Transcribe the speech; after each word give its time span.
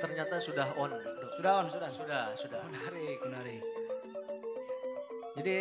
ternyata 0.00 0.40
sudah 0.40 0.72
on. 0.74 0.90
Dok. 0.90 1.30
Sudah 1.36 1.52
on, 1.60 1.66
sudah. 1.68 1.90
Sudah, 1.92 2.24
sudah. 2.34 2.60
Menarik, 2.66 3.18
menarik. 3.20 3.62
Jadi 5.36 5.56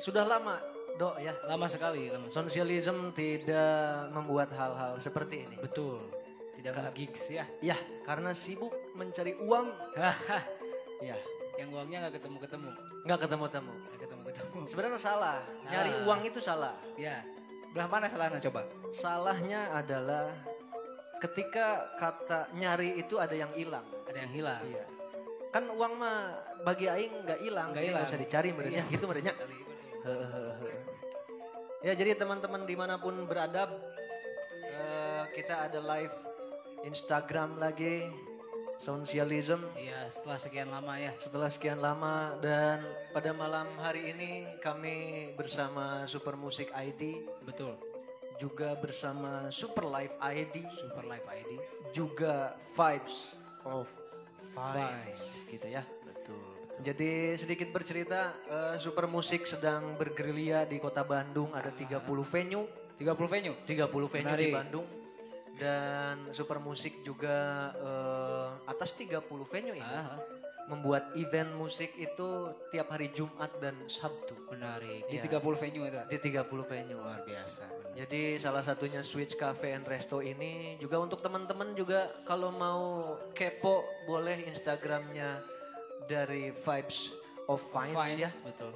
sudah 0.00 0.24
lama, 0.24 0.56
Dok 0.96 1.16
ya. 1.20 1.34
Lama 1.44 1.66
sekali, 1.68 2.08
lama. 2.08 2.26
Sosialism 2.30 3.12
tidak 3.12 4.08
membuat 4.14 4.54
hal-hal 4.54 4.96
seperti 4.96 5.44
ini. 5.44 5.56
Betul. 5.60 6.00
Tidak 6.56 6.72
mau 6.76 6.92
gigs 6.92 7.32
ya. 7.32 7.44
Ya, 7.64 7.76
karena 8.04 8.36
sibuk 8.36 8.72
mencari 8.92 9.32
uang. 9.36 9.72
ya, 11.08 11.16
Yang 11.56 11.68
uangnya 11.72 11.98
nggak 12.08 12.14
ketemu-ketemu. 12.20 12.70
nggak 13.04 13.20
ketemu-temu. 13.24 13.72
Nggak 13.88 14.00
ketemu-ketemu. 14.04 14.58
Sebenarnya 14.68 15.00
salah. 15.00 15.38
Nyari 15.64 15.90
Salah. 15.92 16.04
uang 16.04 16.20
itu 16.24 16.40
salah. 16.40 16.74
Ya. 16.96 17.24
Belah 17.70 17.86
mana 17.86 18.10
salahnya 18.10 18.42
coba? 18.50 18.66
Salahnya 18.90 19.70
adalah 19.72 20.34
ketika 21.20 21.92
kata 22.00 22.48
nyari 22.56 22.96
itu 22.96 23.20
ada 23.20 23.36
yang 23.36 23.52
hilang. 23.52 23.84
Ada 24.08 24.18
yang 24.26 24.32
hilang. 24.32 24.62
Iya. 24.64 24.84
Kan 25.52 25.68
uang 25.68 25.92
mah 25.98 26.18
bagi 26.64 26.86
aing 26.88 27.26
nggak 27.26 27.40
hilang, 27.44 27.68
Nggak 27.74 27.82
jadi 27.84 27.90
hilang. 27.92 28.06
usah 28.08 28.18
dicari 28.18 28.48
merenya, 28.54 28.82
Iya, 28.82 28.90
gitu 28.96 29.04
merenya. 29.04 29.32
Ya 31.80 31.92
jadi 31.96 32.12
teman-teman 32.16 32.64
di 32.68 32.76
mana 32.76 33.00
pun 33.00 33.16
beradab, 33.24 33.72
eh, 34.64 35.24
kita 35.36 35.68
ada 35.68 35.80
live 35.80 36.14
Instagram 36.84 37.60
lagi, 37.60 38.08
Sosialism. 38.80 39.60
Iya, 39.76 40.08
setelah 40.08 40.40
sekian 40.40 40.72
lama 40.72 40.96
ya. 40.96 41.12
Setelah 41.20 41.52
sekian 41.52 41.84
lama 41.84 42.32
dan 42.40 42.80
pada 43.12 43.36
malam 43.36 43.68
hari 43.76 44.16
ini 44.16 44.56
kami 44.56 45.28
bersama 45.36 46.08
Super 46.08 46.32
Musik 46.32 46.72
ID, 46.72 47.28
Betul. 47.44 47.76
Juga 48.40 48.72
bersama 48.74 49.52
Super 49.52 49.84
Live 49.84 50.16
ID, 50.16 50.64
Super 50.72 51.04
Live 51.04 51.28
ID. 51.28 51.52
juga 51.92 52.56
Vibes 52.72 53.36
of 53.66 53.84
Vibes, 54.56 55.20
gitu 55.52 55.66
ya. 55.68 55.84
Betul, 56.06 56.38
betul. 56.40 56.80
Jadi 56.80 57.36
sedikit 57.36 57.68
bercerita, 57.70 58.32
eh, 58.48 58.76
Super 58.80 59.04
Musik 59.04 59.44
sedang 59.44 59.94
bergerilya 59.94 60.64
di 60.64 60.80
kota 60.80 61.04
Bandung, 61.04 61.52
ada 61.52 61.68
30 61.68 62.24
venue, 62.24 62.64
30 62.96 63.28
venue. 63.28 63.54
30 63.68 64.08
venue 64.08 64.32
di 64.32 64.48
Menarik. 64.48 64.54
Bandung. 64.54 64.86
Dan 65.60 66.32
Super 66.32 66.56
Musik 66.56 67.04
juga 67.04 67.36
eh, 67.76 68.48
atas 68.64 68.96
30 68.96 69.44
venue 69.44 69.76
ini 69.76 69.84
Ah, 69.84 70.16
membuat 70.70 71.10
event 71.12 71.50
musik 71.52 71.90
itu 71.94 72.28
tiap 72.68 72.88
hari 72.88 73.10
Jumat 73.10 73.50
dan 73.58 73.74
Sabtu 73.84 74.38
menarik. 74.46 75.02
Di 75.04 75.18
Iya. 75.18 75.26
30 75.26 75.58
venue 75.58 75.84
itu. 75.84 75.98
di 76.06 76.18
30 76.20 76.62
venue. 76.64 76.94
Luar 76.96 77.20
biasa. 77.20 77.66
benar. 77.66 77.92
Jadi 77.96 78.22
salah 78.38 78.62
satunya 78.62 79.02
Switch 79.02 79.34
Cafe 79.34 79.74
and 79.74 79.82
Resto 79.82 80.22
ini 80.22 80.78
juga 80.78 80.96
untuk 80.96 81.18
teman-teman 81.18 81.74
juga 81.74 82.14
kalau 82.22 82.48
mau 82.48 82.82
kepo 83.30 83.82
boleh 84.06 84.46
Instagramnya 84.46 85.42
dari 86.06 86.50
Vibes 86.52 87.10
of 87.44 87.58
Vines, 87.68 87.92
Vines, 87.92 88.18
ya. 88.20 88.30
Betul. 88.40 88.70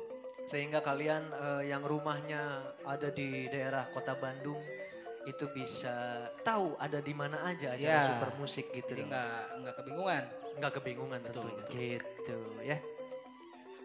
Sehingga 0.45 0.79
kalian 0.79 1.31
eh, 1.31 1.71
yang 1.71 1.81
rumahnya 1.81 2.43
ada 2.83 3.09
di 3.09 3.47
daerah 3.49 3.87
kota 3.89 4.13
Bandung 4.13 4.59
itu 5.25 5.49
bisa 5.49 5.95
tahu 6.43 6.77
ada 6.77 7.01
di 7.01 7.17
mana 7.17 7.49
aja 7.49 7.73
acara 7.73 7.81
Ya. 7.81 8.13
super 8.13 8.31
musik 8.37 8.69
gitu. 8.71 8.93
Jadi 8.93 9.09
nggak 9.09 9.41
nggak 9.57 9.75
kebingungan. 9.79 10.25
Nggak 10.59 10.73
kebingungan 10.79 11.21
Betul, 11.23 11.51
tentunya. 11.51 11.57
betul. 11.59 11.75
Gitu 11.77 12.39
ya. 12.63 12.79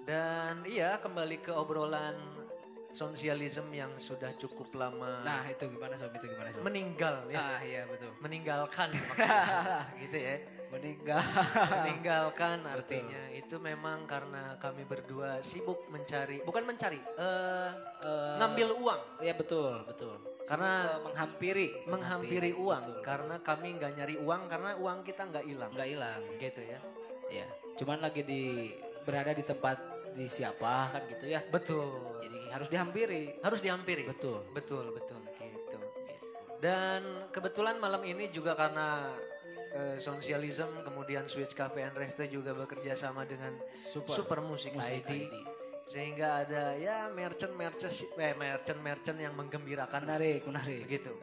Dan 0.06 0.54
iya 0.66 0.98
kembali 0.98 1.38
ke 1.40 1.52
obrolan 1.54 2.18
sosialism 2.90 3.70
yang 3.70 3.94
sudah 4.02 4.34
cukup 4.34 4.74
lama 4.74 5.22
Nah 5.22 5.46
itu 5.46 5.70
gimana 5.70 5.94
sob? 5.94 6.10
Itu 6.18 6.26
gimana 6.26 6.50
sob? 6.50 6.66
meninggal 6.66 7.30
ya. 7.30 7.38
Ah 7.38 7.62
iya 7.62 7.86
betul. 7.86 8.10
meninggalkan 8.18 8.90
maksudnya 8.90 9.86
gitu 10.02 10.18
ya 10.18 10.36
Meninggal. 10.70 11.18
meninggalkan 11.74 12.62
artinya 12.64 13.24
itu 13.30 13.58
memang 13.58 14.06
karena 14.06 14.54
kami 14.56 14.86
berdua 14.86 15.42
sibuk 15.42 15.90
mencari 15.90 16.42
bukan 16.42 16.64
mencari 16.64 17.00
eh 17.18 17.70
Eh, 18.00 18.36
ngambil 18.40 18.80
uang 18.80 19.02
Iya 19.20 19.34
betul 19.36 19.84
betul. 19.84 20.16
Karena 20.42 20.72
Sibuk, 20.80 20.94
eh, 20.94 21.04
menghampiri. 21.04 21.68
menghampiri 21.84 22.52
uang 22.56 22.84
betul. 22.86 23.04
karena 23.04 23.36
kami 23.40 23.68
nggak 23.76 23.92
nyari 23.94 24.16
uang 24.18 24.42
karena 24.48 24.70
uang 24.78 24.98
kita 25.04 25.22
nggak 25.26 25.46
hilang 25.46 25.72
nggak 25.74 25.90
hilang. 25.90 26.22
gitu 26.38 26.62
ya 26.64 26.80
Iya. 27.30 27.48
Cuman 27.76 28.00
lagi 28.00 28.22
di 28.24 28.72
berada 29.04 29.34
di 29.34 29.44
tempat 29.44 29.78
di 30.10 30.26
siapa 30.26 30.90
kan 30.90 31.02
gitu 31.08 31.26
ya. 31.28 31.44
betul 31.46 32.18
Jadi 32.20 32.40
harus 32.50 32.68
dihampiri. 32.68 33.24
harus 33.40 33.60
dihampiri 33.60 34.04
Betul. 34.06 34.42
betul 34.52 34.86
betul 34.92 35.20
gitu 35.38 35.78
dan 36.60 37.02
kebetulan 37.32 37.80
malam 37.80 38.04
ini 38.04 38.28
juga 38.30 38.52
karena 38.52 39.16
eh, 39.72 39.98
sosialism 39.98 40.82
kemudian 40.82 41.26
Switch 41.26 41.52
Cafe 41.52 41.82
and 41.82 41.94
Resto 41.94 42.24
juga 42.24 42.54
bekerja 42.54 42.94
sama 42.94 43.24
dengan 43.24 43.54
Super. 43.70 44.16
Super 44.16 44.40
Musik, 44.42 44.74
Musik 44.74 45.02
ID. 45.02 45.12
ID. 45.24 45.36
sehingga 45.86 46.44
ada 46.44 46.74
ya 46.76 47.10
merchant 47.10 47.54
merchant 47.54 47.90
eh, 48.16 48.34
merchant 48.34 48.78
merchant 48.78 49.18
yang 49.18 49.34
menggembirakan 49.34 50.06
Menarik, 50.06 50.46
menarik. 50.46 50.86
gitu 50.86 51.18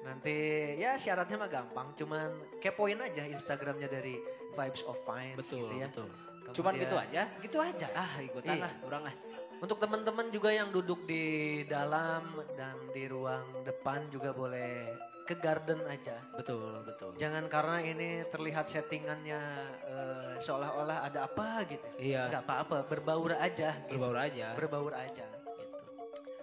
nanti 0.00 0.34
ya 0.74 0.96
syaratnya 0.96 1.36
mah 1.36 1.46
gampang 1.46 1.92
cuman 1.94 2.30
kepoin 2.58 2.98
aja 2.98 3.22
Instagramnya 3.22 3.86
dari 3.86 4.16
Vibes 4.50 4.82
of 4.84 4.98
Fine 5.04 5.36
Betul, 5.36 5.68
gitu 5.68 5.74
ya 5.76 5.86
betul. 5.86 6.08
Kemudian- 6.10 6.56
Cuman 6.56 6.72
gitu 6.74 6.96
aja. 6.98 7.22
gitu 7.38 7.58
aja 7.60 7.86
Ah, 7.94 8.12
ikutan 8.18 8.58
Iya. 8.58 8.64
lah, 8.64 8.72
orang 8.82 9.02
lah. 9.06 9.14
untuk 9.60 9.78
teman-teman 9.78 10.26
juga 10.32 10.50
yang 10.50 10.72
duduk 10.72 11.06
di 11.06 11.22
dalam 11.62 12.26
dan 12.56 12.74
di 12.90 13.06
ruang 13.06 13.62
depan 13.62 14.08
juga 14.08 14.32
boleh 14.32 14.88
ke 15.30 15.38
garden 15.38 15.78
aja 15.86 16.18
Betul, 16.34 16.82
betul. 16.82 17.14
jangan 17.14 17.46
karena 17.46 17.78
ini 17.80 18.08
terlihat 18.26 18.66
settingannya 18.66 19.40
eh, 19.86 20.32
seolah-olah 20.36 21.06
ada 21.06 21.30
apa 21.30 21.62
gitu 21.70 21.86
Iya. 21.96 22.26
nggak 22.28 22.42
apa-apa 22.42 22.78
berbaur 22.84 23.30
aja 23.32 23.70
gitu. 23.86 23.94
Berbaur 23.94 24.18
aja. 24.18 24.46
berbaur 24.58 24.92
aja 24.92 25.26
gitu. 25.54 25.78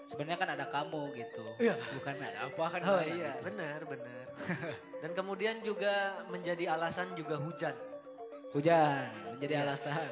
Sebenarnya 0.08 0.40
kan 0.40 0.50
ada 0.56 0.66
kamu 0.66 1.02
gitu. 1.14 1.44
Iya. 1.60 1.76
Bukan 1.76 2.16
ada 2.16 2.40
apa 2.48 2.64
kan. 2.72 2.80
Oh 2.88 3.04
iya, 3.04 3.36
gitu. 3.36 3.44
benar, 3.44 3.80
benar. 3.84 4.26
Dan 5.04 5.12
kemudian 5.12 5.60
juga 5.60 5.94
menjadi 6.32 6.72
alasan 6.72 7.12
juga 7.12 7.36
hujan. 7.36 7.76
Hujan 8.56 9.36
menjadi 9.36 9.54
Iya. 9.60 9.64
alasan. 9.68 10.08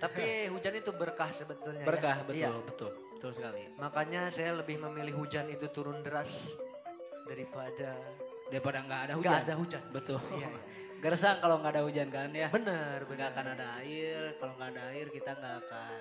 Tapi 0.00 0.48
hujan 0.48 0.72
itu 0.74 0.90
berkah 0.96 1.28
sebetulnya. 1.28 1.84
ya. 1.84 1.88
Berkah, 1.92 2.16
betul, 2.24 2.40
Iya. 2.40 2.50
betul. 2.64 2.90
Betul 3.12 3.30
sekali. 3.36 3.68
Makanya 3.76 4.32
saya 4.32 4.56
lebih 4.56 4.80
memilih 4.80 5.20
hujan 5.20 5.52
itu 5.52 5.68
turun 5.68 6.00
deras 6.00 6.56
daripada 7.28 7.90
Daripada 8.50 8.78
nggak 8.82 9.00
ada 9.06 9.14
hujan. 9.14 9.30
nggak 9.30 9.44
ada 9.46 9.54
hujan. 9.54 9.82
Betul. 9.94 10.18
Iya, 10.34 10.48
iya. 10.50 10.60
Gersang 11.00 11.40
kalau 11.40 11.56
nggak 11.62 11.72
ada 11.78 11.82
hujan 11.86 12.08
kan 12.12 12.28
ya. 12.34 12.48
Benar, 12.50 12.98
Nggak 13.06 13.28
akan 13.32 13.46
ada 13.56 13.66
air. 13.80 14.20
Kalau 14.36 14.52
nggak 14.58 14.70
ada 14.74 14.82
air 14.92 15.06
kita 15.08 15.30
nggak 15.38 15.54
akan 15.64 16.00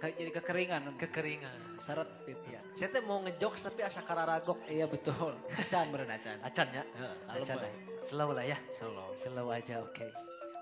kayak 0.00 0.14
jadi 0.18 0.30
kekeringan. 0.40 0.82
kekeringan. 0.96 1.58
Seret 1.78 2.08
gitu. 2.24 2.40
Iya. 2.48 2.60
Saya 2.74 2.88
tuh 2.88 3.02
mau 3.04 3.20
ngejokes 3.22 3.62
tapi 3.68 3.80
asa 3.84 4.00
kararagok. 4.00 4.58
Iya 4.66 4.88
betul. 4.88 5.36
Acan 5.54 5.86
bener 5.92 6.08
acan. 6.08 6.36
Acan 6.40 6.66
ya. 6.72 6.82
Kalem 7.28 7.44
Acan. 7.44 7.58
Slow 8.04 8.30
lah 8.32 8.44
ya. 8.44 8.58
Solo. 8.76 9.12
Slow 9.16 9.48
aja, 9.48 9.80
oke. 9.80 10.06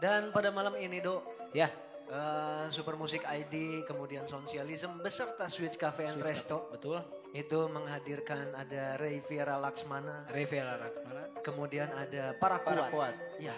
Dan 0.03 0.31
pada 0.35 0.51
malam 0.51 0.75
ini, 0.79 0.99
Dok, 0.99 1.23
Ya. 1.55 1.71
Eh, 2.13 2.65
Super 2.69 3.01
Musik 3.01 3.25
ID, 3.25 3.89
kemudian 3.89 4.29
Sosialism 4.29 5.01
beserta 5.01 5.49
Switch 5.49 5.81
Cafe 5.81 6.05
and 6.07 6.21
Switch 6.21 6.29
Resto 6.29 6.69
Betul. 6.69 7.01
itu 7.33 7.59
menghadirkan 7.73 8.53
ada 8.53 9.01
Ray 9.01 9.25
Viera 9.25 9.57
Laksmana, 9.57 10.29
Reveal 10.29 10.69
mana? 10.69 11.25
kemudian 11.41 11.89
ada 11.97 12.37
para 12.37 12.61
Para 12.61 12.93
kuat. 12.93 13.17
kuat. 13.17 13.41
Ya, 13.41 13.57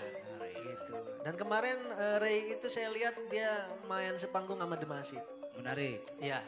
gitu. 0.55 0.95
Dan 1.27 1.35
kemarin 1.35 1.83
eh, 1.99 2.17
Ray 2.23 2.55
itu 2.55 2.71
saya 2.71 2.95
lihat 2.95 3.19
dia 3.29 3.67
main 3.91 4.15
sepanggung 4.15 4.63
sama 4.63 4.79
The 4.79 4.87
Massive. 4.87 5.27
Menarik. 5.59 6.07
Iya. 6.23 6.39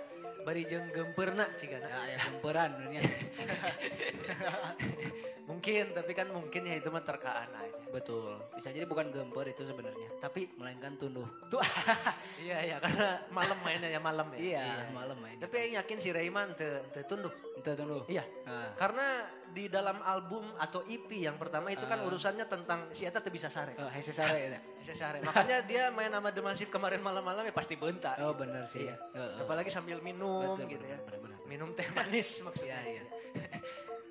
Bari 0.46 0.62
jeung 0.70 0.86
gemperna 0.94 1.50
sih 1.58 1.66
kan. 1.66 1.82
Ya, 1.82 1.98
ya 2.06 2.18
gemperan 2.30 2.70
dunia. 2.78 3.02
Mungkin, 5.46 5.94
tapi 5.94 6.10
kan 6.10 6.26
mungkin 6.28 6.62
ya 6.62 6.74
itu 6.74 6.90
mah 6.90 7.00
terkaan 7.00 7.46
aja. 7.48 7.82
Betul. 7.88 8.34
Bisa 8.52 8.70
jadi 8.70 8.82
bukan 8.82 9.08
gemper 9.08 9.46
itu 9.46 9.62
sebenarnya, 9.62 10.10
Tapi 10.18 10.50
melainkan 10.54 10.98
tunduh. 10.98 11.26
tuh 11.46 11.62
iya 12.44 12.58
iya 12.64 12.76
karena 12.82 13.22
malam 13.30 13.54
mainnya 13.62 13.86
ya 13.86 14.02
malam 14.02 14.26
ya. 14.34 14.38
Iya, 14.42 14.64
malam 14.90 15.14
main. 15.16 15.38
Tapi 15.38 15.54
yang 15.70 15.72
yakin 15.80 15.96
si 15.96 16.10
Rayman 16.10 16.58
teu 16.58 16.82
teu 16.90 17.06
tunduh. 17.06 17.30
Itu 17.54 17.70
tunduh. 17.72 18.02
Iya. 18.06 18.26
Nah, 18.42 18.74
Karena 18.74 19.06
di 19.46 19.70
dalam 19.70 20.02
album 20.02 20.50
atau 20.58 20.82
EP 20.84 21.08
yang 21.14 21.38
pertama 21.38 21.70
itu 21.70 21.86
kan 21.86 22.02
Ah. 22.02 22.06
urusannya 22.10 22.44
tentang 22.44 22.90
si 22.90 23.06
Eta 23.06 23.22
bisa 23.24 23.46
sare. 23.46 23.78
oh, 23.78 23.88
hese 23.88 24.10
sare 24.10 24.50
ya. 24.50 24.60
Bisa 24.82 24.92
sare. 24.92 25.18
Makanya 25.22 25.62
dia 25.62 25.88
main 25.90 26.10
sama 26.10 26.28
The 26.28 26.42
Massive 26.42 26.68
kemarin 26.68 27.00
malam-malam 27.00 27.42
ya 27.42 27.54
pasti 27.54 27.74
bentak. 27.74 28.18
Oh, 28.18 28.34
benar 28.34 28.66
sih. 28.66 28.84
Iya. 28.84 28.98
Heeh. 29.14 29.46
Apalagi 29.46 29.70
sambil 29.70 30.02
minum 30.02 30.58
Betul, 30.58 30.74
gitu 30.74 30.84
ya. 30.84 30.98
benar, 31.00 31.18
benar. 31.22 31.38
Minum 31.46 31.68
teh 31.72 31.86
manis 31.90 32.28
maksudnya. 32.46 32.82
Iya, 32.82 33.00
iya. 33.00 33.02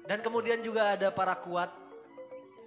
Dan 0.06 0.22
kemudian 0.22 0.62
juga 0.62 0.94
ada 0.94 1.10
para 1.10 1.34
kuat 1.36 1.74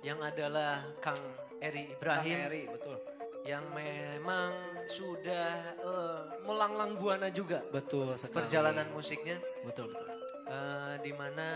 yang 0.00 0.18
adalah 0.18 0.82
Kang 0.98 1.18
Eri 1.58 1.90
Kang 1.90 1.94
Ibrahim 1.98 2.38
Eri, 2.46 2.62
betul. 2.66 2.96
yang 3.42 3.64
memang 3.70 4.54
sudah 4.86 5.48
eh, 5.74 6.20
melanglang 6.42 6.94
buana 6.94 7.28
juga 7.28 7.62
Betul 7.68 8.14
sekali. 8.14 8.42
perjalanan 8.42 8.86
musiknya 8.90 9.38
Betul, 9.62 9.90
betul. 9.90 10.06
eh, 10.46 10.94
di 11.02 11.12
mana 11.12 11.46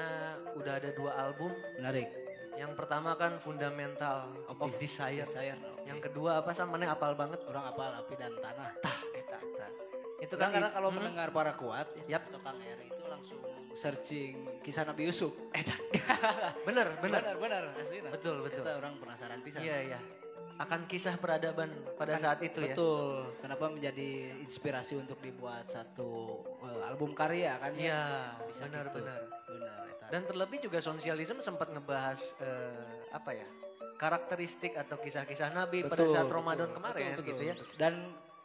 udah 0.54 0.74
ada 0.76 0.90
dua 0.90 1.12
album 1.18 1.50
Menarik. 1.78 2.10
Yang 2.52 2.72
pertama 2.76 3.16
kan 3.16 3.40
fundamental 3.40 4.28
of, 4.44 4.60
Des- 4.68 4.84
desire. 4.84 5.24
Desire. 5.24 5.56
oke. 5.56 5.88
Yang 5.88 6.00
kedua 6.06 6.44
apa 6.44 6.52
sama 6.52 6.76
mana 6.76 6.92
apal 6.92 7.16
banget? 7.16 7.40
orang 7.48 7.64
apal 7.64 7.90
api 7.96 8.12
dan 8.12 8.36
tanah. 8.36 8.76
Tah, 8.76 9.00
eta 9.16 9.38
eta. 9.40 9.66
Itu 9.72 9.91
Itu 10.22 10.38
kan 10.38 10.48
kan 10.48 10.50
karena 10.54 10.70
kalau 10.70 10.88
hmm, 10.94 10.96
mendengar 11.02 11.28
para 11.34 11.52
kuat 11.58 11.86
ya, 12.06 12.14
Yap. 12.14 12.30
atau 12.30 12.40
Kang 12.46 12.58
itu 12.62 13.04
langsung 13.10 13.38
searching 13.74 14.34
kisah 14.62 14.86
Nabi 14.86 15.10
Yusuf. 15.10 15.34
bener 16.68 16.94
bener. 17.02 17.20
benar 17.26 17.36
benar 17.42 17.62
asli 17.74 17.98
Betul, 18.06 18.46
betul. 18.46 18.62
Kita 18.62 18.78
orang 18.78 18.94
penasaran 19.02 19.42
pisan. 19.42 19.66
Iya 19.66 19.78
iya. 19.82 20.00
Akan 20.62 20.86
kisah 20.86 21.18
peradaban 21.18 21.74
pada 21.98 22.14
saat 22.22 22.38
itu 22.46 22.62
ya. 22.62 22.70
Betul. 22.70 23.34
Kenapa 23.42 23.66
menjadi 23.66 24.38
inspirasi 24.38 24.94
untuk 24.94 25.18
dibuat 25.18 25.66
satu 25.66 26.38
eh, 26.70 26.82
album 26.86 27.18
karya 27.18 27.58
kan? 27.58 27.74
ya? 27.74 27.82
Iya, 27.82 28.02
Bisa 28.46 28.70
benar 28.70 28.86
gitu. 28.86 29.02
benar. 29.02 29.20
Benar. 29.50 29.82
Dan 30.12 30.22
terlebih 30.28 30.58
juga 30.62 30.78
sosialisme 30.78 31.42
sempat 31.42 31.66
ngebahas 31.72 32.20
eh, 32.38 33.10
apa 33.10 33.32
ya? 33.34 33.48
karakteristik 34.02 34.74
atau 34.74 34.98
kisah-kisah 34.98 35.54
Nabi 35.54 35.86
pada 35.86 36.02
Betul, 36.02 36.10
saat 36.10 36.26
betul, 36.26 36.38
Ramadan 36.42 36.66
betul, 36.66 36.76
kemarin 36.82 37.06
betul, 37.14 37.26
gitu 37.30 37.42
ya. 37.46 37.54
betul. 37.54 37.76
Dan 37.78 37.94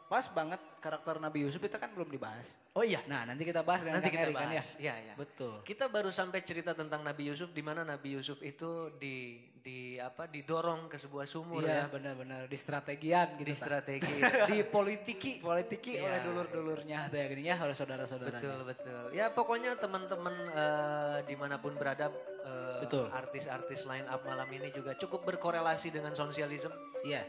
pas 0.08 0.24
banget 0.26 0.56
karakter 0.78 1.20
Nabi 1.20 1.44
Yusuf 1.44 1.60
itu 1.60 1.76
kan 1.76 1.92
belum 1.92 2.08
dibahas. 2.08 2.56
Oh 2.72 2.80
iya, 2.80 3.04
Nah, 3.04 3.22
nanti 3.22 3.42
kita 3.42 3.60
bahas 3.60 3.82
dengan 3.82 4.00
nanti 4.00 4.08
Kang 4.08 4.16
kita 4.16 4.24
Eri 4.24 4.32
kan 4.32 4.40
ya. 4.40 4.48
bahas. 4.48 4.66
Iya, 4.76 4.94
iya. 4.96 5.14
Betul. 5.14 5.60
Kita 5.62 5.84
baru 5.86 6.08
sampai 6.08 6.40
cerita 6.40 6.72
tentang 6.72 7.02
Nabi 7.02 7.28
Yusuf 7.28 7.50
di 7.50 7.60
mana 7.60 7.84
Nabi 7.84 8.16
Yusuf 8.16 8.40
itu 8.40 8.88
di 8.94 9.16
di 9.58 9.78
apa 9.94 10.24
didorong 10.24 10.88
ke 10.88 10.96
sebuah 10.96 11.26
sumur 11.26 11.60
ya, 11.60 11.84
Iya, 11.84 11.84
benar-benar 11.90 12.46
di 12.46 12.56
strategian 12.56 13.36
gitu. 13.36 13.44
di 13.44 13.52
Tah. 13.52 13.60
strategi, 13.60 14.16
di 14.48 14.58
politiki. 14.64 15.32
politiki 15.38 15.92
Iya. 15.92 16.08
oleh 16.08 16.18
dulur-dulurnya 16.24 17.00
ya 17.10 17.24
gini 17.28 17.42
ya 17.44 17.58
harus 17.58 17.76
saudara-saudaranya. 17.76 18.38
Betul 18.38 18.58
betul. 18.64 19.02
Ya 19.12 19.28
pokoknya 19.28 19.76
teman-teman 19.76 20.32
eh, 20.48 21.16
di 21.26 21.34
mana 21.34 21.58
pun 21.58 21.74
berada, 21.74 22.08
eh, 22.40 22.80
Betul. 22.80 23.12
artis-artis 23.12 23.84
line 23.84 24.08
up 24.08 24.24
malam 24.24 24.48
ini 24.48 24.72
juga 24.72 24.96
cukup 24.96 25.26
berkorelasi 25.26 25.92
dengan 25.92 26.16
sosialisme. 26.16 26.72
Iya. 27.04 27.28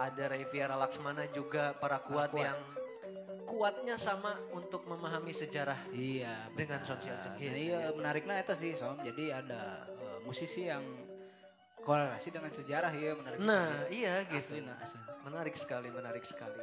Ada 0.00 0.32
Ray 0.32 0.48
Viera 0.48 0.80
Laksmana 0.80 1.28
juga 1.28 1.76
para 1.76 2.00
kuat, 2.00 2.32
kuat. 2.32 2.40
yang 2.40 2.58
kuatnya 3.44 4.00
sama 4.00 4.40
untuk 4.50 4.88
memahami 4.88 5.34
sejarah. 5.34 5.76
Iya. 5.92 6.48
Dengan 6.56 6.80
benar. 6.80 6.88
sosialisme. 6.88 7.36
Nah, 7.36 7.52
Iya, 7.52 7.80
menariknya 7.92 8.34
itu 8.40 8.54
sih 8.56 8.72
Som. 8.72 8.96
Jadi 9.04 9.28
ada 9.28 9.84
eh, 9.92 10.18
musisi 10.24 10.64
yang 10.66 10.80
korelasi 11.80 12.28
dengan 12.32 12.52
sejarah 12.52 12.92
ya 12.92 13.12
menarik. 13.16 13.38
Nah 13.40 13.84
sekali. 13.84 13.96
iya 13.96 14.14
gitu. 14.24 14.52
Asli, 14.52 14.58
nah, 14.64 14.76
asli. 14.80 15.00
Menarik 15.24 15.54
sekali, 15.56 15.88
menarik 15.88 16.24
sekali. 16.24 16.62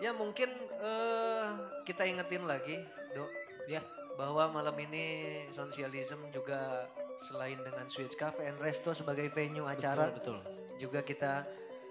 Ya 0.00 0.10
mungkin 0.12 0.48
eh, 0.80 1.46
kita 1.84 2.02
ingetin 2.04 2.44
lagi, 2.44 2.80
dok, 3.12 3.28
Ya. 3.64 3.80
bahwa 4.14 4.46
malam 4.52 4.76
ini 4.78 5.04
sosialisme 5.50 6.28
juga 6.28 6.84
selain 7.24 7.56
dengan 7.58 7.88
Switch 7.88 8.12
Cafe 8.14 8.44
and 8.44 8.60
Resto 8.60 8.92
sebagai 8.92 9.32
venue 9.32 9.64
acara, 9.64 10.12
Betul, 10.12 10.38
betul. 10.38 10.38
juga 10.76 11.00
kita 11.00 11.32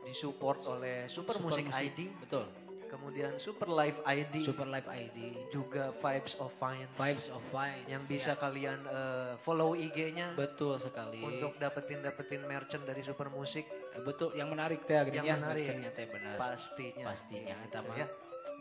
disupport 0.04 0.60
oleh 0.70 1.08
Super, 1.08 1.40
Music 1.40 1.66
ID, 1.68 2.00
Betul. 2.20 2.46
kemudian 2.86 3.34
Super 3.36 3.66
Live 3.68 4.00
ID, 4.04 4.36
Super 4.42 4.68
Live 4.68 4.86
ID. 4.86 5.50
juga 5.50 5.90
Vibes 5.92 6.38
of 6.38 6.54
Fine, 6.54 6.86
Vibes 6.94 7.28
of 7.28 7.42
Vibes. 7.48 7.88
yang 7.88 8.04
bisa 8.04 8.36
kalian 8.36 8.80
eh, 8.84 9.34
follow 9.40 9.74
IG-nya 9.74 10.34
Betul 10.34 10.78
sekali. 10.78 11.18
untuk 11.20 11.58
dapetin 11.58 12.00
dapetin 12.00 12.44
merchant 12.44 12.84
dari 12.84 13.02
Super 13.02 13.28
Musik 13.28 13.66
Eh, 13.92 14.02
betul 14.02 14.34
yang 14.34 14.50
menarik 14.50 14.82
teh 14.84 14.98
gini 15.04 15.18
Yang 15.20 15.28
ya 15.28 15.36
menarik. 15.36 15.62
merchantnya 15.62 15.92
teh 15.92 16.06
benar. 16.08 16.34
pastinya. 16.36 17.06
Pastinya 17.06 17.54
mah 17.80 17.96
ya. 17.96 18.08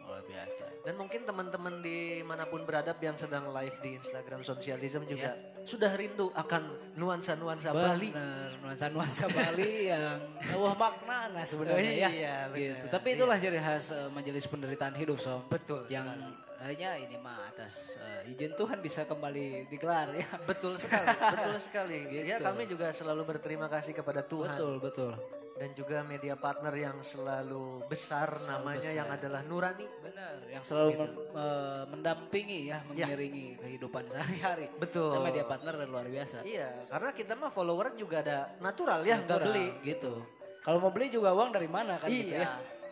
luar 0.02 0.22
biasa. 0.22 0.64
Dan 0.82 0.94
mungkin 0.94 1.20
teman-teman 1.22 1.80
di 1.80 1.98
mana 2.20 2.44
pun 2.44 2.60
beradab 2.62 2.98
yang 2.98 3.16
sedang 3.16 3.48
live 3.48 3.72
di 3.80 3.96
Instagram 3.96 4.42
Sosialism 4.42 5.04
juga 5.04 5.32
Iya. 5.32 5.51
Sudah 5.62 5.94
rindu 5.94 6.28
akan 6.34 6.62
nuansa-nuansa 6.94 7.70
Bali. 7.70 8.10
Nuansa-nuansa 8.60 9.24
Bali 9.26 9.72
yang 9.94 10.18
wah 10.54 10.74
makna 10.74 11.30
nah 11.30 11.44
sebenarnya 11.46 11.92
ya. 11.92 12.08
iya, 12.10 12.36
gitu. 12.52 12.86
Tapi 12.90 13.08
itulah 13.14 13.38
ciri 13.38 13.58
khas 13.58 13.90
eh, 13.90 14.08
majelis 14.10 14.44
penderitaan 14.44 14.94
hidup 14.94 15.22
Som. 15.22 15.46
Betul 15.46 15.86
yang 15.86 16.06
hanya 16.62 16.94
ini 16.94 17.18
mah 17.18 17.50
atas 17.50 17.98
eh, 17.98 18.30
izin 18.30 18.54
Tuhan 18.54 18.78
bisa 18.78 19.02
kembali 19.02 19.66
digelar 19.66 20.10
ya. 20.14 20.26
Betul 20.42 20.78
sekali, 20.78 21.06
betul 21.10 21.56
sekali. 21.70 21.98
Ya 22.10 22.38
Gitu. 22.38 22.42
kami 22.42 22.62
juga 22.66 22.90
selalu 22.90 23.22
berterima 23.26 23.66
kasih 23.66 23.92
kepada 23.92 24.22
Tuhan 24.22 24.54
Betul, 24.54 24.74
betul. 24.78 25.12
Dan 25.62 25.70
juga 25.78 26.02
media 26.02 26.34
partner 26.34 26.74
yang 26.74 26.98
selalu 27.00 27.86
besar 27.86 28.34
Selalu 28.34 28.50
namanya 28.50 28.82
besar. 28.82 28.98
yang 28.98 29.08
adalah 29.08 29.40
Nurani. 29.46 29.86
Benar, 30.02 30.34
yang 30.50 30.60
selalu 30.60 30.88
Gitu. 30.90 30.98
men- 30.98 31.16
eh, 31.38 31.82
mendampingi 31.86 32.58
ya, 32.66 32.78
mengiringi 32.82 33.46
kehidupan 33.56 34.02
sehari-hari. 34.10 34.66
Betul. 34.74 35.08
Kita 35.08 35.22
media 35.22 35.44
partner 35.46 35.72
dan 35.78 35.86
luar 35.86 36.04
biasa. 36.04 36.42
Iya, 36.42 36.68
karena 36.90 37.08
kita 37.14 37.32
mah 37.38 37.48
follower 37.48 37.94
juga 37.94 38.18
ada 38.18 38.52
natural 38.58 39.00
ya, 39.06 39.22
nggak 39.22 39.38
beli. 39.40 39.66
gitu. 39.86 40.12
Kalau 40.60 40.78
mau 40.78 40.90
beli 40.90 41.08
juga 41.08 41.30
uang 41.30 41.50
dari 41.52 41.66
mana 41.66 41.96
kan 41.96 42.06
gitu 42.06 42.34
Iya, 42.34 42.42
ya. 42.42 42.46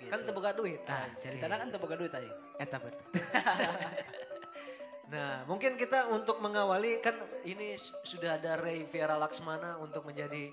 kan 0.06 0.16
Gitu. 0.16 0.24
terbuka 0.24 0.48
duit. 0.54 0.80
Nah, 0.86 1.04
ceritanya 1.12 1.56
kan 1.58 1.68
tebak 1.68 1.92
duit 1.92 2.08
tadi. 2.08 2.30
Eta 2.56 2.76
betul. 2.78 3.02
nah, 5.10 5.42
mungkin 5.44 5.74
kita 5.74 6.06
untuk 6.08 6.38
mengawali 6.38 6.98
kan 6.98 7.14
ini 7.42 7.74
sudah 8.04 8.38
ada 8.38 8.54
Ray 8.54 8.84
Viera 8.84 9.16
Laksmana 9.16 9.76
untuk 9.76 10.04
menjadi 10.04 10.48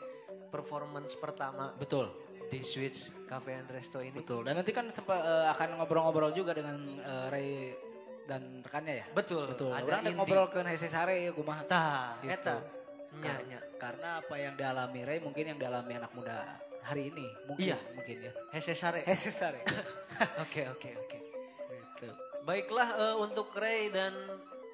performance 0.48 1.14
pertama 1.14 1.76
Betul, 1.76 2.10
di 2.48 2.64
Switch 2.64 3.12
Cafe 3.26 3.54
and 3.54 3.68
Resto 3.68 4.00
ini. 4.00 4.16
betul. 4.16 4.48
Dan 4.48 4.56
nanti 4.56 4.72
kan 4.72 4.88
sempat 4.88 5.20
eh, 5.20 5.48
akan 5.52 5.78
ngobrol-ngobrol 5.80 6.32
juga 6.32 6.56
dengan 6.56 6.80
eh, 7.00 7.28
Ray 7.28 7.50
dan 8.28 8.60
rekannya 8.60 9.04
ya. 9.04 9.06
Betul, 9.12 9.52
Betul. 9.56 9.72
Ada 9.72 9.84
Orang 10.04 10.16
ngobrol 10.20 10.48
ke 10.52 10.60
Hese 10.64 10.88
Sare 10.88 11.16
ya 11.24 11.32
kumaha. 11.32 11.64
Tah, 11.64 12.20
Gitu. 12.20 12.32
eta. 12.36 12.56
Kar-. 13.18 13.44
Karena 13.78 14.10
apa 14.20 14.36
yang 14.36 14.54
dialami 14.56 15.00
Ray 15.04 15.20
mungkin 15.20 15.44
yang 15.48 15.60
dialami 15.60 15.96
anak 15.96 16.12
muda 16.12 16.60
hari 16.84 17.08
ini. 17.08 17.28
Mungkin, 17.48 17.72
Iya. 17.72 17.78
mungkin 17.96 18.18
ya. 18.20 18.32
Hese 18.52 18.76
Sare. 18.76 19.04
Hese 19.04 19.32
Sare. 19.32 19.64
Oke, 20.44 20.66
oke, 20.66 20.90
oke. 20.98 21.20
Gitu. 21.70 22.10
Baiklah 22.42 22.90
eh, 22.98 23.16
untuk 23.16 23.54
Ray 23.54 23.94
dan 23.94 24.12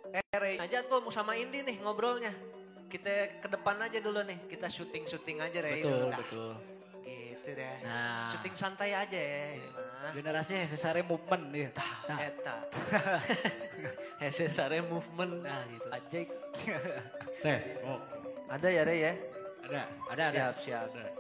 eh, 0.10 0.24
Ray 0.34 0.56
aja 0.56 0.81
tuh 0.86 1.04
sama 1.10 1.36
Indi 1.36 1.62
nih 1.62 1.84
ngobrolnya. 1.84 2.31
Kita 2.94 3.42
ke 3.42 3.48
depan 3.50 3.81
aja 3.81 3.98
dulu 3.98 4.22
nih. 4.22 4.38
Kita 4.45 4.69
syuting-syuting 4.69 5.42
aja 5.42 5.57
Ray. 5.66 5.81
Betul, 5.81 6.13
Dah, 6.13 6.18
betul. 6.22 6.50
Gitu 7.01 7.50
deh. 7.57 7.78
Nah. 7.81 8.30
Syuting 8.30 8.54
santai 8.54 8.94
aja 8.94 9.18
ya. 9.18 9.57
ini 9.57 9.68
mah. 9.74 10.13
Generasi 10.13 10.54
Hese 10.62 10.78
Sare 10.78 11.01
movement 11.01 11.44
ya. 11.50 11.70
Nah, 12.06 12.17
Eta. 12.22 12.56
Hese 14.22 14.46
Sare 14.62 14.86
movement. 14.86 15.41
Nah, 15.41 15.65
gitu. 15.65 15.88
Ajaib. 15.89 16.29
Tes. 17.41 17.82
Oh, 17.82 17.98
Ada 18.53 18.70
ya 18.70 18.86
Ray 18.86 19.00
ya? 19.01 19.13
ada. 19.65 19.82
ada 20.13 20.24
ada. 20.29 20.44
Siap, 20.62 20.86
siap. 20.94 21.17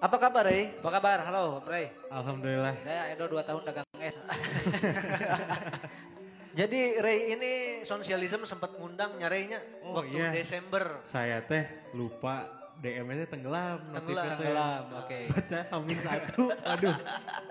Apa 0.00 0.16
kabar 0.16 0.48
Ray? 0.48 0.72
Apa 0.80 0.88
kabar? 0.88 1.18
Halo, 1.20 1.60
Ray. 1.68 1.92
Alhamdulillah. 2.08 2.80
Saya 2.80 3.12
Edo 3.12 3.28
2 3.28 3.44
tahun 3.44 3.60
dagang 3.68 3.84
es. 4.00 4.16
Jadi 6.54 7.02
Ray 7.02 7.34
ini 7.34 7.52
sosialisme 7.82 8.46
sempat 8.46 8.78
ngundang 8.78 9.18
nyarainya 9.18 9.58
Oh, 9.82 9.98
waktu 9.98 10.14
iya. 10.16 10.30
Desember. 10.30 11.02
Saya 11.02 11.42
teh 11.42 11.66
lupa 11.92 12.46
DM-nya 12.84 13.24
tenggelam. 13.24 13.80
Tenggelam. 13.88 14.26
Tenggelam, 14.36 14.82
oke. 15.00 15.18
Baca 15.32 15.58
hamin 15.72 15.98
satu. 15.98 16.42
Aduh. 16.52 16.94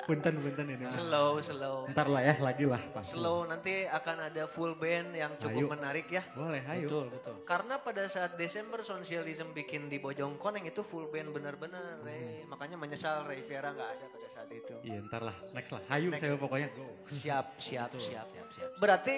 Punten, 0.06 0.34
punten 0.38 0.68
ini. 0.70 0.86
Slow, 0.88 1.42
slow. 1.42 1.90
Ntar 1.90 2.06
lah 2.06 2.22
ya, 2.22 2.36
lagi 2.38 2.70
lah. 2.70 2.78
Pasti. 2.94 3.18
Slow 3.18 3.50
nanti 3.50 3.90
akan 3.90 4.30
ada 4.30 4.46
full 4.46 4.78
band 4.78 5.18
yang 5.18 5.34
cukup 5.42 5.66
Ayo. 5.66 5.74
menarik 5.74 6.06
ya. 6.08 6.22
Boleh, 6.38 6.62
ayo. 6.70 6.86
Betul, 6.86 7.06
betul. 7.10 7.36
Karena 7.44 7.82
pada 7.82 8.06
saat 8.06 8.38
Desember 8.38 8.86
Sosialism 8.86 9.50
bikin 9.52 9.90
di 9.90 9.98
Bojongkoneng 9.98 10.70
itu 10.70 10.86
full 10.86 11.10
band 11.10 11.34
benar-benar 11.34 11.72
Hmm. 11.74 12.06
Ray. 12.06 12.46
Makanya 12.46 12.78
menyesal 12.78 13.25
Ray 13.25 13.42
Vera 13.44 13.72
nggak 13.72 13.90
ada 13.98 14.06
pada 14.06 14.28
saat 14.30 14.50
itu. 14.52 14.75
Iya, 14.84 15.02
ntar 15.08 15.24
lah. 15.24 15.36
Next 15.56 15.72
lah. 15.72 15.82
Hayu 15.90 16.12
Next. 16.12 16.22
saya 16.22 16.36
pokoknya. 16.38 16.68
Go. 16.75 16.86
Siap, 17.08 17.46
siap, 17.58 17.90
Betul, 17.90 18.04
siap. 18.04 18.28
siap, 18.30 18.48
siap. 18.54 18.70
Berarti 18.78 19.18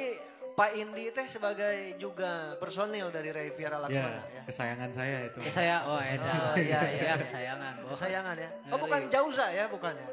Pak 0.55 0.71
Indi 0.73 1.11
teh 1.11 1.27
sebagai 1.27 1.99
juga 1.99 2.55
personil 2.55 3.11
dari 3.11 3.27
Ray 3.29 3.51
Viera 3.51 3.75
Laksmana 3.75 4.23
Ya, 4.23 4.39
ya. 4.39 4.43
kesayangan 4.47 4.89
saya 4.89 5.17
itu. 5.27 5.37
Saya, 5.51 5.75
oh 5.83 5.99
Eda. 5.99 6.31
Oh, 6.31 6.55
iya, 6.63 6.79
iya. 6.87 7.01
Ya, 7.11 7.15
kesayangan. 7.19 7.83
bos. 7.83 7.99
Kesayangan 7.99 8.35
ya. 8.39 8.49
Oh 8.71 8.79
bukan 8.79 9.01
Jauza 9.11 9.51
ya 9.51 9.67
bukan 9.67 9.91
ya? 9.91 10.07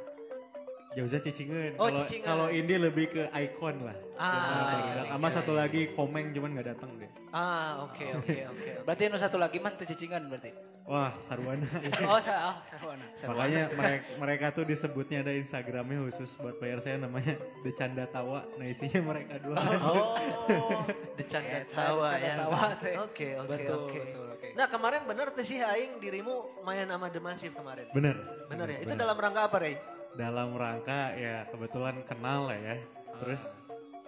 Jauza 0.93 1.19
Cicingeun. 1.25 1.73
Oh, 1.81 1.89
Kalau- 1.89 1.99
Cicingeun. 2.05 2.29
Kalau 2.29 2.47
Indi 2.53 2.75
lebih 2.77 3.07
ke 3.09 3.23
ikon 3.33 3.77
lah. 3.85 3.97
Ah, 4.21 4.29
Sama 4.29 4.63
iya, 4.77 5.03
sama 5.09 5.29
iya, 5.29 5.35
satu 5.35 5.53
iya. 5.57 5.61
lagi 5.65 5.81
Komeng 5.97 6.27
cuman 6.37 6.51
nggak 6.55 6.69
datang 6.77 6.91
deh. 7.01 7.11
Ah 7.33 7.89
oke 7.89 8.05
oke 8.21 8.39
oke. 8.53 8.71
Berarti 8.85 9.03
nu 9.09 9.17
satu 9.17 9.41
lagi 9.41 9.57
mah 9.57 9.73
teu 9.73 9.89
cicingan 9.89 10.29
berarti. 10.29 10.53
Wah, 10.83 11.15
sarwana. 11.23 11.63
oh, 12.11 12.19
sa 12.19 12.53
oh, 12.53 12.57
sarwana. 12.67 13.07
Makanya 13.23 13.63
mereka, 13.71 14.07
mereka 14.19 14.47
tuh 14.51 14.65
disebutnya 14.67 15.23
ada 15.23 15.31
Instagramnya 15.31 16.11
khusus 16.11 16.35
buat 16.43 16.59
player 16.59 16.83
saya 16.83 16.99
namanya 16.99 17.39
Decanda 17.63 18.03
Tawa. 18.11 18.43
Nah 18.59 18.67
isinya 18.67 19.01
mereka 19.01 19.39
dua. 19.39 19.57
Oh. 19.79 20.19
Decanda 21.19 21.63
Eta, 21.63 21.73
tawa 21.73 22.09
decanda 22.19 22.27
ya. 22.27 22.35
tawa, 22.35 22.63
teh. 22.83 22.95
Oke 22.99 23.29
oke 23.39 23.49
Betul, 23.49 23.79
oke. 23.87 24.49
Nah 24.59 24.67
kemarin 24.67 25.01
bener 25.07 25.27
tuh 25.31 25.47
sih 25.47 25.63
Aing 25.63 26.03
dirimu 26.03 26.61
main 26.67 26.85
sama 26.91 27.07
The 27.09 27.21
Massive 27.23 27.55
kemarin. 27.55 27.87
Bener. 27.95 28.17
Bener 28.51 28.67
ya. 28.67 28.79
Itu 28.83 28.93
dalam 28.99 29.15
rangka 29.15 29.47
apa 29.47 29.57
Ray? 29.63 29.79
Dalam 30.13 30.53
rangka 30.55 31.15
ya 31.15 31.49
kebetulan 31.49 32.05
kenal 32.05 32.49
lah 32.49 32.59
ya. 32.59 32.77
Terus 33.21 33.43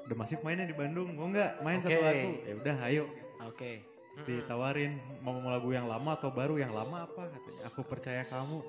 udah 0.04 0.16
masih 0.16 0.36
mainnya 0.40 0.64
di 0.64 0.76
Bandung, 0.76 1.16
mau 1.16 1.28
nggak 1.28 1.60
main 1.60 1.80
satu 1.80 1.96
Oke. 1.96 2.04
lagu? 2.04 2.28
Ya 2.44 2.54
udah, 2.54 2.76
ayo. 2.88 3.04
Oke. 3.44 3.72
ditawarin 4.14 4.94
mau 5.26 5.34
mau 5.42 5.50
lagu 5.50 5.74
yang 5.74 5.90
lama 5.90 6.14
atau 6.14 6.30
baru 6.30 6.54
yang 6.54 6.70
lama 6.70 7.02
apa 7.02 7.34
katanya 7.34 7.66
aku 7.66 7.82
percaya 7.82 8.22
kamu 8.22 8.62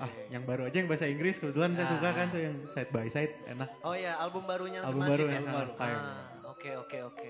ah 0.00 0.08
yang 0.32 0.48
baru 0.48 0.64
aja 0.64 0.80
yang 0.80 0.88
bahasa 0.88 1.04
Inggris 1.04 1.36
kebetulan 1.36 1.76
saya 1.76 1.92
suka 1.92 2.08
kan 2.08 2.32
tuh 2.32 2.40
yang 2.40 2.56
side 2.64 2.88
by 2.88 3.04
side 3.04 3.36
enak 3.44 3.68
Oh 3.84 3.92
ya, 3.92 4.16
album 4.16 4.48
barunya 4.48 4.80
Album 4.80 5.04
Masif 5.04 5.12
baru 5.12 5.24
ya? 5.28 5.34
yang 5.36 5.46
baru. 5.46 5.70
Ah, 5.76 6.24
Oke, 6.48 6.72
oke, 6.72 6.98
oke. 7.04 7.28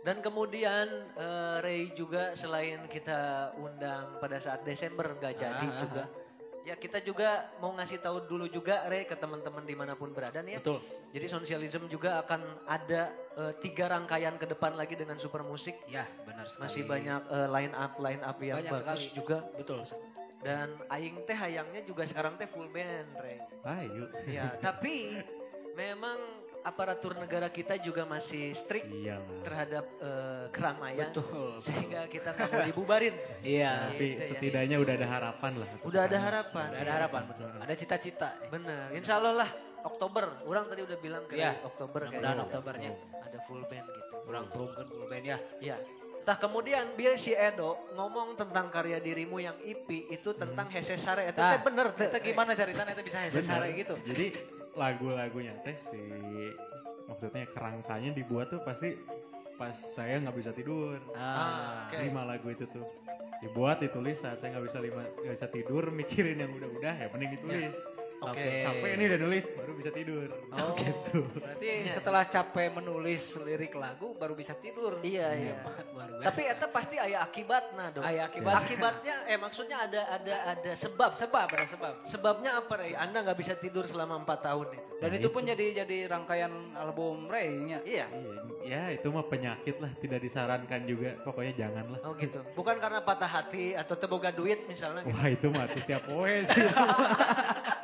Dan 0.00 0.24
kemudian 0.24 0.86
eh, 1.12 1.56
Ray 1.60 1.92
juga 1.92 2.32
selain 2.32 2.88
kita 2.88 3.52
undang 3.60 4.16
pada 4.16 4.40
saat 4.40 4.64
Desember 4.64 5.12
nggak 5.12 5.34
jadi 5.36 5.66
Ah, 5.68 5.76
ah, 5.76 5.80
juga. 5.84 6.04
Ya 6.62 6.78
kita 6.78 7.02
juga 7.02 7.50
mau 7.58 7.74
ngasih 7.74 7.98
tahu 7.98 8.22
dulu 8.30 8.46
juga 8.46 8.86
Ray 8.86 9.02
ke 9.02 9.18
teman-teman 9.18 9.66
di 9.66 9.74
mana 9.74 9.98
pun 9.98 10.14
berada 10.14 10.38
nih 10.38 10.56
ya. 10.56 10.60
Betul. 10.62 10.78
Jadi 11.10 11.26
Sosialism 11.26 11.90
juga 11.90 12.22
akan 12.22 12.40
ada 12.70 13.10
eh, 13.34 13.52
tiga 13.58 13.90
rangkaian 13.90 14.38
ke 14.38 14.46
depan 14.46 14.78
lagi 14.78 14.94
dengan 14.94 15.18
super 15.18 15.42
musik. 15.42 15.74
Ya, 15.90 16.06
benar 16.22 16.46
sekali. 16.46 16.62
Masih 16.70 16.82
banyak 16.86 17.22
eh, 17.26 17.48
line 17.50 17.74
up 17.74 17.92
line 17.98 18.22
up 18.22 18.38
yang 18.38 18.56
Banyak 18.62 18.72
bagus 18.78 18.82
sekali. 18.86 19.06
juga. 19.10 19.38
Betul. 19.58 19.80
Dan 20.42 20.68
Aing 20.90 21.22
teh 21.22 21.38
hayangnya 21.38 21.82
juga 21.82 22.02
sekarang 22.02 22.34
teh 22.34 22.50
full 22.50 22.66
band 22.70 23.10
Ray. 23.18 23.38
ayo 23.62 24.10
Ya, 24.26 24.54
tapi 24.58 25.18
memang 25.74 26.18
aparatur 26.62 27.14
negara 27.14 27.46
kita 27.46 27.74
juga 27.76 28.02
masih 28.02 28.50
strict 28.50 28.86
iyalah 28.86 29.42
terhadap 29.42 29.84
eh, 29.98 30.44
keramaian. 30.48 31.10
Betul. 31.10 31.58
Sehingga 31.58 32.06
kita 32.06 32.30
nggak 32.30 32.48
mau 32.48 32.62
dibubarin. 32.64 33.14
Iya. 33.42 33.90
tapi 33.90 34.06
Gitu 34.08 34.22
ya. 34.22 34.28
setidaknya 34.30 34.76
udah 34.78 34.94
ada 34.94 35.06
harapan 35.08 35.52
lah 35.58 35.68
Udah 35.82 36.00
ada 36.06 36.18
harapan. 36.18 36.68
Udah 36.70 36.80
ada 36.80 36.92
harapan 36.94 37.22
betul. 37.26 37.48
Ada 37.58 37.74
cita-cita. 37.74 38.28
Bener. 38.48 38.94
Insya 38.94 39.18
Allah 39.18 39.34
lah 39.42 39.50
Oktober. 39.82 40.24
Orang 40.46 40.70
tadi 40.70 40.80
udah 40.80 40.98
bilang 40.98 41.26
ke 41.26 41.34
Iya. 41.34 41.58
Oktober 41.60 42.06
Mudah-mudahan 42.06 42.22
kayaknya 42.38 42.46
Oktobernya. 42.46 42.90
ada 43.20 43.38
full 43.44 43.62
band 43.66 43.86
gitu. 43.88 44.12
Kurang 44.22 44.44
perungkan 44.48 44.84
full 44.86 45.06
band 45.06 45.24
ya. 45.24 45.38
Iya. 45.58 45.76
Tah 46.22 46.38
kemudian 46.38 46.94
biar 46.94 47.18
si 47.18 47.34
Edo 47.34 47.74
ngomong 47.92 48.38
tentang 48.38 48.70
karya 48.70 49.02
dirimu 49.02 49.42
yang 49.42 49.58
IP 49.58 50.06
itu 50.06 50.30
tentang 50.32 50.70
Hese 50.70 50.94
Sare. 50.94 51.26
Itu 51.26 51.42
Nah, 51.42 51.58
bener. 51.58 51.90
Itu 51.90 52.18
gimana 52.22 52.54
ceritanya 52.54 52.94
itu 52.94 53.02
bisa 53.02 53.18
Bener. 53.20 53.34
sesare 53.34 53.68
gitu? 53.74 53.98
Jadi 54.06 54.26
lagu-lagunya 54.72 55.52
teh 55.62 55.76
si 55.76 56.00
maksudnya 57.04 57.44
kerangkanya 57.52 58.16
dibuat 58.16 58.48
tuh 58.48 58.62
pasti 58.64 58.96
pas 59.60 59.76
saya 59.76 60.18
nggak 60.18 60.36
bisa 60.36 60.50
tidur. 60.56 60.98
Ah, 61.14 61.86
oke. 61.86 62.00
Lima 62.00 62.24
lagu 62.24 62.48
itu 62.50 62.64
tuh 62.72 62.86
dibuat 63.44 63.82
ditulis 63.82 64.22
saat 64.22 64.40
saya 64.40 64.56
nggak 64.56 64.66
bisa 64.70 64.78
lima 64.80 65.02
nggak 65.22 65.34
bisa 65.34 65.48
tidur 65.50 65.84
mikirin 65.92 66.40
yang 66.40 66.52
udah-udah 66.56 66.94
ya 66.98 67.06
mending 67.12 67.36
ditulis. 67.38 67.76
Oke. 68.22 68.38
Oke. 68.38 68.62
Capek 68.62 68.90
nih 68.94 69.04
udah 69.10 69.20
nulis 69.20 69.44
baru 69.50 69.72
bisa 69.74 69.90
tidur. 69.90 70.28
Oh, 70.54 70.70
gitu. 70.80 71.18
Berarti 71.34 71.70
setelah 71.90 72.22
capek 72.22 72.68
menulis 72.70 73.22
lirik 73.42 73.74
lagu 73.74 74.14
baru 74.14 74.38
bisa 74.38 74.54
tidur. 74.54 75.02
Iya, 75.02 75.28
iya. 75.34 75.56
Biasa. 75.58 76.22
Tapi 76.22 76.40
eta 76.46 76.66
pasti 76.70 76.96
ayah 77.02 77.20
akibatnya 77.26 77.84
dong. 77.90 78.04
Aya 78.06 78.30
akibat. 78.30 78.62
Akibatnya 78.62 79.16
eh 79.26 79.38
maksudnya 79.38 79.76
ada 79.84 80.00
ada 80.14 80.34
ada 80.54 80.72
sebab. 80.78 81.10
sebab 81.12 81.46
ada 81.50 81.66
sebab. 81.66 81.94
Sebabnya 82.06 82.62
apa 82.62 82.78
Ray? 82.78 82.94
Anda 82.94 83.26
nggak 83.26 83.38
bisa 83.38 83.58
tidur 83.58 83.84
selama 83.84 84.22
empat 84.22 84.46
tahun 84.46 84.68
itu. 84.78 84.90
Dan 85.02 85.10
Nah, 85.10 85.18
itu 85.18 85.26
itu. 85.26 85.34
pun 85.34 85.42
jadi 85.42 85.82
jadi 85.82 85.98
rangkaian 86.06 86.52
album 86.78 87.26
Ray-nya. 87.26 87.82
Iya. 87.82 88.06
Iya, 88.06 88.34
ya 88.62 88.82
itu 88.94 89.10
mah 89.10 89.26
penyakit 89.26 89.82
lah 89.82 89.90
tidak 89.98 90.22
disarankan 90.22 90.86
juga 90.86 91.18
pokoknya 91.26 91.52
jangan 91.58 91.84
lah. 91.90 91.98
Oh 92.06 92.14
gitu. 92.14 92.38
Bukan 92.54 92.78
karena 92.78 93.02
patah 93.02 93.26
hati 93.26 93.74
atau 93.74 93.98
teboga 93.98 94.30
duit 94.30 94.62
misalnya. 94.70 95.02
Gitu. 95.02 95.10
Wah 95.10 95.26
itu 95.26 95.46
mah 95.50 95.66
setiap 95.74 96.02
poin 96.10 96.46
sih. 96.46 96.66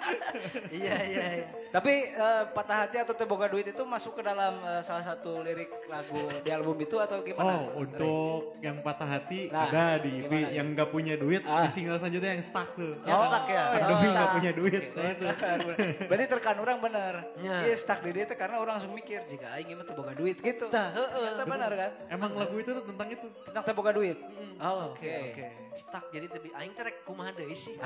iya 0.71 0.97
iya 1.05 1.27
iya. 1.37 1.47
Tapi 1.69 1.93
eh, 2.09 2.43
patah 2.51 2.77
hati 2.83 2.97
atau 2.99 3.13
teboga 3.13 3.45
duit 3.45 3.65
itu 3.65 3.83
masuk 3.83 4.15
ke 4.15 4.23
dalam 4.23 4.57
eh, 4.59 4.81
salah 4.81 5.05
satu 5.05 5.41
lirik 5.41 5.69
lagu 5.87 6.17
di 6.41 6.49
album 6.49 6.77
itu 6.79 6.97
atau 6.97 7.21
gimana? 7.21 7.45
Oh 7.45 7.79
untuk 7.79 8.57
yang 8.59 8.81
patah 8.81 9.09
hati 9.11 9.49
Nah, 9.49 9.69
ada 9.69 9.99
di 9.99 10.11
IP 10.19 10.29
gimana? 10.29 10.49
yang 10.51 10.67
nggak 10.73 10.89
punya 10.89 11.15
duit 11.15 11.43
Ah. 11.43 11.65
di 11.65 11.71
single 11.71 11.97
selanjutnya 11.97 12.31
yang 12.31 12.45
stuck 12.45 12.69
tuh. 12.73 12.93
Yang 13.03 13.21
stuck 13.23 13.45
ya? 13.47 13.55
yang 13.55 13.73
Pandemi 13.75 14.07
nggak 14.07 14.17
stuck. 14.19 14.35
punya 14.35 14.51
duit. 14.53 14.83
Oke. 14.83 14.97
Nah, 14.99 15.55
itu. 15.55 15.73
Berarti 16.05 16.25
terkan 16.29 16.57
orang 16.59 16.79
bener. 16.79 17.15
Ya. 17.39 17.57
Iya 17.63 17.75
stuck 17.75 17.99
di 18.01 18.11
dia 18.13 18.25
itu 18.25 18.35
karena 18.35 18.57
orang 18.57 18.73
langsung 18.75 18.93
mikir 18.93 19.21
jika 19.27 19.47
aing 19.53 19.69
mah 19.73 19.85
teboga 19.85 20.13
duit 20.13 20.37
gitu. 20.39 20.67
Tah, 20.69 20.89
heeh. 20.91 21.07
Ternyata 21.29 21.45
benar 21.45 21.71
kan? 21.71 21.91
Emang 22.09 22.31
lagu 22.35 22.55
itu 22.57 22.71
tuh 22.71 22.85
tentang 22.85 23.09
itu. 23.11 23.27
Tentang 23.45 23.65
teboga 23.65 23.91
duit. 23.91 24.17
Oh, 24.59 24.91
Oke 24.91 25.11
oke. 25.31 25.45
Stuck 25.75 26.09
jadi 26.09 26.27
lebih 26.27 26.51
aing 26.51 26.73
teh 26.73 26.83
rek 26.83 27.05
kumaha 27.05 27.31
deui 27.31 27.53
sih. 27.53 27.77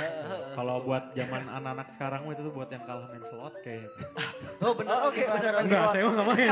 Kalau 0.54 0.80
buat 0.80 1.12
zaman 1.12 1.44
anak-anak 1.44 1.88
sekarang 1.90 2.11
mah 2.18 2.30
itu 2.30 2.42
tuh 2.42 2.50
buat 2.50 2.66
yang 2.66 2.82
kalah 2.82 3.08
main 3.08 3.22
slot 3.22 3.54
kayak. 3.60 3.88
Oh 4.62 4.70
benar 4.72 4.94
Oh, 4.96 5.10
oke 5.10 5.18
gimana? 5.18 5.38
benar. 5.38 5.52
Enggak, 5.58 5.84
saya 5.88 6.02
mah 6.02 6.12
nggak 6.12 6.28
main. 6.28 6.50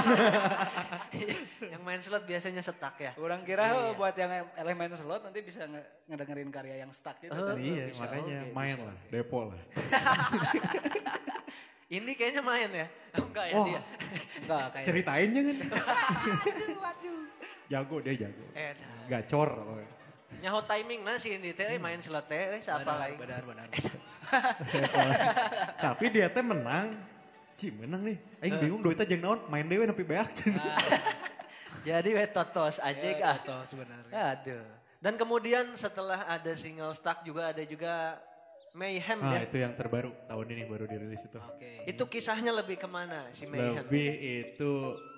Yang 1.72 1.82
main 1.84 2.00
slot 2.00 2.24
biasanya 2.24 2.58
stuck 2.60 2.96
ya. 2.96 3.12
Orang 3.14 3.42
kira 3.42 3.64
Iya, 3.64 3.76
oh, 3.76 3.84
iya. 3.84 3.94
buat 3.94 4.14
yang 4.16 4.30
elemen 4.56 4.90
slot 4.92 5.22
nanti 5.22 5.38
bisa 5.40 5.62
nge- 5.64 5.88
ngedengerin 6.06 6.50
karya 6.50 6.76
yang 6.78 6.90
stuck 6.90 7.14
gitu. 7.18 7.30
Oh. 7.30 7.54
iya, 7.54 7.86
bisa, 7.86 8.02
makanya 8.02 8.38
oke, 8.40 8.50
main 8.52 8.74
bisa, 8.74 8.82
lah, 8.82 8.96
oke. 8.96 9.10
depo 9.12 9.38
lah. 9.46 9.60
Ini 11.90 12.12
kayaknya 12.14 12.38
main 12.40 12.70
ya. 12.72 12.86
Enggak 13.12 13.44
ya 13.46 13.54
Oh. 13.54 13.64
dia. 13.64 13.80
Enggak 14.40 14.64
kayak 14.72 14.86
Ceritain 14.86 15.28
jangan. 15.28 15.56
jago 17.66 17.96
dia 18.00 18.14
jago. 18.16 18.44
Eh, 18.52 18.70
dah. 18.74 18.90
Gacor. 19.08 19.48
pokoknya. 19.52 19.88
Nyaho 20.38 20.62
timing 20.62 21.02
nah 21.02 21.18
si 21.18 21.34
ini 21.34 21.50
teh 21.50 21.66
eh, 21.66 21.78
main 21.82 21.98
slot 21.98 22.30
teh 22.30 22.56
eh, 22.56 22.60
siapa 22.62 22.86
benar, 22.86 23.00
lain. 23.02 23.16
benar, 23.18 23.42
benar. 23.42 23.66
Tapi 25.84 26.04
dia 26.12 26.30
teh 26.30 26.44
menang. 26.44 26.94
Ci 27.58 27.74
menang 27.74 28.02
nih. 28.06 28.16
Aing 28.40 28.56
bingung 28.62 28.80
duitnya 28.80 29.04
jeung 29.04 29.22
naon 29.22 29.40
main 29.50 29.66
dewe 29.66 29.84
nepi 29.84 30.04
beak. 30.06 30.30
Jadi 31.86 32.12
we 32.12 32.24
totos 32.28 32.76
aja 32.80 33.00
Ya, 33.00 33.16
ah. 33.24 33.36
betul 33.40 33.60
sebenarnya. 33.64 34.12
Aduh. 34.36 34.66
Dan 35.00 35.16
kemudian 35.16 35.72
setelah 35.72 36.28
ada 36.28 36.52
single 36.52 36.92
stuck 36.92 37.24
juga 37.24 37.56
ada 37.56 37.64
juga 37.64 38.20
Mayhem 38.70 39.18
Ah 39.18 39.34
ya. 39.34 39.44
itu 39.44 39.56
yang 39.58 39.74
terbaru 39.74 40.14
tahun 40.24 40.46
ini 40.48 40.62
baru 40.64 40.86
dirilis 40.86 41.22
itu. 41.22 41.36
Oke. 41.36 41.82
Itu 41.84 42.06
kisahnya 42.06 42.52
lebih 42.52 42.76
ke 42.76 42.86
mana 42.86 43.26
si 43.30 43.42
Mayhem? 43.44 43.82
Lebih 43.82 44.08
itu 44.46 44.70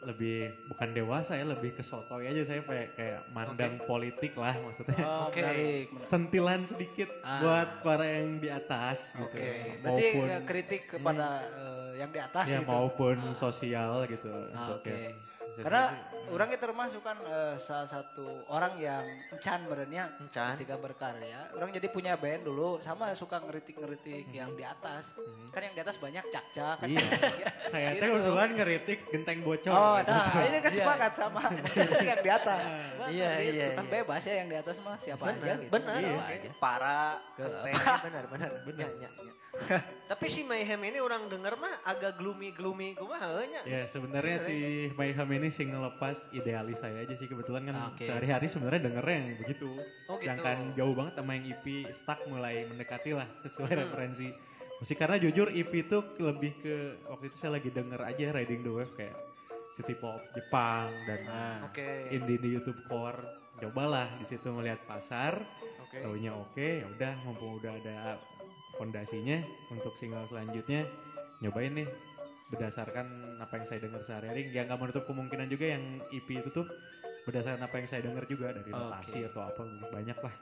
lebih 0.02 0.36
bukan 0.66 0.88
dewasa 0.90 1.36
ya 1.36 1.44
lebih 1.44 1.72
ke 1.72 1.82
sotoy 1.82 2.26
aja 2.26 2.42
saya 2.42 2.60
kayak 2.60 2.88
kayak 2.94 3.20
mandang 3.30 3.76
politik 3.82 4.32
lah 4.34 4.56
maksudnya. 4.56 4.96
Oh, 5.02 5.28
Oke. 5.28 5.38
menarik. 5.38 5.86
Sentilan 6.00 6.64
sedikit 6.64 7.12
Ah. 7.20 7.38
buat 7.38 7.68
para 7.82 8.08
yang 8.08 8.38
di 8.38 8.48
atas 8.48 9.12
gitu. 9.12 9.28
Oke. 9.28 9.48
Berarti 9.78 10.06
Maupun 10.08 10.26
eh, 10.26 10.42
kritik 10.42 10.82
kepada 10.88 11.28
eh, 11.44 11.90
yang 11.98 12.08
di 12.08 12.18
atas 12.18 12.46
ya 12.48 12.60
gitu. 12.60 12.72
maupun 12.72 13.16
sosial 13.32 14.06
gitu 14.06 14.32
Ah, 14.50 14.74
Oke. 14.74 15.12
Yang- 15.54 15.64
Karena 15.64 15.84
orangnya 16.28 16.58
termasuk 16.58 17.00
kan 17.00 17.18
eh, 17.20 17.54
salah 17.56 17.84
satu 17.84 18.24
orang 18.46 18.74
yang 18.76 19.04
encan 19.28 19.60
berenya 19.64 20.08
Encan. 20.16 20.56
ketika 20.56 20.74
berkarya. 20.74 21.52
Orang 21.52 21.68
jadi 21.70 21.86
punya 21.86 22.14
band 22.14 22.42
dulu 22.42 22.78
sama 22.78 23.12
suka 23.12 23.36
ngeritik-ngeritik 23.38 24.30
yang 24.30 24.52
di 24.52 24.62
atas. 24.62 25.12
Kan 25.48 25.60
yang 25.62 25.74
di 25.74 25.82
atas 25.82 25.96
banyak 25.96 26.24
cak-cak 26.26 26.76
kan. 26.78 26.88
Iya. 26.88 27.04
Saya 27.72 27.88
teh 27.90 28.00
Gitu. 28.00 28.08
kebetulan 28.08 28.48
ngeritik 28.52 28.98
genteng 29.08 29.38
bocor. 29.40 29.70
Oh, 29.70 29.96
gitu. 29.98 30.08
nah, 30.08 30.42
ini 30.42 30.58
kan 30.58 30.72
Iya. 30.72 30.78
sepakat 30.80 31.12
sama 31.12 31.42
yang 32.08 32.20
di 32.20 32.30
atas. 32.30 32.64
Iya, 33.04 33.30
Gitu, 33.38 33.52
iya, 33.54 33.66
Kan 33.74 33.86
iya. 33.86 33.92
bebas 33.92 34.22
ya 34.22 34.34
yang 34.34 34.48
di 34.48 34.56
atas 34.56 34.76
mah 34.78 34.96
siapa 34.96 35.24
aja 35.26 35.36
Benar, 35.38 35.56
gitu. 35.58 35.70
benar. 35.70 35.98
Iya. 35.98 36.16
Aja. 36.22 36.50
Para, 36.56 37.00
genteng, 37.34 37.74
benar, 38.02 38.24
benar. 38.26 38.50
benar. 38.64 38.88
Ya, 38.88 38.88
ya, 38.98 39.10
ya. 39.12 39.78
Tapi 40.08 40.26
si 40.26 40.42
Mayhem 40.42 40.80
ini 40.82 40.96
orang 40.96 41.28
denger 41.28 41.54
mah 41.54 41.80
agak 41.82 42.16
gloomy-gloomy 42.16 42.96
kumaha 42.96 43.36
nya. 43.42 43.60
Ya 43.64 43.84
sebenarnya 43.84 44.36
Gitu, 44.38 44.48
si 44.48 44.56
Mayhem 44.94 45.28
ini 45.30 45.41
sing 45.48 45.72
ngelepas 45.72 46.30
idealis 46.30 46.78
saya 46.78 47.02
aja 47.02 47.14
sih 47.16 47.26
kebetulan 47.26 47.66
kan 47.66 47.90
Oke. 47.90 48.04
sehari-hari 48.06 48.46
sebenarnya 48.46 48.92
dengernya 48.92 49.16
yang 49.16 49.28
begitu. 49.40 49.70
Oh, 50.06 50.14
gitu. 50.20 50.28
Sedangkan 50.28 50.76
jauh 50.76 50.94
banget 50.94 51.14
sama 51.16 51.30
yang 51.34 51.46
EP 51.50 51.66
stuck 51.90 52.20
mulai 52.28 52.68
mendekati 52.68 53.16
lah 53.16 53.26
sesuai 53.42 53.72
Hmm. 53.72 53.80
referensi 53.82 54.28
musik 54.78 54.98
karena 54.98 55.16
jujur 55.16 55.48
EP 55.48 55.72
itu 55.72 55.98
lebih 56.18 56.52
ke 56.58 56.74
waktu 57.06 57.30
itu 57.30 57.36
saya 57.38 57.58
lagi 57.58 57.70
denger 57.70 58.02
aja 58.02 58.34
Riding 58.34 58.62
the 58.62 58.72
Wave 58.74 58.92
kayak 58.94 59.14
city 59.72 59.94
pop 59.96 60.20
Jepang 60.36 60.92
dan 61.08 61.20
Nah, 61.24 61.56
Oke. 61.64 62.12
indie 62.12 62.36
di 62.36 62.52
YouTube 62.52 62.78
Core. 62.86 63.22
Cobalah 63.56 64.10
di 64.18 64.26
situ 64.26 64.50
melihat 64.50 64.82
pasar, 64.84 65.38
Oke. 65.78 66.02
taunya 66.02 66.34
oke, 66.34 66.82
ya 66.82 66.86
udah 66.88 67.14
mumpung 67.22 67.62
udah 67.62 67.72
ada 67.78 68.18
fondasinya 68.74 69.38
untuk 69.70 69.94
single 69.94 70.26
selanjutnya 70.26 70.88
nyobain 71.38 71.70
nih 71.74 71.86
berdasarkan 72.52 73.06
apa 73.40 73.52
yang 73.56 73.66
saya 73.66 73.80
dengar 73.80 74.04
sehari-hari 74.04 74.52
ya 74.52 74.68
nggak 74.68 74.76
menutup 74.76 75.04
kemungkinan 75.08 75.48
juga 75.48 75.72
yang 75.72 75.82
EP 76.12 76.28
itu 76.28 76.52
tuh 76.52 76.68
berdasarkan 77.24 77.64
apa 77.64 77.80
yang 77.80 77.88
saya 77.88 78.04
dengar 78.04 78.28
juga 78.28 78.52
dari 78.52 78.68
notasi 78.68 79.24
atau 79.24 79.40
apa 79.42 79.62
banyak 79.88 80.18
lah 80.20 80.34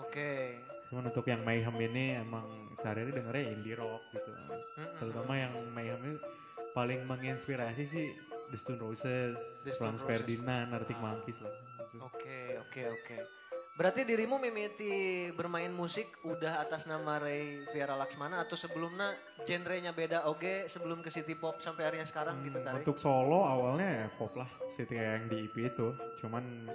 Oke. 0.00 0.56
cuman 0.88 1.12
untuk 1.12 1.26
yang 1.28 1.44
Mayhem 1.44 1.76
ini 1.76 2.16
emang 2.16 2.46
sehari-hari 2.80 3.12
dengarnya 3.12 3.52
indie 3.52 3.76
rock 3.76 4.00
gitu 4.16 4.30
Mm-mm. 4.32 4.96
terutama 4.96 5.36
yang 5.36 5.52
Mayhem 5.76 6.00
ini 6.00 6.14
paling 6.72 7.04
menginspirasi 7.04 7.84
sih 7.84 8.06
The 8.48 8.56
Stone 8.56 8.80
Roses, 8.80 9.36
The 9.60 9.76
Stone 9.76 9.76
Franz 9.76 10.00
Roses. 10.00 10.08
Ferdinand, 10.08 10.72
Arctic 10.72 10.96
Ah. 10.96 11.04
Monkeys 11.04 11.36
lah 11.44 11.52
gitu. 11.84 12.00
Oke, 12.00 12.56
oke, 12.56 12.80
oke. 12.88 13.16
Berarti 13.78 14.02
dirimu 14.02 14.42
mimiti 14.42 14.90
bermain 15.30 15.70
musik 15.70 16.10
udah 16.26 16.58
atas 16.58 16.82
nama 16.84 17.22
Ray 17.22 17.62
Viera 17.70 17.94
Laksmana 17.94 18.42
atau 18.42 18.58
sebelumnya 18.58 19.14
genrenya 19.46 19.94
beda 19.94 20.26
oke 20.26 20.66
sebelum 20.66 20.98
ke 20.98 21.08
city 21.08 21.38
pop 21.38 21.62
sampai 21.62 21.86
hari 21.86 22.02
sekarang 22.02 22.42
gitu 22.42 22.58
Hmm, 22.58 22.66
tadi? 22.66 22.82
Untuk 22.82 22.98
solo 22.98 23.46
awalnya 23.46 23.86
ya 23.86 24.06
pop 24.10 24.34
lah, 24.34 24.50
kayak 24.74 24.90
yang 24.90 25.24
di 25.30 25.46
EP 25.46 25.56
itu. 25.64 25.94
Cuman 26.18 26.66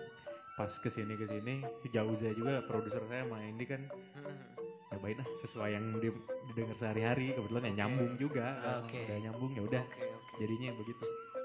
pas 0.55 0.71
ke 0.71 0.87
sini 0.87 1.19
ke 1.19 1.27
sini 1.27 1.59
si 1.77 1.91
Jauza 1.91 2.31
juga 2.31 2.63
produser 2.63 3.03
saya 3.03 3.25
main 3.25 3.57
di 3.57 3.65
kan 3.65 3.83
Mm-mm. 3.89 4.37
cobain 4.87 5.17
lah 5.17 5.27
sesuai 5.41 5.69
yang 5.73 5.97
di- 5.97 6.13
didengar 6.47 6.77
sehari-hari 6.77 7.33
kebetulan 7.33 7.67
ya 7.67 7.83
nyambung 7.83 8.15
juga 8.15 8.47
kan. 8.55 8.85
Oke. 8.85 9.01
udah 9.03 9.17
nyambung 9.19 9.51
ya 9.51 9.61
udah 9.61 9.83
Oke, 9.83 10.05
oke. 10.05 10.33
jadinya 10.39 10.71
begitu 10.77 11.03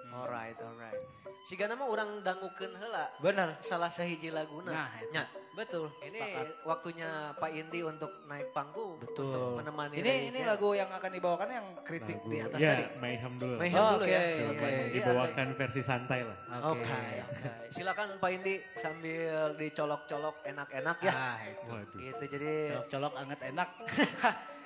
Alright, 0.08 0.56
alright. 0.58 0.96
Sigana 1.44 1.72
mah 1.72 1.84
orang 1.84 2.20
dangukeun 2.20 2.72
heula 2.74 3.08
Bener. 3.18 3.56
salah 3.60 3.88
sahiji 3.88 4.28
laguna. 4.28 4.72
Nah. 4.74 4.88
Nya, 5.08 5.24
Betul. 5.58 5.90
ini 6.00 6.22
sepakat. 6.22 6.46
waktunya 6.62 7.10
Pak 7.34 7.50
Indi 7.50 7.80
untuk 7.82 8.10
naik 8.24 8.48
panggung 8.52 8.94
Betul. 8.96 9.26
untuk 9.26 9.42
menemani 9.58 9.94
Ini 9.96 10.06
Ray 10.06 10.20
ini 10.30 10.40
lagu 10.42 10.70
yang 10.72 10.86
akan 10.88 11.10
dibawakan 11.10 11.48
yang 11.50 11.66
kritik 11.82 12.14
Lagu- 12.16 12.30
di 12.30 12.38
atas 12.38 12.58
ya 12.58 12.70
tadi. 12.72 12.84
Mayhem 12.96 13.32
dulu. 13.36 13.54
Mayhem 13.58 13.76
Oh, 13.76 13.90
dulu 13.92 14.04
oke, 14.04 14.08
ya. 14.08 14.20
oke. 14.22 14.62
Iya, 14.62 14.70
ada- 14.70 14.92
dibawakan 14.94 15.46
versi 15.52 15.80
santai 15.80 16.20
lah 16.22 16.38
Oke, 16.64 16.86
oke. 16.86 17.50
Silakan 17.68 18.08
Pak 18.16 18.30
Indi 18.30 18.54
sambil 18.74 19.30
dicolok-colok 19.52 20.36
enak-enak 20.44 20.96
ya. 21.00 21.12
Ah, 21.12 21.38
itu. 21.42 21.64
waduh 21.66 21.98
Gitu 21.98 22.24
jadi 22.30 22.52
Colok-colok 22.72 23.12
anget 23.18 23.40
enak. 23.44 23.68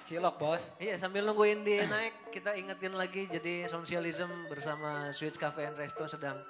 Cilok, 0.02 0.34
Bos. 0.36 0.74
Iya 0.76 0.98
sambil 0.98 1.22
nunggu 1.22 1.46
Indi 1.46 1.78
naik 1.80 2.34
kita 2.34 2.52
ingetin 2.52 2.90
lagi 2.92 3.30
jadi 3.30 3.64
Socialism 3.64 4.28
bersama 4.46 5.08
Switch 5.08 5.38
Cafe 5.38 5.62
and 5.62 5.78
Resto 5.78 6.04
sedang 6.04 6.42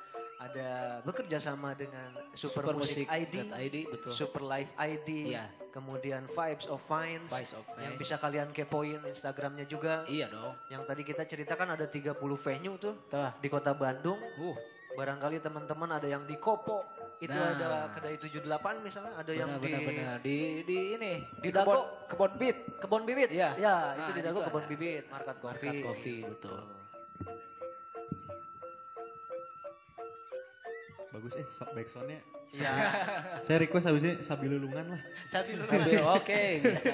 ada 0.43 0.71
bekerja 1.03 1.39
sama 1.39 1.71
dengan 1.73 2.11
Super, 2.33 2.75
Music, 2.75 3.07
ID, 3.07 3.49
ID, 3.49 3.77
betul. 3.87 4.11
Super 4.11 4.43
Life 4.43 4.75
ID, 4.75 5.31
Iya. 5.31 5.47
kemudian 5.71 6.27
Vibes 6.27 6.67
of 6.67 6.83
Finds, 6.83 7.31
Vibes 7.31 7.55
of 7.55 7.65
yang 7.79 7.95
Finds. 7.95 8.01
bisa 8.03 8.15
kalian 8.17 8.49
kepoin 8.51 8.99
Instagramnya 9.05 9.65
juga. 9.65 10.03
Iya 10.05 10.27
dong. 10.29 10.59
Yang 10.67 10.83
tadi 10.85 11.03
kita 11.05 11.23
ceritakan 11.25 11.69
ada 11.73 11.87
30 11.87 12.13
venue 12.37 12.75
tuh 12.77 12.95
Tuh. 13.07 13.31
di 13.39 13.47
kota 13.47 13.73
Bandung. 13.73 14.19
Uh, 14.37 14.59
Barangkali 14.93 15.41
teman-teman 15.41 15.89
ada 15.89 16.05
yang 16.05 16.29
di 16.29 16.37
Kopo, 16.37 16.85
itu 17.17 17.33
Nah. 17.33 17.57
ada 17.57 17.69
kedai 17.97 18.21
78 18.21 18.45
misalnya, 18.79 19.17
ada 19.17 19.33
yang 19.33 19.49
benar, 19.49 19.65
di 19.65 19.65
benar, 19.65 19.81
benar. 19.89 20.17
Di 20.21 20.37
di 20.63 20.79
ini 20.93 21.13
Di 21.41 21.49
kebon 21.49 21.65
Dago. 21.81 22.05
kebon 22.05 22.33
bit. 22.37 22.57
Kebon 22.77 23.03
Bibit. 23.09 23.29
Iya. 23.33 23.57
Ya, 23.57 23.73
Nah, 23.89 24.05
itu 24.05 24.11
di 24.13 24.21
Dago 24.21 24.39
itu 24.39 24.45
Kebon 24.45 24.61
ada. 24.61 24.69
Bibit, 24.69 25.05
Market 25.09 25.37
Coffee. 25.41 25.65
Market 25.65 25.81
Coffee, 25.81 26.21
betul. 26.29 26.61
Bagus 31.13 31.33
eh 31.37 31.47
so, 31.49 31.63
backsoundnya 31.71 32.21
Iya. 32.53 32.69
saya 33.49 33.65
request 33.65 33.89
habisnya 33.89 34.21
sambil 34.21 34.53
lulungan 34.53 34.85
lah 34.93 35.01
Sambil 35.29 35.57
Sambil 35.65 36.05
oke 36.05 36.43
bisa. 36.61 36.93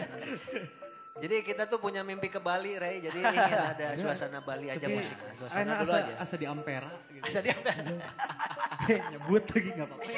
Jadi 1.19 1.43
kita 1.43 1.67
tuh 1.67 1.83
punya 1.83 2.07
mimpi 2.07 2.31
ke 2.31 2.39
Bali, 2.39 2.79
Ray. 2.79 3.03
Jadi 3.03 3.19
ingin 3.19 3.59
ada 3.59 3.91
suasana 3.99 4.39
Bali 4.39 4.71
aja 4.71 4.79
Tapi 4.79 5.03
musik. 5.03 5.19
suasana 5.35 5.67
enak 5.67 5.77
dulu 5.83 5.91
asa, 5.91 5.99
aja. 5.99 6.15
asa 6.23 6.35
di 6.39 6.47
Ampera 6.47 6.91
gitu. 7.11 7.25
Asa 7.27 7.39
dia 7.43 7.55
nyebut 9.11 9.43
lagi 9.51 9.69
nggak 9.75 9.89
apa-apa 9.91 10.11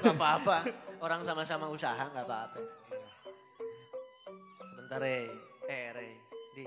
nggak 0.00 0.16
apa-apa. 0.16 0.56
Orang 0.96 1.20
sama-sama 1.28 1.68
usaha 1.68 2.08
nggak 2.08 2.24
apa-apa. 2.24 2.58
Sebentar, 4.64 4.96
Ray. 4.96 5.28
Eh, 5.68 5.86
Ray. 5.92 6.12
Di. 6.56 6.64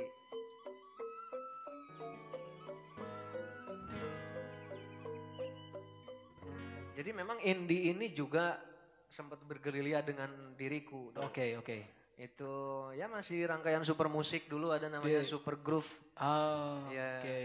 Jadi 7.00 7.16
memang 7.16 7.40
indie 7.40 7.96
ini 7.96 8.12
juga 8.12 8.60
sempat 9.08 9.40
bergerilya 9.48 10.04
dengan 10.04 10.28
diriku. 10.60 11.16
Oke, 11.16 11.56
oke. 11.56 11.78
Itu 12.20 12.52
ya 12.92 13.08
masih 13.08 13.48
rangkaian 13.48 13.80
super 13.88 14.12
musik 14.12 14.52
dulu 14.52 14.76
ada 14.76 14.92
namanya 14.92 15.24
Iya. 15.24 15.32
super 15.32 15.56
groove. 15.56 15.88
Oh, 16.20 16.92
Ya, 16.92 17.24
oke. 17.24 17.40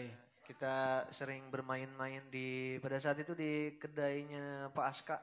kita 0.50 1.06
sering 1.14 1.54
bermain-main 1.54 2.26
di 2.34 2.82
pada 2.82 2.98
saat 2.98 3.14
itu 3.22 3.30
di 3.38 3.78
kedainya 3.78 4.74
Pak 4.74 4.86
Aska. 4.90 5.22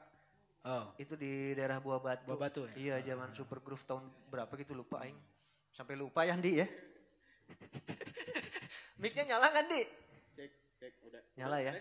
Oh, 0.64 0.88
Itu 0.96 1.12
di 1.12 1.52
daerah 1.52 1.76
Buah 1.76 2.00
Batu. 2.00 2.24
Buah 2.24 2.40
Batu 2.48 2.64
ya? 2.72 2.96
Iya, 2.96 3.12
zaman 3.12 3.36
Super 3.36 3.60
Groove 3.60 3.84
tahun 3.84 4.08
berapa 4.32 4.48
gitu 4.56 4.72
lupa 4.72 5.04
aing. 5.04 5.18
Sampai 5.76 5.92
lupa 5.92 6.24
ya, 6.24 6.40
Di 6.40 6.64
ya. 6.64 6.66
Mic-nya 9.02 9.36
nyala 9.36 9.52
kan, 9.52 9.68
Di? 9.68 9.82
cek 10.40 10.50
cek 10.80 10.92
udah 11.04 11.20
Nyala 11.36 11.60
ya. 11.60 11.72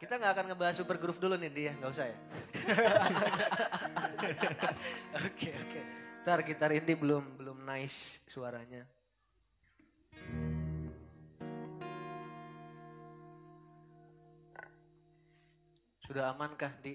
Kita 0.00 0.18
nggak 0.18 0.32
akan 0.36 0.46
ngebahas 0.52 0.76
Super 0.78 0.96
Groove 1.00 1.20
dulu 1.20 1.34
nih, 1.36 1.50
Di 1.50 1.62
ya. 1.68 1.72
Nggak 1.76 1.90
usah 1.92 2.06
ya. 2.08 2.16
Oke, 5.26 5.50
oke. 5.50 5.80
Ntar 6.22 6.38
gitar 6.46 6.70
ini 6.70 6.94
belum 6.94 7.34
belum 7.34 7.66
nice 7.66 8.22
suaranya. 8.30 8.86
Sudah 16.06 16.30
amankah 16.30 16.70
di? 16.78 16.94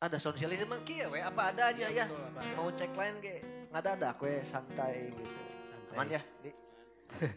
Ada 0.00 0.16
sosialisme 0.16 0.72
kia 0.88 1.12
we 1.12 1.20
apa 1.20 1.52
adanya 1.52 1.92
ya. 1.92 2.08
Mau 2.56 2.72
cek 2.72 2.96
lain 2.96 3.20
ke 3.20 3.44
nggak 3.68 4.00
ada 4.00 4.16
we 4.24 4.40
santai 4.40 5.12
gitu. 5.12 5.28
Santai. 5.68 5.92
Aman 5.92 6.08
ya, 6.08 6.22
Di? 6.40 6.50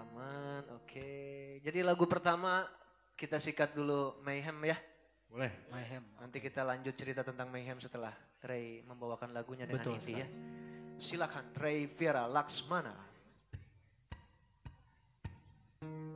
Aman, 0.00 0.62
oke. 0.72 1.12
Jadi 1.60 1.84
lagu 1.84 2.08
pertama 2.08 2.64
kita 3.14 3.38
sikat 3.38 3.74
dulu 3.74 4.18
Mayhem 4.22 4.58
ya. 4.66 4.78
boleh 5.30 5.50
Mayhem. 5.70 6.04
Nanti 6.22 6.38
kita 6.38 6.62
lanjut 6.62 6.94
cerita 6.94 7.26
tentang 7.26 7.50
Mayhem 7.50 7.78
setelah 7.82 8.14
Ray 8.44 8.86
membawakan 8.86 9.34
lagunya 9.34 9.66
dengan 9.66 9.82
Betul 9.82 9.98
Indi 9.98 10.12
ya. 10.22 10.28
Silakan 10.94 11.50
Ray 11.58 11.90
Viera 11.90 12.30
Laksmana. 12.30 12.94
Look 15.84 16.13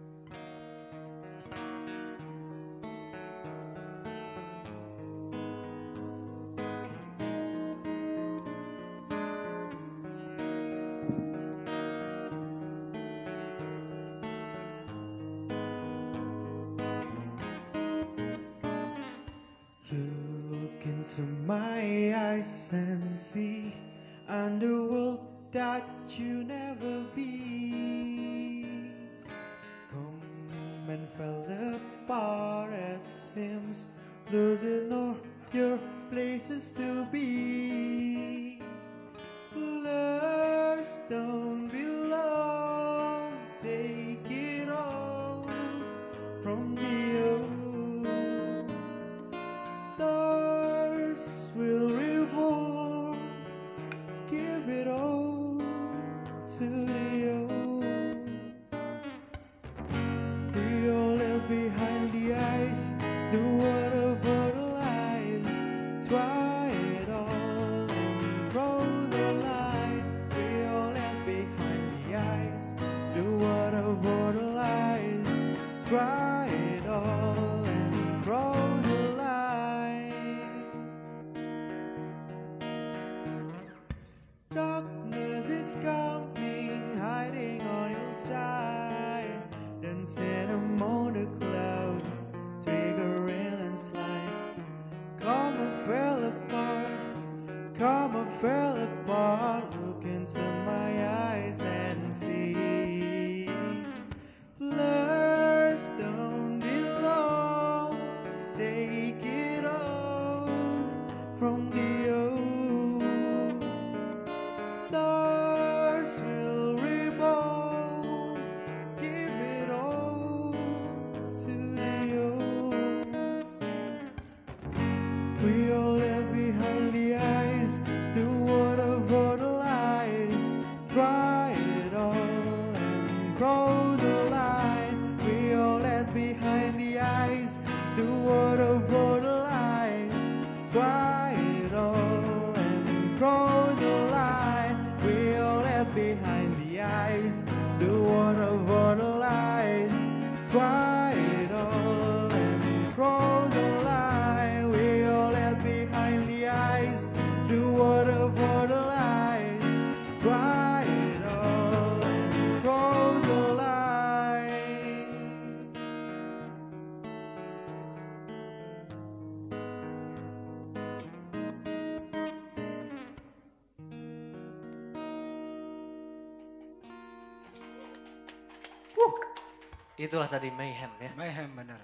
Itulah 180.08 180.26
tadi 180.26 180.48
mayhem 180.48 180.88
ya. 180.98 181.10
Mayhem 181.14 181.52
bener. 181.52 181.76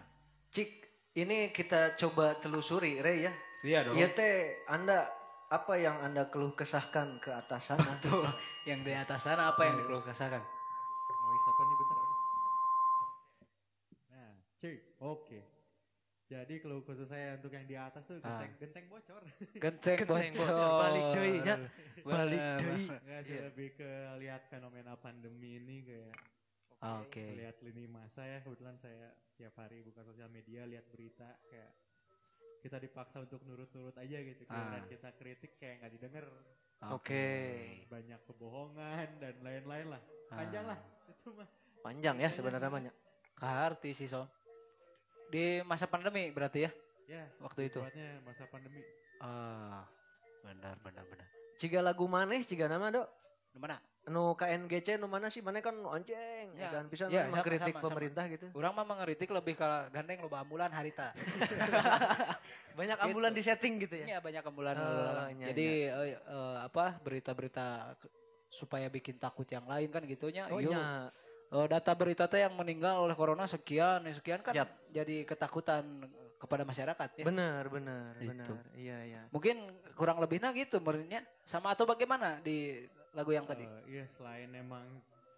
Cik, 0.49 0.71
ini 1.15 1.51
kita 1.51 1.93
coba 1.95 2.35
telusuri, 2.35 2.99
Ray 2.99 3.29
ya. 3.29 3.33
Iya 3.61 3.79
dong. 3.85 3.95
Iya 3.95 4.09
teh, 4.11 4.35
Anda 4.67 5.09
apa 5.47 5.77
yang 5.77 6.01
Anda 6.01 6.27
keluh 6.27 6.53
kesahkan 6.53 7.21
ke 7.21 7.31
atas 7.31 7.69
sana? 7.69 7.85
Tuh, 8.05 8.25
yang 8.65 8.81
di 8.81 8.93
atas 8.93 9.23
sana 9.23 9.53
apa 9.53 9.61
yang 9.63 9.77
dikeluh 9.77 10.01
kesahkan? 10.01 10.41
Noise 10.41 11.47
apa 11.47 11.63
nih 11.63 11.77
bentar? 11.77 11.97
aduh. 11.97 12.19
Nah, 14.11 14.31
cuy, 14.59 14.77
oke. 15.01 15.41
Jadi 16.25 16.55
keluh 16.57 16.81
khusus 16.81 17.05
saya 17.05 17.37
untuk 17.37 17.53
yang 17.53 17.65
di 17.65 17.77
atas 17.77 18.01
tuh 18.03 18.17
Ah. 18.21 18.41
genteng, 18.41 18.53
genteng 18.59 18.85
bocor. 18.89 19.23
Genteng 19.63 19.97
Genteng 20.03 20.33
bocor. 20.33 20.49
bocor, 20.51 20.73
balik 20.81 21.05
deui 21.13 21.35
nya. 21.41 21.57
Bener, 21.57 22.05
Balik 22.05 22.41
deui. 22.59 22.85
Nggak 22.91 23.21
sih 23.23 23.39
lebih 23.43 23.69
ke 23.77 23.91
lihat 24.19 24.43
fenomena 24.49 24.97
pandemi 24.97 25.57
ini 25.57 25.85
kayak 25.85 26.13
Oke. 26.85 27.25
lihat 27.41 27.57
lini 27.65 27.89
masa 27.89 28.23
ya. 28.29 28.45
Kebetulan 28.45 28.77
saya 28.77 29.17
tiap 29.35 29.57
hari 29.57 29.81
buka 29.81 30.05
sosial 30.05 30.29
media 30.29 30.69
lihat 30.69 30.85
berita 30.93 31.27
kayak 31.49 31.73
kita 32.61 32.77
dipaksa 32.81 33.25
untuk 33.25 33.41
nurut-nurut 33.45 33.97
aja 33.97 34.19
gitu. 34.21 34.45
Ah. 34.49 34.77
Dan 34.77 34.85
kita 34.89 35.09
kritik 35.17 35.57
kayak 35.57 35.81
nggak 35.81 35.93
didengar. 35.97 36.27
Oke. 36.93 37.29
Banyak 37.89 38.21
kebohongan 38.29 39.09
dan 39.21 39.35
lain-lain 39.41 39.87
lah. 39.97 40.03
Ah. 40.29 40.45
Panjang 40.45 40.65
lah 40.69 40.79
itu 41.09 41.31
mah. 41.33 41.49
Panjang 41.81 42.17
ya 42.21 42.29
sebenarnya 42.29 42.71
banyak. 42.73 42.95
Keharti 43.37 43.91
sih 43.97 44.09
so. 44.09 44.29
Di 45.33 45.65
masa 45.65 45.89
pandemi 45.89 46.29
berarti 46.31 46.69
ya 46.69 46.73
Ya, 47.05 47.25
waktu 47.41 47.69
itu. 47.69 47.81
masa 48.25 48.49
pandemi. 48.49 48.81
Ah, 49.21 49.85
benar 50.41 50.77
benar 50.81 51.05
benar. 51.09 51.29
Ciga 51.61 51.85
lagu 51.85 52.09
maneh, 52.09 52.41
ciga 52.45 52.65
nama 52.65 52.89
dok. 52.89 53.09
Di 53.53 53.61
mana? 53.61 53.77
Nu 54.05 54.37
KNGC 54.37 55.01
nu 55.01 55.09
mana 55.09 55.33
sih? 55.33 55.41
Mana 55.41 55.65
kan 55.65 55.73
anjing. 55.89 56.53
Ya. 56.61 56.77
Dan 56.77 56.93
bisa 56.93 57.09
Ya, 57.09 57.25
sama, 57.25 57.41
mengkritik 57.41 57.73
sama, 57.73 57.85
pemerintah 57.89 58.25
gitu. 58.29 58.47
Orang 58.53 58.77
mah 58.77 58.85
mengeritik 58.85 59.33
lebih 59.33 59.57
ke 59.57 59.69
gandeng 59.97 60.21
loba 60.21 60.45
ambulan 60.45 60.69
harita. 60.69 61.17
Banyak 62.79 62.99
ambulan 63.01 63.33
di 63.33 63.41
setting 63.41 63.81
gitu 63.81 64.03
ya. 64.03 64.17
Iya 64.17 64.19
banyak 64.19 64.45
ambulan. 64.45 64.75
Oh, 64.77 64.83
ambulan. 64.83 65.31
iya, 65.39 65.47
Jadi 65.55 65.67
eh, 65.89 66.19
eh, 66.19 66.57
apa 66.67 66.99
berita-berita 67.01 67.97
supaya 68.51 68.91
bikin 68.91 69.17
takut 69.17 69.47
yang 69.47 69.65
lain 69.65 69.89
kan 69.89 70.03
gitunya. 70.05 70.51
Oh 70.51 70.59
iya. 70.61 71.09
eh, 71.55 71.67
data 71.71 71.95
berita 71.95 72.27
teh 72.27 72.43
yang 72.43 72.53
meninggal 72.59 72.99
oleh 72.99 73.15
corona 73.15 73.47
sekian, 73.47 74.03
sekian 74.11 74.43
kan 74.43 74.53
Yap. 74.59 74.69
jadi 74.91 75.23
ketakutan 75.23 75.87
kepada 76.35 76.67
masyarakat 76.67 77.09
ya. 77.23 77.25
Benar, 77.25 77.63
benar, 77.73 78.11
Itu. 78.21 78.29
benar. 78.29 78.47
Iya, 78.77 78.99
iya. 79.07 79.23
Mungkin 79.33 79.65
kurang 79.97 80.21
lebihnya 80.21 80.53
gitu 80.53 80.77
menurutnya. 80.83 81.25
Sama 81.47 81.73
atau 81.73 81.89
bagaimana 81.89 82.43
di 82.45 82.85
lagu 83.15 83.31
yang 83.31 83.47
tadi? 83.47 83.65
Eh, 83.65 83.83
iya 83.89 84.05
selain 84.07 84.51
emang 84.51 84.85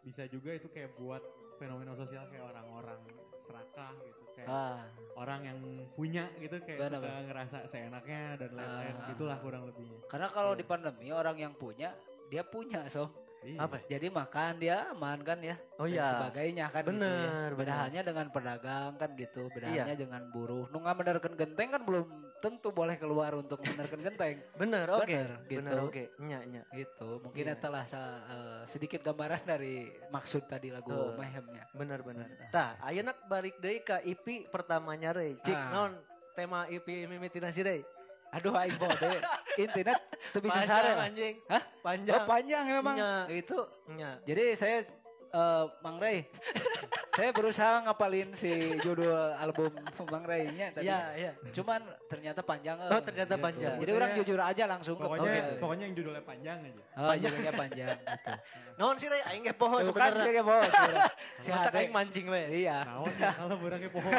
bisa 0.00 0.24
juga 0.26 0.52
itu 0.52 0.66
kayak 0.68 0.96
buat 0.96 1.22
fenomena 1.56 1.92
sosial 1.92 2.24
kayak 2.28 2.44
orang-orang 2.46 3.00
serakah 3.42 3.94
gitu 4.02 4.22
kayak 4.34 4.48
Ah, 4.48 4.84
orang 5.14 5.40
yang 5.42 5.58
punya 5.94 6.28
gitu 6.36 6.58
kayak 6.60 6.78
Benar, 6.82 7.00
suka 7.00 7.14
ngerasa 7.24 7.58
seenaknya 7.64 8.36
dan 8.36 8.50
lain-lain 8.52 8.94
Ah. 8.96 9.08
gitulah 9.08 9.38
kurang 9.38 9.62
lebihnya. 9.64 9.98
karena 10.06 10.28
kalau 10.28 10.52
Iya. 10.52 10.60
di 10.60 10.64
pandemi 10.64 11.08
orang 11.10 11.36
yang 11.38 11.52
punya 11.54 11.94
dia 12.26 12.42
punya 12.42 12.84
so. 12.90 13.06
Iya. 13.46 13.62
Apa? 13.62 13.78
Jadi 13.86 14.10
makan 14.10 14.58
dia 14.58 14.90
aman 14.90 15.22
kan 15.22 15.38
ya. 15.38 15.54
Oh 15.78 15.86
dan 15.86 15.94
iya. 15.94 16.06
sebagainya 16.10 16.66
kan 16.74 16.82
gitu 16.82 16.90
ya. 16.90 16.98
Bener, 16.98 17.22
bener. 17.22 17.50
Bedahannya 17.62 18.02
dengan 18.02 18.26
pedagang 18.34 18.92
kan 18.98 19.10
gitu, 19.14 19.42
bedahannya 19.54 19.94
Iya. 19.94 20.02
dengan 20.02 20.22
buruh. 20.34 20.66
Nu 20.74 20.82
benerkan 20.82 21.38
genteng 21.38 21.70
kan 21.70 21.82
belum 21.86 22.06
tentu 22.36 22.68
boleh 22.68 22.94
keluar 22.94 23.32
untuk 23.32 23.58
menerkan 23.60 24.00
genteng. 24.00 24.36
Benar, 24.60 24.86
oke. 24.94 25.08
Bener, 25.08 25.28
gitu. 25.44 25.60
Benar, 25.60 25.76
oke. 25.82 26.04
Nya, 26.20 26.40
nya. 26.44 26.62
gitu. 26.70 27.08
Mungkin 27.20 27.44
Iya. 27.44 27.54
itulah 27.54 27.84
sa- 27.84 28.22
eh, 28.22 28.60
sedikit 28.64 29.00
gambaran 29.02 29.42
dari 29.42 29.88
maksud 30.08 30.44
tadi 30.44 30.68
lagu 30.68 30.90
Heeh. 30.90 31.16
Mayhemnya. 31.16 31.64
Benar, 31.72 32.00
benar. 32.00 32.28
Tah, 32.48 32.76
ayeuna 32.82 33.16
balik 33.24 33.56
deui 33.56 33.80
ka 33.80 34.00
IP 34.00 34.46
pertamanya 34.46 35.10
Rey. 35.10 35.40
Cik, 35.40 35.52
Ah. 35.52 35.70
naon 35.70 35.92
tema 36.32 36.68
IP 36.68 37.04
mimitina 37.04 37.48
si 37.48 37.60
Rey? 37.60 37.80
Aduh 38.28 38.52
aing 38.52 38.76
bode. 38.76 39.10
Internet 39.56 39.96
tuh 40.34 40.42
bisa 40.42 40.60
Panjang, 40.60 40.68
sare. 40.68 40.90
anjing. 41.00 41.34
Hah? 41.46 41.62
Panjang. 41.80 42.14
Oh, 42.14 42.26
panjang 42.26 42.64
memang. 42.68 42.96
Iya. 42.98 43.12
Itu. 43.32 43.58
Nya. 43.88 44.20
Jadi 44.22 44.44
saya 44.52 44.84
eh, 45.28 45.64
Mang 45.80 45.98
Ray, 45.98 46.26
saya 47.16 47.32
berusaha 47.32 47.82
ngapalin 47.82 48.30
si 48.32 48.48
judul 48.78 49.10
album 49.34 49.72
Mang 50.08 50.22
Ray-nya 50.22 50.70
tadi. 50.70 50.86
Iya, 50.86 51.00
iya. 51.16 51.30
Cuman 51.50 51.80
ternyata 52.06 52.40
panjang. 52.40 52.76
eh. 52.76 52.90
Oh, 52.90 53.00
ternyata 53.00 53.34
Gitu. 53.34 53.44
panjang. 53.44 53.74
Jadi 53.80 53.92
orang 53.92 54.10
jujur 54.14 54.38
aja 54.38 54.64
langsung 54.66 54.96
ke 54.96 55.04
Pokoknya 55.04 55.42
pokoknya 55.56 55.84
yang 55.88 55.94
judulnya 55.96 56.22
panjang 56.22 56.56
aja. 56.62 56.82
Oh, 56.96 57.14
judulnya 57.14 57.52
panjang 57.52 57.88
gitu. 58.00 58.32
Naon 58.76 58.96
sih 59.00 59.08
Rey? 59.08 59.22
Aing 59.24 59.42
ge 59.42 59.54
poho 59.56 59.76
sebenarnya. 59.80 60.24
sih 60.24 60.42
bos. 60.44 60.72
Si 61.44 61.48
Mata 61.48 61.72
aing 61.72 61.92
mancing 61.92 62.26
we. 62.28 62.42
Iya. 62.64 62.84
Naon 62.84 63.12
ya 63.16 63.30
kalau 63.32 63.56
burangnya 63.56 63.88
pohon. 63.88 64.12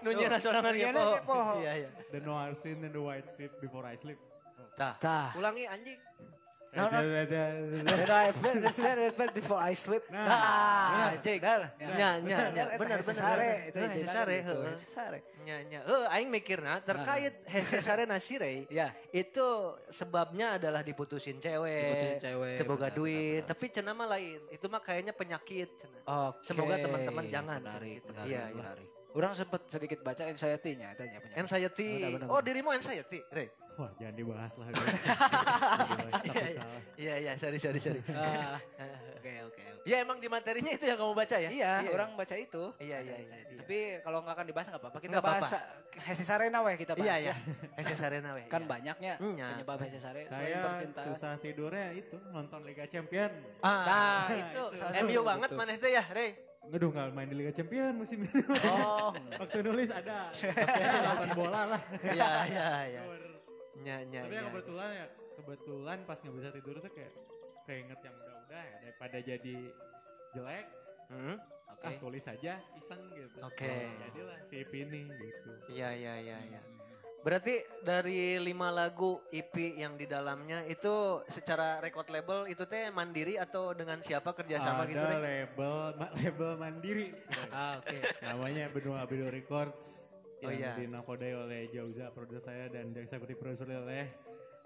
Nu 0.00 0.12
nyeuna 0.12 0.36
sorangan 0.36 0.72
ge 0.72 0.88
poho. 0.92 1.12
ge 1.12 1.22
poho. 1.24 1.52
Iya, 1.60 1.72
iya. 1.80 1.88
The 2.12 2.20
noir 2.20 2.52
scene 2.52 2.84
and 2.84 2.92
the 2.92 3.00
white 3.00 3.26
sleep 3.32 3.56
before 3.58 3.82
I 3.82 3.96
sleep. 3.96 4.20
Tah. 4.76 5.00
Tah. 5.00 5.32
Ulangi 5.34 5.64
anjing. 5.64 5.96
No, 6.76 6.84
no. 6.92 7.00
Then 7.00 8.10
I 8.12 8.28
felt 9.16 9.32
before 9.32 9.56
I 9.56 9.72
sleep. 9.72 10.04
Nah, 10.12 10.28
Ah, 10.28 11.16
benar. 11.16 11.24
cek. 11.24 11.38
Benar. 11.40 11.60
Nya, 11.96 12.10
nya. 12.20 12.36
Benar. 12.76 13.00
Sare 13.06 13.50
itu 13.72 13.78
Hese 13.80 13.86
intinya 13.88 14.12
sare, 14.12 14.36
gitu, 14.36 14.52
heeh. 14.52 14.70
hese 14.76 14.88
sare. 14.92 15.18
Nya, 15.46 15.56
nya. 15.64 15.80
Heuh, 15.88 16.04
aing 16.12 16.28
mikirna 16.28 16.82
terkait 16.84 17.34
hese 17.48 17.78
sare 17.80 18.04
na 18.04 18.20
si 18.20 18.36
Rey. 18.36 18.68
Ya, 18.68 18.92
itu 19.08 19.46
sebabnya 19.88 20.60
adalah 20.60 20.84
diputusin 20.84 21.40
cewek, 21.40 21.80
Diputusin 21.80 22.20
cewek, 22.20 22.56
benar, 22.60 22.92
duit, 22.92 23.42
tapi 23.46 23.64
cenah 23.72 23.94
mah 23.96 24.08
lain. 24.12 24.40
Itu 24.52 24.66
mah 24.68 24.82
kayaknya 24.84 25.16
penyakit. 25.16 25.70
Oke. 26.04 26.44
Semoga 26.44 26.76
teman-teman 26.76 27.24
jangan, 27.32 27.60
Menarik, 27.62 28.04
gitu. 28.04 28.10
menarik, 28.12 28.28
Iya, 28.28 28.42
iya. 28.44 28.54
menarik. 28.54 28.88
Orang 29.16 29.32
sempat 29.32 29.64
sedikit 29.72 30.04
baca 30.04 30.28
anxiety-nya 30.28 30.92
punya. 30.92 31.18
Anxiety. 31.40 32.20
Oh, 32.28 32.44
dirimu 32.44 32.68
anxiety, 32.68 33.24
Rey. 33.32 33.48
Wah, 33.76 33.90
jangan 33.94 34.14
dibahas 34.14 34.52
lah. 34.56 34.66
Takut 34.72 36.32
salah. 36.50 36.80
Iya, 36.96 37.14
iya, 37.20 37.32
sorry, 37.36 37.58
sorry, 37.58 37.76
sorry. 37.76 38.00
Ah, 38.16 38.56
Oke, 39.16 39.32
oke, 39.42 39.62
oke. 39.74 39.84
ya 39.84 39.96
emang 40.00 40.16
di 40.16 40.30
materinya 40.30 40.70
itu 40.70 40.86
yang 40.86 40.96
kamu 40.96 41.12
baca 41.12 41.36
ya? 41.36 41.50
Iya, 41.50 41.72
orang 41.90 42.14
baca 42.14 42.34
itu. 42.34 42.62
Iya, 42.78 42.98
iya, 43.02 43.16
iya. 43.18 43.36
Tapi 43.58 43.78
kalau 44.00 44.22
nggak 44.22 44.34
akan 44.34 44.46
dibahas 44.46 44.66
nggak 44.70 44.80
apa-apa. 44.80 44.98
Kita 44.98 45.12
Nggak 45.12 45.24
bahas 45.24 45.44
apa-apa. 45.50 45.98
Hese 45.98 46.24
Sarena 46.24 46.58
weh 46.60 46.76
kita 46.76 46.92
bahas 46.92 47.04
Iya, 47.04 47.14
ya. 47.14 47.20
iya. 47.20 47.34
Hese 47.74 47.94
Sarena 47.96 48.30
we. 48.32 48.42
Kan 48.46 48.62
iya. 48.62 48.68
banyaknya 48.70 49.12
Iya. 49.18 49.46
penyebab 49.50 49.78
Hese 49.82 49.98
Sare 49.98 50.22
selain 50.24 50.46
Saya 50.46 50.58
percintaan. 50.62 51.06
susah 51.10 51.32
tidurnya 51.36 51.86
itu 51.92 52.16
nonton 52.30 52.60
Liga 52.62 52.84
Champion. 52.86 53.30
Ah, 53.60 53.82
Nah, 53.82 54.24
itu 54.30 54.62
salah 54.72 54.92
satu 54.94 55.04
MU 55.04 55.20
banget 55.20 55.50
maneh 55.52 55.76
teh 55.76 55.90
ya, 55.90 56.04
Rey. 56.08 56.30
Aduh 56.66 56.90
nggak 56.90 57.06
main 57.10 57.26
di 57.26 57.36
Liga 57.36 57.52
Champion 57.52 57.92
musim 57.94 58.22
ini. 58.22 58.30
Oh, 58.64 59.10
Waktu 59.42 59.58
nulis 59.60 59.90
ada. 59.90 60.30
Ya, 60.32 60.94
nonton 61.04 61.30
bola 61.34 61.60
lah. 61.68 61.80
Iya, 62.00 62.30
iya, 62.46 62.66
iya. 62.90 63.02
Nya, 63.76 63.96
nya, 64.04 64.20
Tapi 64.22 64.34
yang 64.34 64.48
kebetulan 64.50 64.88
ya 64.90 65.06
kebetulan 65.34 65.98
pas 66.02 66.16
nggak 66.16 66.34
bisa 66.34 66.48
tidur 66.50 66.74
tuh 66.78 66.90
kayak 66.90 67.12
keinget 67.62 68.00
yang 68.00 68.14
udah-udah 68.16 68.62
ya 68.62 68.76
daripada 68.80 69.18
jadi 69.20 69.56
jelek 70.32 70.66
Hmm? 71.06 71.38
oke. 71.68 71.86
ah 71.86 71.92
tulis 71.96 72.24
aja 72.24 72.58
iseng 72.74 72.98
gitu. 73.12 73.38
Oke. 73.40 73.70
Jadilah 74.00 74.38
si 74.44 74.54
IP 74.58 74.72
ini 74.80 75.06
gitu. 75.06 75.50
Iya, 75.68 75.94
iya, 75.94 76.14
iya, 76.18 76.38
iya. 76.42 76.60
Berarti 77.18 77.54
dari 77.80 78.38
lima 78.38 78.70
lagu 78.70 79.18
EP 79.28 79.50
yang 79.72 79.94
di 79.94 80.02
dalamnya 80.04 80.62
itu 80.64 80.94
secara 81.26 81.78
record 81.78 82.06
label 82.06 82.46
itu 82.46 82.62
teh 82.64 82.86
mandiri 82.88 83.34
atau 83.34 83.70
dengan 83.70 83.98
siapa 83.98 84.30
kerjasama 84.30 84.82
ada 84.82 84.88
gitu 84.88 85.02
Rey? 85.04 85.18
label 85.18 85.74
ma- 85.96 86.12
label 86.16 86.50
mandiri 86.56 87.08
Ah, 87.50 87.78
oke. 87.78 87.98
namanya 88.20 88.66
Benua 88.68 89.02
Abido 89.02 89.26
Records 89.26 90.05
Oh, 90.38 90.52
yang 90.52 90.60
iya. 90.60 90.72
dinakodai 90.76 91.32
oleh 91.32 91.60
Jauza 91.70 92.12
produser 92.12 92.44
saya 92.44 92.64
dan 92.68 92.92
eksekutif 92.92 93.36
produser 93.36 93.66
oleh 93.72 94.04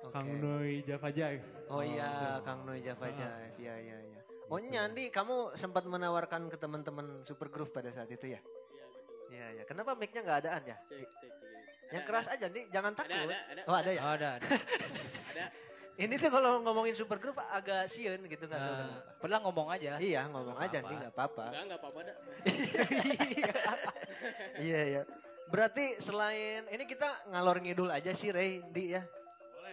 Oke. 0.01 0.11
Kang 0.11 0.29
Noi 0.37 0.83
Javajaif 0.83 1.41
Oh 1.69 1.79
iya, 1.79 2.11
gitu. 2.11 2.27
Kang 2.43 2.59
Noi 2.65 2.81
Java 2.81 3.07
Ah. 3.07 3.39
Iya, 3.55 3.75
iya, 3.79 3.97
iya. 4.03 4.21
Oh 4.51 4.59
Nyandi, 4.59 5.09
kamu 5.09 5.55
sempat 5.55 5.87
menawarkan 5.87 6.49
ke 6.49 6.57
teman-teman 6.57 7.23
Super 7.23 7.49
Groove 7.49 7.71
pada 7.71 7.89
saat 7.89 8.09
itu 8.09 8.27
ya? 8.27 8.41
Iya 8.43 8.85
betul. 8.89 9.15
Iya, 9.31 9.47
ya. 9.55 9.63
Kenapa 9.63 9.95
mic-nya 9.95 10.21
nggak 10.21 10.39
adaan 10.43 10.63
ya? 10.67 10.77
Cek 10.85 11.07
cek 11.07 11.33
cek. 11.39 11.53
Yang 11.91 11.97
Ada, 11.97 12.07
keras 12.07 12.27
aja 12.27 12.47
nih, 12.49 12.65
jangan 12.71 12.93
Ada 12.93 12.99
takut. 12.99 13.21
ada 13.21 13.39
ada. 13.47 13.63
Oh 13.63 13.77
ada 13.79 13.91
ya? 13.91 14.01
Oh, 14.01 14.11
ada, 14.11 14.29
ada. 14.39 14.47
Ada. 15.31 15.45
Ini 16.01 16.15
tuh 16.17 16.31
kalau 16.33 16.51
ngomongin 16.65 16.95
Super 16.97 17.19
Groove 17.21 17.39
agak 17.45 17.85
sieun 17.87 18.25
gitu 18.25 18.43
nggak 18.43 18.59
tahu 18.59 18.75
Nah, 18.75 19.01
padahal 19.21 19.41
ngomong 19.45 19.69
aja. 19.71 20.01
Iya 20.01 20.21
ngomong 20.27 20.57
Nggak 20.57 20.67
aja 20.67 20.79
apa-apa. 20.81 20.89
nih 20.89 20.97
nggak 20.99 21.13
apa-apa. 21.15 21.45
Enggak 21.47 21.63
enggak 21.63 21.79
apa-apa 21.79 22.01
dah. 22.03 22.17
Iya 24.59 24.81
ya. 24.99 25.03
Berarti 25.51 25.99
selain 25.99 26.63
ini 26.71 26.85
kita 26.87 27.27
ngalor 27.29 27.59
ngidul 27.59 27.91
aja 27.91 28.15
sih 28.15 28.31
Ray, 28.31 28.63
Di 28.71 28.95
ya. 28.95 29.03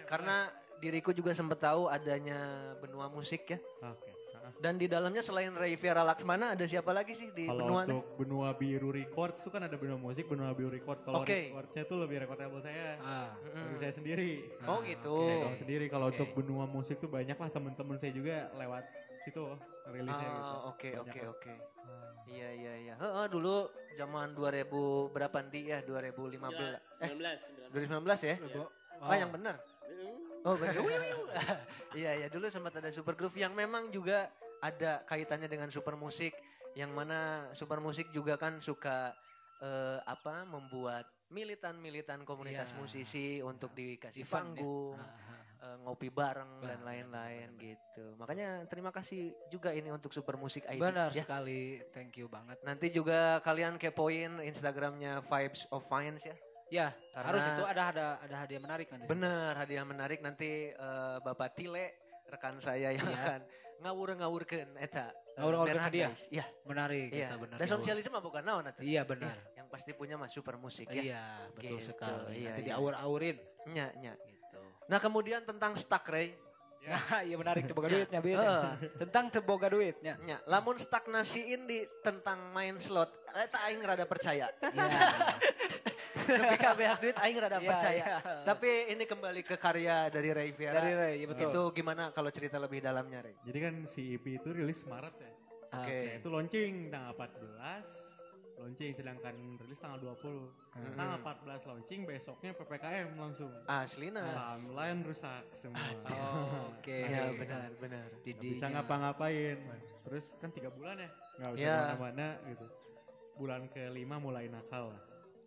Karena 0.10 0.50
diriku 0.78 1.14
juga 1.14 1.34
sempat 1.34 1.62
tahu 1.62 1.86
adanya 1.86 2.74
benua 2.82 3.08
musik 3.08 3.46
ya. 3.46 3.60
Oke. 3.84 4.10
heeh. 4.10 4.52
Dan 4.58 4.80
di 4.80 4.88
dalamnya 4.88 5.20
selain 5.22 5.52
Ray 5.54 5.76
Vera 5.76 6.02
Laksmana 6.02 6.56
ada 6.56 6.66
siapa 6.66 6.96
lagi 6.96 7.14
sih 7.14 7.30
di 7.30 7.46
Kalau 7.46 7.62
benua 7.62 7.82
untuk 7.84 8.06
benua 8.16 8.50
biru 8.56 8.90
records 8.90 9.44
itu 9.44 9.50
kan 9.52 9.68
ada 9.68 9.76
benua 9.76 10.00
musik, 10.00 10.26
benua 10.26 10.50
biru 10.56 10.72
records. 10.72 11.04
Kalau 11.04 11.22
Oke. 11.22 11.52
recordsnya 11.52 11.84
tuh 11.86 11.98
lebih 12.02 12.24
record 12.24 12.40
label 12.40 12.62
saya, 12.64 12.98
Ah. 13.04 13.36
dari 13.44 13.78
saya 13.78 13.94
sendiri. 13.94 14.32
Oh 14.66 14.80
Ah, 14.80 14.80
gitu. 14.82 15.14
oke. 15.14 15.36
Saya 15.52 15.58
sendiri. 15.60 15.86
Kalau 15.92 16.08
Oke. 16.10 16.14
untuk 16.18 16.30
benua 16.34 16.66
musik 16.66 16.98
tuh 16.98 17.10
banyak 17.12 17.36
lah 17.36 17.50
temen-temen 17.52 17.96
saya 18.00 18.12
juga 18.16 18.50
lewat 18.56 18.84
situ 19.28 19.44
rilisnya 19.88 20.28
gitu. 20.32 20.56
Ah, 20.56 20.62
oke 20.72 20.90
oke 21.04 21.20
oke. 21.36 21.54
Iya 22.28 22.50
iya 22.52 22.74
iya. 22.76 22.94
Heeh, 23.00 23.26
dulu 23.28 23.68
zaman 23.96 24.36
2000 24.36 25.12
berapa 25.12 25.36
nanti 25.40 25.68
ya? 25.68 25.80
2015. 25.84 26.76
Eh, 27.00 27.08
19 27.08 27.72
19. 27.72 28.04
2019 28.04 28.20
ya? 28.24 28.36
Oh. 28.60 28.68
Ah, 29.04 29.16
yang 29.16 29.32
benar. 29.32 29.56
Oh 30.44 30.56
benar. 30.56 30.76
Iya 31.98 32.12
iya 32.14 32.28
dulu 32.30 32.46
sempat 32.52 32.78
ada 32.78 32.92
super 32.92 33.16
groove 33.16 33.40
yang 33.40 33.56
memang 33.56 33.90
juga 33.90 34.30
ada 34.62 35.02
kaitannya 35.08 35.50
dengan 35.50 35.72
super 35.72 35.96
musik 35.98 36.36
yang 36.78 36.94
mana 36.94 37.50
super 37.58 37.82
musik 37.82 38.12
juga 38.14 38.38
kan 38.38 38.60
suka 38.62 39.16
eh, 39.64 39.98
apa 40.06 40.46
membuat 40.46 41.10
militan-militan 41.34 42.22
komunitas 42.22 42.72
Iya. 42.72 42.78
musisi 42.78 43.28
untuk 43.42 43.74
dikasih 43.74 44.22
Event 44.24 44.30
ya. 44.30 44.36
panggung, 44.62 44.96
ah. 44.96 45.10
Eh, 45.68 45.76
ngopi 45.80 46.08
bareng 46.08 46.52
dan 46.60 46.80
Benar, 46.80 46.88
lain-lain 46.88 47.48
gitu. 47.58 48.16
Makanya 48.16 48.64
terima 48.66 48.90
kasih 48.90 49.22
juga 49.48 49.70
ini 49.70 49.90
untuk 49.90 50.10
super 50.10 50.36
musik 50.36 50.64
ID. 50.66 50.80
Benar 50.80 51.12
ya. 51.12 51.22
sekali, 51.22 51.84
thank 51.92 52.16
you 52.16 52.28
banget. 52.28 52.56
Nanti 52.62 52.88
juga 52.90 53.20
kalian 53.42 53.76
kepoin 53.76 54.40
Instagramnya 54.40 55.20
Vibes 55.22 55.68
of 55.70 55.84
Finance 55.86 56.24
ya. 56.24 56.36
Ya, 56.68 56.88
Karena- 57.14 57.28
harus 57.32 57.44
itu 57.46 57.64
ada 57.64 57.84
ada 57.90 58.06
ada 58.20 58.36
hadiah 58.38 58.60
menarik 58.60 58.88
nanti. 58.90 59.08
Bener, 59.08 59.56
hadiah 59.56 59.84
menarik 59.84 60.20
nanti 60.20 60.50
eh, 60.70 61.18
Bapak 61.22 61.52
Tile 61.54 61.96
rekan 62.26 62.56
saya 62.58 62.92
yang 62.92 63.08
Iya. 63.08 63.16
akan 63.18 63.42
ngawur-ngawurkeun 63.80 64.76
eta. 64.76 65.08
eh, 65.08 65.40
Ngawur-ngawurkeun 65.40 65.80
hadiah? 65.82 66.12
Iya. 66.28 66.46
Menarik 66.64 67.08
Iya. 67.10 67.28
kita 67.28 67.36
benar. 67.40 67.58
Dan 67.58 67.68
sosialisme 67.70 68.12
mah 68.12 68.20
bukan 68.20 68.44
naon 68.44 68.66
atuh. 68.66 68.84
Iya 68.84 69.02
benar. 69.02 69.32
Iya, 69.34 69.56
Yang 69.56 69.68
pasti 69.70 69.92
punya 69.94 70.16
mah 70.16 70.28
super 70.28 70.56
musik 70.58 70.88
ya. 70.88 71.02
Iya, 71.02 71.24
betul 71.50 71.78
Gitu, 71.78 71.88
sekali. 71.88 72.36
iya, 72.36 72.52
Nanti 72.52 72.62
iya. 72.62 72.68
diaur-aurin 72.70 73.38
Nya, 73.68 73.88
nya. 73.96 74.14
gitu. 74.18 74.37
Nah, 74.88 75.00
kemudian 75.00 75.44
tentang 75.44 75.76
stuck 75.76 76.08
Ray. 76.08 76.32
Nah, 76.88 77.20
iya 77.20 77.36
menarik 77.36 77.68
teboga 77.68 77.92
duitnya, 77.92 78.24
Bit. 78.24 78.40
Heeh. 78.40 78.72
Tentang 78.96 79.28
teboga 79.28 79.68
duitnya. 79.68 80.16
Nya, 80.24 80.40
lamun 80.48 80.80
stagnasiin 80.80 81.68
di 81.68 81.84
tentang 82.00 82.40
main 82.56 82.80
slot, 82.80 83.12
eta 83.36 83.60
aing 83.68 83.84
rada 83.84 84.08
percaya. 84.08 84.48
Iya. 84.64 84.88
Tapi 86.28 86.56
kabeh 86.56 86.88
duit 87.04 87.18
aing 87.20 87.38
rada 87.44 87.60
Iya, 87.60 87.68
percaya. 87.68 88.04
iya. 88.08 88.18
Tapi 88.48 88.70
ini 88.96 89.04
kembali 89.04 89.42
ke 89.44 89.60
karya 89.60 90.08
dari 90.08 90.32
Ray 90.32 90.56
Viera. 90.56 90.80
Dari 90.80 90.92
Ray, 90.96 91.14
iya 91.20 91.28
betul. 91.28 91.52
Itu 91.52 91.62
gimana 91.76 92.16
kalau 92.16 92.32
cerita 92.32 92.56
lebih 92.56 92.80
dalamnya 92.80 93.20
Ray? 93.20 93.36
Jadi 93.44 93.60
kan 93.60 93.74
si 93.84 94.16
EP 94.16 94.40
itu 94.40 94.56
rilis 94.56 94.88
Maret 94.88 95.16
ya. 95.20 95.32
Oke. 95.68 95.92
Saya 95.92 96.16
itu 96.24 96.30
launching 96.32 96.88
tanggal 96.88 97.12
14, 97.20 98.07
launching 98.58 98.92
sedangkan 98.92 99.32
rilis 99.56 99.78
tanggal 99.78 100.00
20. 100.02 100.50
Hmm. 100.74 100.94
Tanggal 100.94 101.18
14 101.22 101.62
launching, 101.64 102.02
besoknya 102.04 102.52
PPKM 102.54 103.10
langsung. 103.16 103.54
Aslina. 103.64 104.26
Timeline 104.28 105.02
rusak 105.04 105.44
semua. 105.54 105.78
Oh, 106.10 106.74
Oke. 106.74 106.98
Iya 107.06 107.34
benar 107.34 107.70
benar. 107.78 108.08
Nggak 108.08 108.24
Didinya. 108.24 108.52
bisa 108.52 108.66
ngapa-ngapain. 108.68 109.58
Terus 110.04 110.26
kan 110.38 110.50
tiga 110.50 110.70
bulan 110.70 110.98
ya, 110.98 111.10
nggak 111.38 111.50
usah 111.52 111.62
Ya. 111.62 111.76
ke 111.76 111.84
mana-mana 111.94 112.28
gitu. 112.48 112.66
Bulan 113.36 113.62
kelima 113.68 114.16
mulai 114.18 114.48
nakal 114.48 114.90
lah. 114.90 115.02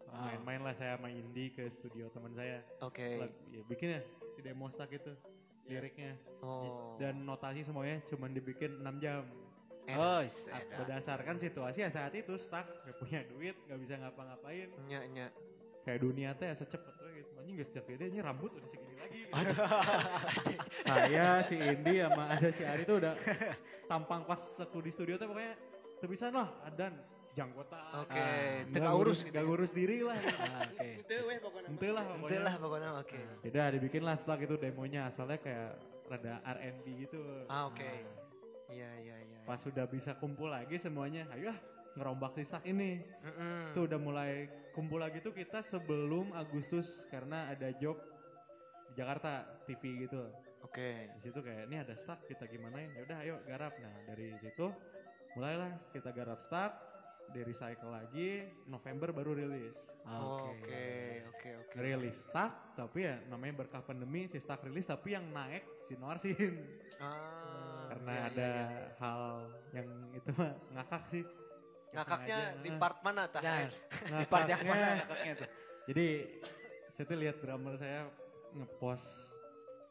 Ah. 0.08 0.26
Main-main 0.28 0.62
lah 0.62 0.74
saya 0.74 0.94
main 0.96 1.14
indie 1.14 1.50
ke 1.50 1.66
studio 1.68 2.06
teman 2.08 2.30
saya. 2.32 2.62
Oke. 2.80 3.18
Lag- 3.18 3.38
ya, 3.48 3.62
bikin 3.64 3.88
ya 3.92 4.02
si 4.28 4.40
demo 4.40 4.66
stack 4.66 4.90
itu 4.92 5.12
liriknya 5.64 6.18
Oh. 6.40 6.94
dan 6.96 7.22
notasi 7.22 7.62
semuanya 7.62 8.02
cuma 8.06 8.26
dibikin 8.26 8.78
6 8.80 8.98
jam. 8.98 9.22
Oh, 9.90 10.20
Berdasarkan 10.76 11.36
situasi 11.36 11.82
ya 11.82 11.90
saat 11.90 12.12
itu 12.14 12.36
stuck, 12.36 12.62
gak 12.84 12.96
punya 12.96 13.24
duit, 13.26 13.56
gak 13.66 13.78
bisa 13.80 13.96
ngapa-ngapain. 13.96 14.68
Nya 14.86 15.02
nya. 15.08 15.26
Kayak 15.80 15.98
dunia 16.04 16.30
teh 16.36 16.52
secepet 16.52 16.94
we 17.00 17.24
gitu. 17.24 17.30
Anjing 17.40 17.54
gak 17.56 17.66
sejak 17.66 17.84
gede, 17.88 18.04
ini 18.12 18.18
rambut 18.20 18.52
udah 18.52 18.68
segini 18.68 18.94
lagi. 19.00 19.20
Gitu. 19.30 19.54
Saya 20.86 21.26
si 21.42 21.56
Indi 21.56 21.94
sama 21.98 22.24
ada 22.30 22.48
si 22.50 22.62
Ari 22.62 22.82
tuh 22.84 23.00
udah 23.00 23.14
tampang 23.86 24.22
pas 24.22 24.38
aku 24.58 24.78
di 24.78 24.90
studio 24.90 25.16
tuh 25.16 25.26
pokoknya 25.26 25.54
tebisan 25.98 26.34
lah 26.34 26.48
adan 26.62 26.94
jangkota. 27.30 27.78
Oke, 28.02 28.18
Ah, 28.18 28.62
teu 28.66 28.90
urus 28.92 29.22
gak 29.24 29.42
ngurus 29.42 29.70
diri 29.70 30.02
lah. 30.02 30.18
Ah, 30.18 30.66
Oke. 30.66 30.88
Itu 31.00 31.14
weh 31.26 31.38
pokoknya. 31.38 31.68
Ente 31.70 31.88
lah 31.88 32.02
Ente 32.04 32.14
pokoknya. 32.18 32.40
lah 32.42 32.54
pokoknya 32.58 32.90
oke. 32.98 33.20
Udah 33.46 33.66
dibikin 33.70 34.02
lah 34.02 34.14
setelah 34.18 34.38
itu 34.40 34.54
demonya 34.54 35.00
asalnya 35.06 35.38
kayak 35.38 35.70
rada 36.06 36.34
R&B 36.44 36.84
gitu. 37.00 37.22
Ah 37.46 37.70
oke. 37.70 37.90
Iya 38.70 38.90
iya 39.02 39.16
iya. 39.20 39.38
Pas 39.44 39.58
sudah 39.58 39.84
bisa 39.90 40.14
kumpul 40.16 40.48
lagi 40.50 40.78
semuanya, 40.78 41.26
ayo 41.34 41.50
ah 41.50 41.58
ngerombak 41.98 42.38
si 42.38 42.46
stack 42.46 42.64
ini. 42.66 43.02
Mm-mm. 43.02 43.74
Tuh 43.74 43.90
udah 43.90 43.98
mulai 43.98 44.46
kumpul 44.72 45.02
lagi 45.02 45.18
tuh 45.18 45.34
kita 45.34 45.60
sebelum 45.60 46.30
Agustus 46.32 47.04
karena 47.10 47.50
ada 47.50 47.74
job 47.74 47.98
di 48.90 49.02
Jakarta 49.02 49.46
TV 49.66 50.06
gitu. 50.06 50.22
Oke. 50.62 51.10
Di 51.18 51.20
situ 51.30 51.42
kayak 51.42 51.66
ini 51.66 51.82
ada 51.82 51.94
stack 51.98 52.30
kita 52.30 52.46
gimana 52.46 52.78
ya 52.78 53.00
udah 53.02 53.18
ayo 53.26 53.34
garap. 53.46 53.74
Nah 53.82 53.94
dari 54.06 54.34
situ 54.38 54.70
mulailah 55.34 55.70
kita 55.94 56.10
garap 56.14 56.42
stack, 56.42 56.90
di 57.30 57.40
recycle 57.46 57.90
lagi 57.94 58.42
November 58.66 59.14
baru 59.14 59.38
rilis. 59.38 59.78
Oh, 60.06 60.50
Oke 60.50 61.22
oke 61.30 61.50
oke. 61.66 61.76
Rilis 61.78 62.26
stack 62.26 62.74
tapi 62.74 63.06
ya 63.06 63.22
namanya 63.30 63.62
berkah 63.62 63.82
pandemi 63.86 64.26
si 64.26 64.42
stack 64.42 64.66
rilis 64.66 64.90
tapi 64.90 65.14
yang 65.14 65.30
naik 65.30 65.62
si 65.86 65.94
Norsin. 65.94 66.58
Ah, 66.98 67.69
karena 67.90 68.12
iya, 68.14 68.28
ada 68.30 68.46
iya, 68.46 68.62
iya. 68.70 68.86
hal 69.02 69.22
yang 69.74 69.88
itu 70.14 70.30
mah 70.38 70.52
ngakak 70.78 71.02
sih. 71.10 71.24
Ngakaknya 71.90 72.38
di 72.62 72.70
eh. 72.70 72.78
part 72.78 72.98
mana 73.02 73.22
tah? 73.26 73.42
Ya, 73.42 73.66
di 74.06 74.26
part 74.30 74.46
yang 74.46 74.62
mana 74.62 74.86
ngakaknya 75.02 75.32
tuh? 75.42 75.48
Jadi 75.90 76.06
saya 76.94 77.04
tuh 77.10 77.18
lihat 77.18 77.36
drummer 77.42 77.74
saya 77.74 78.00
ngepost 78.54 79.08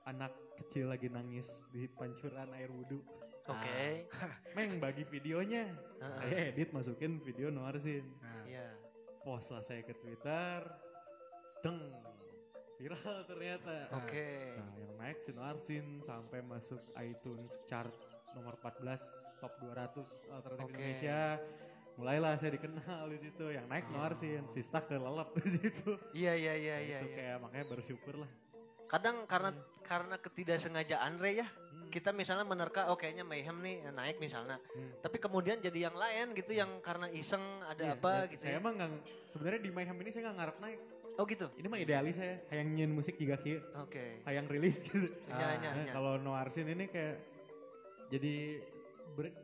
anak 0.07 0.31
kecil 0.63 0.91
lagi 0.91 1.11
nangis 1.11 1.47
di 1.75 1.91
pancuran 1.91 2.55
air 2.55 2.71
wudhu. 2.71 3.03
Oke. 3.49 4.07
Meng 4.55 4.79
bagi 4.79 5.03
videonya. 5.09 5.67
Heeh. 5.99 6.15
Saya 6.15 6.37
edit 6.53 6.69
masukin 6.71 7.19
video 7.19 7.51
Noarsin. 7.51 8.05
Nah, 8.21 8.45
Iya. 8.45 8.67
Post 9.25 9.51
lah 9.51 9.63
saya 9.65 9.83
ke 9.83 9.91
Twitter. 9.97 10.63
Deng. 11.59 11.91
Viral 12.79 13.27
ternyata. 13.27 13.91
Oke. 13.91 14.55
Nah, 14.55 14.71
yang 14.79 14.93
naik 14.95 15.17
si 15.27 15.31
Noarsin 15.35 15.99
sampai 15.99 16.39
masuk 16.39 16.79
iTunes 16.95 17.51
chart 17.67 17.91
nomor 18.31 18.55
14 18.55 19.03
top 19.43 19.51
200 19.59 20.31
alternatif 20.31 20.63
Oke. 20.63 20.79
Indonesia. 20.79 21.19
Mulailah 21.99 22.39
saya 22.39 22.55
dikenal 22.55 23.11
di 23.11 23.19
situ. 23.19 23.45
Yang 23.51 23.67
naik 23.67 23.85
Noarsin, 23.91 24.43
si 24.55 24.63
Stak 24.63 24.87
kelelep 24.87 25.27
di 25.43 25.49
situ. 25.59 25.99
Iya 26.15 26.33
iya 26.39 26.53
iya 26.55 26.77
iya. 26.79 26.97
itu 27.03 27.11
iya. 27.11 27.15
kayak 27.19 27.37
makanya 27.43 27.65
bersyukur 27.67 28.15
lah. 28.23 28.31
Kadang 28.87 29.27
karena 29.27 29.51
karena 29.83 30.15
ketidaksengajaan 30.15 31.19
Ray 31.19 31.43
ya, 31.43 31.47
Hmm. 31.79 31.91
kita 31.91 32.13
misalnya 32.13 32.45
menerka 32.45 32.85
oh 32.93 32.97
kayaknya 32.97 33.25
Mayhem 33.25 33.57
nih 33.59 33.91
naik 33.91 34.21
misalnya. 34.21 34.61
Hmm. 34.71 34.93
Tapi 35.01 35.17
kemudian 35.17 35.57
jadi 35.57 35.89
yang 35.89 35.97
lain 35.97 36.37
gitu 36.37 36.53
yang 36.53 36.79
karena 36.85 37.09
iseng 37.09 37.41
ada 37.65 37.81
Iya, 37.81 37.93
apa 37.97 38.13
gitu. 38.29 38.41
Saya 38.45 38.55
ya. 38.55 38.61
emang 38.61 38.73
nggak 38.77 38.89
sebenarnya 39.33 39.61
di 39.65 39.71
Mayhem 39.73 39.97
ini 39.99 40.09
saya 40.13 40.21
nggak 40.29 40.37
ngarep 40.37 40.57
naik. 40.61 40.79
Oh 41.19 41.27
gitu. 41.27 41.51
Ini 41.53 41.67
mah 41.67 41.75
idealis 41.75 42.15
saya, 42.15 42.39
hayang 42.47 42.71
nyen 42.71 42.95
musik 42.95 43.19
juga 43.19 43.35
kieu, 43.35 43.59
Oke. 43.75 44.23
hayang 44.23 44.47
rilis 44.47 44.79
gitu. 44.81 45.11
Nya, 45.27 45.35
Ah, 45.35 45.55
nya, 45.59 45.69
Nah, 45.69 45.83
nya. 45.83 45.91
kalau 45.91 46.15
Noarsin 46.15 46.63
ini 46.63 46.87
kayak 46.87 47.19
jadi 48.07 48.63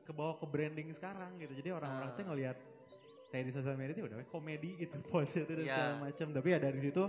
ke 0.02 0.12
bawah 0.16 0.40
ke 0.40 0.48
branding 0.48 0.96
sekarang 0.96 1.36
gitu. 1.36 1.52
Jadi 1.52 1.70
orang-orang 1.70 2.10
Ah. 2.10 2.16
tuh 2.16 2.24
ngelihat 2.24 2.58
saya 3.28 3.44
di 3.44 3.52
sosial 3.52 3.76
media 3.76 3.92
tuh 3.92 4.08
udah 4.08 4.18
weh, 4.18 4.30
komedi 4.32 4.80
gitu 4.80 4.96
pose 5.12 5.36
itu 5.38 5.52
dan 5.52 5.62
Iya. 5.62 5.76
segala 5.76 5.96
macam. 6.02 6.28
Tapi 6.32 6.48
ya 6.48 6.60
dari 6.64 6.80
situ 6.80 7.04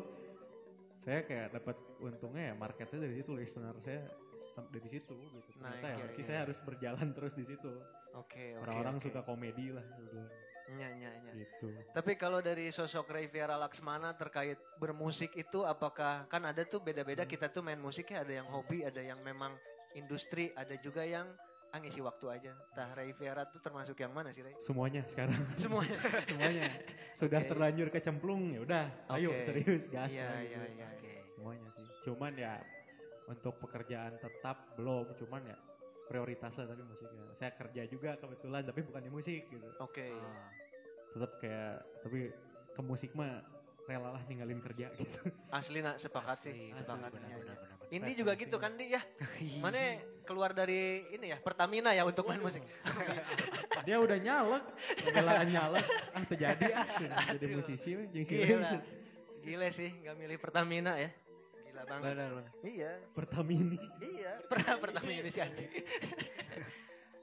saya 0.98 1.20
kayak 1.22 1.48
dapat 1.54 1.76
untungnya 2.02 2.42
ya 2.50 2.54
market 2.58 2.86
saya 2.90 3.00
dari 3.00 3.14
situ, 3.14 3.30
listener 3.32 3.76
saya 3.78 4.02
sam- 4.50 4.66
dari 4.68 4.88
situ 4.90 5.14
gitu. 5.14 5.38
Ternyata 5.54 5.78
ya, 5.78 5.86
iya, 5.86 5.96
berarti 6.02 6.20
iya. 6.20 6.26
saya 6.26 6.38
harus 6.42 6.58
berjalan 6.58 7.08
terus 7.14 7.32
di 7.32 7.44
situ. 7.46 7.70
Oke, 8.18 8.58
oke. 8.58 8.66
Orang-orang 8.66 8.96
oke. 8.98 9.04
suka 9.06 9.20
komedi 9.22 9.70
lah 9.70 9.86
udah 10.02 10.26
Nya, 10.66 10.90
nya, 10.98 11.10
nya. 11.22 11.30
gitu. 11.30 11.70
Tapi 11.94 12.18
kalau 12.18 12.42
dari 12.42 12.74
sosok 12.74 13.06
Ray 13.14 13.30
Viera 13.30 13.54
Laksmana 13.54 14.18
terkait 14.18 14.58
bermusik 14.82 15.30
itu 15.38 15.62
apakah 15.62 16.26
kan 16.26 16.42
ada 16.42 16.66
tuh 16.66 16.82
beda-beda 16.82 17.22
Hmm. 17.22 17.30
kita 17.30 17.46
tuh 17.54 17.62
main 17.62 17.78
musiknya 17.78 18.26
ada 18.26 18.32
yang 18.42 18.48
hobi, 18.50 18.82
ada 18.82 18.98
yang 18.98 19.22
memang 19.22 19.54
industri, 19.94 20.50
ada 20.58 20.74
juga 20.82 21.06
yang 21.06 21.30
ah, 21.70 21.78
ngisi 21.78 22.02
waktu 22.02 22.26
aja. 22.30 22.52
Tah 22.74 22.90
Ray 22.98 23.14
tuh 23.14 23.62
termasuk 23.62 23.94
yang 24.02 24.10
mana 24.10 24.34
sih 24.34 24.42
Ray? 24.42 24.58
Semuanya 24.58 25.06
sekarang, 25.06 25.38
Semuanya. 25.62 25.98
semuanya. 26.30 26.66
Sudah 27.14 27.40
Oke. 27.42 27.48
terlanjur 27.52 27.88
kecemplung 27.94 28.42
ya 28.50 28.60
udah, 28.66 28.84
ayo 29.14 29.30
Oke. 29.30 29.46
serius 29.46 29.86
gas. 29.86 30.10
Iya 30.10 30.26
lah 30.26 30.42
iya 30.42 30.60
gitu. 30.66 31.06
iya. 31.06 31.22
Semuanya 31.36 31.68
sih. 31.78 31.86
Cuman 32.10 32.32
ya 32.34 32.54
untuk 33.30 33.54
pekerjaan 33.62 34.18
tetap 34.18 34.74
belum, 34.74 35.14
cuman 35.14 35.42
ya 35.46 35.56
prioritasnya 36.06 36.64
tapi 36.70 36.82
musik 36.86 37.08
ya. 37.10 37.22
Saya 37.36 37.52
kerja 37.58 37.82
juga 37.90 38.10
kebetulan 38.16 38.62
tapi 38.62 38.80
bukan 38.86 39.02
di 39.02 39.10
musik 39.10 39.42
gitu. 39.50 39.68
Oke. 39.82 40.08
Ah. 40.10 40.48
Tetap 41.14 41.32
kayak 41.42 41.74
tapi 42.06 42.18
ke 42.76 42.82
musik 42.84 43.10
mah 43.18 43.42
rela 43.86 44.18
lah 44.18 44.22
ninggalin 44.26 44.58
kerja 44.58 44.90
gitu. 44.98 45.30
Asli 45.54 45.78
nak 45.78 45.96
sepakat 46.02 46.50
sih, 46.50 46.74
Asli, 46.74 46.82
sepakat. 46.82 47.10
benar, 47.14 47.30
benar, 47.30 47.38
benar, 47.38 47.56
benar. 47.62 47.76
Ini 47.86 48.10
juga 48.18 48.32
gitu 48.34 48.56
kan 48.58 48.74
di 48.74 48.90
ya. 48.90 49.02
Mana 49.64 50.02
keluar 50.26 50.50
dari 50.50 51.06
ini 51.14 51.30
ya 51.30 51.38
Pertamina 51.38 51.94
ya 51.94 52.02
untuk 52.02 52.26
main 52.26 52.42
musik. 52.42 52.66
Dia 53.86 54.02
udah 54.02 54.18
nyalek, 54.18 54.64
pembelaan 55.06 55.46
nyalek, 55.46 55.86
ah 55.86 56.24
terjadi 56.26 56.64
ah 56.74 56.86
jadi 57.38 57.46
musisi 57.54 57.90
Gila. 58.10 58.82
Gila 59.46 59.68
sih 59.70 59.90
nggak 60.02 60.14
milih 60.18 60.38
Pertamina 60.42 60.98
ya. 60.98 61.14
Banget. 61.86 62.12
Benar, 62.12 62.30
benar. 62.34 62.52
Iya. 62.66 62.92
Pertamini. 63.14 63.78
Iya, 64.02 64.32
pernah 64.50 64.74
Pertamina 64.82 65.28
si 65.30 65.40
anjing. 65.40 65.70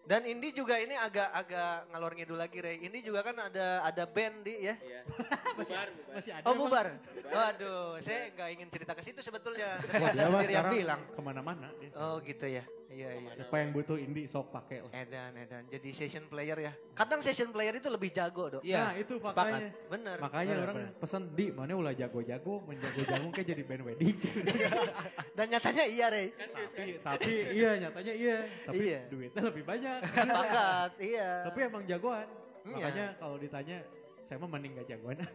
Dan 0.04 0.28
Indi 0.28 0.52
juga 0.52 0.76
ini 0.84 1.00
agak-agak 1.00 1.88
ngalor 1.96 2.12
ngidul 2.12 2.36
lagi 2.36 2.60
Ray. 2.60 2.84
Ini 2.84 3.00
juga 3.00 3.24
kan 3.24 3.40
ada 3.40 3.88
ada 3.88 4.04
band 4.04 4.44
di 4.44 4.68
ya. 4.68 4.76
Iya. 4.76 5.02
Bubar, 5.56 5.88
bubar. 5.96 6.16
Masih 6.20 6.32
ada 6.36 6.44
Oh 6.44 6.54
bubar. 6.60 6.88
Waduh, 7.32 8.04
saya 8.04 8.34
nggak 8.36 8.50
ingin 8.52 8.68
cerita 8.68 8.92
ke 8.92 9.02
situ 9.06 9.24
sebetulnya. 9.24 9.80
Mah 9.80 10.12
sendiri 10.28 10.54
yang 10.60 10.68
bilang. 10.68 11.02
ke 11.08 11.22
mana-mana. 11.24 11.72
Oh 11.96 12.20
gitu 12.20 12.52
ya. 12.52 12.68
Iya 12.94 13.10
iya. 13.18 13.32
Siapa 13.34 13.56
yang 13.58 13.70
butuh 13.74 13.98
indie 13.98 14.30
sok 14.30 14.54
pakai 14.54 14.86
lah. 14.86 14.92
Edan 14.94 15.34
edan. 15.34 15.64
Jadi 15.66 15.90
session 15.90 16.30
player 16.30 16.58
ya. 16.62 16.72
Kadang 16.94 17.20
session 17.20 17.50
player 17.50 17.74
itu 17.74 17.90
lebih 17.90 18.14
jago 18.14 18.44
dok. 18.50 18.62
Iya, 18.62 18.78
nah 18.80 18.94
itu 18.94 19.14
sepakat. 19.18 19.34
makanya. 19.34 19.70
Bener. 19.90 20.18
Makanya 20.22 20.54
Benar, 20.54 20.64
orang 20.64 20.78
benar. 20.78 21.02
pesen 21.02 21.24
di 21.34 21.46
mana 21.50 21.72
ulah 21.74 21.94
jago-jago, 21.94 22.54
menjago-jago 22.64 23.28
kayak 23.32 23.48
jadi 23.50 23.64
band 23.66 23.84
wedding. 23.84 24.16
Dan 25.38 25.46
nyatanya 25.50 25.84
iya 25.90 26.06
Ray. 26.08 26.28
Kan 26.32 26.50
geus 26.54 26.72
kan. 26.72 26.86
tapi, 26.86 26.94
tapi 27.02 27.32
iya 27.52 27.72
nyatanya 27.82 28.14
iya, 28.14 28.38
tapi 28.64 28.84
Iya. 28.86 29.00
duitnya 29.10 29.42
lebih 29.42 29.64
banyak. 29.66 30.00
Sepakat. 30.06 30.90
Iya. 31.02 31.30
tapi 31.50 31.60
emang 31.66 31.84
jagoan. 31.84 32.28
Iya. 32.64 32.76
Makanya 32.78 33.06
kalau 33.18 33.36
ditanya 33.36 33.78
saya 34.24 34.38
mah 34.38 34.50
mending 34.50 34.72
gak 34.78 34.88
jagoan. 34.90 35.20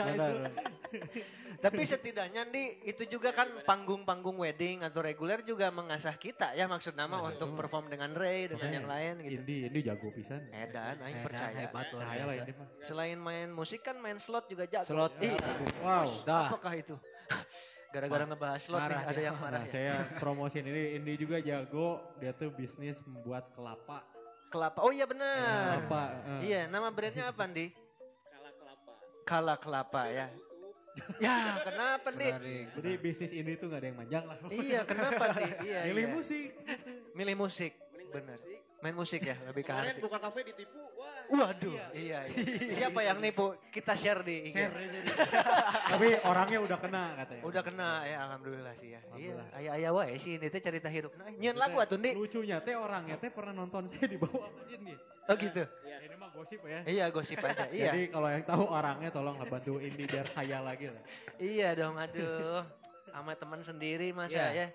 Tapi 1.64 1.82
setidaknya 1.84 2.48
di 2.48 2.80
itu 2.82 3.04
juga 3.06 3.30
kan 3.30 3.46
panggung-panggung 3.62 4.36
wedding 4.38 4.80
atau 4.80 5.00
reguler 5.00 5.40
juga 5.42 5.68
mengasah 5.68 6.16
kita 6.16 6.52
ya 6.52 6.64
maksud 6.64 6.94
nama 6.94 7.20
Betul. 7.20 7.30
untuk 7.30 7.48
perform 7.54 7.86
dengan 7.86 8.10
Ray 8.12 8.48
dengan 8.48 8.58
Makanya 8.58 8.74
yang 8.74 8.88
lain 8.88 9.14
gitu. 9.20 9.34
Indie, 9.38 9.60
indie 9.68 9.82
jago 9.84 10.08
pisan. 10.10 10.40
Edan, 10.50 10.96
aing 10.98 11.20
percaya. 11.20 11.52
hebat 11.54 11.86
luar 11.90 12.02
Nah, 12.02 12.14
biasa. 12.16 12.42
ini. 12.42 12.52
Selain 12.80 13.18
main 13.18 13.48
musik 13.50 13.80
kan 13.80 13.96
main 13.96 14.16
slot 14.16 14.48
juga 14.48 14.64
jago. 14.66 14.88
Slot. 14.88 15.12
Ih, 15.20 15.36
Wow. 15.80 16.08
Dah. 16.24 16.48
apakah 16.48 16.72
itu? 16.74 16.96
Gara-gara 17.92 18.22
ngebahas 18.24 18.62
slot 18.62 18.78
nih, 18.78 18.86
marah 18.86 19.02
ada 19.02 19.12
dia. 19.12 19.26
yang 19.26 19.36
marah 19.36 19.58
Nah, 19.58 19.66
ya. 19.66 19.70
saya 19.70 19.92
promosiin 20.16 20.64
ini 20.64 20.96
Indie 20.96 21.18
juga 21.18 21.36
jago. 21.38 22.00
Dia 22.16 22.32
tuh 22.32 22.48
bisnis 22.50 22.96
membuat 23.04 23.52
kelapa. 23.52 24.00
Kelapa. 24.48 24.78
Oh 24.80 24.90
iya 24.90 25.04
benar. 25.04 25.84
Kelapa. 25.84 26.02
eh. 26.40 26.48
Iya, 26.48 26.62
nama 26.66 26.88
brandnya 26.88 27.28
apa, 27.28 27.44
Di? 27.46 27.70
Kalah 29.24 29.56
kelapa. 29.60 30.04
Kala 30.06 30.08
Kelapa 30.08 30.10
ya. 30.10 30.28
Ya, 31.22 31.62
kenapa? 31.62 32.08
Menarik. 32.12 32.66
Jadi 32.76 32.90
bisnis 32.98 33.32
ini 33.32 33.54
tuh 33.56 33.70
gak 33.70 33.80
ada 33.80 33.88
yang 33.88 33.98
manjang 33.98 34.24
lah. 34.26 34.36
Iya, 34.50 34.80
kenapa, 34.82 35.24
Di? 35.38 35.50
Iya, 35.64 35.80
Milih 35.88 36.06
iya. 36.06 36.12
musik. 36.12 36.48
Milih 37.14 37.36
musik. 37.38 37.72
Benar. 38.10 38.38
musik. 38.42 38.60
Main 38.80 38.96
musik 38.96 39.20
ya, 39.20 39.36
lebih 39.44 39.60
ke 39.60 39.76
Kemarin 39.76 40.00
buka 40.00 40.16
kafe 40.16 40.40
ditipu. 40.40 40.80
Wah. 40.96 41.52
Waduh, 41.52 41.76
iya, 41.92 42.24
iya. 42.24 42.72
Siapa 42.72 43.04
yang 43.04 43.20
nipu? 43.20 43.52
Kita 43.68 43.92
share 43.92 44.24
di 44.24 44.48
IG. 44.48 44.56
Share 44.56 44.72
aja. 44.72 45.00
Tapi 45.92 46.16
orangnya 46.24 46.58
udah 46.64 46.78
kena 46.80 47.04
katanya. 47.20 47.42
Udah 47.44 47.62
kena 47.62 47.88
ya, 48.08 48.16
alhamdulillah 48.24 48.74
sih 48.80 48.96
ya. 48.96 49.04
Iya, 49.04 49.04
Alhamdulillah. 49.04 49.46
ayah-ayah 49.60 49.90
wae 49.92 50.16
sih 50.16 50.40
ini 50.40 50.48
teh 50.48 50.64
cerita 50.64 50.88
hidup. 50.88 51.12
Nah, 51.12 51.28
nyeun 51.28 51.60
lagu 51.60 51.76
atuh, 51.76 52.00
Di. 52.00 52.16
Lucunya 52.16 52.56
teh 52.64 52.72
orangnya 52.72 53.20
teh 53.20 53.28
pernah 53.28 53.52
nonton 53.52 53.84
saya 53.84 54.08
di 54.08 54.16
bawah 54.16 54.48
dia. 54.64 54.96
Oh 55.28 55.36
gitu. 55.36 55.62
Iya. 55.84 55.96
Ini 56.00 56.14
mah 56.16 56.28
gosip 56.32 56.60
ya. 56.64 56.80
Iya, 56.88 57.04
gosip 57.12 57.38
aja. 57.44 57.64
Iya. 57.76 57.92
Jadi 57.92 58.02
kalau 58.08 58.28
yang 58.32 58.44
tahu 58.48 58.64
orangnya 58.64 59.10
tolong 59.12 59.36
lah 59.36 59.44
bantu 59.46 59.76
Indi 59.76 60.08
biar 60.08 60.24
kaya 60.32 60.58
lagi 60.64 60.88
lah. 60.88 61.02
Iya 61.36 61.68
dong, 61.76 62.00
aduh. 62.00 62.64
Sama 63.12 63.36
teman 63.36 63.60
sendiri 63.60 64.08
masa 64.16 64.40
Iya. 64.48 64.48
ya. 64.56 64.66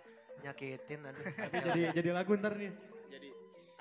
Nyakitin 0.46 1.00
aduh. 1.10 1.26
Tapi 1.26 1.58
jadi 1.58 1.82
jadi 1.98 2.10
lagu 2.14 2.38
ntar 2.38 2.54
nih. 2.54 2.70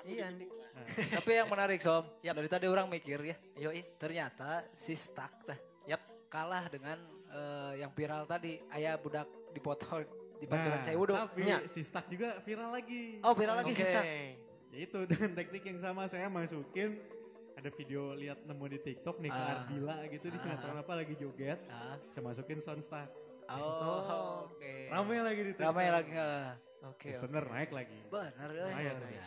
Iya. 0.05 0.29
Andi. 0.29 0.45
Nah, 0.45 0.85
Tapi 1.17 1.29
yang 1.33 1.47
menarik 1.47 1.79
Som, 1.79 2.03
dari 2.31 2.45
tadi 2.45 2.65
orang 2.65 2.85
mikir 2.85 3.17
ya, 3.21 3.35
Yoi. 3.57 3.81
ternyata 3.95 4.63
si 4.75 4.93
Stuck 4.93 5.43
teh 5.43 5.57
Yap. 5.85 6.01
kalah 6.27 6.67
dengan 6.67 6.99
eh, 7.27 7.79
yang 7.79 7.89
viral 7.89 8.23
tadi, 8.23 8.59
ayah 8.69 8.95
budak 8.95 9.25
dipoto 9.51 10.03
di 10.41 10.45
pancuran 10.45 10.77
nah, 10.77 10.85
Cewudo. 10.85 11.13
Tapi 11.15 11.41
Nya. 11.41 11.57
si 11.65 11.81
Stuck 11.81 12.05
juga 12.05 12.37
viral 12.39 12.69
lagi. 12.71 13.19
Oh, 13.19 13.31
viral 13.31 13.55
lagi 13.57 13.71
si 13.71 13.81
Oke. 13.81 13.89
Stuck. 13.89 14.05
Ya 14.69 14.79
itu 14.81 14.99
dengan 15.11 15.31
teknik 15.33 15.63
yang 15.63 15.79
sama 15.79 16.05
saya 16.05 16.27
masukin 16.27 16.99
ada 17.55 17.71
video 17.71 18.11
lihat 18.11 18.43
nemu 18.43 18.65
di 18.67 18.79
TikTok 18.83 19.15
nih 19.17 19.31
ke 19.31 19.39
Ah. 19.39 19.51
Ardila 19.57 19.95
gitu 20.05 20.27
di 20.27 20.35
Ah. 20.35 20.41
sinetron 20.43 20.75
apa 20.77 20.93
lagi 20.93 21.13
joget. 21.15 21.59
Ah. 21.65 21.95
Saya 22.11 22.21
masukin 22.21 22.59
sound 22.59 22.83
Stuck. 22.83 23.07
Oh, 23.47 24.49
oke. 24.49 24.73
Rame 24.89 25.15
lagi 25.19 25.41
di 25.41 25.51
TikTok. 25.53 25.65
Ramai 25.65 25.87
lagi. 25.87 26.11
eh. 26.11 26.49
Oke. 26.85 27.07
Listener 27.09 27.43
naik 27.43 27.71
lagi. 27.71 27.97
Bener, 28.05 28.49
eh. 28.51 28.61
Lumayan, 28.63 28.95
eh. 29.01 29.21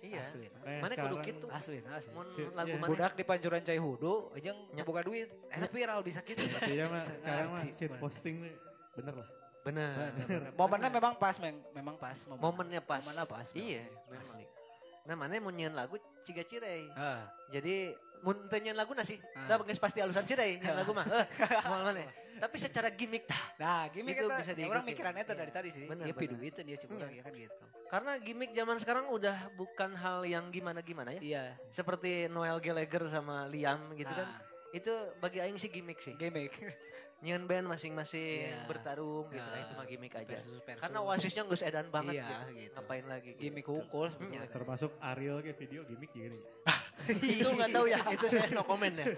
Iya. 0.00 0.20
Asli. 0.20 0.46
Nah, 0.48 0.80
Mana 0.80 0.94
kudu 0.94 0.96
sekarang- 0.96 1.26
kitu? 1.26 1.46
Asli, 1.48 1.78
asli. 1.84 2.10
Mun 2.10 2.26
Si- 2.30 2.48
lagu 2.50 2.68
iya. 2.68 2.78
mana? 2.78 2.88
Budak 2.88 3.12
di 3.12 3.24
pancuran 3.24 3.60
Cewudo, 3.60 4.12
aja 4.32 4.50
Ya. 4.56 4.82
buka 4.82 5.00
duit. 5.02 5.28
Eh, 5.50 5.68
viral 5.68 6.00
bisa 6.00 6.20
gitu. 6.22 6.40
Iya 6.64 6.88
mah 6.88 7.04
sekarang 7.04 7.48
mah 7.50 7.62
shit 7.68 7.92
posting 7.98 8.36
nih 8.40 8.54
bener 8.94 9.14
lah. 9.16 9.28
Benar. 9.60 9.92
Bener, 10.14 10.28
bener. 10.28 10.52
Momennya 10.54 10.90
memang 10.90 11.14
pas, 11.16 11.36
mem 11.36 11.56
memang 11.72 11.96
pas. 11.96 12.16
momen. 12.26 12.40
Momennya 12.40 12.80
pas. 12.80 13.00
Momennya 13.00 13.24
pas. 13.24 13.46
Iya, 13.52 13.84
memang. 14.06 14.36
Nah, 15.04 15.14
mana 15.14 15.36
mau 15.36 15.52
nyeun 15.52 15.76
lagu 15.76 16.00
Ciga 16.24 16.40
Cirei. 16.42 16.88
Ah, 16.96 17.28
Jadi 17.52 17.92
teu 18.24 18.58
nyeun 18.58 18.72
lagu 18.72 18.96
nasi, 18.96 19.20
Ah. 19.36 19.44
da 19.44 19.60
geus 19.60 19.76
pasti 19.76 20.00
alusan 20.00 20.24
Cirei 20.24 20.56
nyeun 20.56 20.76
lagu 20.80 20.92
mah. 20.92 21.04
Moal 21.68 21.82
mana. 21.84 22.08
Tapi 22.34 22.56
secara 22.56 22.88
gimmick 22.88 23.28
tah. 23.28 23.38
Nah, 23.60 23.84
gimmick 23.88 24.16
Itu 24.16 24.26
bisa 24.26 24.50
ya 24.50 24.64
orang 24.66 24.82
diikuti. 24.82 24.90
mikiran 24.90 25.14
eta 25.14 25.32
Iya. 25.32 25.38
dari 25.38 25.52
tadi 25.52 25.68
sih. 25.70 25.84
Bener, 25.86 26.04
Iya, 26.08 26.14
pi 26.16 26.24
bener. 26.26 26.34
duitan 26.34 26.64
dia 26.64 26.76
coba 26.80 26.92
Iya. 26.96 27.06
ya 27.06 27.22
kan 27.22 27.32
gitu. 27.36 27.64
Karena 27.84 28.12
gimmick 28.18 28.50
zaman 28.50 28.76
sekarang 28.76 29.04
udah 29.06 29.36
bukan 29.54 29.90
hal 29.94 30.18
yang 30.24 30.44
gimana-gimana 30.50 31.14
ya. 31.14 31.20
Iya. 31.20 31.44
Seperti 31.70 32.26
Noel 32.26 32.58
Gallagher 32.58 33.06
sama 33.06 33.44
Liam 33.46 33.92
gitu 33.94 34.10
kan. 34.10 34.26
Ah, 34.26 34.40
Itu 34.72 34.90
bagi 35.20 35.38
aing 35.38 35.54
sih 35.54 35.70
gimmick 35.70 36.00
sih. 36.00 36.16
Gimmick. 36.16 36.50
Nyeun 37.24 37.48
band 37.48 37.64
masing-masing 37.64 38.52
Iya. 38.52 38.68
bertarung 38.68 39.24
gitu. 39.32 39.40
Nah, 39.40 39.56
itu 39.56 39.72
mah 39.72 39.86
gimmick 39.88 40.12
aja. 40.12 40.28
Versus 40.28 40.60
versus. 40.60 40.82
Karena 40.84 41.00
wasisnya 41.00 41.42
geus 41.48 41.64
edan 41.64 41.88
banget 41.88 42.20
Iya, 42.20 42.28
gitu. 42.28 42.44
gitu. 42.52 42.74
Ngapain 42.76 43.04
lagi? 43.08 43.28
gitu. 43.32 43.40
Gimmick 43.40 43.64
hukul 43.64 44.04
Iya. 44.04 44.12
sebetulnya. 44.12 44.40
Termasuk 44.52 44.90
Ariel 45.00 45.40
kayak 45.40 45.56
video 45.56 45.80
gimmick 45.82 46.12
gini. 46.12 46.36
itu 47.40 47.48
nggak 47.48 47.70
tahu 47.72 47.86
ya, 47.88 47.96
itu 48.12 48.26
saya 48.28 48.44
no 48.52 48.60
comment 48.62 48.92
ya. 48.92 49.06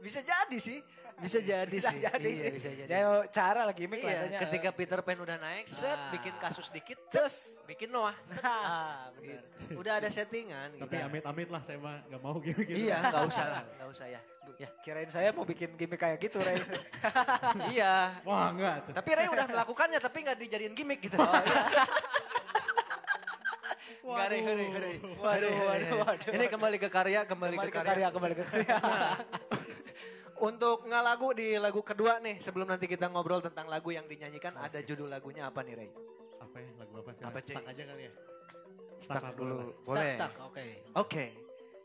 bisa 0.00 0.20
jadi 0.20 0.56
sih, 0.56 0.80
bisa 1.20 1.38
jadi 1.38 1.68
Bisa 1.70 1.88
sih. 1.88 2.00
jadi. 2.00 2.30
Iya, 2.32 2.46
bisa 2.50 2.68
jadi. 2.70 2.88
Ya 2.88 3.00
cara 3.28 3.60
lah 3.62 3.72
gimmick 3.72 4.00
Iya, 4.00 4.10
katanya. 4.18 4.38
ketika 4.42 4.68
Peter 4.72 4.98
Pan 5.00 5.18
udah 5.18 5.36
naik, 5.36 5.64
set, 5.64 5.92
Ah. 5.92 6.10
bikin 6.10 6.34
kasus 6.36 6.66
dikit, 6.68 6.98
terus 7.06 7.54
bikin 7.64 7.88
Noah. 7.88 8.16
Set. 8.26 8.40
Ah, 8.42 9.12
bener. 9.12 9.44
Udah 9.72 9.92
ada 9.96 10.08
settingan. 10.08 10.74
Tapi 10.74 10.88
gitu. 10.90 11.06
amit-amit 11.06 11.48
lah 11.48 11.60
saya 11.60 11.76
mah 11.76 12.00
gak 12.02 12.20
mau 12.20 12.36
gimmick 12.36 12.66
gitu. 12.66 12.88
Iya, 12.88 12.96
nggak 13.04 13.24
usah 13.30 13.46
lah, 13.46 13.62
nggak 13.70 13.88
usah 13.90 14.06
ya. 14.08 14.20
Ya, 14.58 14.68
Kirain 14.80 15.06
saya 15.06 15.30
mau 15.30 15.44
bikin 15.44 15.72
gimmick 15.72 15.96
kayak 15.96 16.18
gitu, 16.18 16.36
Ray. 16.36 16.58
iya. 17.72 18.18
Wah 18.22 18.50
enggak 18.50 18.74
tuh. 18.84 18.92
Tapi 18.92 19.10
Ray 19.14 19.28
udah 19.28 19.46
melakukannya, 19.46 19.98
tapi 19.98 20.18
nggak 20.20 20.38
dijadiin 20.38 20.74
gimmick 20.74 21.00
gitu. 21.00 21.16
Nggak, 24.00 24.26
Ray, 24.26 24.40
Ray, 24.42 24.68
Ray. 24.74 24.96
Waduh, 24.98 25.50
waduh, 25.60 25.90
waduh. 26.02 26.30
Ini 26.32 26.44
kembali 26.48 26.76
ke 26.76 26.88
karya, 26.88 27.20
kembali, 27.22 27.54
Kembali 27.54 27.70
ke 27.70 27.72
ke 27.72 27.78
karya. 27.78 27.90
karya, 27.94 28.08
kembali 28.10 28.34
ke 28.34 28.44
karya. 28.44 28.76
Untuk 30.40 30.88
ngalagu 30.88 31.36
di 31.36 31.60
lagu 31.60 31.84
kedua 31.84 32.16
nih, 32.16 32.40
sebelum 32.40 32.64
nanti 32.64 32.88
kita 32.88 33.12
ngobrol 33.12 33.44
tentang 33.44 33.68
lagu 33.68 33.92
yang 33.92 34.08
dinyanyikan, 34.08 34.56
ada 34.56 34.80
judul 34.80 35.12
lagunya 35.12 35.44
apa 35.44 35.60
nih, 35.60 35.76
Ray? 35.76 35.90
Apa 36.40 36.56
ya 36.64 36.70
lagu 36.80 36.94
apa 36.96 37.10
sih? 37.12 37.24
Apa, 37.28 37.38
Cek? 37.44 37.54
Stuck 37.60 37.66
aja 37.68 37.82
kali 37.84 38.02
ya. 38.08 38.12
Stuck 39.04 39.24
lah, 39.24 39.32
dulu. 39.36 39.56
boleh. 39.84 40.10
Stuck, 40.16 40.32
stuck, 40.32 40.48
oke. 40.48 40.64
Oke. 40.96 41.24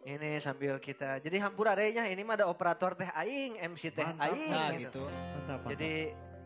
Ini 0.05 0.37
sambil 0.37 0.77
kita, 0.77 1.17
jadi 1.17 1.41
hampura 1.41 1.73
Ray-nya, 1.73 2.05
ini 2.07 2.21
mah 2.21 2.37
ada 2.37 2.45
operator 2.45 2.93
teh 2.93 3.09
aing, 3.09 3.57
MC 3.57 3.89
teh 3.89 4.05
Mantap. 4.05 4.37
aing 4.37 4.51
Nah, 4.53 4.69
gitu. 4.77 4.81
gitu. 4.85 5.03
Mantap, 5.09 5.59
mantap. 5.65 5.69
Jadi 5.73 5.93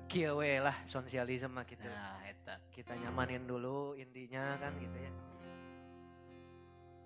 kieu 0.09 0.33
we 0.41 0.57
lah 0.63 0.77
sosialisme 0.89 1.51
mah 1.51 1.67
kita. 1.67 1.85
Nah, 1.85 2.23
eta. 2.25 2.55
Kita 2.71 2.95
nyamanin 2.97 3.43
dulu 3.45 3.93
indinya 3.99 4.57
kan 4.57 4.73
gitu 4.79 4.97
ya. 4.97 5.11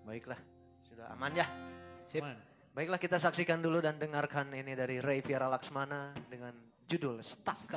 Baiklah, 0.05 0.39
sudah 0.85 1.11
aman 1.11 1.33
ya. 1.33 1.47
Sip. 2.05 2.21
Aman. 2.21 2.52
Baiklah 2.73 2.97
kita 2.97 3.21
saksikan 3.21 3.61
dulu 3.61 3.85
dan 3.85 4.01
dengarkan 4.01 4.49
ini 4.49 4.73
dari 4.73 4.97
Ray 4.97 5.21
Viera 5.21 5.45
Laksmana 5.45 6.09
dengan 6.25 6.57
judul 6.89 7.21
Stuck. 7.21 7.69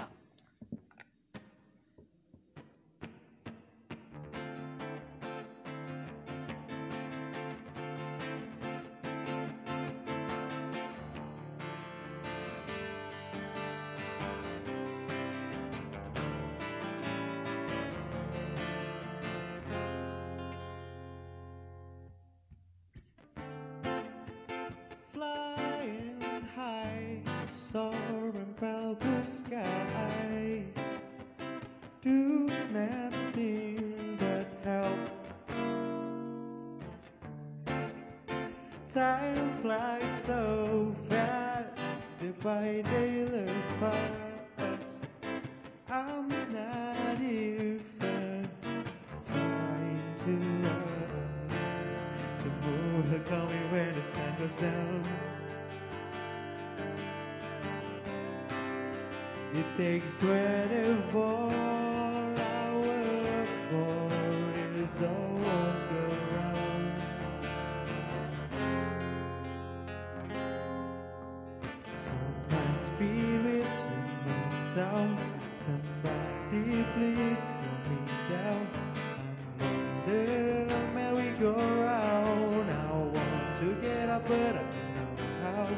out, 84.16 84.26
but 84.26 84.34
I 84.34 84.62
know 84.94 85.12
how. 85.42 85.68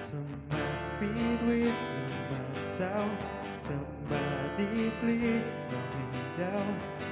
Somebody 0.00 0.62
speed 0.86 1.46
with 1.46 1.74
somebody 1.88 2.76
sound. 2.76 3.18
Somebody 3.58 4.90
please 5.00 5.50
slow 5.68 5.78
me 5.78 6.04
down. 6.38 7.11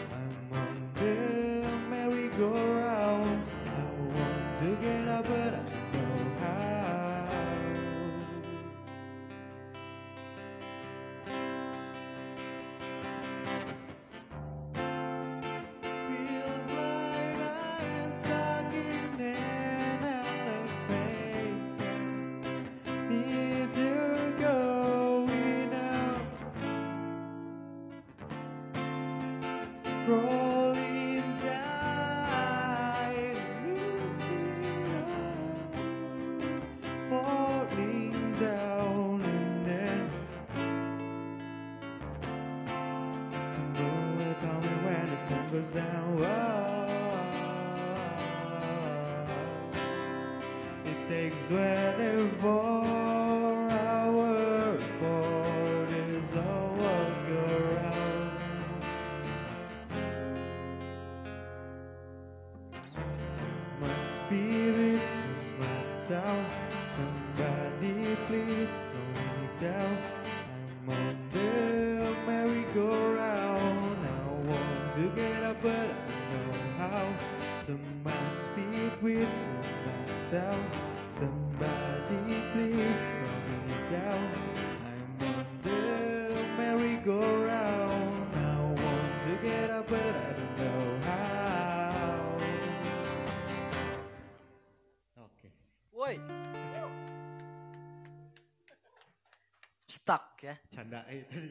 Ya. 100.92 101.02
Canda 101.06 101.06
eh 101.06 101.22
tadi. 101.22 101.48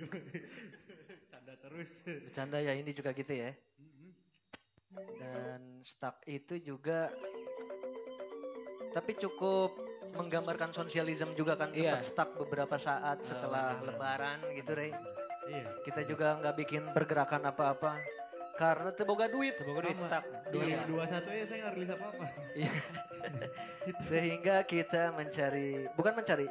Canda 1.31 1.53
terus. 1.55 1.89
Bercanda 2.03 2.57
ya 2.59 2.73
ini 2.73 2.91
juga 2.91 3.09
gitu 3.11 3.31
ya. 3.31 3.51
Dan 5.15 5.79
stuck 5.81 6.19
itu 6.25 6.57
juga 6.59 7.13
tapi 8.89 9.13
cukup 9.13 9.77
menggambarkan 10.17 10.73
sosialisme 10.73 11.37
juga 11.37 11.53
kan 11.53 11.69
Iya. 11.69 12.01
sempat 12.01 12.03
stuck 12.03 12.29
beberapa 12.35 12.73
saat 12.75 13.21
setelah 13.21 13.77
benar-benar. 13.77 13.93
lebaran 13.93 14.37
gitu 14.57 14.71
Rey. 14.73 14.91
Iya. 15.45 15.65
Kita 15.85 16.01
juga 16.03 16.27
nggak 16.35 16.55
bikin 16.57 16.83
pergerakan 16.89 17.45
apa-apa 17.45 18.01
karena 18.57 18.89
teboga 18.91 19.29
duit. 19.29 19.53
Teboga 19.55 19.85
duit 19.85 20.01
stuck. 20.01 20.25
2021 20.49 21.05
ya 21.31 21.45
saya 21.45 21.57
nggak 21.63 21.73
rilis 21.77 21.91
apa-apa. 21.93 22.25
Iya. 22.57 22.71
Sehingga 24.09 24.65
kita 24.65 25.13
mencari 25.13 25.85
bukan 25.93 26.13
mencari 26.17 26.47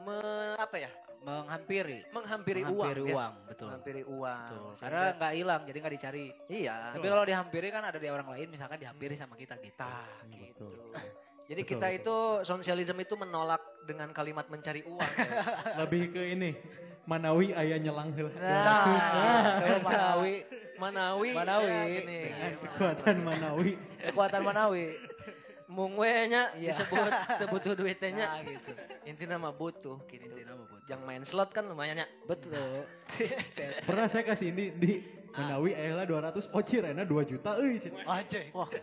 me- 0.00 0.56
apa 0.56 0.76
ya? 0.78 0.90
Menghampiri. 1.20 1.98
Menghampiri, 2.08 2.60
Menghampiri 2.62 3.00
uang. 3.00 3.08
ya. 3.08 3.14
uang, 3.14 3.32
betul. 3.44 3.66
Menghampiri 3.66 4.02
uang. 4.04 4.40
Betul. 4.44 4.58
Sehingga- 4.70 4.80
Karena 4.80 5.02
nggak 5.14 5.32
hilang, 5.34 5.60
jadi 5.62 5.78
nggak 5.78 5.94
dicari. 5.94 6.26
iya. 6.48 6.76
Tapi 6.90 7.06
kalau 7.06 7.24
dihampiri 7.24 7.68
kan 7.68 7.82
ada 7.82 7.98
di 7.98 8.08
orang 8.08 8.28
lain, 8.28 8.46
misalkan 8.48 8.78
dihampiri 8.78 9.14
sama 9.14 9.34
kita 9.34 9.54
gitu. 9.56 9.76
Tah, 9.76 10.08
Hmm, 10.20 10.32
gitu. 10.32 10.68
betul. 10.68 10.94
Jadi 11.48 11.62
Betul, 11.64 11.72
kita 11.74 11.86
betul. 11.86 11.98
itu 11.98 12.16
sosialisme 12.44 13.00
itu 13.00 13.14
menolak 13.14 13.62
dengan 13.82 14.12
kalimat 14.12 14.44
mencari 14.46 14.84
uang. 14.84 15.00
ya. 15.16 15.30
Lebih 15.80 16.02
ke 16.12 16.22
ini. 16.28 16.50
Manawi 17.04 17.56
ayah 17.56 17.80
nyelang. 17.80 18.12
Nah, 18.12 18.84
kalau 19.64 19.80
Manawi, 19.80 20.34
Manawi. 20.76 21.30
Manawi. 21.32 21.68
ya, 22.04 22.52
kekuatan 22.52 23.16
Manawi. 23.24 23.70
kekuatan 24.04 24.40
Manawi. 24.44 24.84
Mung 25.68 25.96
we 25.96 26.08
nya 26.26 26.52
Iya. 26.52 26.72
disebut 26.72 27.12
teu 27.36 27.46
butuh 27.46 27.72
duitnya. 27.74 28.12
Nah, 28.28 28.40
gitu. 28.40 28.72
Intinya 29.04 29.36
mah 29.38 29.52
butuh 29.52 30.00
gitu. 30.06 30.24
Intinya 30.26 30.52
mah 30.52 30.64
butuh. 30.66 30.77
Yang 30.88 31.00
main 31.04 31.22
slot 31.22 31.52
kan 31.52 31.68
lumayan 31.68 32.00
ya. 32.00 32.06
Betul. 32.24 32.88
Pernah 33.88 34.08
saya 34.08 34.24
kasih 34.24 34.48
ini 34.56 34.72
di 34.72 34.92
Manawi 35.36 35.76
ayah 35.76 36.08
200 36.08 36.48
ocir 36.56 36.80
enak 36.82 37.04
2 37.04 37.30
juta 37.30 37.60
euy. 37.60 37.76
Aja. 38.08 38.40
Wah, 38.56 38.68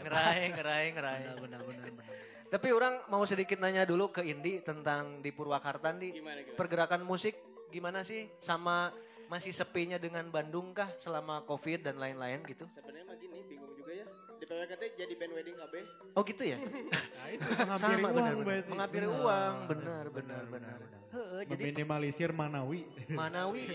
Ngerai, 0.00 0.40
ngerai, 0.54 0.86
ngerai. 0.94 1.20
benar 1.26 1.36
benar 1.42 1.60
benar 1.66 1.86
benar. 1.90 2.14
Tapi 2.50 2.68
orang 2.74 2.94
mau 3.06 3.22
sedikit 3.26 3.58
nanya 3.62 3.86
dulu 3.86 4.10
ke 4.10 4.22
Indi 4.26 4.58
tentang 4.62 5.22
di 5.22 5.30
Purwakarta 5.30 5.94
di 5.94 6.10
Gimana, 6.18 6.42
gimana? 6.42 6.58
pergerakan 6.58 7.02
musik 7.06 7.34
gimana 7.70 8.02
sih 8.02 8.26
sama 8.42 8.90
masih 9.30 9.54
sepinya 9.54 9.94
dengan 10.02 10.26
Bandung 10.26 10.74
kah 10.74 10.90
selama 10.98 11.46
Covid 11.46 11.86
dan 11.86 11.98
lain-lain 12.02 12.42
gitu? 12.50 12.66
Sebenarnya 12.66 13.06
mah 13.06 13.16
gini, 13.22 13.38
bingung 13.46 13.70
juga 13.78 14.02
ya. 14.02 14.06
Di 14.40 14.48
PWKT 14.48 14.82
jadi 14.96 15.14
band 15.20 15.32
wedding 15.36 15.56
KB. 15.60 15.74
Oh 16.16 16.22
gitu 16.24 16.42
ya? 16.48 16.56
Nah 17.20 17.28
itu 17.28 17.44
menghampiri 17.52 18.00
Sama 18.00 18.08
uang 18.08 18.36
benar 18.40 18.88
Benar. 18.88 19.04
uang, 19.20 19.54
benar 19.68 20.04
benar 20.08 20.42
benar. 20.48 20.78
Heeh, 21.10 21.40
jadi 21.44 21.60
Meminimalisir 21.60 22.30
Manawi. 22.32 22.88
Manawi. 23.12 23.68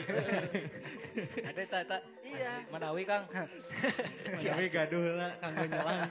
Ada 1.54 1.64
tata. 1.70 1.98
Iya. 2.26 2.66
Manawi 2.74 3.04
Kang. 3.06 3.30
Manawi 4.42 4.66
gaduh 4.74 5.04
lah 5.14 5.32
kanggo 5.38 5.64
nyelang. 5.70 6.10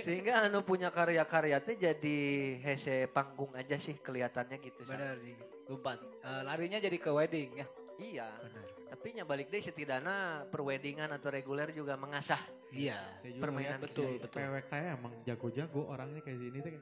Sehingga 0.00 0.48
anu 0.48 0.64
punya 0.64 0.88
karya-karya 0.88 1.60
teh 1.60 1.76
jadi 1.76 2.18
hese 2.64 3.04
panggung 3.12 3.52
aja 3.52 3.76
sih 3.76 4.00
kelihatannya 4.00 4.56
gitu. 4.64 4.88
Benar 4.88 5.20
sih. 5.20 5.36
Umpat. 5.68 6.00
Eh, 6.00 6.42
larinya 6.48 6.80
jadi 6.80 6.96
ke 6.96 7.10
wedding 7.12 7.50
ya. 7.60 7.66
Iya. 8.00 8.28
Benar. 8.32 8.71
Tapi 8.92 9.16
nya 9.16 9.24
balik 9.24 9.48
deh 9.48 9.56
setidaknya 9.56 10.44
perweddingan 10.52 11.08
atau 11.16 11.32
reguler 11.32 11.72
juga 11.72 11.96
mengasah. 11.96 12.36
Iya. 12.68 13.00
Saya 13.24 13.32
juga 13.32 13.44
Permainan 13.48 13.80
betul, 13.80 14.04
si 14.04 14.20
betul. 14.20 14.36
PWK 14.44 14.72
ya 14.76 14.90
emang 14.92 15.12
jago-jago 15.24 15.80
orangnya 15.88 16.20
kayak 16.20 16.38
sini 16.38 16.58
tuh 16.60 16.72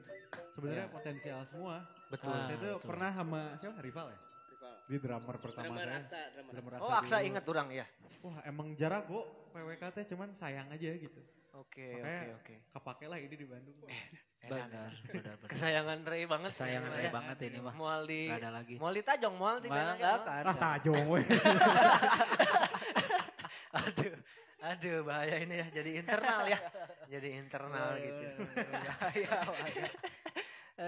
sebenarnya 0.51 0.85
Iya. 0.85 0.91
potensial 0.91 1.39
semua. 1.47 1.87
Betul. 2.11 2.35
Ah, 2.35 2.43
saya 2.43 2.57
tuh 2.59 2.71
betul. 2.75 2.87
pernah 2.91 3.11
sama 3.15 3.39
siapa 3.55 3.79
rival 3.79 4.07
ya? 4.11 4.19
Rival. 4.51 4.73
Di 4.91 4.95
drummer 4.99 5.35
pertama 5.39 5.63
Drummer 5.63 5.87
saya. 5.87 5.99
Aksa, 6.03 6.19
drummer 6.35 6.51
Drummer 6.51 6.71
Aksa. 6.75 6.83
Oh, 6.83 6.91
Aksa 6.91 7.15
dulu. 7.15 7.29
ingat 7.31 7.45
orang 7.47 7.67
ya. 7.71 7.85
Wah 8.21 8.37
emang 8.43 8.67
jago 8.75 9.19
PWK 9.49 9.83
teh 9.89 10.05
cuman 10.05 10.29
sayang 10.35 10.67
aja 10.67 10.89
gitu. 10.91 11.21
Oke, 11.51 11.99
oke, 11.99 12.27
oke. 12.39 12.55
kepake 12.71 13.05
lah 13.11 13.19
ini 13.19 13.35
di 13.35 13.43
Bandung. 13.43 13.75
Benar, 14.41 14.89
benar, 15.05 15.37
benar. 15.37 15.49
Kesayangan 15.53 15.99
Ray 16.01 16.25
banget. 16.25 16.49
Kesayangan 16.49 16.91
Ray 16.97 17.05
ya. 17.05 17.11
banget 17.13 17.37
ini 17.45 17.57
mah. 17.61 17.73
Mual 17.77 18.09
di 18.09 18.25
Gak 18.25 18.41
ada 18.41 18.49
lagi. 18.57 18.75
Mual 18.81 18.93
di 18.97 19.03
tajong, 19.05 19.35
mual 19.37 19.61
di 19.61 19.69
Mana 19.69 19.93
enggak 19.93 20.17
kan? 20.25 20.43
Ah 20.49 20.57
tajong 20.57 21.03
weh. 21.13 21.21
Aduh. 23.85 24.13
Aduh 24.65 24.97
bahaya 25.05 25.35
ini 25.45 25.61
ya 25.61 25.67
jadi 25.69 25.89
internal 26.01 26.41
ya. 26.49 26.59
Jadi 27.05 27.29
internal 27.37 27.89
gitu. 28.01 28.25
Bahaya, 28.65 29.29
bahaya. 29.45 29.85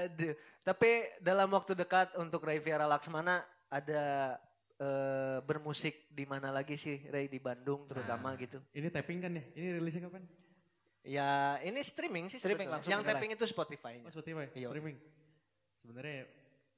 Aduh. 0.02 0.34
Tapi 0.66 0.92
dalam 1.22 1.50
waktu 1.54 1.78
dekat 1.78 2.18
untuk 2.18 2.42
Ray 2.42 2.58
Viera 2.58 2.90
Laksmana 2.90 3.46
ada 3.70 4.34
eh, 4.82 5.38
bermusik 5.46 6.10
di 6.10 6.26
mana 6.26 6.50
lagi 6.50 6.74
sih 6.74 7.06
Ray 7.06 7.30
di 7.30 7.38
Bandung 7.38 7.86
terutama 7.86 8.34
gitu. 8.42 8.58
Ini 8.74 8.90
tapping 8.90 9.22
kan 9.22 9.32
ya? 9.38 9.46
Ini 9.54 9.78
rilisnya 9.78 10.10
kapan? 10.10 10.26
Ya 11.04 11.60
ini 11.60 11.84
streaming 11.84 12.32
sih 12.32 12.40
Streaming 12.40 12.72
sebetulnya. 12.72 12.74
langsung 12.80 12.92
Yang 12.96 13.04
tapping 13.12 13.32
itu 13.36 13.46
Spotify. 13.46 13.94
Oh 14.02 14.12
Spotify, 14.12 14.48
Iya. 14.56 14.72
streaming. 14.72 14.98
Sebenarnya 15.84 16.20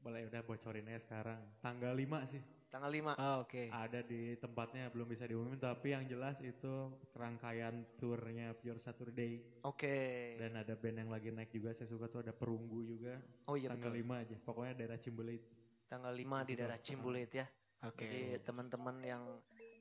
boleh 0.01 0.21
udah 0.29 0.41
bocorin 0.41 0.85
aja 0.89 1.01
sekarang. 1.05 1.41
Tanggal 1.61 1.93
5 1.93 2.25
sih. 2.25 2.41
Tanggal 2.73 2.91
5. 2.91 3.13
Oh, 3.15 3.45
Oke. 3.45 3.69
Ada 3.69 4.01
di 4.03 4.35
tempatnya 4.35 4.89
belum 4.89 5.07
bisa 5.07 5.23
diumumin 5.23 5.55
tapi 5.55 5.93
yang 5.93 6.03
jelas 6.09 6.41
itu 6.41 6.91
rangkaian 7.15 7.85
turnya 7.95 8.51
Pure 8.51 8.81
Saturday 8.81 9.61
Oke. 9.63 10.35
dan 10.41 10.57
ada 10.59 10.73
band 10.75 11.05
yang 11.05 11.11
lagi 11.13 11.29
naik 11.31 11.53
juga 11.53 11.71
saya 11.71 11.87
suka 11.87 12.09
tuh 12.09 12.25
ada 12.25 12.33
Perunggu 12.33 12.81
juga. 12.83 13.21
Oh 13.47 13.55
iya 13.55 13.69
tanggal 13.71 13.93
betul. 13.93 14.09
5 14.09 14.23
aja. 14.25 14.35
Pokoknya 14.41 14.73
daerah 14.73 14.97
Cimbelit. 14.99 15.43
Tanggal 15.85 16.11
5 16.11 16.43
di 16.49 16.53
daerah 16.57 16.79
Cimbulit 16.81 17.29
ya. 17.29 17.45
Oke. 17.85 18.01
Jadi 18.01 18.21
teman-teman 18.41 18.97
yang 19.05 19.23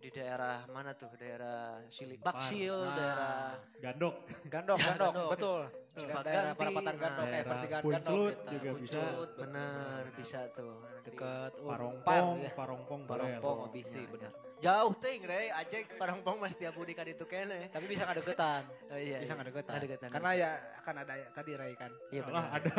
di 0.05 0.13
daerah 0.13 0.69
mana 0.69 0.93
tuh? 0.93 1.09
Daerah 1.17 1.81
Sili. 1.89 2.21
Baksil, 2.21 2.77
Nah. 2.77 2.93
daerah 2.93 3.37
Gandok. 3.81 4.15
Gandok, 4.53 4.77
gandok, 4.77 5.13
Gandok. 5.17 5.31
betul. 5.33 5.63
Cipaganti, 5.95 6.27
Daerah 6.27 6.53
perapatan 6.59 6.85
nah, 6.85 6.99
gandok 6.99 7.27
kayak 7.31 7.45
pertigaan 7.47 7.83
gandok. 7.87 8.33
juga 8.51 8.71
bisa. 8.83 9.03
Bener 9.39 10.03
bisa 10.19 10.41
tuh. 10.51 10.75
Deket 11.07 11.53
Parongpong, 11.55 12.27
ya. 12.41 12.51
Parongpong. 12.51 13.01
Parongpong, 13.07 13.59
Ya, 13.71 14.03
bener. 14.11 14.33
Jauh 14.65 14.97
ting, 14.97 15.21
Rey. 15.21 15.53
Ajek 15.53 16.01
Parongpong 16.01 16.41
mas 16.41 16.57
tiap 16.57 16.73
budi 16.73 16.97
kan 16.97 17.05
itu 17.05 17.23
kene. 17.29 17.69
Tapi 17.69 17.85
bisa 17.85 18.09
ngadegetan. 18.09 18.65
Oh 18.89 18.97
iya. 18.97 19.21
Bisa 19.21 19.37
iya. 19.37 19.39
ngadegetan. 19.45 19.73
Ngadegetan, 19.77 20.09
Karena 20.09 20.31
bisa. 20.33 20.41
ya 20.41 20.51
akan 20.81 20.95
ada 21.05 21.15
ya, 21.15 21.29
tadi 21.37 21.53
Ray 21.53 21.73
kan. 21.77 21.91
Iya 22.09 22.23
benar. 22.25 22.45
ada. 22.49 22.73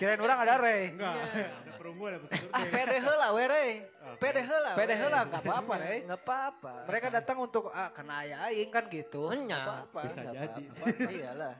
Kirain 0.00 0.20
orang 0.20 0.38
ada 0.40 0.54
Ray. 0.56 0.82
Enggak, 0.96 1.12
Iya. 1.12 1.46
ada 1.52 1.72
Perunggu 1.76 2.02
ada 2.08 2.16
Ah, 2.16 2.28
Saturday. 2.30 2.70
pede 2.72 2.96
heula 3.00 3.28
we 3.30 3.44
Rey. 3.44 3.70
Oke. 4.00 4.18
Pede 4.18 4.40
heula. 4.42 4.70
Pede 4.72 4.94
we. 4.96 5.00
heula 5.00 5.18
nggak 5.28 5.42
apa-apa 5.44 5.74
Ray. 5.76 5.98
Nggak 6.02 6.20
apa-apa. 6.24 6.72
Mereka 6.88 7.06
datang 7.12 7.36
untuk 7.38 7.64
ah 7.68 7.88
kena 7.92 8.14
ayah 8.24 8.38
aing 8.48 8.70
kan 8.72 8.84
gitu. 8.88 9.28
Enya. 9.28 9.44
Nggak 9.44 9.60
apa-apa. 9.60 10.00
Bisa 10.08 10.20
jadi. 10.24 10.62
Apa-apa. 10.80 11.10
Iyalah. 11.12 11.54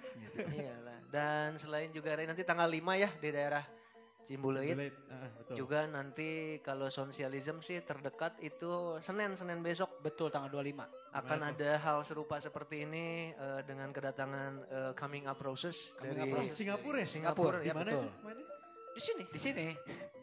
Iyalah. 0.51 0.99
Dan 1.11 1.49
selain 1.57 1.91
juga 1.91 2.17
nanti 2.17 2.43
tanggal 2.43 2.67
5 2.67 2.81
ya 2.97 3.11
di 3.19 3.29
daerah 3.29 3.65
Cimbuluit. 4.21 4.71
Cimbelit, 4.71 4.95
ah, 5.11 5.27
betul. 5.43 5.55
Juga 5.59 5.91
nanti 5.91 6.31
kalau 6.63 6.87
sosialism 6.87 7.59
sih 7.67 7.83
terdekat 7.83 8.39
itu 8.39 8.95
Senin 9.03 9.35
Senin 9.35 9.59
besok 9.59 9.91
Betul 10.07 10.31
tanggal 10.31 10.47
25. 10.55 10.87
akan 11.11 11.41
ada 11.51 11.71
hal 11.83 11.99
serupa 12.07 12.39
seperti 12.39 12.87
ini 12.87 13.35
eh, 13.35 13.61
dengan 13.67 13.91
kedatangan 13.91 14.53
eh, 14.71 14.93
coming 14.95 15.27
up 15.27 15.35
process 15.35 15.91
Coming 15.99 16.15
dari 16.15 16.21
Up 16.23 16.35
Process. 16.39 16.55
Singapura 16.55 17.03
ya? 17.03 17.09
Singapura, 17.11 17.59
Singapura, 17.59 17.67
ya 17.67 17.75
betul. 17.75 18.07
itu? 18.07 18.39
Di 18.95 19.01
sini 19.03 19.25
Di 19.27 19.41
sini. 19.43 19.67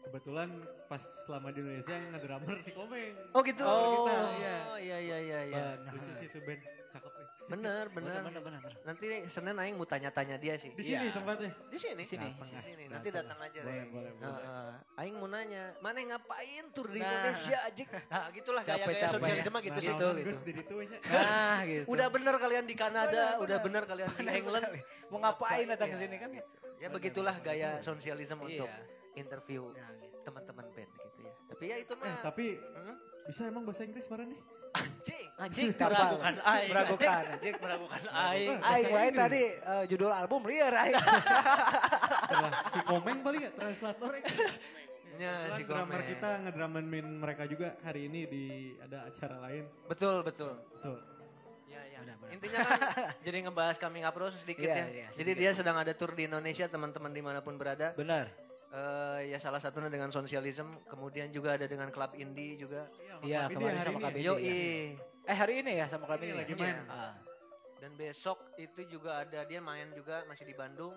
Kebetulan 0.08 0.48
pas 0.88 1.04
selama 1.28 1.52
di 1.52 1.60
Indonesia 1.60 1.92
yang 1.92 2.08
ngedrummer 2.16 2.56
si 2.64 2.72
Komeng. 2.72 3.12
oh 3.36 3.40
gitu 3.44 3.60
Oh, 3.60 4.08
kita 4.08 4.12
iya. 4.40 4.56
iya 4.80 4.98
iya 5.04 5.18
iya 5.20 5.40
iya 5.44 5.64
Benar. 5.76 5.92
Lucu 5.92 6.12
sih 6.16 6.26
itu 6.32 6.38
band, 6.40 6.60
cakep 6.96 7.12
bener 7.48 7.88
bener 7.88 8.20
Benar 8.20 8.22
benar 8.22 8.42
benar. 8.60 8.72
nanti 8.82 9.06
Senin 9.26 9.56
Aing 9.56 9.74
mau 9.74 9.84
tanya-tanya 9.84 10.36
dia 10.36 10.54
sih 10.54 10.68
Di 10.70 10.84
sini 10.84 11.00
Iya. 11.02 11.12
tempatnya. 11.12 11.50
di 11.64 11.78
sini 11.78 11.96
Di 11.96 12.06
sini. 12.06 12.28
di 12.30 12.44
sini 12.44 12.84
nanti 12.86 13.08
Datang. 13.08 13.38
aja 13.40 13.60
Boleh, 13.62 13.84
boleh, 13.88 14.10
boleh. 14.12 14.28
Heeh. 14.28 14.72
Aing 14.96 15.14
mau 15.16 15.26
nanya 15.26 15.62
mana 15.78 15.98
ngapain 16.06 16.64
tur 16.70 16.86
di 16.86 16.98
Nah. 16.98 17.08
Indonesia 17.08 17.58
aja 17.62 17.84
nah 18.06 18.24
gitulah 18.30 18.62
gaya-gaya 18.62 18.84
Capek-capek. 18.84 19.16
sosialisme 19.16 19.58
gitu 19.58 19.72
Nah, 19.72 19.80
sih 19.80 19.92
gitu, 19.92 20.06
gitu. 20.46 20.74
Nah, 21.08 21.58
gitu. 21.64 21.84
udah 21.88 22.06
bener 22.08 22.34
kalian 22.36 22.64
di 22.64 22.74
Kanada 22.74 23.08
Bener, 23.08 23.40
udah 23.40 23.58
bener. 23.58 23.82
bener 23.82 23.82
kalian 23.86 24.08
di 24.12 24.24
England 24.30 24.66
Mau 25.08 25.18
ngapain 25.18 25.66
datang 25.66 25.88
ke 25.88 25.96
Iya. 25.96 26.02
sini 26.04 26.16
kan? 26.16 26.30
ya 26.78 26.88
begitulah 26.88 27.36
gaya 27.38 27.80
sosialisme 27.80 28.38
untuk 28.38 28.68
Iya. 28.68 29.16
interview 29.16 29.72
Nah, 29.72 29.88
gitu. 29.96 30.20
teman-teman 30.22 30.66
band 30.68 30.92
gitu 30.94 31.18
ya 31.18 31.32
tapi 31.48 31.64
ya 31.64 31.76
itu 31.76 31.92
Eh, 31.92 31.98
mah 31.98 32.20
tapi 32.20 32.46
Hmm? 32.54 32.96
bisa 33.24 33.40
emang 33.44 33.64
bahasa 33.64 33.82
Inggris 33.82 34.04
kemarin 34.04 34.30
nih? 34.30 34.40
Anjing 34.78 35.26
anjing 35.36 35.68
meragukan 35.72 36.34
aing 36.36 36.70
Meragukan, 36.70 37.06
anjing. 37.24 37.32
anjing. 37.32 37.54
meragukan 37.58 38.02
aing 38.08 38.50
Aing 38.60 38.86
wae 38.90 39.10
tadi 39.10 39.42
eh, 39.54 39.84
judul 39.86 40.10
album 40.10 40.40
liar 40.44 40.74
aing. 40.76 40.96
Si 42.68 42.78
Komeng 42.82 43.18
paling 43.20 43.42
ya 43.42 43.50
translator 43.50 44.12
ya. 44.14 44.22
ya 45.18 45.32
si 45.50 45.62
drummer 45.64 46.00
kita 46.04 46.30
ngedramenin 46.44 47.18
mereka 47.18 47.42
juga 47.44 47.74
hari 47.80 48.06
ini 48.06 48.20
di 48.24 48.44
ada 48.78 49.08
acara 49.08 49.36
lain. 49.42 49.64
betul 49.86 50.22
betul 50.22 50.54
Tuh. 50.78 51.00
Ya, 51.66 51.82
ya. 51.84 51.98
Benar, 52.00 52.16
benar. 52.16 52.30
Intinya 52.32 52.58
kan 52.62 52.80
jadi 53.26 53.36
ngebahas 53.42 53.76
coming 53.76 54.04
up 54.04 54.14
Rose 54.14 54.38
sedikit 54.38 54.64
Iya, 54.64 54.76
ya. 54.76 54.86
iya, 54.88 55.06
jadi 55.10 55.32
dia 55.34 55.50
sedang 55.52 55.76
ada 55.76 55.90
tour 55.92 56.12
di 56.12 56.24
Indonesia 56.24 56.64
teman-teman 56.64 57.10
di 57.10 57.22
mana 57.24 57.40
pun 57.40 57.58
berada. 57.58 57.90
Benar. 57.92 58.30
Eh, 58.68 59.32
ya 59.32 59.38
salah 59.40 59.56
satunya 59.56 59.88
dengan 59.88 60.12
Sosialism, 60.12 60.84
kemudian 60.84 61.32
juga 61.32 61.56
ada 61.56 61.64
dengan 61.64 61.88
klub 61.88 62.12
indie 62.12 62.60
juga. 62.60 62.84
Iya, 63.24 63.48
Ini 63.48 63.54
kemarin 63.56 63.80
sama 63.80 63.98
ya? 63.98 64.04
KBD. 64.12 64.24
Yoi. 64.28 64.60
Eh 65.24 65.36
hari 65.36 65.54
ini 65.64 65.72
ya 65.80 65.86
sama 65.88 66.04
klub 66.04 66.20
Ini 66.20 66.28
ini. 66.28 66.36
lagi 66.36 66.52
ya? 66.52 66.60
main. 66.60 66.76
Ah. 66.92 67.14
Dan 67.80 67.96
besok 67.96 68.52
itu 68.60 68.84
juga 68.92 69.24
ada 69.24 69.40
dia 69.48 69.64
main 69.64 69.88
juga 69.96 70.20
masih 70.28 70.44
di 70.44 70.52
Bandung. 70.52 70.92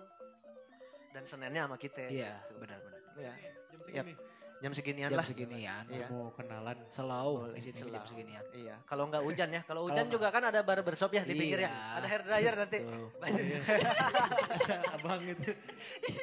Dan 1.16 1.24
Seninnya 1.24 1.64
sama 1.64 1.80
kita. 1.80 2.08
Iya, 2.12 2.44
gitu. 2.44 2.60
benar-benar. 2.60 3.00
Ya, 3.16 3.32
Jam 3.72 3.80
segini. 3.84 4.14
Jam 4.62 4.72
seginian 4.72 5.10
Jam 5.10 5.18
lah. 5.18 5.26
seginian. 5.26 5.82
Iya. 5.90 6.06
Mau 6.06 6.30
kenalan. 6.32 6.78
Selau 6.86 7.42
Boleh, 7.42 7.58
di 7.58 7.62
sini 7.62 7.78
selau. 7.82 7.92
jam 7.92 8.04
seginian. 8.06 8.44
Iya, 8.54 8.76
kalau 8.86 9.10
nggak 9.10 9.22
hujan 9.22 9.48
ya. 9.50 9.62
Kalau 9.66 9.82
hujan 9.84 10.06
juga 10.06 10.30
kan 10.30 10.42
ada 10.46 10.62
barbershop 10.62 11.10
ya 11.10 11.22
di 11.22 11.34
pinggir 11.34 11.60
ya. 11.60 11.68
Iya. 11.68 11.82
Ada 11.98 12.06
hair 12.06 12.22
dryer 12.22 12.54
nanti. 12.56 12.78
Tuh. 12.78 13.08
Abang 14.94 15.20
itu. 15.20 15.50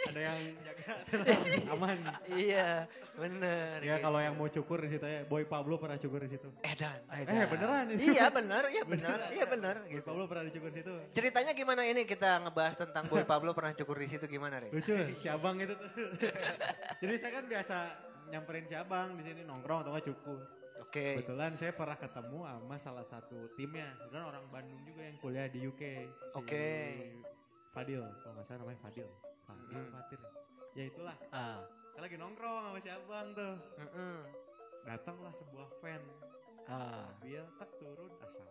ada 0.09 0.19
yang 0.23 0.39
jaga 0.63 0.93
aman. 1.75 1.97
iya, 2.31 2.87
bener. 3.13 3.77
Ya 3.81 3.95
kalau 3.99 4.19
yang 4.19 4.33
mau 4.33 4.47
cukur 4.47 4.79
di 4.79 4.89
situ 4.89 5.03
ya, 5.03 5.21
Boy 5.23 5.43
Pablo 5.43 5.75
pernah 5.75 5.97
cukur 5.97 6.23
di 6.23 6.31
situ. 6.31 6.47
Edan. 6.63 6.99
Eh 7.11 7.45
beneran 7.45 7.85
ini. 7.91 8.01
iya 8.09 8.31
benar, 8.31 8.63
iya 8.69 8.83
benar, 8.83 9.17
iya 9.29 9.45
benar. 9.45 9.75
Boy 9.81 9.91
Gitu. 9.91 10.05
Pablo 10.05 10.23
pernah 10.25 10.43
dicukur 10.45 10.69
di 10.71 10.79
situ. 10.79 10.93
Ceritanya 11.11 11.51
gimana 11.51 11.81
ini 11.83 12.01
kita 12.03 12.39
ngebahas 12.39 12.79
tentang 12.79 13.03
Boy 13.05 13.27
Pablo 13.27 13.51
pernah 13.51 13.75
cukur 13.75 13.99
di 13.99 14.07
situ 14.07 14.25
gimana, 14.25 14.63
Re? 14.63 14.71
Lucu, 14.71 14.95
si 15.13 15.27
abang 15.27 15.59
itu. 15.59 15.75
Jadi 16.99 17.13
saya 17.17 17.31
kan 17.33 17.45
biasa 17.45 17.75
nyamperin 18.29 18.65
si 18.69 18.75
abang 18.77 19.17
di 19.17 19.23
sini 19.25 19.41
nongkrong 19.45 19.85
atau 19.85 19.91
nggak 19.93 20.07
cukur. 20.13 20.39
Oke. 20.79 21.21
Kebetulan 21.21 21.53
saya 21.59 21.75
pernah 21.75 21.97
ketemu 21.99 22.39
sama 22.47 22.75
salah 22.79 23.05
satu 23.05 23.51
timnya. 23.53 23.93
Kebetulan 23.99 24.25
orang 24.25 24.45
Bandung 24.49 24.81
juga 24.87 25.01
yang 25.05 25.17
kuliah 25.19 25.47
di 25.51 25.59
UK. 25.67 25.83
Si 26.31 26.35
Oke. 26.39 26.67
Fadil, 27.69 28.01
kalau 28.23 28.33
nggak 28.39 28.45
salah 28.47 28.59
namanya 28.65 28.79
Fadil. 28.81 29.09
Fadil, 29.45 29.69
Hmm. 29.69 29.89
Fatir. 29.93 30.19
Ya 30.73 30.83
itulah. 30.89 31.17
Ah. 31.29 31.61
Saya 31.93 32.01
lagi 32.05 32.15
nongkrong 32.17 32.63
sama 32.65 32.79
si 32.79 32.89
abang 32.89 33.27
tuh. 33.35 33.55
Mm-mm. 33.77 34.17
Datanglah 34.87 35.33
sebuah 35.35 35.67
fan. 35.83 36.01
Ah. 36.65 37.09
Dia 37.21 37.43
tak 37.57 37.69
turun 37.77 38.09
asal. 38.23 38.45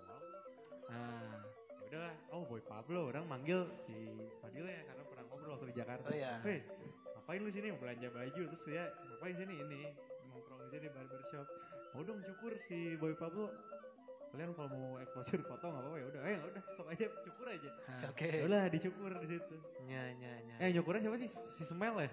Ah. 0.91 1.43
Ya 1.89 1.97
udah, 1.97 2.13
oh 2.37 2.45
Boy 2.45 2.61
Pablo, 2.61 3.09
orang 3.09 3.25
manggil 3.25 3.65
si 3.81 3.97
Fadil 4.45 4.69
ya 4.69 4.85
karena 4.85 5.03
pernah 5.09 5.25
ngobrol 5.27 5.57
waktu 5.57 5.67
di 5.73 5.77
Jakarta. 5.81 6.07
Oh, 6.13 6.15
iya. 6.15 6.37
Hei, 6.45 6.61
ngapain 7.29 7.45
lu 7.45 7.53
sini 7.53 7.69
belanja 7.77 8.09
baju 8.09 8.41
terus 8.41 8.63
dia 8.65 8.89
ngapain 8.89 9.37
sini 9.37 9.61
ini 9.61 9.93
nongkrong 10.33 10.65
di 10.65 10.69
sini 10.73 10.89
barbershop. 10.89 11.45
Mau 11.93 12.01
dong 12.01 12.25
cukur 12.25 12.57
si 12.65 12.97
Boy 12.97 13.13
Pablo. 13.13 13.53
Kalian 14.33 14.57
kalau 14.57 14.73
mau 14.73 14.97
exposure 14.97 15.45
foto 15.45 15.69
nggak 15.69 15.85
apa-apa 15.85 15.97
ya 16.01 16.07
udah, 16.09 16.21
eh 16.25 16.39
udah 16.41 16.63
sok 16.73 16.89
aja 16.89 17.05
cukur 17.29 17.47
aja. 17.53 17.71
Oke. 18.09 18.33
Ya 18.33 18.45
udah 18.49 18.65
dicukur 18.73 19.13
di 19.21 19.29
situ. 19.29 19.57
Nya 19.85 20.17
nya 20.17 20.33
nya. 20.41 20.57
Eh 20.57 20.73
nyukurnya 20.73 21.05
siapa 21.05 21.17
sih? 21.21 21.29
Si 21.29 21.63
Smell 21.69 22.01
ya? 22.01 22.11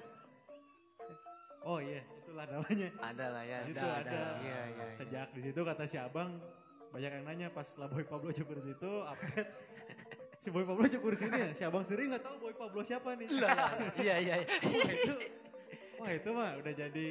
Oh 1.63 1.80
iya, 1.80 2.03
itulah 2.20 2.43
namanya. 2.51 2.89
Ada 2.99 3.26
lah 3.32 3.43
ya. 3.47 3.57
Ada, 3.72 3.72
ada. 3.72 3.95
ada. 4.03 4.20
Iya, 4.43 4.59
iya. 4.68 4.86
Sejak 4.99 5.32
di 5.32 5.41
situ 5.47 5.59
kata 5.63 5.88
si 5.88 5.95
abang 5.95 6.43
banyak 6.91 7.24
yang 7.24 7.24
nanya 7.24 7.47
pas 7.55 7.72
lah 7.80 7.88
Boy 7.88 8.03
Pablo 8.03 8.36
cukur 8.36 8.59
di 8.59 8.76
situ 8.76 8.91
update 9.07 9.64
si 10.45 10.53
Boy 10.53 10.61
Pablo 10.61 10.85
cukur 10.85 11.17
sini 11.17 11.41
ya 11.41 11.49
si 11.57 11.65
abang 11.65 11.81
sendiri 11.81 12.13
nggak 12.13 12.21
tahu 12.21 12.35
Boy 12.37 12.53
Pablo 12.53 12.85
siapa 12.85 13.17
nih 13.17 13.33
Iya 13.97 14.15
iya. 14.21 14.35
iya. 14.45 14.45
wah 14.45 14.93
itu 14.93 15.13
wah 15.97 16.11
itu 16.13 16.29
mah 16.29 16.51
udah 16.61 16.73
jadi 16.77 17.07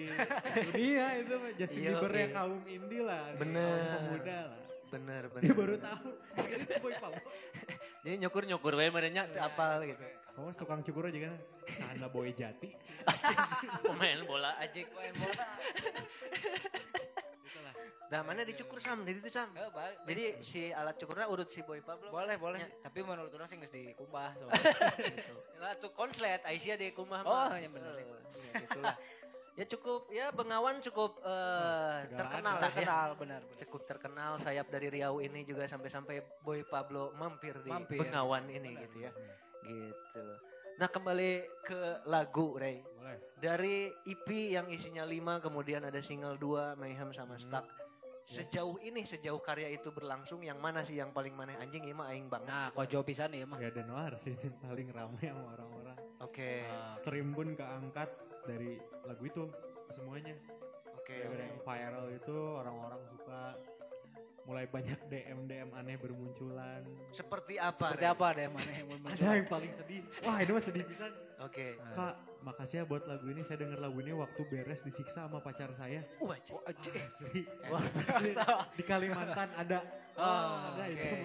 dunia 0.70 1.06
itu 1.18 1.34
mah 1.34 1.50
Justin 1.58 1.80
Iya, 1.82 1.90
Bieber 1.98 2.12
yang 2.14 2.30
iya. 2.30 2.38
kaum 2.38 2.62
indie 2.70 3.02
lah 3.02 3.24
Bener. 3.34 3.66
kaum 3.66 3.90
pemuda 3.90 4.38
lah 4.46 4.60
Bener 4.86 5.22
bener. 5.26 5.42
dia 5.42 5.54
baru 5.58 5.74
tahu 5.82 6.08
itu 6.46 6.72
Boy 6.78 6.94
Pablo 6.94 7.26
Jadi 8.04 8.16
nyukur 8.20 8.42
nyukur 8.46 8.72
we 8.78 8.86
merenya 8.86 9.26
apal 9.42 9.82
gitu. 9.82 10.04
kamu 10.38 10.50
tukang 10.54 10.80
cukur 10.86 11.10
aja 11.10 11.18
kan 11.26 11.34
sana 11.74 12.06
Boy 12.06 12.30
Jati 12.30 12.70
Pemain 13.90 14.22
bola 14.22 14.54
aja 14.62 14.78
main 14.78 15.14
bola. 15.18 15.46
Nah, 18.04 18.20
mana 18.20 18.44
dicukur 18.44 18.78
Sam? 18.78 19.02
Jadi 19.02 19.18
itu 19.18 19.30
Sam. 19.30 19.48
Baik. 19.50 19.96
Jadi 20.04 20.24
si 20.40 20.68
alat 20.68 20.94
cukurnya 20.94 21.26
urut 21.26 21.48
si 21.48 21.64
Boy 21.64 21.80
Pablo. 21.80 22.12
boleh 22.12 22.36
boleh. 22.36 22.60
Ya. 22.60 22.68
Tapi 22.84 23.00
menurut 23.00 23.32
orang 23.32 23.48
sih 23.48 23.56
nggak 23.56 23.72
dikumbah 23.72 24.30
soalnya. 24.36 24.60
gitu. 25.08 25.34
Lah 25.58 25.72
tuh 25.74 25.90
konslet 25.90 26.40
Aisyah 26.44 26.76
di 26.76 26.92
kumah 26.92 27.20
Oh, 27.22 27.32
mah. 27.48 27.56
iya 27.56 27.66
bener. 27.66 27.90
Eh, 27.96 28.04
ya, 28.04 28.52
gitulah. 28.62 28.96
Ya 29.54 29.62
cukup 29.70 30.10
ya 30.10 30.34
Bengawan 30.34 30.82
cukup 30.82 31.22
segala 31.22 32.10
terkenal 32.10 32.54
ada. 32.54 32.58
ya. 32.58 32.66
Terkenal 32.66 33.08
benar 33.14 33.38
benar. 33.46 33.58
Cukup 33.62 33.80
terkenal 33.86 34.32
sayap 34.42 34.66
dari 34.66 34.90
Riau 34.90 35.22
ini 35.22 35.46
juga 35.46 35.62
sampai-sampai 35.64 36.42
Boy 36.42 36.66
Pablo 36.66 37.14
mampir 37.14 37.54
di 37.62 37.70
Mampir. 37.70 38.02
Bengawan 38.02 38.50
ini 38.50 38.74
Benar, 38.74 38.82
gitu 38.82 38.96
ya. 38.98 39.12
Gitu. 39.62 40.24
Nah 40.74 40.90
kembali 40.90 41.30
ke 41.62 41.80
lagu 42.04 42.58
Ray. 42.58 42.82
Boleh. 42.82 43.18
Dari 43.38 43.76
EP 44.02 44.26
yang 44.50 44.66
isinya 44.66 45.06
5 45.06 45.22
kemudian 45.40 45.86
ada 45.86 46.02
single 46.02 46.34
2 46.34 46.74
Mayhem 46.74 47.14
sama 47.14 47.38
Stuck. 47.38 47.62
Sejauh 48.24 48.80
ini 48.80 49.04
sejauh 49.04 49.36
karya 49.44 49.68
itu 49.68 49.92
berlangsung 49.92 50.40
yang 50.40 50.56
mana 50.56 50.80
sih 50.80 50.96
yang 50.96 51.12
paling 51.12 51.36
maneh 51.36 51.54
anjing 51.60 51.84
mah 51.92 52.08
aing 52.08 52.32
banget. 52.32 52.48
Nah, 52.48 52.68
kojo 52.72 53.04
pisan 53.04 53.36
ya 53.36 53.44
mah. 53.44 53.60
Ya 53.60 53.68
dan 53.68 53.84
Noir 53.84 54.16
sih 54.16 54.32
yang 54.32 54.56
paling 54.64 54.88
ramai 54.96 55.28
sama 55.28 55.44
orang-orang. 55.60 55.98
Oke. 56.24 56.64
Ah, 56.64 56.88
Stream 56.96 57.36
pun 57.36 57.52
keangkat 57.52 58.08
dari 58.48 58.80
lagu 59.04 59.22
itu 59.28 59.44
semuanya. 59.92 60.32
Oke. 60.96 61.20
Gara-gara 61.20 61.44
oke. 61.44 61.50
yang 61.52 61.60
viral 61.60 62.06
itu 62.16 62.36
orang-orang 62.64 63.00
suka 63.12 63.40
mulai 64.44 64.68
banyak 64.68 65.00
DM 65.08 65.48
DM 65.48 65.68
aneh 65.72 65.96
bermunculan. 65.96 66.84
Seperti 67.10 67.56
apa? 67.56 67.88
Seperti 67.88 68.04
Ray? 68.04 68.12
apa 68.12 68.24
ada 68.28 68.40
yang 68.44 68.54
mana 68.54 68.70
yang 68.76 68.86
mau 68.92 69.08
Ada 69.08 69.26
yang 69.40 69.48
paling 69.48 69.72
sedih. 69.72 70.02
Wah 70.20 70.36
ini 70.40 70.50
mah 70.52 70.64
sedih 70.64 70.84
pisan. 70.84 71.12
Oke. 71.40 71.80
Kak, 71.96 72.14
makasih 72.44 72.76
ya 72.80 72.84
buat 72.84 73.04
lagu 73.08 73.26
ini. 73.32 73.40
Saya 73.40 73.64
denger 73.64 73.80
lagu 73.80 73.98
ini 74.04 74.12
waktu 74.12 74.40
beres 74.48 74.84
disiksa 74.84 75.24
sama 75.24 75.40
pacar 75.40 75.72
saya. 75.80 76.04
Wah, 76.20 76.36
cik. 76.44 76.94
Asli. 76.94 77.42
Wah. 77.72 77.84
Di 78.76 78.84
Kalimantan 78.84 79.48
ada. 79.56 79.80
Oh, 80.14 80.76
ada 80.76 80.84
oke, 80.86 80.92
itu. 80.92 81.16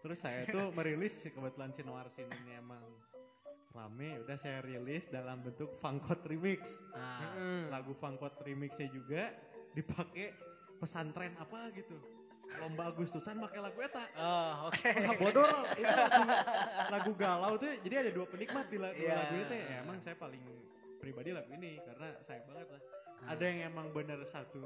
Terus 0.00 0.18
saya 0.20 0.44
tuh 0.48 0.72
merilis 0.72 1.12
kebetulan 1.28 1.72
si 1.76 1.80
Noir 1.84 2.08
Scene 2.12 2.30
ini 2.44 2.56
emang 2.56 2.80
rame. 3.72 4.20
Udah 4.24 4.36
saya 4.36 4.60
rilis 4.64 5.08
dalam 5.08 5.40
bentuk 5.44 5.72
Funkot 5.80 6.24
Remix. 6.28 6.80
Mm. 7.36 7.72
Lagu 7.72 7.92
Funkot 7.96 8.36
Remixnya 8.44 8.88
juga 8.92 9.32
dipakai 9.76 10.32
pesantren 10.80 11.36
apa 11.36 11.68
gitu. 11.76 12.19
Lomba 12.52 12.82
Agustusan 12.88 13.38
pakai 13.38 13.60
lagu 13.60 13.78
eta. 13.78 14.04
Oh, 14.12 14.52
oke. 14.66 14.90
Wah, 15.06 15.14
bodoh 15.16 15.46
itu 15.72 15.86
lagu, 15.86 16.22
lagu 16.90 17.12
galau 17.14 17.52
tuh 17.54 17.70
jadi 17.80 17.94
ada 18.00 18.10
dua 18.10 18.26
penikmat 18.26 18.66
di 18.66 18.76
lagu, 18.76 18.98
Iya. 18.98 19.14
lagu 19.16 19.34
itu 19.38 19.54
ya 19.54 19.66
emang 19.80 19.96
saya 19.98 20.16
paling 20.16 20.42
pribadi 20.96 21.30
lagu 21.30 21.48
ini 21.50 21.78
karena 21.78 22.08
sayang 22.20 22.44
banget 22.46 22.68
lah 22.70 22.82
ada 23.22 23.44
yang 23.44 23.60
emang 23.68 23.86
bener 23.90 24.20
satu 24.22 24.60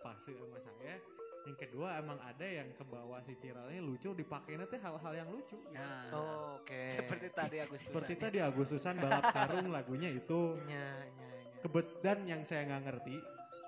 fase 0.00 0.32
sama 0.32 0.58
saya 0.58 0.96
yang 1.42 1.54
kedua 1.56 1.94
emang 1.96 2.18
ada 2.20 2.42
yang 2.42 2.66
kebawa 2.72 3.18
si 3.20 3.34
viralnya 3.36 3.78
lucu 3.78 4.10
dipakainya 4.10 4.64
teh 4.64 4.78
hal-hal 4.78 5.12
yang 5.12 5.28
lucu 5.28 5.54
Nah, 5.70 6.10
Oh, 6.10 6.58
Oke. 6.58 6.90
seperti 6.90 7.30
tadi 7.30 7.56
Agustus. 7.60 7.86
seperti 7.86 8.14
tadi 8.16 8.38
Agustusan 8.40 8.96
balap 8.96 9.30
karung 9.30 9.68
lagunya 9.68 10.08
itu 10.08 10.58
Nya, 10.64 11.06
nya, 11.06 11.26
nya. 11.30 11.60
kebet 11.60 11.86
dan 12.00 12.18
yang 12.24 12.42
saya 12.42 12.66
nggak 12.66 12.82
ngerti 12.84 13.16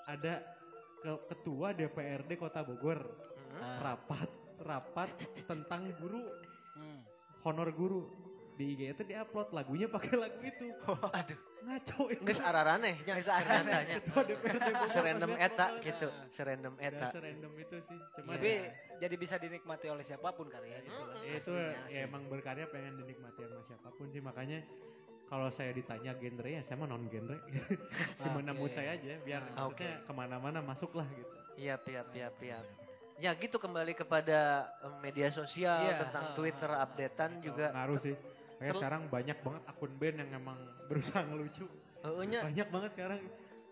ada 0.09 0.43
ke- 0.99 1.23
ketua 1.29 1.71
DPRD 1.71 2.35
Kota 2.35 2.61
Bogor. 2.61 3.07
Rapat 3.59 4.29
rapat 4.59 5.11
tentang 5.45 5.93
guru 5.97 6.23
Hmm. 6.79 7.03
honor 7.43 7.75
guru 7.75 8.07
di 8.55 8.75
IG 8.75 8.91
itu 8.91 9.03
diupload 9.05 9.51
lagunya 9.51 9.87
pakai 9.87 10.15
lagu 10.15 10.39
itu. 10.41 10.67
Aduh. 10.87 11.39
Ngaco 11.59 12.01
itu. 12.11 12.23
Geus 12.23 12.39
araraneh 12.39 13.03
nya 13.03 13.15
ternyata 13.19 13.79
nya. 13.83 13.99
Serandom 14.87 15.33
eta 15.35 15.67
gitu, 15.81 16.07
serandom 16.29 16.75
Ya, 16.79 16.87
eta. 16.89 17.07
serandom 17.11 17.53
itu 17.55 17.77
sih. 17.83 17.99
Cuma 18.15 18.35
Tapi 18.35 18.51
ya, 18.63 18.71
jadi 19.01 19.15
bisa 19.15 19.35
dinikmati 19.37 19.87
oleh 19.87 20.03
siapa 20.03 20.31
pun 20.31 20.47
karya 20.47 20.79
gitu. 20.83 21.03
Ya 21.21 21.33
itu 21.35 21.51
Aslinya, 21.51 21.83
ya 21.91 22.01
emang 22.07 22.23
berkarya 22.27 22.67
pengen 22.67 22.95
dinikmati 22.97 23.43
sama 23.43 23.63
siapa 23.65 23.89
pun 23.91 24.07
sih 24.07 24.23
makanya 24.23 24.63
kalau 25.27 25.51
saya 25.51 25.71
ditanya 25.71 26.15
genre 26.15 26.49
ya 26.49 26.63
saya 26.63 26.79
mah 26.79 26.89
non 26.89 27.05
genre 27.07 27.37
gimana 28.17 28.51
Oke. 28.55 28.57
mood 28.57 28.71
saya 28.71 28.95
aja 28.95 29.19
biar 29.21 29.43
Ah, 29.53 29.67
maksudnya 29.67 30.01
ke 30.01 30.13
mana-mana 30.15 30.59
masuk 30.63 30.95
lah 30.95 31.07
gitu 31.11 31.35
Iya, 31.55 31.75
iya, 31.85 32.03
iya, 32.15 32.29
iya. 32.41 32.59
Ya 33.19 33.35
gitu 33.35 33.59
kembali 33.59 33.93
kepada 33.93 34.41
eh, 34.79 34.95
media 34.99 35.27
sosial 35.29 35.83
Iya, 35.85 36.07
tentang 36.07 36.25
ha, 36.31 36.35
Twitter 36.35 36.71
ha. 36.71 36.87
updatean 36.87 37.43
juga. 37.43 37.75
ngaruh 37.75 37.99
sih 37.99 38.15
kayak 38.59 38.75
sekarang 38.75 39.03
banyak 39.07 39.39
banget 39.39 39.63
akun 39.67 39.93
band 39.95 40.17
yang 40.19 40.31
emang 40.37 40.59
berusaha 40.91 41.23
ngelucu 41.23 41.67
Heeh 41.99 42.25
nya, 42.27 42.41
banyak 42.43 42.69
banget 42.71 42.91
sekarang 42.95 43.21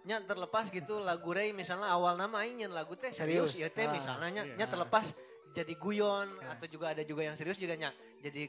nya 0.02 0.16
terlepas 0.20 0.66
gitu 0.68 0.98
lagu 0.98 1.30
Ray 1.30 1.50
misalnya 1.50 1.90
awal 1.90 2.14
nama 2.14 2.42
nyeun 2.42 2.70
lagu 2.70 2.94
teh 2.94 3.10
serius, 3.10 3.54
Serius. 3.54 3.66
ya 3.66 3.68
teh 3.68 3.86
Ah, 3.86 3.90
misalnya 3.90 4.28
nya, 4.30 4.42
iya. 4.44 4.54
nya 4.56 4.66
terlepas 4.66 5.14
jadi 5.50 5.74
guyon 5.74 6.26
Ah. 6.40 6.54
atau 6.54 6.66
juga 6.66 6.94
ada 6.94 7.02
juga 7.02 7.22
yang 7.22 7.34
serius 7.34 7.54
juga 7.56 7.74
nya 7.74 7.90
jadi 8.20 8.46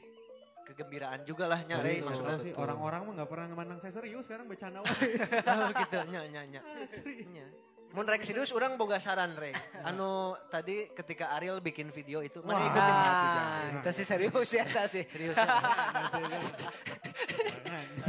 kegembiraan 0.64 1.22
juga 1.22 1.46
lah 1.46 1.62
nya 1.62 1.78
Ray 1.78 1.98
maksudnya. 1.98 2.38
sih 2.38 2.52
orang-orang 2.54 3.00
mah 3.02 3.12
nggak 3.18 3.28
pernah 3.28 3.46
memandang 3.48 3.78
saya 3.78 3.90
serius 3.92 4.22
sekarang 4.22 4.46
bercanda 4.46 4.82
Oh 5.50 5.70
gitu 5.72 5.98
nya 6.06 6.20
nya 6.26 6.42
nya. 6.44 6.62
Mun 7.96 8.04
rek 8.04 8.20
serius 8.20 8.52
orang 8.52 8.76
boga 8.76 9.00
saran 9.00 9.32
Ray. 9.32 9.56
Anu 9.80 10.36
tadi 10.52 10.92
ketika 10.92 11.32
Ariel 11.32 11.58
bikin 11.64 11.88
video 11.88 12.20
itu 12.20 12.44
mana 12.44 12.68
ikutin? 12.68 12.94
Ah, 12.94 13.80
itu 13.80 13.90
sih 13.96 14.06
serius 14.06 14.48
ya, 14.52 14.64
itu 14.68 14.84
sih. 14.92 15.04
Serius. 15.08 15.36
ya? 15.36 15.48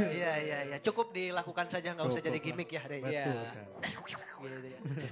Iya 0.00 0.32
iya 0.40 0.58
iya, 0.72 0.78
cukup 0.80 1.12
dilakukan 1.12 1.68
saja 1.68 1.92
nggak 1.92 2.08
usah 2.08 2.22
jadi 2.24 2.38
gimmick 2.40 2.72
ya. 2.72 2.82
Betul. 2.84 3.08
Iya. 3.12 3.24
Gitu, 3.28 3.36
ya. 4.64 5.10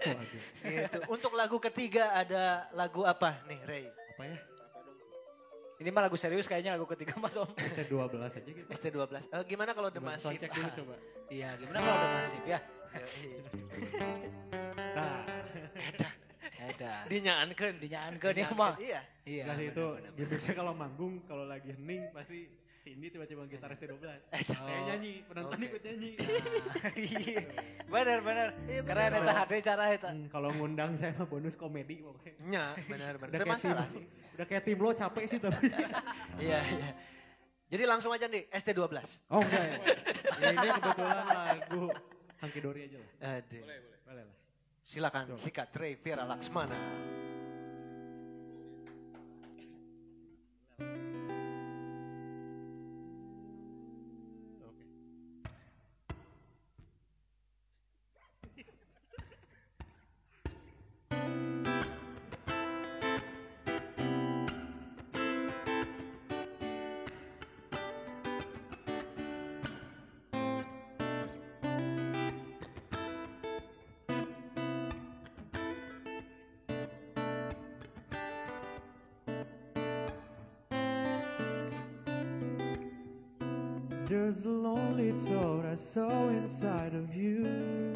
Waduh. 0.00 0.42
Gitu. 0.64 0.98
Untuk 1.12 1.32
lagu 1.36 1.60
ketiga 1.60 2.16
ada 2.16 2.68
lagu 2.72 3.04
apa 3.04 3.44
nih 3.44 3.60
Ray? 3.68 3.84
Apa 4.16 4.24
ya? 4.24 4.38
Ini 5.80 5.88
mah 5.96 6.02
lagu 6.08 6.16
serius 6.20 6.44
kayaknya 6.44 6.76
lagu 6.76 6.84
ketiga 6.84 7.16
Mas 7.16 7.32
Om. 7.36 7.48
ST12 7.56 8.20
aja 8.20 8.38
gitu. 8.44 8.68
ST12. 8.68 9.32
Eh, 9.32 9.44
gimana 9.48 9.72
kalau 9.72 9.88
The 9.88 10.00
Massive? 10.00 10.36
Soundcheck 10.36 10.52
dulu 10.52 10.68
coba. 10.76 10.94
Iya, 11.32 11.48
gimana 11.56 11.76
kalau 11.80 11.96
udah 11.96 12.12
masif 12.20 12.42
ya? 12.44 12.58
Nah, 14.90 15.22
Ada. 16.60 16.90
Dinyaankeun. 17.08 17.74
Dinyaankeun 17.80 18.34
ya 18.36 18.48
mah. 18.52 18.74
Iya. 18.76 19.00
Iya. 19.24 19.44
Sih 19.56 19.66
itu 19.72 19.84
benar-benar. 19.96 20.16
gimmicknya 20.16 20.52
kalau 20.56 20.72
manggung 20.76 21.14
kalau 21.24 21.44
lagi 21.48 21.72
hening 21.72 22.10
pasti 22.12 22.50
Cindy 22.80 23.12
tiba-tiba 23.12 23.44
gitar 23.44 23.68
ST12. 23.76 24.00
Saya 24.48 24.80
nyanyi, 24.88 25.20
penonton 25.28 25.56
Oke. 25.60 25.68
ikut 25.68 25.80
nyanyi. 25.84 26.10
Iya. 26.96 27.40
Bener 27.86 28.18
bener. 28.24 28.48
Iya, 28.64 28.80
Keren 28.88 29.08
bener. 29.12 29.22
eta 29.28 29.32
hade 29.36 29.56
cara 29.60 29.84
eta. 29.92 30.08
Hmm, 30.10 30.26
kalau 30.32 30.48
ngundang 30.56 30.96
saya 30.96 31.12
mah 31.20 31.28
bonus 31.28 31.54
komedi 31.60 32.00
pokoknya. 32.00 32.32
Nya, 32.48 32.64
benar 32.88 33.12
benar. 33.20 33.36
Udah 33.36 33.48
masalah 33.48 33.86
sih. 33.92 34.04
udah 34.36 34.46
kayak 34.48 34.64
tim 34.64 34.80
lo 34.80 34.90
capek 34.96 35.24
sih 35.28 35.38
tapi. 35.38 35.68
Iya 36.44 36.58
iya. 36.64 36.88
Jadi 37.70 37.84
langsung 37.84 38.10
aja 38.16 38.26
nih 38.26 38.48
ST12. 38.48 38.82
Oh 39.30 39.38
enggak 39.44 39.62
ya. 39.62 39.76
ya 40.40 40.46
ini 40.56 40.68
kebetulan 40.80 41.24
lagu 41.28 41.84
Hanky 42.40 42.60
Dory 42.64 42.88
aja 42.88 42.96
lah. 42.96 43.10
Aduh. 43.36 43.60
Boleh 43.60 44.24
lah. 44.24 44.36
Silakan 44.80 45.24
Coba. 45.36 45.38
sikat 45.38 45.68
Ray 45.76 45.94
Vera 46.00 46.24
Laksmana. 46.24 46.80
There's 84.30 84.46
a 84.46 84.48
lonely 84.48 85.10
thought 85.10 85.66
I 85.66 85.74
saw 85.74 86.28
inside 86.28 86.94
of 86.94 87.12
you. 87.16 87.89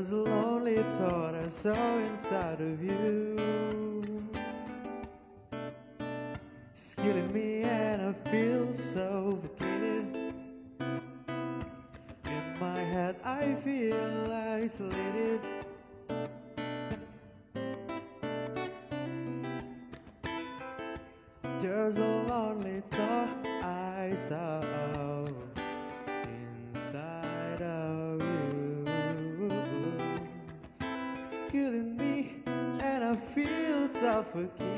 There's 0.00 0.12
a 0.12 0.16
lonely 0.16 0.82
thought 0.82 1.34
I 1.34 1.48
saw 1.50 1.98
inside 1.98 2.58
of 2.62 2.82
you. 2.82 4.26
It's 6.74 6.94
killing 6.94 7.30
me 7.34 7.64
and 7.64 8.00
I 8.08 8.30
feel 8.30 8.72
so 8.72 9.38
suffocated. 9.42 10.16
In 12.24 12.58
my 12.58 12.78
head 12.78 13.16
I 13.22 13.54
feel 13.62 14.32
isolated. 14.32 15.40
There's 21.60 21.98
a 21.98 22.00
lonely 22.00 22.49
forgive. 34.32 34.69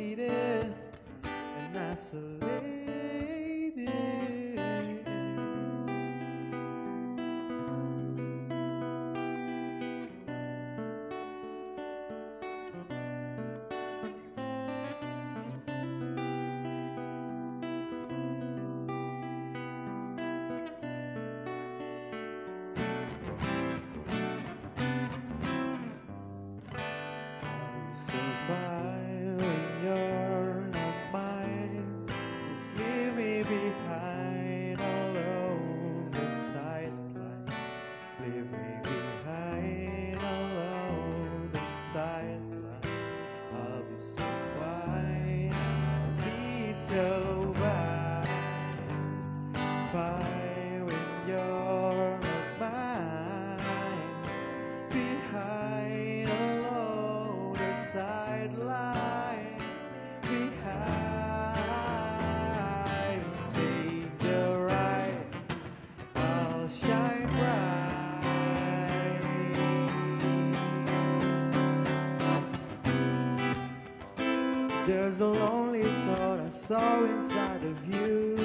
There's 74.87 75.21
a 75.21 75.27
lonely 75.27 75.85
thought 75.85 76.41
I 76.41 76.49
saw 76.49 77.05
inside 77.05 77.63
of 77.63 77.95
you 77.95 78.37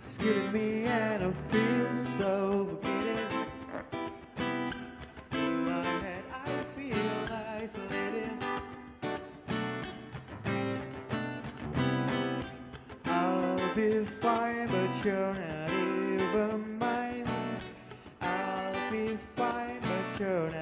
it's 0.00 0.16
killing 0.16 0.52
me 0.52 0.84
and 0.84 1.24
I 1.24 1.32
feel 1.50 1.94
so 2.18 2.78
suffocated 2.80 3.46
in 5.32 5.64
my 5.64 5.82
head, 5.82 6.24
I 6.32 6.64
feel 6.76 6.96
isolated. 7.60 8.30
I'll 13.04 13.74
be 13.74 14.04
fine, 14.20 14.68
but 14.68 15.04
you're 15.04 15.34
not 15.34 15.70
even 15.70 16.78
mine. 16.78 17.28
I'll 18.20 18.90
be 18.90 19.16
fine, 19.36 19.80
but 19.82 20.20
you're 20.20 20.50
not 20.50 20.61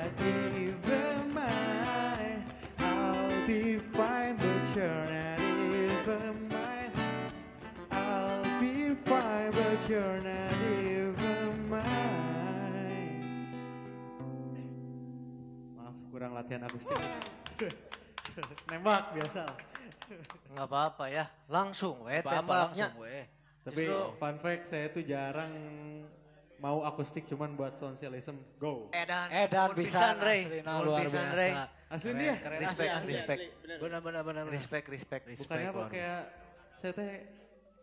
latihan 16.41 16.65
akustik. 16.65 16.97
Nembak 18.71 19.13
biasa. 19.13 19.43
Nggak 20.51 20.67
apa-apa 20.67 21.05
ya. 21.07 21.25
Langsung 21.47 22.03
we 22.03 22.19
Apa-apa 22.19 22.41
tembaknya. 22.41 22.89
langsung 22.89 23.05
we. 23.05 23.17
Tapi 23.61 23.83
Justru- 23.85 24.11
fun 24.17 24.37
fact 24.41 24.65
saya 24.65 24.87
tuh 24.89 25.05
jarang 25.05 25.53
mau 26.57 26.83
akustik 26.83 27.29
cuman 27.29 27.53
buat 27.55 27.77
socialism. 27.77 28.41
Go. 28.57 28.89
Edan. 28.91 29.29
Edan 29.29 29.69
bisa 29.77 30.17
Rey. 30.17 30.49
aslina 30.49 30.73
Mun 30.73 30.83
luar 30.87 31.01
biasa. 31.05 31.21
Rey. 31.33 31.53
Asli 31.91 32.11
dia. 32.15 32.35
keren. 32.39 32.59
Respect, 32.63 32.91
asli, 32.95 33.13
respect. 33.13 33.41
Benar 33.67 34.01
benar 34.01 34.23
benar. 34.23 34.43
benar. 34.47 34.55
Respect, 34.55 34.87
respect. 34.89 35.23
Bukannya 35.27 35.69
apa 35.69 35.85
kayak 35.91 36.21
saya 36.75 36.93
teh 36.97 37.11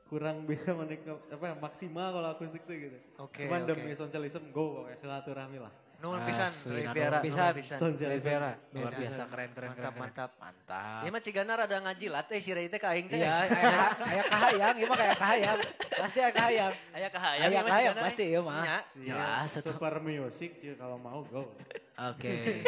kurang 0.07 0.47
bisa 0.47 0.71
menikmati 0.71 1.19
apa 1.27 1.43
ya, 1.43 1.55
maksimal 1.59 2.07
kalau 2.15 2.29
akustik 2.31 2.63
tuh 2.63 2.73
gitu. 2.73 2.97
Oke, 3.19 3.43
Cuman 3.43 3.67
oke. 3.67 3.75
demi 3.75 3.91
socialism 3.91 4.49
go 4.49 4.79
pokoknya 4.79 4.97
silaturahmi 4.97 5.59
lah. 5.59 5.73
Nuhun 5.97 6.21
pisan, 6.29 6.45
Asli, 6.45 6.77
Rey 6.77 6.85
Viera. 6.93 7.17
nuhun 7.17 7.25
pisan. 7.57 7.79
Rivera, 7.81 8.51
luar 8.69 8.93
Edan. 8.93 9.01
biasa 9.01 9.21
keren 9.33 9.49
keren 9.49 9.69
Mantap, 9.73 9.81
keren, 9.81 9.93
keren. 9.97 10.01
mantap. 10.05 10.31
Mantap. 10.37 11.01
Iya 11.01 11.09
mah 11.09 11.21
Cigana 11.25 11.53
rada 11.57 11.77
ngajilat 11.81 12.27
eh 12.29 12.37
si 12.37 12.51
Rey 12.53 12.69
teh 12.69 12.77
ka 12.77 12.93
aing 12.93 13.09
teh. 13.09 13.17
Iya, 13.17 13.33
aya 13.49 13.81
aya 13.97 14.23
kahayang, 14.29 14.75
ieu 14.77 14.85
mah 14.85 14.97
kayak 15.01 15.17
kahayang. 15.17 15.57
Pasti 15.97 16.19
aya 16.21 16.31
kahayang. 16.37 16.73
Aya 16.93 17.07
kahayang. 17.09 17.49
Aya 17.49 17.49
ieu 17.49 17.57
mah 17.57 17.71
kahayang 17.73 17.95
pasti 17.97 18.23
ieu 18.29 18.41
mah. 18.45 18.63
Jelas. 18.93 19.49
Super 19.57 19.95
music 20.05 20.51
kalau 20.77 21.01
mau 21.01 21.25
go. 21.25 21.49
Oke. 21.97 22.61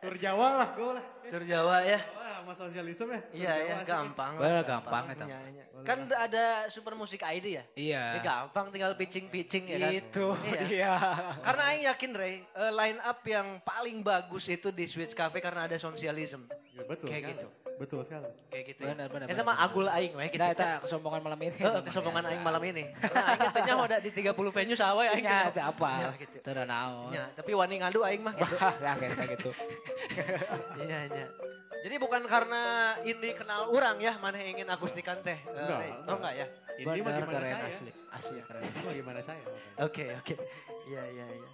Tur 0.00 0.14
Jawa 0.16 0.48
lah 0.64 0.68
go 0.72 0.96
lah. 0.96 1.04
Tur 1.28 1.44
Jawa 1.44 1.84
ya. 1.84 2.00
Sama 2.46 2.62
socialism 2.62 3.10
ya. 3.10 3.20
Iya 3.34 3.50
Jawa 3.50 3.66
ya, 3.66 3.76
gampang. 3.82 4.32
Well, 4.38 4.54
lah, 4.54 4.62
gampang. 4.62 5.04
Iya, 5.18 5.38
iya. 5.50 5.64
Kan 5.82 6.06
ada 6.06 6.70
super 6.70 6.94
musik 6.94 7.18
ID 7.18 7.58
ya? 7.58 7.64
Iya. 7.74 8.02
Ya 8.14 8.20
gampang 8.22 8.70
tinggal 8.70 8.94
pitching-pitching 8.94 9.66
ya 9.66 9.82
kan. 9.82 9.90
Itu 9.90 10.26
Iya. 10.46 10.60
dia. 10.62 10.94
Karena 11.42 11.62
Aing 11.74 11.82
yakin 11.90 12.10
Ray, 12.14 12.46
eh, 12.46 12.70
line 12.70 13.02
up 13.02 13.18
yang 13.26 13.58
paling 13.66 13.98
bagus 13.98 14.46
itu 14.46 14.70
di 14.70 14.86
Switch 14.86 15.10
Cafe 15.10 15.42
karena 15.42 15.66
ada 15.66 15.74
socialism. 15.74 16.46
Ya, 16.70 16.86
betul 16.86 17.10
Kayak 17.10 17.18
sekali. 17.26 17.34
gitu. 17.34 17.48
Betul 17.76 18.00
sekali. 18.06 18.30
Kayak 18.48 18.64
gitu 18.72 18.80
Benar, 18.86 18.96
ya. 18.96 19.12
benar, 19.12 19.26
Itu 19.26 19.42
mah 19.42 19.56
agul 19.60 19.86
Aing 19.90 20.12
we 20.14 20.30
Kita 20.30 20.46
gitu. 20.48 20.62
eta 20.62 20.70
kesombongan 20.86 21.20
malam 21.26 21.40
ini. 21.42 21.56
Heeh, 21.58 21.82
kesombongan 21.82 22.24
Aing 22.30 22.42
malam 22.46 22.62
ini. 22.62 22.84
Karena 23.02 23.22
Aing 23.34 23.50
tanya 23.52 23.74
udah 23.74 23.98
di 23.98 24.10
30 24.14 24.54
venue 24.54 24.78
sawe 24.78 25.04
Aing. 25.12 25.26
Nya 25.26 25.50
teh 25.50 25.60
apa? 25.60 25.90
Ya, 25.98 26.10
gitu. 26.14 26.36
Teu 26.46 26.62
naon. 26.62 27.10
Ya, 27.10 27.26
tapi 27.34 27.52
wani 27.52 27.82
ngadu 27.82 28.06
Aing 28.06 28.22
mah 28.22 28.38
gitu. 28.38 28.54
Ya 28.86 28.94
kayak 28.94 29.34
gitu. 29.34 29.50
Iya, 30.86 30.98
iya. 31.10 31.26
Jadi 31.84 31.94
bukan 32.00 32.22
karena 32.26 32.62
ini 33.02 33.30
kenal 33.36 33.68
orang 33.70 33.96
ya, 34.00 34.16
mana 34.18 34.38
ingin 34.38 34.66
akustikan 34.68 35.20
teh. 35.22 35.36
Eh, 35.36 35.52
Enggak, 35.52 35.78
Ray? 35.78 35.90
enggak. 35.92 36.08
Oh 36.08 36.16
enggak 36.18 36.34
ya? 36.34 36.46
Ini 36.76 36.84
mah 36.84 36.94
gimana 36.96 37.26
keren 37.32 37.52
saya? 37.56 37.66
asli. 37.68 37.90
Asli 38.12 38.38
keren. 38.44 38.62
Ini 38.62 38.80
mah 38.84 38.94
gimana 38.94 39.20
saya? 39.24 39.42
Oke, 39.80 40.04
oke. 40.18 40.34
Iya, 40.86 41.02
iya, 41.08 41.24
iya. 41.30 41.48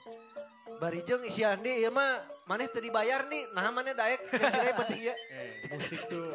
Barijeng 0.80 1.22
isi 1.22 1.42
Andi, 1.46 1.78
ya 1.78 1.90
mah 1.92 2.22
maneh 2.48 2.66
teu 2.66 2.82
dibayar 2.82 3.22
nih. 3.28 3.50
Nah, 3.54 3.70
maneh 3.70 3.94
daek 3.94 4.18
penting 4.78 5.00
ya. 5.12 5.14
Eh, 5.30 5.70
musik 5.70 6.00
tuh 6.10 6.34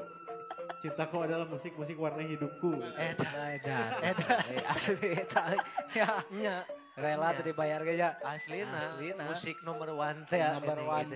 cintaku 0.77 1.25
adalah 1.25 1.43
musik 1.49 1.73
musik 1.75 1.97
warna 1.97 2.23
hidupku. 2.23 2.79
Eh, 2.95 3.11
Edan. 3.11 3.89
Edan. 4.03 4.39
Asli 4.71 5.09
eta. 5.19 5.57
Ya. 5.91 6.21
nya 6.31 6.55
Rela 6.97 7.29
teu 7.37 7.45
dibayar 7.45 7.81
ge 7.85 7.93
ya. 7.93 8.17
aslina, 8.25 8.73
Aslina. 8.73 9.23
musik 9.29 9.57
nomor 9.61 9.93
one 9.93 10.25
teh 10.25 10.41
ya, 10.41 10.57
gini, 10.57 10.81
one. 10.81 11.13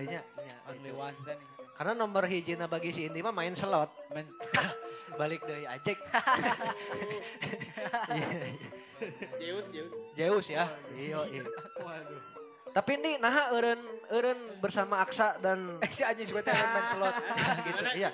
Only 0.70 0.92
one 0.94 1.16
teh 1.26 1.34
nih. 1.34 1.48
Karena 1.72 1.92
nomor 1.96 2.28
hijina 2.28 2.68
bagi 2.68 2.92
si 2.92 3.08
Indi 3.08 3.24
mah 3.24 3.32
main 3.32 3.56
slot. 3.56 3.90
Men 4.12 4.28
Balik 5.20 5.44
dari 5.44 5.68
ajek. 5.68 5.98
Zeus, 9.40 9.66
Zeus. 9.68 9.92
Zeus 10.16 10.46
ya. 10.48 10.64
Iya, 10.96 11.20
iya. 11.28 11.44
Waduh. 11.76 12.20
Tapi 12.72 12.96
ini 12.96 13.20
nah 13.20 13.52
eureun 13.52 13.76
eureun 14.08 14.40
bersama 14.56 15.04
Aksa 15.04 15.36
dan 15.44 15.76
eh 15.84 15.90
si 15.92 16.00
anjing 16.00 16.24
suka 16.24 16.40
teh 16.40 16.56
main 16.56 16.86
slot. 16.88 17.14
gitu. 17.68 17.84
Iya. 18.00 18.08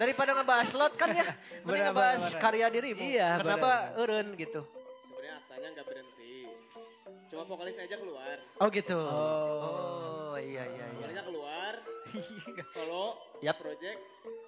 Daripada 0.00 0.32
ngebahas 0.32 0.68
slot 0.72 0.96
kan 0.96 1.12
ya. 1.12 1.36
Mending 1.68 1.84
ngebahas 1.92 2.22
karya 2.40 2.66
dirimu. 2.72 3.04
Iya, 3.04 3.36
Kenapa 3.44 3.92
eureun 4.00 4.32
gitu? 4.40 4.64
Sebenarnya 5.04 5.34
aksanya 5.44 5.68
nggak 5.76 5.86
berhenti. 5.86 6.32
Cuma 7.28 7.42
vokalisnya 7.44 7.84
aja 7.84 7.96
keluar. 8.00 8.36
Oh 8.56 8.68
gitu. 8.72 8.96
Oh. 8.96 10.32
Oh, 10.32 10.36
iya 10.40 10.64
iya 10.64 10.84
iya. 10.88 10.96
Vokalisnya 10.96 11.24
keluar, 11.28 11.57
Solo, 12.72 13.04
Yap. 13.44 13.56
project. 13.60 13.98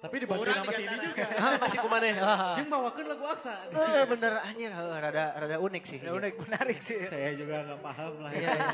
Tapi 0.01 0.15
dibantu 0.17 0.49
sama 0.49 0.73
Cindy 0.73 0.93
antara. 0.93 1.05
juga. 1.05 1.25
Ah, 1.37 1.53
masih 1.61 1.77
kumane. 1.81 2.09
Ah. 2.21 2.53
Jeung 2.57 2.69
bawakeun 2.69 3.05
lagu 3.07 3.25
Aksa. 3.25 3.53
Eh, 3.69 4.03
bener 4.05 4.33
anjir, 4.41 4.71
eh, 4.73 4.99
rada 5.01 5.25
rada 5.37 5.57
unik 5.57 5.83
sih. 5.85 5.99
Ya 6.01 6.11
unik 6.13 6.33
menarik 6.37 6.79
sih. 6.81 7.01
Saya 7.05 7.33
juga 7.33 7.65
nggak 7.65 7.79
paham 7.81 8.13
lah. 8.21 8.31
Iya, 8.33 8.49
iya. 8.51 8.67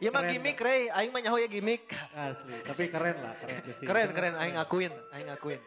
Ya 0.04 0.08
mah 0.10 0.22
gimmick, 0.26 0.58
Rey. 0.58 0.88
Aing 0.90 1.10
mah 1.10 1.20
nyaho 1.22 1.36
ya 1.38 1.48
gimmick. 1.50 1.86
Asli, 2.14 2.56
tapi 2.66 2.88
keren 2.88 3.18
lah, 3.20 3.34
keren 3.36 3.62
sih. 3.74 3.86
Keren, 3.86 4.08
keren. 4.14 4.34
Aing 4.38 4.56
akuin, 4.56 4.92
aing 5.12 5.28
akuin. 5.28 5.60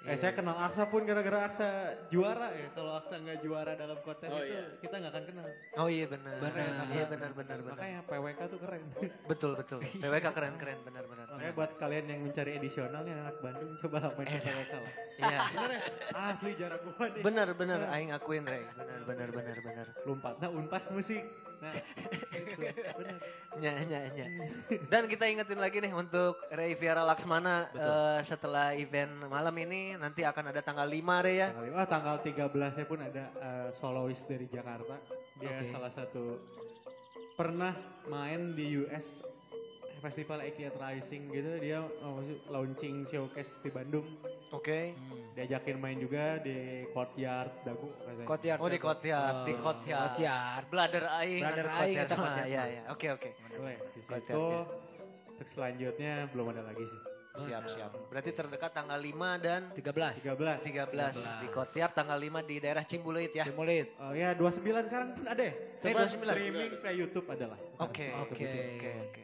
Eh, 0.00 0.16
saya 0.16 0.32
kenal 0.32 0.56
Aksa 0.56 0.88
pun 0.88 1.04
gara-gara 1.04 1.44
Aksa 1.44 1.92
juara 2.08 2.48
ya. 2.56 2.72
Kalau 2.72 2.96
Aksa 2.96 3.20
nggak 3.20 3.44
juara 3.44 3.76
dalam 3.76 4.00
kontes 4.00 4.32
Oh, 4.32 4.40
itu, 4.40 4.56
iya. 4.56 4.64
kita 4.80 4.94
nggak 4.96 5.12
akan 5.12 5.24
kenal. 5.28 5.46
Oh 5.76 5.88
iya 5.92 6.06
benar. 6.08 6.36
Benar. 6.40 6.68
Iya 6.88 7.04
benar 7.04 7.30
benar 7.36 7.58
benar. 7.60 7.76
Makanya 7.76 8.00
PWK 8.08 8.40
tuh 8.48 8.58
keren. 8.64 8.82
Betul 9.30 9.52
betul. 9.60 9.80
PWK 9.84 10.26
keren 10.32 10.54
keren 10.56 10.78
benar 10.88 11.04
benar. 11.04 11.26
Makanya 11.28 11.52
buat 11.52 11.70
kalian 11.76 12.04
yang 12.08 12.20
mencari 12.24 12.56
edisionalnya 12.56 13.14
anak 13.28 13.36
Bandung, 13.44 13.76
coba 13.84 14.08
main 14.16 14.28
ke 14.28 14.40
PWK 14.40 14.72
lah. 14.80 14.92
Iya. 15.20 15.38
Bener 15.52 15.70
ya? 15.76 15.80
Asli 16.16 16.50
jarak 16.56 16.80
gua 16.80 17.06
nih. 17.12 17.20
Benar 17.20 17.48
benar 17.52 17.80
aing 17.92 18.10
akuin, 18.16 18.44
Rey. 18.48 18.64
Benar 18.72 19.00
benar 19.04 19.28
benar 19.36 19.56
benar. 19.60 19.86
Lompatnya 20.08 20.48
unpas 20.48 20.88
musik. 20.96 21.20
Nah. 21.60 21.74
Nya 23.60 23.72
nya 23.84 24.00
nya. 24.16 24.26
Dan 24.88 25.04
kita 25.04 25.28
ingetin 25.28 25.60
lagi 25.60 25.78
nih 25.84 25.92
untuk 25.92 26.40
Rey 26.48 26.72
Viara 26.78 27.04
Laksmana 27.04 27.68
eh, 27.72 28.20
setelah 28.24 28.72
event 28.72 29.28
malam 29.28 29.52
ini 29.60 29.94
nanti 30.00 30.24
akan 30.24 30.54
ada 30.54 30.64
tanggal 30.64 30.88
5 30.88 31.24
Rey 31.26 31.36
ya. 31.44 31.48
Tanggal, 31.52 31.66
lima, 31.68 31.82
tanggal 31.84 32.16
13 32.24 32.78
nya 32.80 32.84
pun 32.88 32.98
ada 33.04 33.24
eh, 33.36 33.68
soloist 33.76 34.24
dari 34.24 34.48
Jakarta. 34.48 34.96
Dia 35.36 35.52
Oke. 35.60 35.68
salah 35.68 35.92
satu 35.92 36.40
pernah 37.36 37.76
main 38.08 38.56
di 38.56 38.80
US 38.84 39.20
Festival 40.00 40.40
Ekiat 40.48 40.80
Rising 40.80 41.28
gitu. 41.28 41.50
Dia 41.60 41.84
oh, 41.84 42.24
launching 42.48 43.04
showcase 43.04 43.60
di 43.60 43.68
Bandung. 43.68 44.08
Oke. 44.56 44.96
Diajakin 45.40 45.80
main 45.80 45.96
juga 45.96 46.36
di 46.36 46.84
Courtyard 46.92 47.64
Dagu 47.64 47.88
katanya. 47.96 48.28
Kotiar. 48.28 48.56
Oh 48.60 48.68
di 48.68 48.76
Kotiar, 48.76 49.32
di 49.48 49.52
Oh, 49.56 49.64
Kotiar. 49.64 50.12
Kotiar. 50.12 50.60
Blader 50.68 51.04
aing. 51.16 51.40
Blader 51.40 51.68
aing 51.72 51.96
Kotiar 51.96 52.04
eta 52.04 52.14
mah. 52.14 52.28
Kotiar 52.28 52.44
Ya 52.46 52.60
mah. 52.60 52.68
ya. 52.68 52.82
Oke 52.92 53.06
oke. 53.08 53.28
Boleh, 53.56 53.76
di 53.88 54.00
situ. 54.04 54.12
Courtyard, 54.12 54.68
Untuk 55.32 55.48
selanjutnya 55.48 56.28
belum 56.28 56.52
ada 56.52 56.60
lagi 56.60 56.84
sih. 56.84 57.00
Siap 57.40 57.64
siap. 57.72 57.90
Berarti 58.12 58.30
terdekat 58.36 58.68
tanggal 58.68 59.00
5 59.00 59.40
dan 59.40 59.60
13. 59.72 60.20
13. 60.20 60.60
13 60.60 61.40
di 61.40 61.48
Kotiar 61.48 61.88
tanggal 61.88 62.20
5 62.20 62.44
di 62.44 62.60
daerah 62.60 62.84
Cimbuluit 62.84 63.32
ya. 63.32 63.48
Simulit. 63.48 63.96
Oh 63.96 64.12
ya 64.12 64.36
29 64.36 64.60
sekarang 64.84 65.16
pun 65.16 65.24
ada 65.24 65.40
ya? 65.40 65.54
Eh, 65.56 65.88
Coba 65.88 66.04
29. 66.04 66.36
streaming 66.36 66.70
ke 66.76 66.90
YouTube 66.92 67.26
ada 67.32 67.56
lah. 67.56 67.58
Oke. 67.80 68.12
Oke. 68.28 68.44
Oke 68.44 68.90
oke. 69.08 69.22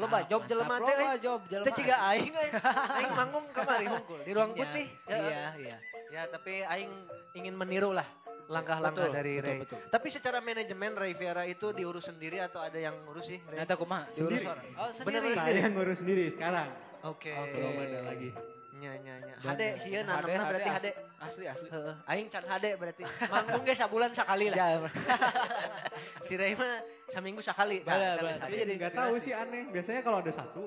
Loba 0.00 0.18
job 0.24 0.42
jelema 0.48 0.76
teh. 0.80 0.94
Loba 0.96 1.12
eh. 1.12 1.20
job 1.20 1.40
jelema. 1.48 1.66
Teh 1.68 1.74
ciga 1.76 1.96
aing 2.12 2.34
eh. 2.34 2.50
Aing 2.96 3.12
manggung 3.12 3.46
kamari 3.52 3.86
hungkul 3.88 4.20
di 4.24 4.32
ruang 4.32 4.50
Iya, 4.56 4.60
putih. 4.64 4.86
Ya, 5.08 5.16
Iya, 5.16 5.44
iya. 5.60 5.76
Ya, 6.12 6.22
tapi 6.28 6.64
aing 6.64 6.92
ingin 7.36 7.54
meniru 7.56 7.92
lah 7.96 8.04
langkah-langkah 8.52 9.08
dari 9.08 9.40
betul, 9.40 9.48
Ray. 9.48 9.58
betul. 9.64 9.78
Tapi 9.88 10.08
secara 10.12 10.38
manajemen 10.44 10.92
Ray 10.92 11.14
Viera 11.16 11.44
itu 11.48 11.72
diurus 11.72 12.04
sendiri 12.12 12.36
atau 12.42 12.60
ada 12.60 12.76
yang 12.76 12.92
ngurus 13.08 13.32
sih? 13.32 13.38
Ray? 13.48 13.64
Kumaha? 13.64 14.04
Sendiri. 14.04 14.44
Diurus 14.44 14.52
orang. 14.52 14.66
Oh, 14.76 14.90
sendiri. 14.92 15.08
bener. 15.24 15.36
Saya 15.40 15.60
yang 15.64 15.72
ngurus 15.72 15.98
sendiri 16.04 16.24
sekarang. 16.28 16.68
Oke. 17.06 17.32
Oke. 17.32 17.56
Belum 17.56 17.80
ada 17.80 18.00
lagi. 18.12 18.30
Nya 18.82 18.98
nya 18.98 19.14
nya. 19.22 19.34
Hade 19.38 19.68
sih 19.78 19.94
ya 19.94 20.02
nanamna 20.02 20.42
berarti 20.50 20.70
hade. 20.74 20.90
Asli, 21.22 21.46
asli. 21.46 21.70
Heeh, 21.70 21.94
aing 22.10 22.26
can 22.26 22.42
hade 22.50 22.74
berarti. 22.74 23.06
Manggung 23.30 23.62
ge 23.62 23.74
sabulan 23.78 24.10
sakali 24.10 24.50
lah. 24.50 24.58
Ya, 24.58 24.66
Si 26.26 26.34
Ray 26.34 26.58
mah 26.58 26.82
seminggu 27.06 27.38
sakali. 27.38 27.86
Bener, 27.86 28.18
Nah, 28.18 28.34
tapi 28.42 28.58
jadi 28.58 28.74
Gak 28.82 28.98
tahu 28.98 29.14
sih 29.22 29.30
aneh. 29.30 29.70
Biasanya 29.70 30.02
kalau 30.02 30.18
ada 30.18 30.34
satu, 30.34 30.66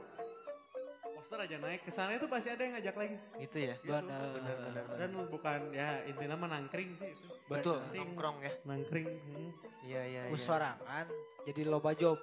poster 1.11 1.43
aja 1.43 1.59
naik 1.59 1.83
ke 1.83 1.91
sana 1.91 2.15
itu 2.15 2.23
pasti 2.31 2.47
ada 2.55 2.61
yang 2.63 2.79
ngajak 2.79 2.95
lagi. 2.95 3.15
gitu 3.43 3.57
ya. 3.67 3.75
Gitu. 3.83 3.91
Bener, 3.91 4.21
bener, 4.31 4.55
bener, 4.63 4.83
Dan 4.95 5.09
bukan 5.27 5.59
ya 5.75 5.99
intinya 6.07 6.35
mah 6.39 6.49
nangkring 6.55 6.95
sih 6.95 7.09
itu. 7.11 7.27
Betul, 7.51 7.83
Nangkring. 7.83 7.99
nongkrong 7.99 8.37
ya. 8.39 8.51
Nangkring. 8.63 9.07
hmm. 9.11 9.49
Iya 9.83 10.01
iya 10.07 10.21
iya. 10.31 11.03
Jadi 11.43 11.61
loba 11.67 11.91
job. 11.91 12.15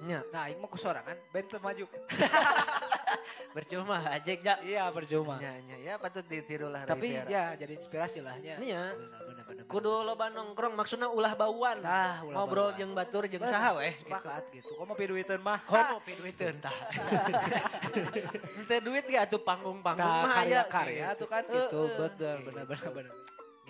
Nya, 0.00 0.24
Nah, 0.32 0.48
ini 0.48 0.56
mau 0.56 0.68
kusorangan 0.72 1.12
band 1.28 1.46
teu 1.52 1.60
maju. 1.60 1.84
percuma 3.56 4.00
aja 4.06 4.32
ya. 4.32 4.54
Iya, 4.64 4.84
percuma. 4.94 5.36
Nya 5.36 5.60
nya 5.60 5.76
ya 5.76 5.94
patut 6.00 6.24
ditiru 6.24 6.70
lah 6.72 6.86
Tapi 6.88 7.20
Viera. 7.20 7.28
ya 7.28 7.44
jadi 7.58 7.76
inspirasi 7.76 8.24
lah 8.24 8.38
ya. 8.40 8.56
Iya. 8.56 8.96
Kudu 9.68 10.06
loba 10.06 10.32
nongkrong 10.32 10.72
maksudnya 10.72 11.10
ulah 11.10 11.36
bauan. 11.36 11.84
Nah, 11.84 12.24
ulah 12.24 12.34
ngobrol 12.40 12.70
jeung 12.80 12.96
batur 12.96 13.28
jeung 13.28 13.44
saha 13.44 13.76
weh 13.76 13.92
gitu. 13.92 14.08
Sepakat 14.08 14.44
gitu. 14.54 14.72
Mau 14.80 14.96
piduiteun 14.96 15.42
mah? 15.42 15.60
Komo 15.68 16.00
duiteun 16.00 16.56
tah. 16.64 16.72
Henteu 18.56 18.80
duit 18.80 19.04
ge 19.04 19.18
atuh 19.20 19.42
panggung-panggung 19.42 20.00
mah 20.00 20.32
aya 20.40 20.64
karya-karya 20.64 21.06
tuh 21.18 21.28
kan 21.28 21.44
gitu. 21.44 21.80
Betul, 21.92 22.34
bener, 22.48 22.66
bener. 22.96 23.12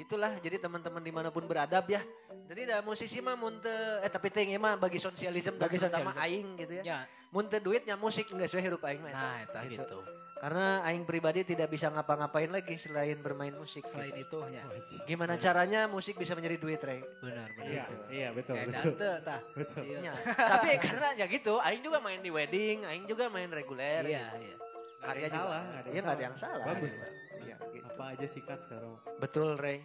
Gitulah 0.01 0.32
jadi 0.40 0.57
teman-teman 0.57 1.05
di 1.05 1.12
mana 1.12 1.28
pun 1.28 1.44
beradab 1.44 1.84
ya. 1.84 2.01
Jadi 2.48 2.64
da 2.64 2.80
musisi 2.80 3.20
mah 3.20 3.36
mun 3.36 3.61
teu 3.61 4.01
eh 4.01 4.09
tapi 4.09 4.32
teh 4.32 4.48
ieu 4.48 4.57
mah 4.57 4.74
bagi 4.74 4.96
sosialisme 4.96 5.61
Bagi 5.61 5.76
sosialisme. 5.76 6.16
aing 6.16 6.48
gitu 6.57 6.72
ya. 6.80 6.82
Ya, 6.82 6.98
Mun 7.28 7.44
teu 7.46 7.61
duitnya 7.61 8.01
musik 8.01 8.24
geus 8.26 8.57
we 8.57 8.64
hirup 8.64 8.80
aing 8.80 9.05
mah. 9.05 9.12
nah 9.12 9.36
itu 9.44 9.76
gitu. 9.76 10.01
Karena 10.40 10.80
aing 10.88 11.05
pribadi 11.05 11.44
tidak 11.44 11.68
bisa 11.68 11.92
ngapa-ngapain 11.92 12.48
lagi 12.48 12.72
selain 12.80 13.20
bermain 13.20 13.53
musik. 13.53 13.84
Selain 13.84 14.09
gitu. 14.16 14.40
itu 14.40 14.57
ya. 14.57 14.64
Gimana 15.05 15.36
caranya 15.36 15.84
musik 15.84 16.16
bisa 16.16 16.32
menjadi 16.32 16.57
duit, 16.57 16.80
Rey? 16.80 17.05
Benar, 17.20 17.44
Iya, 17.61 17.84
benar. 17.84 18.09
iya 18.09 18.28
betul 18.32 18.55
Kayak 18.57 18.68
betul. 18.72 18.92
dante 18.96 19.11
tah. 19.20 19.40
Betul. 19.53 19.82
Ya, 20.01 20.12
tapi 20.32 20.68
karena 20.80 21.09
ya 21.12 21.26
gitu, 21.28 21.61
aing 21.61 21.84
juga 21.84 22.01
main 22.01 22.24
di 22.24 22.32
wedding, 22.32 22.88
aing 22.88 23.05
juga 23.05 23.28
main 23.28 23.53
reguler. 23.53 24.01
Iya, 24.01 24.32
gitu. 24.32 24.36
iya. 24.48 24.57
Karya 25.01 25.09
Nggak 25.09 25.11
ada 25.11 25.20
yang 25.20 25.32
juga. 25.32 25.40
salah, 25.40 25.61
nggak 25.61 25.80
ada 25.80 25.88
yang 25.88 25.90
Iya 25.90 26.01
ada 26.01 26.11
salah. 26.11 26.20
yang 26.20 26.36
salah. 26.36 26.66
Bagus. 26.68 26.92
Gitu. 27.40 27.86
Apa 27.90 28.05
aja 28.12 28.26
sikat 28.28 28.59
sekarang. 28.64 28.92
Betul, 29.18 29.51
Rey. 29.57 29.78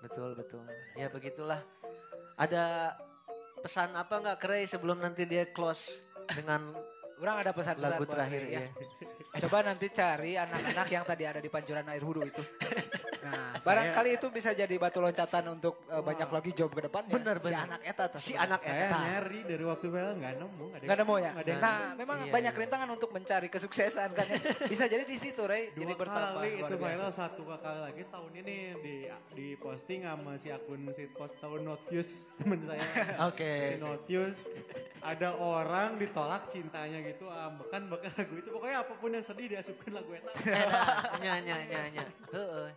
Betul, 0.00 0.30
betul. 0.36 0.64
Ya 0.94 1.06
begitulah. 1.08 1.60
Ada 2.36 2.96
pesan 3.60 3.92
apa 3.92 4.14
nggak 4.16 4.38
ke 4.40 4.46
Rey 4.48 4.64
sebelum 4.64 5.00
nanti 5.00 5.24
dia 5.24 5.48
close 5.50 6.00
dengan 6.32 6.72
Orang 7.20 7.36
ada 7.36 7.52
pesan-pesan 7.52 7.84
lagu 8.00 8.08
terakhir 8.08 8.40
Ray, 8.48 8.56
ya. 8.56 8.64
Coba 9.44 9.60
nanti 9.60 9.92
cari 9.92 10.40
anak-anak 10.40 10.88
yang 10.88 11.04
tadi 11.04 11.28
ada 11.28 11.36
di 11.36 11.52
pancuran 11.52 11.84
air 11.92 12.00
wudhu 12.00 12.24
itu. 12.24 12.40
Nah, 13.20 13.32
Saya- 13.54 13.62
barangkali 13.62 14.10
itu 14.14 14.26
bisa 14.28 14.50
jadi 14.50 14.74
batu 14.74 14.98
loncatan 14.98 15.44
untuk 15.50 15.84
uh, 15.86 16.00
banyak 16.00 16.26
lagi 16.26 16.50
job 16.52 16.70
ke 16.70 16.82
depannya. 16.82 17.12
Bener, 17.12 17.36
Si 17.38 17.52
anak 17.52 17.80
eta. 17.82 18.04
Si 18.16 18.32
anak 18.32 18.60
Saya 18.60 18.86
eta. 18.86 18.98
nyari 18.98 19.40
dari 19.44 19.62
waktu 19.62 19.86
bel 19.86 20.08
nggak 20.16 20.34
nemu. 20.36 20.64
Nggak 20.80 20.98
nemu 20.98 21.14
ya? 21.16 21.30
ada 21.32 21.50
Nah, 21.52 21.76
nemu. 21.86 21.98
memang 21.98 22.18
Iya, 22.20 22.32
banyak 22.32 22.52
iya. 22.52 22.60
rintangan 22.60 22.88
untuk 22.90 23.10
mencari 23.10 23.48
kesuksesan 23.48 24.08
kan. 24.10 24.26
ya. 24.26 24.38
Bisa 24.72 24.84
jadi 24.84 25.04
di 25.04 25.16
situ, 25.16 25.42
Ray. 25.42 25.70
Dua 25.70 25.82
Jadi 25.82 25.92
bertambah 25.94 26.32
kali 26.36 26.50
itu 26.56 26.74
viral 26.76 27.12
satu 27.12 27.42
kali 27.46 27.80
lagi 27.82 28.02
tahun 28.06 28.32
ini 28.36 28.56
di 28.78 28.96
di 29.30 29.46
posting 29.54 30.00
sama 30.02 30.34
si 30.34 30.48
akun 30.48 30.88
si 30.90 31.04
post 31.08 31.36
tahun 31.38 31.60
Notius 31.62 32.08
temen 32.38 32.60
saya. 32.62 32.82
Oke. 33.26 33.52
Si 33.68 33.76
Notius 33.78 34.36
ada 35.00 35.32
orang 35.32 35.96
ditolak 35.96 36.46
cintanya 36.46 37.00
gitu 37.02 37.24
ambekan 37.26 37.88
bakal 37.88 38.12
lagu 38.12 38.34
itu 38.34 38.48
pokoknya 38.48 38.76
apa 38.78 38.92
pun 38.94 39.10
yang 39.10 39.22
sedih 39.22 39.48
diasupkan 39.48 39.92
lagu 39.92 40.12
itu 40.12 40.28
Eta, 40.42 40.82
nya 41.18 41.34
nya 41.38 41.56
nya 41.64 41.82
nya. 41.90 42.04
Heeh. 42.30 42.68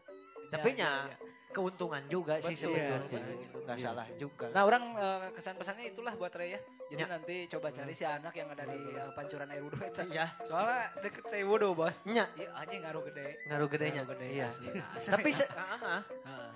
Tapi 0.53 0.69
Ya, 0.69 0.77
nya 0.77 0.91
ya, 1.03 1.05
ya. 1.09 1.17
keuntungan 1.49 2.01
juga 2.07 2.33
sih 2.39 2.53
Betul, 2.53 2.73
sebetulnya 2.73 2.97
iya 2.97 3.05
sih. 3.05 3.19
gitu. 3.39 3.57
Nggak 3.63 3.77
Iya 3.77 3.85
salah 3.85 4.07
juga. 4.17 4.45
Nah, 4.49 4.63
orang 4.63 4.83
uh, 4.95 5.27
kesan-pesannya 5.31 5.85
itulah 5.87 6.13
buat 6.13 6.33
Ray 6.33 6.49
ya. 6.49 6.59
Jadi 6.89 6.99
Ya. 6.99 7.07
nanti 7.07 7.35
coba 7.47 7.67
cari 7.69 7.93
si 7.93 8.03
anak 8.03 8.33
yang 8.33 8.49
ada 8.49 8.63
di 8.65 8.79
uh, 8.91 9.09
pancuran 9.11 9.47
air 9.47 9.61
wudhu. 9.61 9.77
Iya. 10.03 10.25
Soalnya 10.43 10.81
deket 10.99 11.25
saya 11.25 11.43
wudhu, 11.43 11.69
Bos. 11.71 12.01
Iya, 12.03 12.25
aja 12.51 12.75
ngaruh 12.75 13.03
gede. 13.07 13.27
ngaruh 13.45 13.67
gedenya. 13.67 14.01
Ngaruh 14.01 14.13
gede, 14.13 14.27
Iya. 14.29 14.47
Nah, 14.73 14.97
Tapi 15.13 15.29
se-. 15.29 15.49
Heeh. 15.83 16.01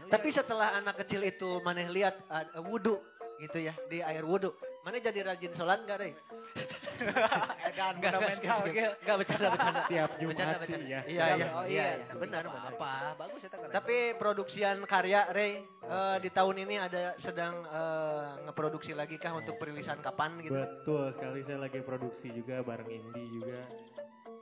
tapi 0.07 0.27
setelah 0.31 0.71
anak 0.73 1.03
kecil 1.03 1.21
itu 1.21 1.59
maneh 1.61 1.85
lihat 1.87 2.15
uh, 2.27 2.63
wudhu 2.63 2.95
gitu 3.37 3.59
ya 3.59 3.73
di 3.85 4.01
air 4.01 4.23
wudhu, 4.23 4.49
mana 4.87 5.03
jadi 5.03 5.19
rajin 5.19 5.51
sholat 5.51 5.83
gak 5.83 5.99
Rey? 5.99 6.15
edan 7.67 7.93
Enggak, 7.99 8.11
fundamental 8.15 8.57
gitu. 8.71 8.89
Enggak 9.03 9.15
bercanda 9.19 9.47
bercanda. 9.51 9.81
tiap 9.85 10.09
Jumat 10.15 10.31
Bercanda 10.31 10.55
sih 10.55 10.61
bercanda. 10.63 10.87
ya 10.87 10.99
Iya 11.03 11.25
iya 11.35 11.45
Oh, 11.51 11.63
iya, 11.67 11.85
iya. 11.99 12.13
benar 12.15 12.43
benar. 12.47 12.71
Apa? 12.71 12.91
Bagus 13.19 13.41
ya. 13.43 13.49
Tapi 13.51 13.95
produksian 14.15 14.77
karya 14.87 15.21
Ray 15.29 15.51
eh, 15.83 16.17
di 16.23 16.29
tahun 16.31 16.55
ini 16.63 16.75
ada 16.79 17.03
sedang 17.19 17.67
eh, 17.67 18.23
ngeproduksi 18.47 18.95
lagi 18.95 19.19
kah 19.19 19.35
untuk 19.35 19.59
perilisan 19.59 19.99
kapan 19.99 20.39
gitu? 20.39 20.55
betul 20.55 21.11
sekali 21.11 21.43
saya 21.43 21.59
lagi 21.59 21.83
produksi 21.83 22.31
juga 22.31 22.63
bareng 22.63 22.87
Indi 22.87 23.25
juga 23.29 23.67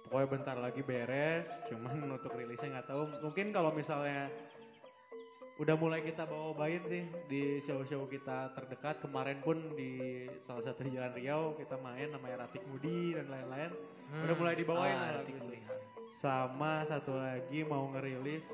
pokoknya 0.05 0.27
bentar 0.29 0.57
lagi 0.61 0.79
beres 0.79 1.49
cuman 1.67 1.97
untuk 2.21 2.31
rilisnya 2.31 2.79
nggak 2.79 2.87
tahu 2.87 3.03
mungkin 3.19 3.49
kalau 3.49 3.73
misalnya 3.73 4.29
udah 5.55 5.75
mulai 5.75 6.03
kita 6.03 6.27
bawa 6.27 6.51
bawain 6.51 6.83
sih 6.83 7.03
di 7.25 7.57
show-show 7.59 8.03
kita 8.05 8.51
terdekat 8.51 8.99
kemarin 8.99 9.39
pun 9.39 9.55
di 9.71 9.95
salah 10.43 10.59
satu 10.61 10.83
di 10.83 10.91
Jalan 10.91 11.15
Riau 11.15 11.55
kita 11.55 11.79
main 11.79 12.11
namanya 12.11 12.43
Ratik 12.43 12.59
Mudi 12.67 13.15
dan 13.15 13.25
lain-lain 13.25 13.71
udah 14.17 14.35
mulai 14.35 14.53
dibawain 14.53 14.93
Ah, 14.93 15.15
lah. 15.15 15.23
Mulihan. 15.23 15.79
sama 16.11 16.83
satu 16.83 17.15
lagi 17.15 17.63
mau 17.63 17.87
ngerilis 17.89 18.51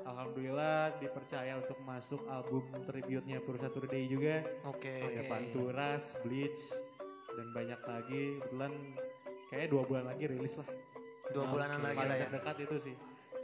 Alhamdulillah 0.00 0.96
dipercaya 0.96 1.60
untuk 1.60 1.76
masuk 1.84 2.24
album 2.26 2.64
tribute-nya 2.82 3.38
Pur 3.38 3.60
Saturday 3.60 4.08
juga 4.08 4.40
Oke. 4.64 5.04
ada 5.04 5.20
Oke. 5.20 5.28
Panturas, 5.28 6.16
Bleach 6.24 6.72
dan 7.28 7.46
banyak 7.52 7.80
lagi 7.82 8.22
kebetulan 8.40 8.72
kayaknya 9.46 9.68
dua 9.68 9.82
bulan 9.84 10.04
lagi 10.06 10.24
rilis 10.26 10.56
lah 10.56 10.68
Dua 11.28 11.44
bulanan 11.44 11.76
lagi 11.82 11.92
paling 11.94 12.08
lah 12.08 12.16
ya. 12.16 12.24
terdekat 12.24 12.56
itu 12.58 12.76
sih. 12.80 12.96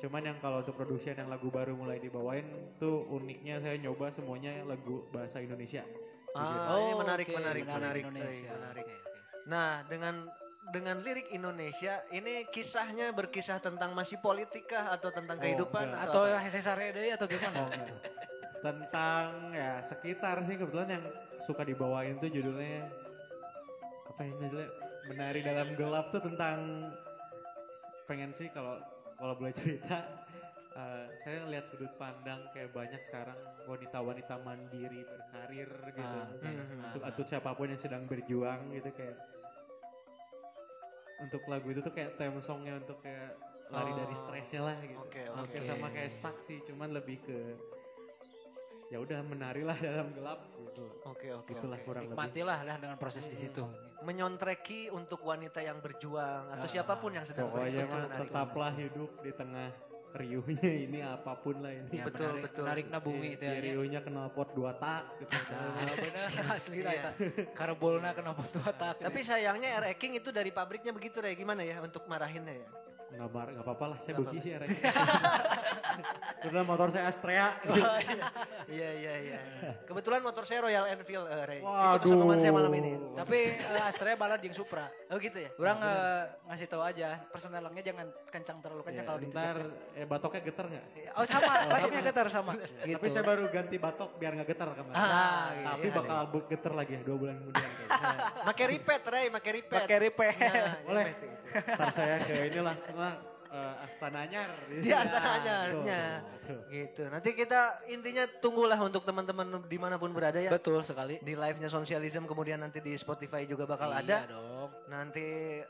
Cuman 0.05 0.21
yang 0.21 0.37
kalau 0.37 0.61
untuk 0.61 0.77
produksian 0.77 1.17
yang 1.17 1.33
lagu 1.33 1.49
baru 1.49 1.73
mulai 1.73 1.97
dibawain 1.97 2.45
tuh 2.77 3.09
uniknya 3.09 3.57
saya 3.57 3.81
nyoba 3.81 4.13
semuanya 4.13 4.61
lagu 4.69 5.09
bahasa 5.09 5.41
Indonesia. 5.41 5.81
Ah, 6.37 6.77
ini 6.77 6.93
menarik, 6.93 7.25
oke, 7.25 7.37
menarik, 7.41 7.63
menarik, 7.65 8.03
Indonesia. 8.05 8.53
eh, 8.53 8.53
menarik. 8.53 8.85
Nah, 9.49 9.81
dengan 9.89 10.29
dengan 10.77 11.01
lirik 11.01 11.33
Indonesia, 11.33 12.05
ini 12.13 12.45
kisahnya 12.53 13.17
berkisah 13.17 13.65
tentang 13.65 13.97
masih 13.97 14.21
politika 14.21 14.93
atau 14.93 15.09
tentang 15.09 15.41
Oh, 15.41 15.45
kehidupan 15.49 15.97
enggak. 15.97 16.05
Atau 16.05 16.23
apa? 16.29 16.37
Hesesare 16.45 16.93
deui 16.93 17.09
atau 17.09 17.25
gimana? 17.25 17.57
Oh, 17.65 17.69
enggak. 17.73 17.97
Tentang 18.61 19.25
ya 19.57 19.81
sekitar 19.81 20.37
sih 20.45 20.61
kebetulan 20.61 21.01
yang 21.01 21.05
suka 21.49 21.65
dibawain 21.65 22.21
tuh 22.21 22.29
judulnya 22.29 22.93
apa 24.05 24.21
ya 24.21 24.33
judulnya 24.37 24.69
menari 25.09 25.41
dalam 25.41 25.69
gelap 25.81 26.13
tuh 26.13 26.21
tentang 26.21 26.93
pengen 28.05 28.37
sih 28.37 28.53
kalau 28.53 28.77
kalau 29.25 29.35
boleh 29.35 29.57
cerita 29.57 30.05
eh, 30.75 31.07
saya 31.19 31.49
lihat 31.49 31.65
sudut 31.65 31.89
pandang 31.97 32.45
kayak 32.53 32.69
banyak 32.71 33.01
sekarang 33.03 33.39
wanita-wanita 33.65 34.37
mandiri 34.39 35.01
berkarir 35.01 35.65
gitu 35.89 36.05
Ah. 36.05 36.29
Hmm, 36.45 36.85
untuk 36.85 37.03
atau 37.03 37.23
siapa 37.25 37.57
pun 37.57 37.67
yang 37.67 37.81
sedang 37.81 38.05
berjuang 38.05 38.69
gitu 38.71 38.93
kayak 38.93 39.17
untuk 41.17 41.41
lagu 41.47 41.73
itu 41.73 41.81
tuh 41.81 41.89
kayak 41.89 42.21
theme 42.21 42.37
songnya 42.39 42.77
untuk 42.77 43.01
kayak 43.01 43.33
lari 43.73 43.91
Oh. 43.91 43.97
dari 43.97 44.13
stresnya 44.13 44.61
lah 44.63 44.77
gitu. 44.79 45.01
Oke, 45.01 45.25
Hampir 45.25 45.61
oke. 45.63 45.67
sama 45.67 45.89
kayak 45.89 46.11
stuck 46.13 46.37
sih, 46.39 46.61
cuman 46.63 46.93
lebih 46.93 47.17
ke 47.19 47.39
ya 48.87 49.01
udah 49.01 49.25
menarilah 49.25 49.73
dalam 49.89 50.13
gelap 50.13 50.45
gitu. 50.61 50.85
Oke, 51.07 51.33
oke, 51.33 51.49
Itulah 51.49 51.79
oke. 51.81 51.87
kurang 51.89 52.03
lebih. 52.05 52.13
Nikmatilah 52.13 52.59
lah 52.61 52.77
dengan 52.77 52.97
proses 53.01 53.25
di 53.25 53.39
situ. 53.39 53.65
Menyontreki 54.05 54.89
untuk 54.91 55.21
wanita 55.21 55.59
yang 55.59 55.81
berjuang 55.81 56.53
atau 56.53 56.63
Ah, 56.63 56.71
siapa 56.71 56.95
pun 56.95 57.11
yang 57.11 57.25
sedang 57.25 57.49
Pokoknya 57.49 57.83
berjuang. 57.83 58.05
mah 58.05 58.19
tetaplah 58.21 58.73
hidup 58.75 59.11
di 59.19 59.33
tengah 59.33 59.69
riuhnya 60.15 60.71
ini 60.79 61.01
apa 61.01 61.35
pun 61.35 61.59
lah 61.59 61.73
ini. 61.73 61.91
Ya, 61.91 62.05
Betul, 62.05 62.31
menarik, 62.31 62.43
betul. 62.47 62.63
Menarik 62.63 62.87
na 62.87 62.99
bumi 63.01 63.29
itu 63.35 63.43
ya. 63.43 63.59
riuhnya 63.59 64.01
kenal 64.01 64.29
pot 64.29 64.47
dua 64.53 64.71
tak 64.75 65.03
gitu. 65.19 65.35
Ah, 65.51 66.55
asli 66.55 66.79
lah 66.81 66.93
Iya. 66.93 67.11
eta. 67.11 67.51
Karbolna 67.51 68.13
kena 68.13 68.31
foto 68.31 68.63
tak. 68.63 68.95
Tapi 69.01 69.21
sayangnya 69.21 69.75
Air 69.75 69.97
King 69.97 70.15
itu 70.15 70.31
dari 70.31 70.49
pabriknya 70.49 70.93
begitu 70.93 71.19
Ray. 71.19 71.35
Gimana 71.35 71.61
ya 71.61 71.81
untuk 71.81 72.07
marahinnya 72.07 72.55
ya? 72.55 72.69
Nggak 73.15 73.31
mar 73.31 73.47
nggak 73.49 73.65
apa-apa 73.65 73.85
lah 73.87 73.99
saya 73.99 74.15
bagi 74.19 74.39
sih 74.39 74.51
ya 74.51 74.59
Karena 76.43 76.61
motor 76.61 76.89
saya 76.91 77.09
Astrea 77.09 77.55
Iya 78.75 78.91
iya 78.93 79.13
iya. 79.21 79.39
Kebetulan 79.85 80.21
motor 80.21 80.43
saya 80.43 80.61
Royal 80.61 80.89
Enfield 80.89 81.25
eh, 81.27 81.45
Ray. 81.45 81.61
Itu 81.61 81.99
kesombongan 82.03 82.39
saya 82.39 82.53
malam 82.53 82.73
ini. 82.75 82.97
Tapi 83.15 83.39
eh, 83.55 83.83
Astrea 83.85 84.17
balad 84.17 84.41
jeung 84.41 84.53
Supra. 84.53 84.89
Oh 85.09 85.17
gitu 85.17 85.37
ya? 85.37 85.53
Orang 85.55 85.79
eh, 85.81 86.23
ngasih 86.49 86.67
tahu 86.67 86.83
aja, 86.83 87.21
personelnya 87.29 87.83
jangan 87.83 88.09
kencang 88.27 88.59
terlalu 88.59 88.83
kencang 88.83 89.05
Ya, 89.05 89.07
kalau 89.07 89.21
ntar 89.23 89.57
ditindak. 89.57 89.95
eh, 89.95 90.07
batoknya 90.09 90.41
getar 90.43 90.65
nggak 90.67 90.85
Oh 91.15 91.25
sama, 91.25 91.53
baliknya 91.73 92.03
getar 92.03 92.27
sama. 92.29 92.53
Gitu. 92.57 92.97
Tapi 92.97 93.07
saya 93.07 93.23
baru 93.23 93.45
ganti 93.49 93.77
batok 93.77 94.11
biar 94.17 94.33
nggak 94.35 94.49
getar 94.49 94.69
kemarin. 94.73 94.97
Ah, 94.97 95.49
Tapi 95.53 95.87
iya. 95.87 95.95
bakal 95.95 96.19
bu- 96.33 96.47
getar 96.49 96.73
lagi 96.75 96.95
dua 97.01 97.17
bulan 97.17 97.37
kemudian. 97.39 97.71
Make 98.47 98.65
repeat 98.69 99.03
Ray, 99.05 99.27
make 99.29 99.51
repeat. 99.51 99.81
pakai 99.81 99.99
repair. 100.01 100.35
Nah, 100.37 100.77
Boleh. 100.89 101.05
Ntar 101.55 101.89
saya 101.93 102.17
ke 102.19 102.35
inilah, 102.51 102.75
nah, 102.93 103.15
eh, 103.49 103.85
Astana 103.87 104.19
Anyar. 104.27 104.51
Di 104.67 104.91
Astana 104.91 105.31
Anyarnya. 105.39 106.03
Tuh, 106.45 106.51
tuh. 106.51 106.61
Gitu. 106.69 107.03
Nanti 107.07 107.31
kita 107.33 107.61
intinya 107.87 108.27
tunggulah 108.43 108.77
untuk 108.77 109.07
teman-teman 109.07 109.63
di 109.65 109.79
mana 109.79 109.97
pun 109.97 110.11
berada 110.11 110.37
ya. 110.37 110.51
Betul 110.51 110.83
sekali. 110.83 111.23
Di 111.23 111.39
live-nya 111.39 111.71
Sosialism 111.71 112.27
kemudian 112.27 112.59
nanti 112.61 112.83
di 112.83 112.93
Spotify 112.99 113.47
juga 113.47 113.65
bakal 113.65 113.95
Iya 113.95 114.03
ada. 114.03 114.19
dong. 114.29 114.71
Nanti 114.85 115.25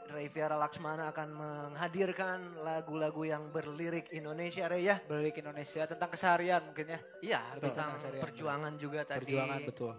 Ray 0.08 0.26
Viara 0.26 0.56
Laksmana 0.56 1.12
akan 1.12 1.28
menghadirkan 1.30 2.38
lagu-lagu 2.64 3.22
yang 3.22 3.52
berlirik 3.52 4.08
Indonesia 4.10 4.64
Ray 4.66 4.88
ya. 4.88 4.96
Balik 5.04 5.38
Indonesia 5.38 5.84
tentang 5.84 6.08
keseharian 6.08 6.64
mungkin 6.64 6.86
ya. 6.88 7.00
Iya, 7.20 7.40
tentang 7.60 7.94
Keseharian. 7.94 8.22
perjuangan 8.24 8.72
juga 8.74 9.00
tadi. 9.04 9.20
Perjuangan 9.28 9.60
betul. 9.62 9.94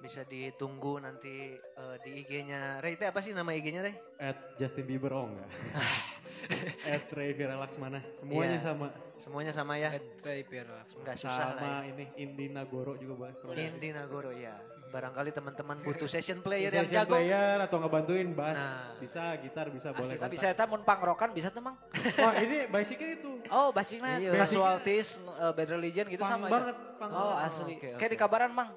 Bisa 0.00 0.24
ditunggu 0.24 0.96
nanti 0.98 1.34
eh, 1.54 1.96
di 2.00 2.10
IG-nya 2.18 2.80
Ray. 2.80 2.96
Itu 2.96 3.04
apa 3.04 3.20
sih 3.20 3.30
nama 3.30 3.52
IG-nya 3.52 3.82
Ray? 3.82 3.94
At 4.16 4.56
Justin 4.56 4.84
Bieber 4.84 5.12
oh 5.12 5.28
enggak. 5.28 5.48
At 6.88 7.04
Ray 7.10 7.32
Vira 7.32 7.54
Laksmana. 7.54 8.00
Semuanya 8.16 8.56
Iya. 8.56 8.64
sama. 8.64 8.86
Semuanya 9.14 9.52
sama 9.52 9.72
ya. 9.76 9.90
Repair. 10.18 10.64
Enggak 10.96 11.16
susah 11.16 11.52
lah 11.52 11.60
ya. 11.60 11.68
Sama 11.76 11.86
ini 11.86 12.04
Indi 12.16 12.46
Nagoro 12.48 12.96
juga 12.96 13.28
boleh. 13.36 13.60
Indi 13.60 13.92
Nagoro 13.92 14.32
ya. 14.32 14.56
Barangkali 14.90 15.30
teman-teman 15.30 15.78
butuh 15.78 16.10
session 16.10 16.42
player 16.42 16.66
yang 16.68 16.82
Session 16.82 17.06
jago. 17.06 17.14
player 17.14 17.62
atau 17.62 17.78
ngebantuin 17.78 18.34
bass. 18.34 18.58
Nah. 18.58 18.98
Bisa, 18.98 19.38
gitar 19.38 19.70
bisa 19.70 19.94
boleh. 19.94 20.02
Asli, 20.02 20.18
kontak. 20.18 20.30
bisa 20.34 20.46
eta 20.50 20.64
mun 20.66 20.82
pangrokan 20.82 21.30
bisa 21.30 21.46
tuh 21.46 21.62
mang. 21.62 21.78
Wah 22.18 22.34
ini 22.34 22.66
basicnya 22.66 23.14
itu. 23.14 23.30
Oh, 23.46 23.70
basicnya 23.70 24.18
Iya. 24.18 24.34
casualties, 24.34 25.22
uh, 25.30 25.54
bad 25.54 25.70
religion 25.70 26.10
gitu 26.10 26.18
Pang 26.18 26.42
sama 26.42 26.46
banget. 26.50 26.74
aja. 26.74 26.98
Pang 26.98 27.10
Oh, 27.12 27.22
banget. 27.30 27.46
asli. 27.46 27.62
oke, 27.70 27.86
Kayak 27.86 28.02
oke. 28.02 28.06
di 28.08 28.18
kabaran, 28.18 28.50
Mang. 28.50 28.70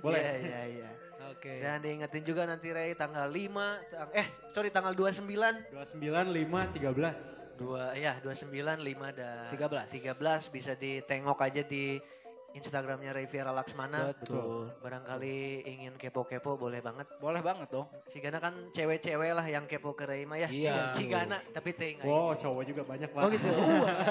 Boleh. 0.00 0.20
Iya, 0.20 0.34
iya, 0.40 0.60
iya. 0.66 0.90
Oke. 1.30 1.60
Dan 1.60 1.78
diingetin 1.80 2.24
juga 2.24 2.42
nanti 2.44 2.72
Ray 2.72 2.96
tanggal 2.96 3.28
5, 3.28 3.78
tang- 3.86 4.12
eh 4.12 4.26
sorry 4.50 4.68
tanggal 4.68 4.92
29. 4.92 5.70
29, 5.70 6.00
5, 6.00 6.74
13. 6.74 7.56
Dua, 7.60 7.92
ya 7.92 8.16
29, 8.24 8.80
5 8.80 9.12
dan 9.12 9.46
13. 9.52 9.92
13 9.92 10.48
bisa 10.48 10.72
ditengok 10.74 11.38
aja 11.38 11.60
di 11.60 12.00
Instagramnya 12.52 13.10
Ray 13.12 13.24
Viera 13.24 13.50
Laksmana. 13.50 14.10
Betul. 14.12 14.74
Barangkali 14.78 15.36
ingin 15.62 15.94
kepo-kepo 15.94 16.54
boleh 16.54 16.78
banget. 16.78 17.06
Boleh 17.16 17.38
banget 17.38 17.68
dong. 17.68 17.86
Sigana 18.06 18.36
kan 18.36 18.54
cewek-cewek 18.70 19.30
lah 19.30 19.44
yang 19.44 19.64
kepo 19.64 19.92
ke 19.92 20.02
Ray 20.02 20.24
mah 20.24 20.36
ya. 20.36 20.48
Iya. 20.48 20.90
Cigana 20.90 21.38
tapi 21.50 21.70
teh 21.72 21.94
nggak 21.94 22.04
Wow, 22.04 22.32
ini. 22.32 22.40
cowok 22.40 22.62
juga 22.64 22.82
banyak 22.84 23.08
pak. 23.08 23.20
Oh 23.20 23.28
gitu. 23.28 23.50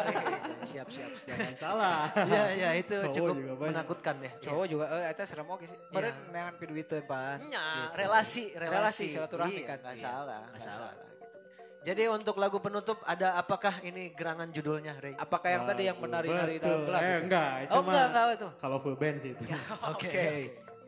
Siap 0.69 0.87
siap. 0.87 1.11
Jangan 1.25 1.55
salah. 1.55 1.99
Iya 2.15 2.43
iya 2.53 2.69
itu 2.77 2.95
Cowok 2.95 3.15
cukup 3.33 3.35
menakutkan 3.65 4.15
ya. 4.19 4.31
Cowok 4.39 4.65
juga 4.67 4.85
eh 4.89 5.09
eta 5.09 5.23
serem 5.23 5.47
oke 5.47 5.65
sih. 5.65 5.75
Iya. 5.75 5.89
Padahal 5.89 6.15
neangan 6.29 6.55
piduiteun, 6.55 7.03
Pan. 7.03 7.37
Nya, 7.43 7.65
Gitu. 7.89 7.95
relasi, 7.97 8.43
relasi, 8.53 8.69
Relasi, 8.69 9.05
silaturahmi 9.09 9.55
Iya, 9.55 9.65
kan. 9.65 9.77
nggak 9.81 9.95
Iya, 9.95 10.03
salah, 10.03 10.39
nggak 10.39 10.51
nggak 10.51 10.61
salah. 10.61 10.93
Gitu. 11.89 11.91
Jadi 11.91 12.03
untuk 12.07 12.35
lagu 12.37 12.57
penutup 12.57 13.01
ada 13.03 13.33
apakah 13.33 13.81
ini 13.81 14.13
gerangan 14.13 14.49
judulnya, 14.49 14.93
Ray? 14.95 15.17
Apakah 15.17 15.49
yang 15.49 15.63
tadi 15.65 15.83
yang 15.85 15.97
menari-nari 15.97 16.55
dalam 16.57 16.85
gelap? 16.85 17.01
Eh, 17.01 17.09
itu? 17.09 17.23
enggak, 17.25 17.51
itu 17.59 17.71
Oh, 17.71 17.81
mah 17.81 17.89
enggak, 17.89 18.05
enggak 18.07 18.25
itu. 18.31 18.49
kalau 18.57 18.77
full 18.79 18.93
band 18.93 19.17
sih 19.17 19.31
itu. 19.31 19.43
Oke. 19.91 20.29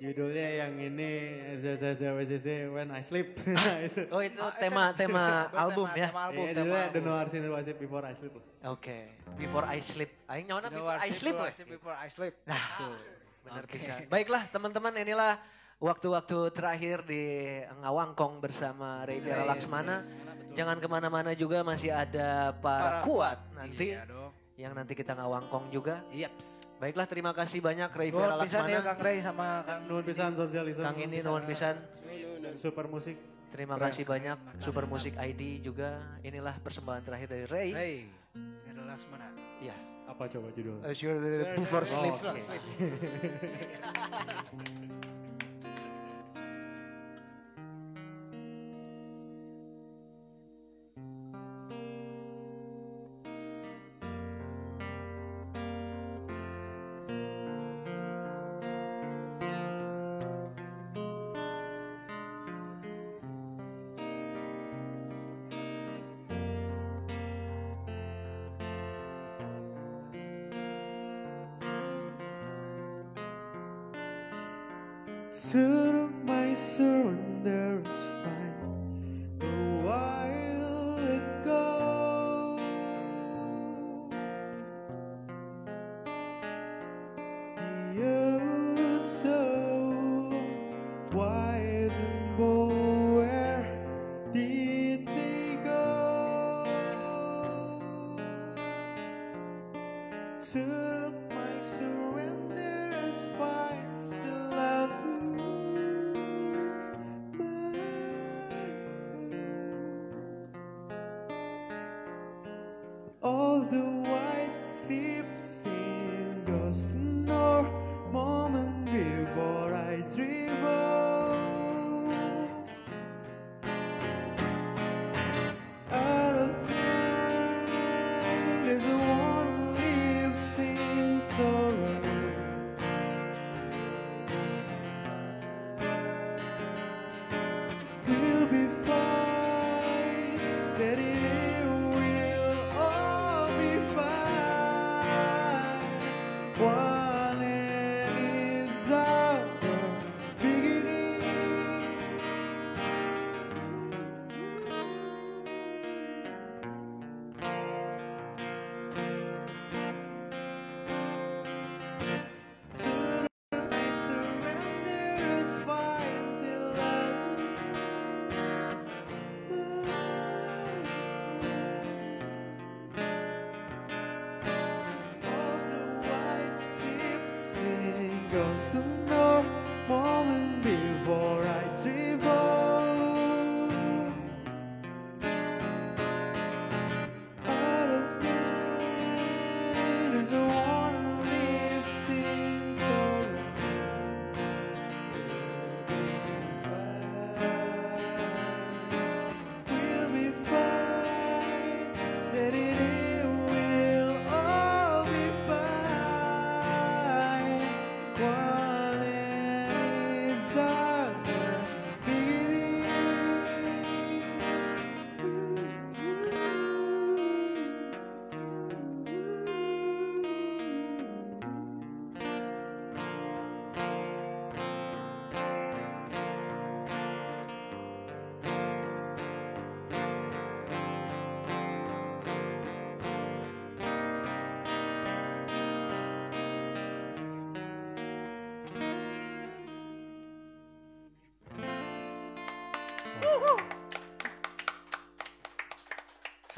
Judulnya 0.02 0.66
yang 0.66 0.74
ini 0.76 1.12
When 2.68 2.90
I 2.90 3.02
Sleep. 3.02 3.38
Nah, 3.46 3.78
itu. 3.82 4.02
Oh 4.10 4.18
itu 4.20 4.42
Ah, 4.42 4.50
tema 4.52 4.90
itu 4.90 4.98
tema 4.98 5.26
tema- 5.46 5.62
album 5.62 5.86
tema- 5.86 5.94
ya. 5.96 6.08
Tema 6.10 6.22
album, 6.24 6.42
Iya, 6.42 6.52
tema 6.52 6.58
judulnya 6.58 6.82
album. 6.82 6.94
The 6.94 7.02
No 7.04 7.12
Arsin 7.14 7.42
Wasip 7.48 7.76
Before 7.78 8.02
I 8.02 8.14
Sleep. 8.14 8.34
Oke. 8.66 8.98
Before 9.38 9.66
I 9.66 9.78
sleep. 9.80 10.10
Aing 10.26 10.46
nyawana 10.48 10.68
before 10.70 10.98
I 10.98 11.10
sleep. 11.12 11.36
worship 11.36 11.68
before 11.68 11.94
I 11.94 12.10
sleep. 12.10 12.34
Nah, 12.44 12.58
benar 13.42 13.64
Oke. 13.64 13.78
bisa. 13.78 13.94
Baiklah 14.06 14.50
teman-teman 14.50 14.94
inilah 14.96 15.38
waktu-waktu 15.82 16.38
terakhir 16.54 17.04
di 17.04 17.24
Ngawangkong 17.82 18.38
bersama 18.38 19.02
Ray 19.04 19.20
Viera 19.20 19.44
Laksmana. 19.44 20.06
Jangan 20.54 20.78
ke 20.78 20.86
mana-mana 20.86 21.32
juga 21.34 21.64
masih 21.64 21.90
ada 21.90 22.54
para, 22.54 22.80
Para 22.80 23.00
kuat 23.08 23.40
nanti 23.56 23.96
Iya 23.96 24.04
dong. 24.04 24.32
yang 24.60 24.76
nanti 24.76 24.94
kita 24.94 25.16
ngawangkong 25.16 25.72
juga. 25.72 26.04
Yaps. 26.12 26.76
Baiklah 26.76 27.08
terima 27.08 27.32
kasih 27.32 27.64
banyak 27.64 27.88
Ray 27.90 28.12
pisan 28.12 28.28
ya 28.28 28.36
Laksmana. 28.38 28.80
Kang 28.84 29.00
Ray 29.00 29.18
sama 29.20 29.48
Kang 29.64 29.82
Nuhun 29.88 30.04
pisan 30.04 30.32
sosialisme. 30.36 30.84
Kang 30.84 31.00
ini 31.00 31.18
nuhun 31.20 31.44
pisan. 31.48 31.76
Dan 32.42 32.56
super 32.60 32.86
musik. 32.86 33.18
Terima 33.52 33.76
kasih 33.76 34.08
banyak 34.08 34.64
Super 34.64 34.88
Musik 34.88 35.12
ID 35.20 35.60
juga. 35.60 36.00
Inilah 36.24 36.56
persembahan 36.64 37.04
terakhir 37.04 37.28
dari 37.28 37.46
Ray. 37.52 37.70
Ray. 37.76 37.96
Relax 38.72 39.04
mana? 39.12 39.28
Iya. 39.60 39.76
Apa 40.08 40.24
coba 40.32 40.48
judulnya? 40.56 40.88
Uh, 40.88 40.96
sure, 40.96 41.20
Sure, 41.20 41.60
before 41.60 41.84
sleep. 41.84 42.16
Oke. 42.16 42.40
sleep. 42.40 42.64
surrender, 75.50 76.08
my 76.24 76.54
surrender. 76.54 77.91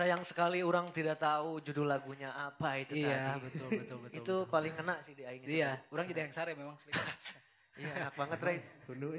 Sayang 0.03 0.19
sekali 0.27 0.59
orang 0.59 0.91
tidak 0.91 1.15
tahu 1.15 1.63
judul 1.63 1.87
lagunya 1.87 2.27
apa 2.35 2.75
itu 2.75 2.99
Iya, 2.99 3.39
tadi. 3.39 3.47
betul, 3.47 3.67
betul, 3.71 3.97
betul. 4.03 4.17
itu 4.19 4.35
paling 4.51 4.73
kena 4.75 4.99
sih 4.99 5.15
di 5.15 5.23
aing. 5.23 5.39
itu. 5.39 5.63
Iya, 5.63 5.79
orang 5.95 6.05
jadi 6.11 6.19
yang 6.27 6.33
sare 6.35 6.51
memang. 6.53 6.75
Iya, 7.73 7.89
enak 8.05 8.13
banget, 8.13 8.37
Ray. 8.37 8.57
Tunduk. 8.85 9.17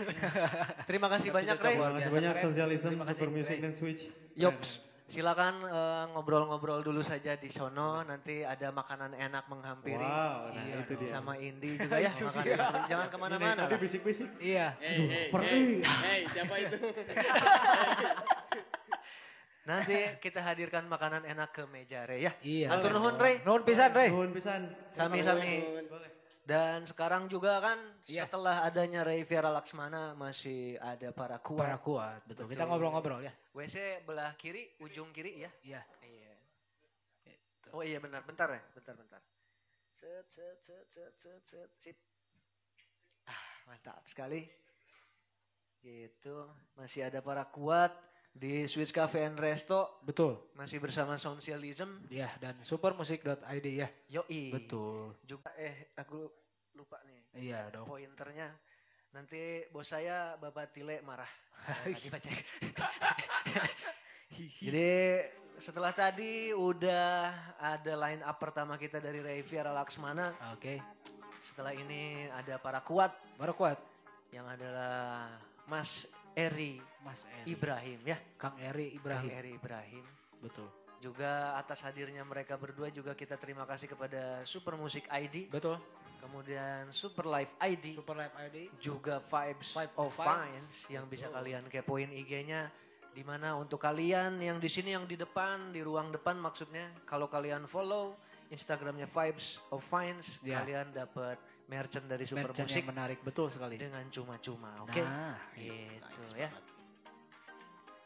Terima 0.88 1.12
kasih 1.12 1.28
banyak, 1.28 1.56
Ray. 1.60 1.76
Terima 1.76 1.92
kasih 1.92 2.08
banyak 2.08 2.34
sosialisme 2.40 2.88
kasih, 3.04 3.12
Super 3.20 3.28
Music 3.28 3.56
dan 3.60 3.72
Switch. 3.76 4.02
Yops, 4.32 4.80
silakan 5.06 5.60
eh, 5.60 6.04
ngobrol-ngobrol 6.08 6.80
dulu 6.80 7.04
saja 7.04 7.36
di 7.36 7.52
sono. 7.52 8.00
Nanti 8.00 8.40
ada 8.40 8.72
makanan 8.72 9.12
enak 9.12 9.44
menghampiri. 9.52 10.00
Wow, 10.00 10.56
nah 10.56 10.62
Iya, 10.64 10.74
itu 10.88 10.92
dia. 10.96 11.10
Sama 11.10 11.36
Indi 11.36 11.76
juga 11.76 12.00
ya. 12.00 12.10
Itu 12.16 12.24
makan 12.24 12.44
dia. 12.48 12.56
dulu. 12.56 12.78
Jangan 12.88 13.06
ke 13.12 13.16
mana-mana. 13.20 13.60
Tapi 13.68 13.76
bisik-bisik. 13.76 14.28
Iya. 14.40 14.66
Hei, 14.80 14.96
hei, 15.04 15.26
perih. 15.28 15.52
hei, 15.52 15.84
hei, 15.84 16.20
siapa 16.32 16.54
itu? 16.56 16.76
Nanti 19.66 19.98
kita 20.22 20.40
hadirkan 20.46 20.86
makanan 20.86 21.26
enak 21.26 21.50
ke 21.50 21.66
meja, 21.66 22.06
Ray 22.06 22.22
ya. 22.22 22.32
Iya. 22.38 22.70
Atur 22.70 22.94
nuhun, 22.94 23.18
Ray. 23.18 23.42
Nuhun 23.42 23.66
pisan, 23.66 23.90
Re. 23.90 24.06
Nuhun 24.14 24.30
pisan. 24.30 24.70
Sami-sami. 24.94 25.82
Dan 26.46 26.86
sekarang 26.86 27.26
juga 27.26 27.58
kan 27.58 27.74
Iya. 28.06 28.30
setelah 28.30 28.62
adanya 28.62 29.02
Ray 29.02 29.26
Viera 29.26 29.50
Laksmana 29.50 30.14
masih 30.14 30.78
ada 30.78 31.10
para 31.10 31.42
kuat. 31.42 31.58
Para 31.58 31.78
kuat, 31.82 32.22
betul. 32.22 32.46
Kita 32.46 32.62
Betul. 32.62 32.70
ngobrol-ngobrol 32.70 33.20
ya. 33.26 33.34
WC 33.50 34.06
belah 34.06 34.30
kiri, 34.38 34.78
ujung 34.78 35.10
kiri 35.10 35.42
ya. 35.42 35.50
Iya. 35.66 35.82
Iya. 36.06 36.32
Oh 37.74 37.82
iya 37.82 37.98
benar, 37.98 38.22
bentar 38.22 38.46
ya, 38.46 38.62
bentar 38.78 38.94
bentar. 38.94 39.18
Set 39.98 40.30
set 40.30 40.62
set 40.62 40.86
set 40.94 41.12
set 41.18 41.42
set 41.50 41.70
sip. 41.82 41.98
Ah, 43.26 43.42
mantap 43.66 44.06
sekali. 44.06 44.46
Gitu, 45.82 46.36
masih 46.78 47.10
ada 47.10 47.18
para 47.18 47.42
kuat 47.50 47.90
di 48.36 48.68
Switch 48.68 48.92
Cafe 48.92 49.24
and 49.24 49.40
Resto 49.40 50.04
Betul. 50.04 50.52
masih 50.52 50.76
bersama 50.76 51.16
Socialism. 51.16 52.04
Iya, 52.12 52.28
dan 52.36 52.60
supermusik.id 52.60 53.66
ya. 53.66 53.88
Yoi. 54.12 54.52
Betul. 54.52 55.16
Juga 55.24 55.48
eh 55.56 55.88
aku 55.96 56.28
lupa 56.76 57.00
nih 57.08 57.48
Iya 57.48 57.72
dong. 57.72 57.88
pointernya. 57.88 58.52
Nanti 59.16 59.64
bos 59.72 59.88
saya 59.88 60.36
Bapak 60.36 60.68
Tile 60.70 61.00
marah. 61.00 61.28
Lagi 61.88 62.12
baca. 62.12 62.28
Jadi 64.36 64.92
setelah 65.56 65.92
tadi 65.96 66.52
udah 66.52 67.32
ada 67.56 67.92
line 67.96 68.20
up 68.20 68.36
pertama 68.36 68.76
kita 68.76 69.00
dari 69.00 69.24
Ray 69.24 69.40
Viera 69.40 69.72
Laksmana. 69.72 70.36
Oke. 70.52 70.76
Setelah 71.40 71.72
ini 71.72 72.28
ada 72.28 72.60
para 72.60 72.84
kuat 72.84 73.16
Baru 73.40 73.56
kuat. 73.56 73.80
yang 74.28 74.44
adalah 74.44 75.30
Mas 75.64 76.04
Eri 76.36 76.76
Mas 77.00 77.24
Eri. 77.24 77.56
Ibrahim 77.56 77.98
ya. 78.04 78.18
Kang 78.36 78.54
Eri 78.60 78.92
Kang 78.92 78.98
Ibrahim. 79.00 79.30
Eri 79.32 79.50
Ibrahim. 79.56 80.04
Betul. 80.38 80.68
Juga 81.00 81.56
atas 81.56 81.80
hadirnya 81.80 82.20
mereka 82.22 82.56
berdua 82.56 82.92
juga 82.92 83.16
kita 83.16 83.36
terima 83.36 83.64
kasih 83.64 83.88
kepada 83.88 84.44
Super 84.44 84.76
Music 84.76 85.04
ID, 85.08 85.48
Betul. 85.48 85.76
kemudian 86.20 86.88
Super 86.90 87.24
Life 87.24 87.52
ID, 87.56 87.96
Super 87.96 88.16
Live 88.16 88.34
ID. 88.36 88.56
juga 88.80 89.20
Vibes 89.20 89.76
Vibe 89.76 89.94
of 89.96 90.12
Finds. 90.12 90.88
yang 90.88 91.04
bisa 91.06 91.28
Betul. 91.28 91.36
kalian 91.40 91.64
kepoin 91.68 92.10
IG-nya 92.10 92.68
di 93.12 93.24
mana 93.24 93.56
untuk 93.56 93.80
kalian 93.80 94.36
yang 94.40 94.60
di 94.60 94.68
sini 94.68 94.92
yang 94.92 95.08
di 95.08 95.16
depan 95.16 95.72
di 95.72 95.80
ruang 95.80 96.12
depan 96.12 96.36
maksudnya 96.36 96.92
kalau 97.08 97.28
kalian 97.28 97.64
follow 97.64 98.16
Instagramnya 98.48 99.08
Vibes 99.08 99.56
of 99.72 99.80
Finds 99.84 100.36
Ya. 100.44 100.60
kalian 100.60 100.92
dapat 100.92 101.40
merchant 101.66 102.06
dari 102.06 102.24
Super 102.24 102.46
Merchant 102.46 102.64
Musik 102.64 102.78
yang 102.78 102.90
menarik 102.90 103.18
betul 103.20 103.46
sekali. 103.46 103.74
dengan 103.76 104.06
cuma-cuma 104.06 104.70
oke 104.80 104.98
Nah, 104.98 105.34
gitu 105.52 105.74
nice 105.98 106.30
ya 106.32 106.46
banget. 106.48 106.64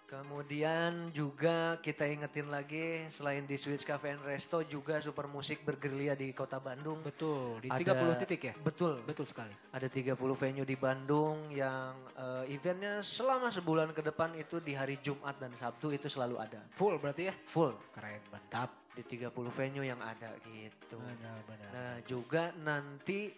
kemudian 0.06 0.90
juga 1.12 1.56
kita 1.78 2.02
ingetin 2.04 2.48
lagi 2.48 3.06
selain 3.06 3.44
di 3.44 3.54
Switch 3.54 3.84
Cafe 3.84 4.10
and 4.10 4.22
Resto 4.22 4.58
juga 4.64 4.98
Super 4.98 5.28
Musik 5.28 5.62
bergerilya 5.62 6.12
di 6.14 6.32
kota 6.32 6.58
Bandung 6.58 6.98
Betul. 7.00 7.60
Di 7.60 7.70
Ada- 7.70 7.94
30 7.94 8.18
titik 8.18 8.40
ya. 8.42 8.54
betul 8.58 8.98
Betul 9.04 9.22
sekali. 9.22 9.54
Ada 9.70 9.86
30 9.86 10.18
venue 10.34 10.64
di 10.64 10.74
Bandung 10.74 11.46
yang 11.48 11.94
eh, 12.12 12.50
eventnya 12.50 12.98
selama 13.00 13.48
sebulan 13.48 13.92
ke 13.92 14.02
depan 14.02 14.34
itu 14.34 14.58
di 14.58 14.74
hari 14.74 14.98
Jumat 14.98 15.38
dan 15.38 15.54
Sabtu 15.54 15.92
itu 15.92 16.10
selalu 16.10 16.40
ada. 16.40 16.58
Full 16.74 16.98
berarti 16.98 17.30
ya. 17.30 17.34
Full 17.46 17.78
Keren, 17.92 18.18
mantap. 18.28 18.70
di 18.90 19.06
30 19.06 19.30
venue 19.54 19.86
yang 19.86 20.02
ada 20.02 20.34
gitu. 20.42 20.98
Benar-benar. 20.98 21.70
Nah 21.70 21.94
juga 22.02 22.50
nanti 22.58 23.30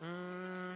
hmm, 0.00 0.72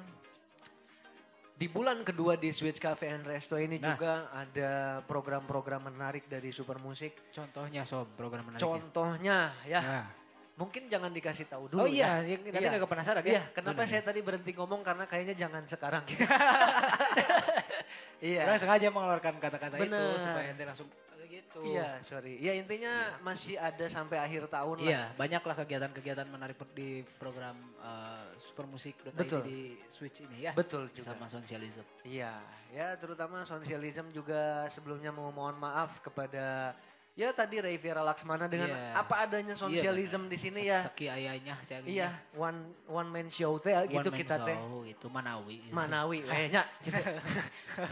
di 1.54 1.66
bulan 1.70 2.02
kedua 2.02 2.34
di 2.34 2.50
Switch 2.50 2.76
Cafe 2.76 3.08
and 3.08 3.24
Resto 3.24 3.56
ini 3.56 3.78
Nah. 3.78 3.94
juga 3.94 4.12
ada 4.30 5.00
program-program 5.06 5.88
menarik 5.88 6.26
dari 6.26 6.50
Super 6.50 6.76
Musik. 6.76 7.14
Contohnya 7.30 7.86
sob 7.86 8.10
program 8.14 8.50
menarik. 8.50 8.60
Contohnya 8.60 9.54
ya 9.62 9.80
Nah, 9.80 10.06
mungkin 10.54 10.86
jangan 10.86 11.10
dikasih 11.10 11.46
tahu 11.46 11.70
dulu. 11.70 11.82
Oh 11.82 11.88
iya, 11.88 12.20
ya. 12.22 12.36
nanti 12.38 12.58
Iya. 12.58 12.74
nggak 12.74 12.90
penasaran 12.90 13.22
Iya, 13.22 13.38
ya. 13.38 13.42
kenapa 13.54 13.80
Benar. 13.80 13.90
saya 13.90 14.02
tadi 14.02 14.20
berhenti 14.20 14.50
ngomong 14.52 14.82
karena 14.82 15.04
kayaknya 15.06 15.34
jangan 15.38 15.62
sekarang. 15.66 16.02
iya. 18.22 18.42
Orang 18.46 18.58
sengaja 18.58 18.88
mengeluarkan 18.90 19.34
kata-kata 19.38 19.74
itu 19.78 20.00
supaya 20.20 20.46
nanti 20.50 20.64
langsung 20.66 20.88
gitu. 21.40 21.60
Iya, 21.66 21.98
sorry. 22.04 22.38
Ya 22.38 22.52
intinya 22.54 23.18
masih 23.24 23.58
ada 23.58 23.86
sampai 23.90 24.20
akhir 24.22 24.46
tahun 24.46 24.82
lah. 24.82 24.88
Iya, 24.88 25.02
banyaklah 25.18 25.54
kegiatan-kegiatan 25.64 26.28
menarik 26.30 26.58
di 26.76 27.02
program 27.18 27.56
uh, 27.82 28.28
Super 28.38 28.66
Musik 28.70 28.94
Betul. 29.14 29.42
di 29.46 29.60
Switch 29.90 30.22
ini 30.22 30.46
ya. 30.46 30.52
Betul 30.54 30.90
juga. 30.94 31.14
Sama 31.14 31.26
sosialisme. 31.26 31.82
Iya, 32.06 32.38
ya 32.70 32.94
terutama 32.98 33.42
sosialism 33.42 34.10
juga 34.14 34.70
sebelumnya 34.70 35.10
mau 35.10 35.30
mohon 35.34 35.58
maaf 35.58 35.98
kepada 36.02 36.76
ya 37.14 37.30
tadi 37.30 37.62
Ray 37.62 37.78
Vera 37.78 38.02
Laksmana 38.02 38.46
dengan 38.46 38.68
Iya. 38.68 38.90
apa 38.96 39.14
adanya 39.22 39.54
sosialism 39.54 40.26
di 40.26 40.34
sini 40.34 40.66
ya. 40.66 40.82
Seki 40.82 41.06
ayahnya 41.06 41.54
saya 41.62 41.78
Iya, 41.82 42.10
one 42.34 42.58
one 42.84 43.06
man 43.06 43.28
show 43.28 43.54
teh 43.56 43.70
gitu 43.86 44.10
kita 44.10 44.42
teh. 44.42 44.58
itu 44.84 45.06
Manawi. 45.06 45.62
gitu. 45.62 45.70
Manawi 45.70 46.18
we 46.26 46.50
nya. 46.50 46.66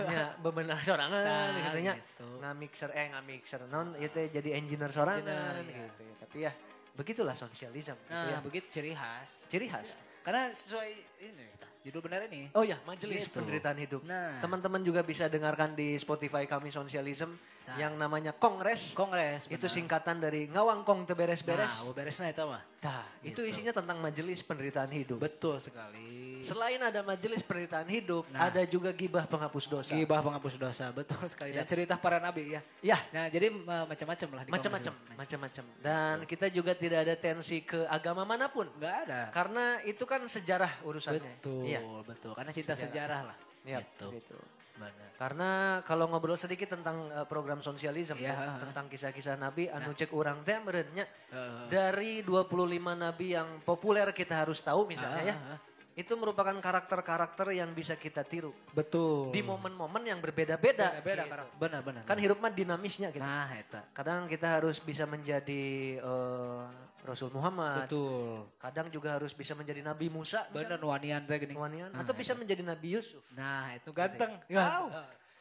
nya 0.04 0.34
bebenah 0.38 0.78
sorangan 0.80 1.22
Nah, 1.22 1.54
gitu 1.54 1.78
nya. 1.80 1.94
gitu. 1.94 2.26
Ngamixer 2.38 2.90
eh 2.92 3.06
ngamixer 3.10 3.60
non 3.68 3.94
itu 3.96 4.18
jadi 4.28 4.50
engineer 4.54 4.90
sorangan 4.90 5.22
Engineer, 5.22 5.54
iya. 5.62 5.86
gitu 5.86 6.02
ya. 6.02 6.14
Tapi 6.18 6.36
ya 6.40 6.52
begitulah 6.92 7.34
sosialism 7.34 7.96
gitu 7.96 8.10
Nah, 8.12 8.26
ya. 8.28 8.38
begitu 8.42 8.66
ciri 8.68 8.92
khas. 8.92 9.46
Ciri 9.46 9.66
khas. 9.66 9.86
Karena 10.22 10.50
sesuai 10.50 11.11
ini 11.22 11.46
judul 11.82 11.98
benar 11.98 12.30
ini. 12.30 12.46
Oh 12.54 12.62
ya, 12.62 12.78
Majelis 12.86 13.26
Gitu. 13.26 13.34
Penderitaan 13.34 13.74
Hidup. 13.74 14.06
Nah. 14.06 14.38
Teman-teman 14.38 14.78
juga 14.82 15.02
bisa 15.02 15.26
dengarkan 15.26 15.74
di 15.74 15.98
Spotify 15.98 16.46
kami 16.46 16.70
Sosialism 16.70 17.34
Sa- 17.58 17.74
yang 17.74 17.98
namanya 17.98 18.30
Kongres. 18.30 18.94
Kongres. 18.94 19.46
itu 19.46 19.58
benar. 19.58 19.70
singkatan 19.70 20.16
dari 20.18 20.46
ngawangkong 20.46 21.06
teu 21.06 21.14
beres-beres. 21.14 21.82
Nah, 21.82 21.90
beresnya 21.90 22.30
itu 22.30 22.42
mah. 22.42 22.62
Nah, 22.82 23.02
itu 23.22 23.34
gitu. 23.34 23.42
isinya 23.46 23.70
tentang 23.72 23.98
Majelis 23.98 24.42
Penderitaan 24.42 24.90
Hidup. 24.90 25.18
Betul 25.18 25.58
sekali. 25.58 26.38
Selain 26.42 26.78
ada 26.78 27.02
Majelis 27.02 27.42
Penderitaan 27.42 27.86
Hidup, 27.86 28.26
Nah. 28.30 28.46
ada 28.46 28.62
juga 28.62 28.90
gibah 28.90 29.26
penghapus 29.26 29.66
dosa. 29.66 29.90
Gibah 29.90 30.18
penghapus 30.18 30.54
dosa, 30.58 30.90
betul 30.90 31.22
sekali. 31.26 31.50
Dan 31.50 31.62
Ya. 31.62 31.70
cerita 31.70 31.94
para 31.94 32.18
nabi 32.18 32.58
ya. 32.58 32.60
Ya, 32.82 32.98
Nah, 33.10 33.26
jadi 33.26 33.50
uh, 33.50 33.86
macam-macam 33.86 34.28
lah 34.38 34.42
di 34.42 34.50
macam-macam, 34.50 34.92
Kongres. 34.94 35.18
macam-macam. 35.18 35.64
Dan 35.78 36.14
kita 36.26 36.46
juga 36.50 36.74
tidak 36.74 37.06
ada 37.06 37.14
tensi 37.14 37.62
ke 37.62 37.86
agama 37.86 38.22
mana 38.22 38.46
pun. 38.46 38.66
Enggak 38.74 39.06
ada. 39.06 39.20
Karena 39.30 39.78
itu 39.82 40.02
kan 40.02 40.22
sejarah 40.26 40.82
urusannya. 41.12 41.36
Betul, 41.36 41.62
Iya. 41.64 41.80
betul. 42.02 42.32
Karena 42.32 42.52
cinta 42.52 42.74
sejarah, 42.74 43.20
lah. 43.28 43.36
Iya, 43.62 43.78
Gitu. 43.84 44.06
gitu. 44.16 44.36
Benar. 44.72 45.10
Karena 45.20 45.50
kalau 45.84 46.08
ngobrol 46.08 46.34
sedikit 46.34 46.72
tentang 46.72 47.06
uh, 47.12 47.28
program 47.28 47.60
sosialisme 47.60 48.16
ya, 48.16 48.32
heeh. 48.32 48.58
tentang 48.66 48.88
kisah-kisah 48.88 49.36
nabi 49.36 49.68
anu 49.68 49.92
cek 49.92 50.10
urang 50.10 50.40
teh 50.42 50.56
berennya 50.58 51.04
Heeh. 51.28 51.68
dari 51.68 52.12
25 52.24 52.56
nabi 52.96 53.36
yang 53.36 53.60
populer 53.62 54.08
kita 54.10 54.42
harus 54.42 54.58
tahu 54.58 54.88
misalnya 54.88 55.22
ya. 55.22 55.36
Ah, 55.36 55.44
ah, 55.44 55.54
ah. 55.54 55.60
Itu 55.92 56.16
merupakan 56.16 56.56
karakter-karakter 56.56 57.52
yang 57.52 57.76
bisa 57.76 58.00
kita 58.00 58.24
tiru 58.24 58.56
Betul. 58.72 59.28
di 59.28 59.44
momen-momen 59.44 60.08
yang 60.08 60.24
berbeda-beda. 60.24 61.04
beda 61.04 61.28
gitu. 61.28 61.32
karakter. 61.36 61.60
Benar, 61.60 61.80
benar. 61.84 62.02
Kan 62.08 62.16
hidup 62.16 62.40
mah 62.40 62.48
dinamisnya 62.48 63.12
gitu. 63.12 63.20
Nah, 63.20 63.52
eta. 63.52 63.84
Kadang 63.92 64.24
kita 64.24 64.56
harus 64.56 64.80
bisa 64.80 65.04
menjadi 65.04 66.00
eh, 66.00 66.62
Rasul 67.02 67.34
Muhammad. 67.34 67.90
Betul. 67.90 68.46
Kadang 68.62 68.86
juga 68.88 69.18
harus 69.18 69.34
bisa 69.34 69.58
menjadi 69.58 69.82
Nabi 69.82 70.06
Musa. 70.06 70.46
Benar 70.54 70.78
wanian 70.78 71.26
teh 71.26 71.34
gini. 71.36 71.54
Wanian. 71.58 71.90
Nah, 71.90 72.06
Atau 72.06 72.14
bisa 72.14 72.32
menjadi 72.38 72.62
Nabi 72.62 72.94
Yusuf. 72.94 73.26
Nah, 73.34 73.74
itu 73.74 73.90
ganteng. 73.90 74.38
Ya. 74.46 74.86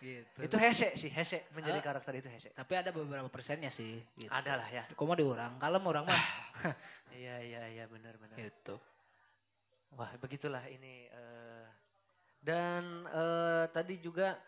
Gitu. 0.02 0.38
Itu 0.42 0.58
hese 0.58 0.98
sih, 0.98 1.14
hese 1.14 1.46
menjadi 1.54 1.78
Ah. 1.78 1.86
karakter 1.94 2.18
itu 2.18 2.26
hese. 2.26 2.50
Tapi 2.58 2.74
ada 2.74 2.90
beberapa 2.90 3.30
persennya 3.30 3.70
sih. 3.70 4.02
Gitu. 4.18 4.34
Ada 4.34 4.58
lah 4.58 4.70
ya. 4.74 4.84
Kok 4.90 5.06
mau 5.06 5.14
diurang? 5.14 5.62
Kalem 5.62 5.84
orang 5.86 6.06
mah. 6.10 6.24
Iya, 7.12 7.38
iya, 7.44 7.62
iya 7.68 7.86
benar-benar. 7.92 8.40
gitu. 8.40 8.80
Wah, 9.94 10.10
begitulah 10.18 10.64
ini. 10.66 11.12
eh, 11.12 11.68
dan 12.40 13.04
eh, 13.06 13.66
tadi 13.70 14.00
juga, 14.00 14.40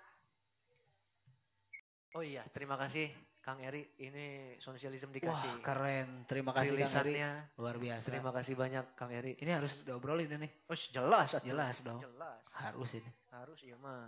oh 2.16 2.24
iya, 2.24 2.42
terima 2.50 2.80
kasih 2.80 3.12
Kang 3.44 3.60
Eri. 3.60 3.84
Ini 4.00 4.56
sosialisme 4.56 5.12
Wah, 5.12 5.16
dikasih 5.20 5.52
keren. 5.60 6.24
Terima 6.24 6.56
kasih 6.56 6.80
Kang 6.80 7.04
Eri. 7.04 7.20
Luar 7.60 7.76
biasa. 7.76 8.06
Terima 8.08 8.32
kasih 8.32 8.54
banyak 8.56 8.86
Kang 8.96 9.12
Eri. 9.12 9.36
Ini 9.36 9.52
harus 9.60 9.84
diobrolin 9.84 10.32
ini. 10.40 10.48
Oh, 10.72 10.78
jelas, 10.80 11.36
atuh. 11.36 11.52
Jelas 11.52 11.84
dong. 11.84 12.00
Jelas. 12.00 12.40
Harus 12.56 12.90
ini. 12.96 13.12
Harus 13.36 13.60
iya 13.68 13.76
mah. 13.76 14.08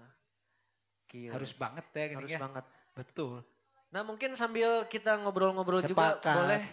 Gila. 1.12 1.36
Harus 1.36 1.52
banget 1.52 1.86
ya 1.92 2.06
gini 2.08 2.18
harus 2.24 2.32
ya. 2.32 2.40
banget. 2.40 2.66
Betul. 2.96 3.44
Nah, 3.92 4.02
mungkin 4.08 4.40
sambil 4.40 4.88
kita 4.88 5.20
ngobrol-ngobrol 5.20 5.84
juga 5.84 6.16
boleh 6.24 6.64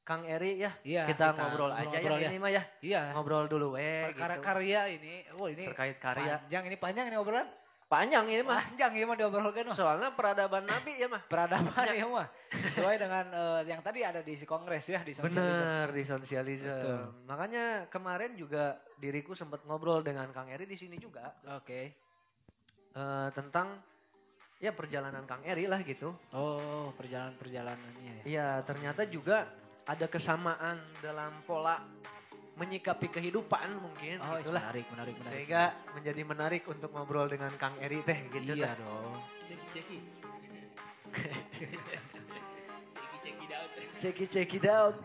Kang 0.00 0.24
Eri 0.24 0.56
ya. 0.56 0.72
Iya, 0.80 1.04
kita, 1.04 1.36
kita 1.36 1.36
ngobrol 1.36 1.70
aja 1.76 1.84
ngobrol 2.00 2.16
ya, 2.16 2.24
ya. 2.24 2.28
ini 2.32 2.38
mah 2.40 2.50
ya. 2.50 2.62
Iya. 2.80 3.02
Ngobrol 3.12 3.44
dulu 3.44 3.68
eh 3.76 4.08
Perkara 4.08 4.40
gitu. 4.40 4.44
karya 4.48 4.80
ini. 4.88 5.14
Oh 5.36 5.52
ini. 5.52 5.68
Terkait 5.68 6.00
karya. 6.00 6.40
Panjang 6.48 6.64
ini 6.64 6.76
panjang 6.80 7.06
ini 7.12 7.16
obrolan. 7.20 7.46
Panjang 7.90 8.22
ini 8.30 8.46
mah. 8.46 8.62
Panjang 8.62 8.94
ini 8.94 9.02
mah 9.02 9.18
diobrolkan 9.18 9.66
mah. 9.66 9.74
Soalnya 9.74 10.14
peradaban 10.14 10.62
Nabi 10.62 10.94
ya 10.94 11.10
mah. 11.10 11.26
Peradaban 11.26 11.90
ya 11.90 12.06
mah. 12.06 12.30
Sesuai 12.54 13.02
dengan 13.02 13.26
eh, 13.34 13.66
yang 13.66 13.82
tadi 13.82 14.06
ada 14.06 14.22
di 14.22 14.38
si 14.38 14.46
kongres 14.46 14.86
ya 14.86 15.02
di 15.02 15.10
sosialisme. 15.10 15.42
Bener 15.42 15.90
di 15.90 16.02
sosialisme. 16.06 17.26
Makanya 17.26 17.90
kemarin 17.90 18.38
juga 18.38 18.78
diriku 18.94 19.34
sempat 19.34 19.66
ngobrol 19.66 20.06
dengan 20.06 20.30
Kang 20.30 20.46
Eri 20.46 20.70
di 20.70 20.78
sini 20.78 21.02
juga 21.02 21.34
Oke. 21.58 21.80
eh, 22.94 23.28
tentang 23.34 23.82
ya 24.62 24.70
perjalanan 24.70 25.26
Kang 25.26 25.42
Eri 25.42 25.66
lah 25.66 25.82
gitu. 25.82 26.14
Oh 26.30 26.94
perjalanan-perjalanannya 26.94 28.22
ya. 28.22 28.22
Iya 28.22 28.48
ternyata 28.62 29.02
juga 29.10 29.50
ada 29.82 30.06
kesamaan 30.06 30.78
dalam 31.02 31.42
pola 31.42 31.82
menyikapi 32.60 33.08
kehidupan 33.08 33.68
mungkin 33.80 34.20
Oh 34.20 34.36
itulah. 34.36 34.60
menarik 34.60 34.86
menarik 34.92 35.14
menarik. 35.16 35.32
Sehingga 35.32 35.62
menjadi 35.96 36.22
menarik 36.22 36.62
untuk 36.68 36.92
ngobrol 36.92 37.24
dengan 37.26 37.48
Kang 37.56 37.72
Eri 37.80 38.04
teh 38.04 38.20
gitu. 38.28 38.52
iya 38.52 38.76
teh. 38.76 38.84
dong. 38.84 39.16
Check 44.00 44.20
it, 44.20 44.30
check 44.30 44.54
it 44.54 44.64
out. 44.66 44.96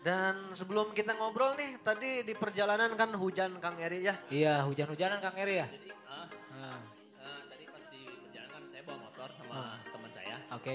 Dan 0.00 0.56
sebelum 0.56 0.96
kita 0.96 1.12
ngobrol 1.12 1.52
nih, 1.60 1.76
tadi 1.84 2.24
di 2.24 2.32
perjalanan 2.32 2.96
kan 2.96 3.12
hujan 3.12 3.60
Kang 3.60 3.76
Eri 3.76 4.00
ya. 4.00 4.16
Iya 4.32 4.64
hujan-hujanan 4.64 5.20
Kang 5.20 5.36
Eri 5.36 5.60
ya. 5.60 5.66
Jadi 5.68 5.88
ah, 6.08 6.26
Nah, 6.50 6.78
eh, 7.20 7.40
tadi 7.46 7.64
pas 7.68 7.84
di 7.92 8.00
perjalanan 8.08 8.50
kan 8.50 8.62
saya 8.72 8.82
bawa 8.82 8.98
motor 9.04 9.28
sama 9.36 9.52
Ah. 9.52 9.76
teman 9.84 10.10
saya. 10.10 10.36
Oke. 10.56 10.74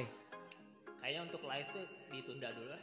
Kayaknya 1.05 1.21
untuk 1.29 1.45
live 1.45 1.69
tuh 1.69 1.85
ditunda 2.09 2.49
dulu 2.49 2.67
lah. 2.73 2.81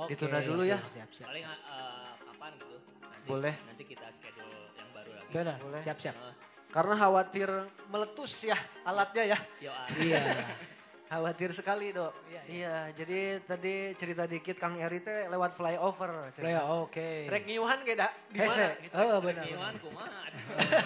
Oke, 0.00 0.16
Ditunda 0.16 0.40
dulu 0.40 0.62
oke, 0.64 0.72
ya. 0.72 0.78
Siap 0.80 1.10
siap. 1.12 1.26
Paling 1.28 1.44
siap. 1.44 1.60
eh, 1.60 2.10
kapan 2.24 2.50
gitu. 2.56 2.76
Nanti, 3.04 3.28
Boleh. 3.28 3.54
Nanti 3.68 3.84
kita 3.84 4.06
schedule 4.08 4.54
yang 4.80 4.88
baru 4.96 5.10
lagi. 5.12 5.28
Benar. 5.28 5.56
Boleh. 5.60 5.80
Siap 5.84 5.98
siap. 6.00 6.16
Eh, 6.16 6.34
Karena 6.72 6.94
khawatir 6.96 7.48
meletus 7.92 8.32
ya 8.48 8.56
alatnya 8.80 9.36
ya. 9.36 9.38
yo, 9.60 9.72
ah. 9.76 9.84
iya. 10.00 10.22
Khawatir 11.12 11.52
sekali 11.52 11.92
dok. 11.92 12.16
Iya, 12.32 12.40
Iya, 12.48 12.76
jadi 12.96 13.20
tadi 13.44 13.92
cerita 13.92 14.24
dikit 14.24 14.56
Kang 14.56 14.80
Eri 14.80 15.04
teh 15.04 15.28
lewat 15.28 15.52
flyover. 15.52 16.32
Play, 16.32 16.56
oke. 16.56 17.28
Rek 17.28 17.44
ngiuhan 17.44 17.84
kayak 17.84 18.08
dak 18.08 18.12
di 18.32 18.40
Hese. 18.40 18.56
mana 18.56 18.80
gitu. 18.80 18.94
Oh 18.96 19.18
benar. 19.20 19.44
Iwan 19.44 19.74
kumaha. 19.84 20.20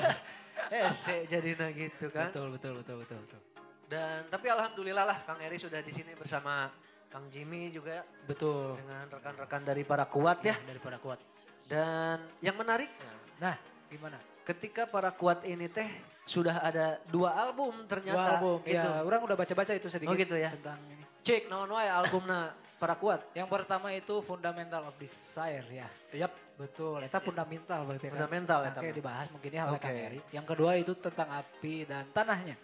Hese 0.74 1.28
jadinya 1.30 1.70
gitu 1.70 2.10
kan. 2.10 2.34
Betul 2.34 2.50
betul 2.50 2.82
betul 2.82 2.96
betul 2.98 3.18
betul. 3.22 3.53
Dan 3.94 4.26
tapi 4.26 4.46
alhamdulillah 4.50 5.06
lah 5.06 5.18
Kang 5.22 5.38
Eri 5.38 5.54
sudah 5.54 5.78
di 5.78 5.94
sini 5.94 6.18
bersama 6.18 6.66
Kang 7.06 7.30
Jimmy 7.30 7.70
juga 7.70 8.02
Betul. 8.26 8.74
dengan 8.74 9.06
rekan-rekan 9.06 9.62
dari 9.62 9.86
para 9.86 10.02
kuat 10.04 10.42
ya. 10.42 10.58
Daripada 10.58 10.98
kuat. 10.98 11.22
Dan 11.64 12.18
yang 12.42 12.58
menariknya 12.58 13.12
Nah, 13.38 13.54
gimana? 13.86 14.18
ketika 14.42 14.82
para 14.84 15.14
kuat 15.14 15.46
ini 15.46 15.70
teh 15.70 15.86
sudah 16.26 16.58
ada 16.58 16.98
dua 17.06 17.38
album 17.38 17.70
Dua 17.70 17.86
ternyata 17.86 18.34
album. 18.34 18.58
gitu. 18.66 18.74
Ya, 18.74 19.00
orang 19.00 19.20
udah 19.22 19.36
baca-baca 19.38 19.72
itu 19.72 19.86
sedikit. 19.86 20.10
Oh 20.10 20.18
gitu 20.18 20.34
ya. 20.34 20.50
Tentang 20.50 20.80
ini. 20.90 21.04
Cek 21.22 21.46
naon 21.46 21.70
wae 21.70 21.86
albumna 21.86 22.50
para 22.76 22.98
kuat. 22.98 23.22
Yang 23.32 23.48
pertama 23.48 23.94
itu 23.94 24.18
Fundamental 24.20 24.90
of 24.90 24.94
Desire 24.98 25.64
ya. 25.70 25.88
Yap, 26.12 26.32
Betul, 26.58 27.02
itu 27.02 27.18
fundamental 27.22 27.80
berarti 27.86 28.06
kan. 28.06 28.12
fundamental 28.18 28.58
eta. 28.66 28.80
Oke, 28.82 28.90
mah. 28.90 28.96
dibahas 28.98 29.26
mungkin 29.30 29.50
ya 29.54 29.62
oleh 29.64 29.78
Oke. 29.78 29.86
Kang 29.86 29.96
Eri. 29.96 30.20
Yang 30.34 30.46
kedua 30.50 30.72
itu 30.76 30.92
tentang 30.98 31.28
api 31.30 31.74
dan 31.86 32.04
tanahnya. 32.10 32.56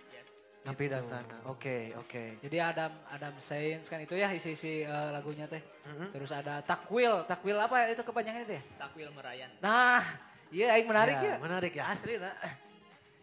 Api 0.60 0.92
dan 0.92 1.00
Gitu. 1.00 1.12
tanah. 1.16 1.40
Oke, 1.48 1.76
oke. 1.96 2.24
Jadi 2.44 2.56
Adam 2.60 2.92
Adam 3.08 3.34
Saints 3.40 3.88
kan 3.88 3.96
itu 3.96 4.12
ya 4.12 4.28
isi-isi 4.28 4.84
eh, 4.84 5.08
lagunya 5.08 5.48
teh. 5.48 5.64
Mhm. 5.88 6.12
Terus 6.12 6.30
ada 6.30 6.60
takwil, 6.60 7.24
takwil 7.24 7.56
apa 7.56 7.80
ya 7.80 7.96
itu 7.96 8.02
kepanjangannya 8.04 8.44
teh? 8.46 8.62
Takwil 8.76 9.08
merayan. 9.10 9.48
Nah, 9.58 10.04
iya 10.52 10.76
aing 10.76 10.84
menarik 10.84 11.16
Ya, 11.16 11.24
ya. 11.24 11.36
Menarik 11.40 11.72
ya. 11.72 11.84
Asli 11.88 12.20
nah. 12.20 12.36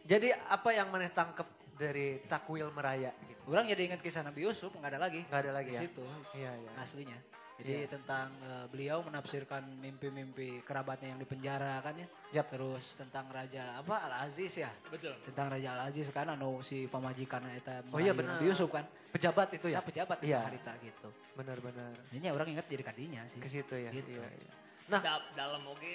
Jadi 0.02 0.34
apa 0.34 0.70
yang 0.72 0.90
maneh 0.90 1.14
tangkep 1.14 1.46
dari 1.78 2.26
takwil 2.26 2.74
meraya 2.74 3.14
gitu? 3.22 3.42
Orang 3.46 3.70
jadi 3.70 3.86
ingat 3.86 4.02
kisah 4.02 4.26
Nabi 4.26 4.42
Yusuf 4.42 4.74
nggak 4.74 4.98
ada 4.98 5.00
lagi. 5.00 5.22
Nggak 5.22 5.42
ada 5.46 5.52
lagi 5.54 5.70
di 5.70 5.78
ya? 5.78 5.82
situ 5.86 6.04
Iya, 6.34 6.52
iya. 6.52 6.72
aslinya. 6.76 7.18
Jadi 7.58 7.90
tentang 7.90 8.30
eh, 8.40 8.66
beliau 8.70 9.02
menafsirkan 9.02 9.66
mimpi-mimpi 9.78 10.62
kerabatnya 10.62 11.12
yang 11.12 11.20
dipenjara 11.20 11.82
kan 11.82 11.98
ya. 11.98 12.08
Yap. 12.38 12.54
Terus 12.54 12.94
tentang 12.94 13.26
Raja 13.28 13.82
apa 13.82 14.06
Al 14.06 14.30
Aziz 14.30 14.54
ya. 14.56 14.70
Betul. 14.88 15.18
Tentang 15.26 15.50
Raja 15.50 15.74
Al 15.74 15.90
Aziz 15.90 16.06
kan 16.10 16.30
anu 16.30 16.62
si 16.62 16.86
pamajikan 16.86 17.42
eta 17.50 17.82
Oh 17.90 17.98
iya, 17.98 18.14
benar. 18.14 18.38
Yusuf 18.40 18.70
kan. 18.70 18.86
Pejabat 19.10 19.58
itu 19.58 19.68
ya? 19.68 19.80
Ya 19.80 19.82
pejabat 19.82 20.18
Iya. 20.22 20.30
iya. 20.30 20.40
harita 20.46 20.72
gitu. 20.80 21.10
Benar-benar. 21.34 21.98
Ini 22.14 22.30
orang 22.30 22.48
ingat 22.54 22.70
jadi 22.70 22.84
kadinya 22.84 23.26
sih. 23.26 23.42
Ke 23.42 23.50
situ 23.50 23.74
ya. 23.74 23.90
Gitu. 23.90 24.14
Iya, 24.14 24.28
iya. 24.30 24.52
Nah, 24.88 25.02
Da- 25.04 25.28
dalam 25.36 25.68
oke. 25.68 25.94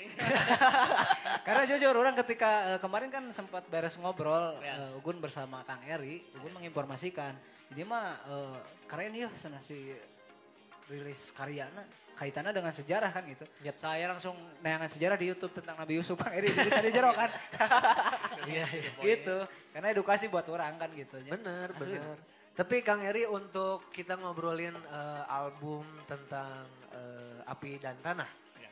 Karena 1.46 1.62
jujur 1.64 1.94
orang 1.94 2.12
ketika 2.18 2.74
eh, 2.74 2.80
kemarin 2.80 3.08
kan 3.08 3.24
sempat 3.30 3.64
beres 3.66 3.96
ngobrol 3.96 4.58
Ya. 4.60 4.76
eh, 4.78 4.98
Ugun 4.98 5.16
bersama 5.16 5.64
Kang 5.64 5.80
Eri, 5.82 6.20
Ugun 6.36 6.52
menginformasikan 6.52 7.32
ini 7.72 7.82
mah 7.82 8.20
eh, 8.26 8.58
keren 8.84 9.16
ya 9.16 9.28
sana 9.32 9.62
si 9.64 9.96
rilis 10.90 11.30
karyana 11.36 11.84
kaitannya 12.22 12.52
dengan 12.54 12.70
sejarah 12.70 13.10
kan 13.10 13.24
gitu. 13.26 13.44
Saya 13.74 14.06
langsung 14.06 14.38
neangan 14.62 14.86
sejarah 14.86 15.16
di 15.18 15.32
YouTube 15.32 15.50
tentang 15.50 15.74
Nabi 15.74 15.98
Yusuf 15.98 16.14
Kang 16.14 16.30
Eri 16.30 16.54
jadi 16.54 16.70
tadi 16.70 16.90
jero 16.96 17.10
kan. 17.10 17.30
iya, 18.46 18.66
iya. 18.70 18.90
gitu. 19.02 19.36
Karena 19.74 19.88
edukasi 19.90 20.30
buat 20.30 20.46
orang 20.46 20.78
kan 20.78 20.90
gitu. 20.94 21.18
Benar, 21.26 21.74
Asli. 21.74 21.98
benar. 21.98 22.16
Tapi 22.52 22.76
Kang 22.84 23.02
Eri 23.02 23.24
untuk 23.26 23.88
kita 23.90 24.20
ngobrolin 24.20 24.76
eh, 24.76 25.24
album 25.26 25.82
tentang 26.04 26.68
eh, 26.94 27.50
Api 27.50 27.80
dan 27.82 27.96
Tanah. 28.04 28.28
Ya. 28.60 28.70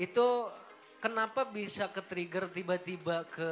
Itu 0.00 0.50
kenapa 0.98 1.46
bisa 1.46 1.86
ke 1.92 2.02
trigger 2.02 2.50
tiba-tiba 2.50 3.28
ke 3.28 3.50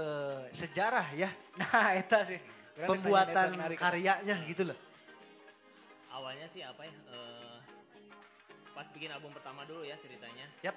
sejarah 0.50 1.06
ya? 1.14 1.30
Nah, 1.60 1.94
itu 1.94 2.18
sih. 2.26 2.40
Pembuatan 2.76 3.56
karyanya 3.72 4.36
gitu 4.44 4.68
loh. 4.68 4.78
Awalnya 6.12 6.48
sih 6.52 6.64
apa 6.64 6.84
ya? 6.84 6.92
eh, 6.92 7.55
pas 8.76 8.84
bikin 8.92 9.08
album 9.08 9.32
pertama 9.32 9.64
dulu 9.64 9.80
ya 9.82 9.96
ceritanya. 9.96 10.44
Yap. 10.60 10.76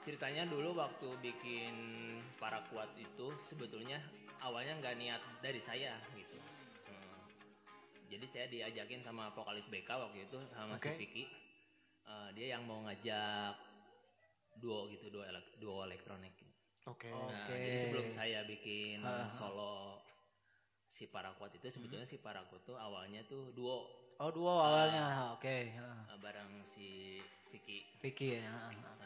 Ceritanya 0.00 0.44
dulu 0.44 0.76
waktu 0.76 1.08
bikin 1.20 1.74
para 2.36 2.60
kuat 2.68 2.92
itu 2.96 3.32
sebetulnya 3.44 4.00
awalnya 4.40 4.76
nggak 4.80 4.96
niat 4.96 5.22
dari 5.40 5.60
saya 5.60 5.96
gitu. 6.12 6.36
Hmm. 6.88 7.24
Jadi 8.08 8.26
saya 8.28 8.46
diajakin 8.48 9.00
sama 9.00 9.32
vokalis 9.32 9.68
BK 9.68 9.88
waktu 9.88 10.28
itu 10.28 10.36
sama 10.52 10.76
si 10.76 10.92
Oke. 10.92 10.96
Vicky. 11.00 11.24
Eh, 12.04 12.28
dia 12.32 12.56
yang 12.56 12.64
mau 12.64 12.80
ngajak 12.84 13.56
duo 14.56 14.88
gitu, 14.88 15.08
duo, 15.08 15.24
elek- 15.24 15.56
duo 15.56 15.84
elektronik. 15.84 16.32
Oke. 16.88 17.12
Nah, 17.12 17.28
Oke. 17.28 17.56
jadi 17.56 17.76
sebelum 17.84 18.08
saya 18.08 18.40
bikin 18.44 19.04
Ah, 19.04 19.24
ah. 19.24 19.28
solo 19.28 20.00
si 20.90 21.06
Paraquat 21.06 21.54
itu 21.54 21.68
sebetulnya 21.68 22.08
si 22.08 22.16
Paraquat 22.18 22.64
tuh 22.64 22.74
awalnya 22.74 23.20
tuh 23.28 23.52
duo 23.52 23.99
Oh, 24.20 24.28
duo 24.28 24.52
awalnya. 24.52 25.32
Oke, 25.32 25.72
heeh. 25.72 26.00
uh, 26.12 26.18
bareng 26.20 26.60
si 26.60 27.16
Vicky. 27.48 27.88
Vicky 28.04 28.36
ya, 28.36 28.52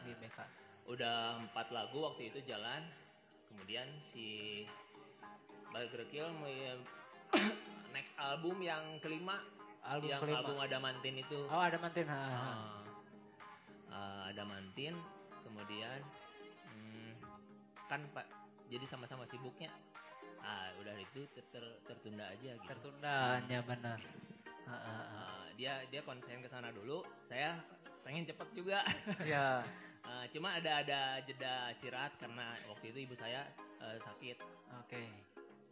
di 0.02 0.10
BK. 0.18 0.38
Udah 0.90 1.38
empat 1.38 1.70
lagu 1.70 2.02
waktu 2.02 2.34
itu 2.34 2.42
jalan. 2.42 2.82
Kemudian 3.46 3.86
si 4.02 4.66
Burger 5.70 6.02
Kill 6.10 6.26
mau- 6.34 6.82
next 7.94 8.18
album 8.18 8.58
yang 8.58 8.82
kelima 8.98 9.38
Album 9.86 10.10
yang 10.10 10.18
kelima. 10.18 10.38
album 10.42 10.56
Adamantin 10.58 11.14
itu. 11.22 11.40
Oh, 11.46 11.62
ada 11.62 11.78
mantin. 11.78 12.10
ha. 12.10 12.18
Uh, 12.18 12.82
uh, 13.94 14.20
Adamantin 14.34 14.98
kemudian 15.46 16.00
hmm, 16.66 17.14
kan 17.86 18.02
Pak 18.10 18.26
jadi 18.66 18.82
sama-sama 18.82 19.22
sibuknya. 19.30 19.70
Ah, 20.44 20.68
udah 20.76 20.92
itu 21.00 21.24
ter- 21.32 21.48
ter- 21.48 21.80
tertunda 21.88 22.28
aja 22.28 22.52
gitu. 22.52 22.68
Tertunda 22.68 23.40
hanya 23.40 23.64
benar. 23.64 23.96
Ha, 24.68 24.76
ha. 24.76 24.92
Uh, 24.92 25.44
dia 25.56 25.80
dia 25.88 26.04
konsen 26.04 26.44
ke 26.44 26.48
sana 26.52 26.68
dulu. 26.68 27.00
Saya 27.32 27.56
pengen 28.04 28.28
cepet 28.28 28.48
juga. 28.52 28.84
Ya. 29.24 29.64
Uh, 30.04 30.28
cuma 30.36 30.60
ada 30.60 30.84
ada 30.84 31.16
jeda 31.24 31.72
istirahat 31.72 32.12
karena 32.20 32.60
waktu 32.68 32.92
itu 32.92 33.08
ibu 33.08 33.16
saya 33.16 33.48
uh, 33.80 33.96
sakit 34.04 34.36
Oke. 34.84 35.00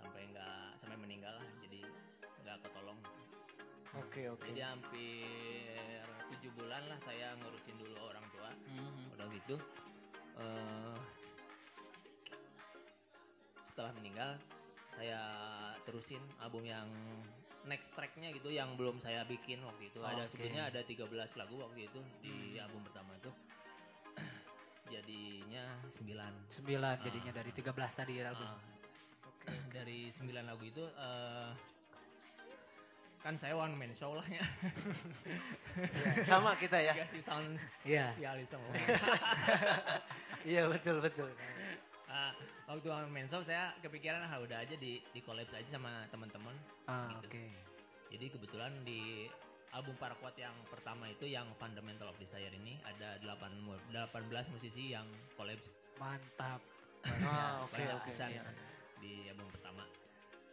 sampai 0.01 0.25
nggak 0.33 0.81
sampai 0.81 0.97
meninggal 0.97 1.37
lah. 1.37 1.49
Jadi 1.61 1.85
nggak 2.41 2.57
ketolong. 2.65 2.97
Oke, 4.01 4.33
oke. 4.33 4.49
Jadi 4.49 4.61
hampir 4.65 6.01
tujuh 6.33 6.49
bulan 6.57 6.81
lah 6.89 6.97
saya 7.05 7.37
ngurusin 7.45 7.77
dulu 7.77 7.93
orang 8.09 8.25
tua. 8.33 8.49
Mhm. 8.73 9.05
Udah 9.13 9.27
gitu. 9.37 9.57
eh, 10.33 10.97
setelah 13.69 13.93
meninggal 14.01 14.41
saya 14.93 15.21
terusin 15.83 16.21
album 16.39 16.63
yang 16.63 16.87
next 17.65 17.95
tracknya 17.95 18.31
gitu 18.31 18.51
yang 18.51 18.75
belum 18.75 18.99
saya 18.99 19.23
bikin 19.25 19.63
waktu 19.63 19.89
itu 19.89 20.03
ada 20.03 20.27
sebenarnya 20.27 20.69
ada 20.69 20.81
13 20.83 21.07
lagu 21.39 21.55
waktu 21.59 21.87
itu 21.87 22.01
di 22.21 22.35
album 22.59 22.83
pertama 22.83 23.15
itu 23.15 23.31
jadinya 24.93 25.65
9 25.95 26.51
Sembilan 26.51 26.97
jadinya 27.01 27.33
dari 27.33 27.51
13 27.51 27.71
tadi 27.95 28.13
ya 28.19 28.31
album. 28.31 28.47
Ah. 28.47 28.59
dari 29.71 30.11
9 30.11 30.27
lagu 30.43 30.63
itu 30.63 30.85
eh, 30.85 31.51
kan 33.19 33.39
saya 33.39 33.55
one 33.55 33.79
man 33.79 33.95
show 33.95 34.19
lah 34.19 34.27
ya 34.27 34.43
Sama 36.23 36.59
kita 36.59 36.75
ya. 36.77 36.91
kasih 37.07 37.23
sound 37.23 37.55
Iya. 37.87 38.11
spesialis 38.13 38.51
semua 38.51 38.75
Iya, 40.43 40.67
betul, 40.67 40.99
betul. 40.99 41.31
Ah, 42.13 42.37
waktu 42.69 42.85
man 43.09 43.25
show 43.25 43.41
saya 43.41 43.73
kepikiran 43.81 44.21
ah 44.21 44.37
udah 44.37 44.61
aja 44.61 44.77
di 44.77 45.01
di 45.07 45.21
collab 45.21 45.49
aja 45.49 45.65
sama 45.67 46.05
teman-teman 46.07 46.53
Ah, 46.85 47.09
Gitu. 47.17 47.25
oke. 47.27 47.45
jadi 48.13 48.27
kebetulan 48.29 48.73
di 48.85 49.25
album 49.73 49.97
Paraquat 49.97 50.37
yang 50.37 50.53
pertama 50.69 51.09
itu 51.09 51.25
yang 51.25 51.49
Fundamental 51.57 52.05
of 52.07 52.21
Desire 52.21 52.53
ini 52.53 52.77
ada 52.83 53.17
8 53.19 53.33
mu- 53.59 53.81
18 53.89 54.13
musisi 54.51 54.93
yang 54.93 55.09
collab 55.33 55.57
Mantap. 55.95 56.61
Oke, 57.03 57.17
banyak 57.75 57.97
oke. 57.97 58.05
pisan 58.07 58.29
Iya. 58.31 58.45
di 58.99 59.13
album 59.27 59.49
pertama. 59.49 59.89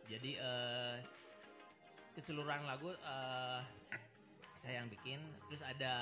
Jadi 0.06 0.32
eh, 0.34 0.96
keseluruhan 2.14 2.64
lagu 2.64 2.90
eh, 2.90 3.60
saya 4.56 4.80
yang 4.80 4.88
bikin, 4.88 5.20
terus 5.46 5.60
ada 5.62 5.94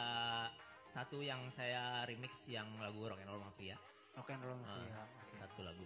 satu 0.87 1.19
yang 1.19 1.49
saya 1.49 2.05
remix 2.05 2.45
yang 2.47 2.69
lagu 2.77 3.01
Rock 3.03 3.17
and 3.17 3.27
Roll 3.27 3.41
Mafia, 3.41 3.77
Rock 4.13 4.29
and 4.29 4.41
roll 4.41 4.61
Ah. 4.63 4.81
ya. 4.83 5.03
Satu 5.47 5.63
lagu. 5.63 5.85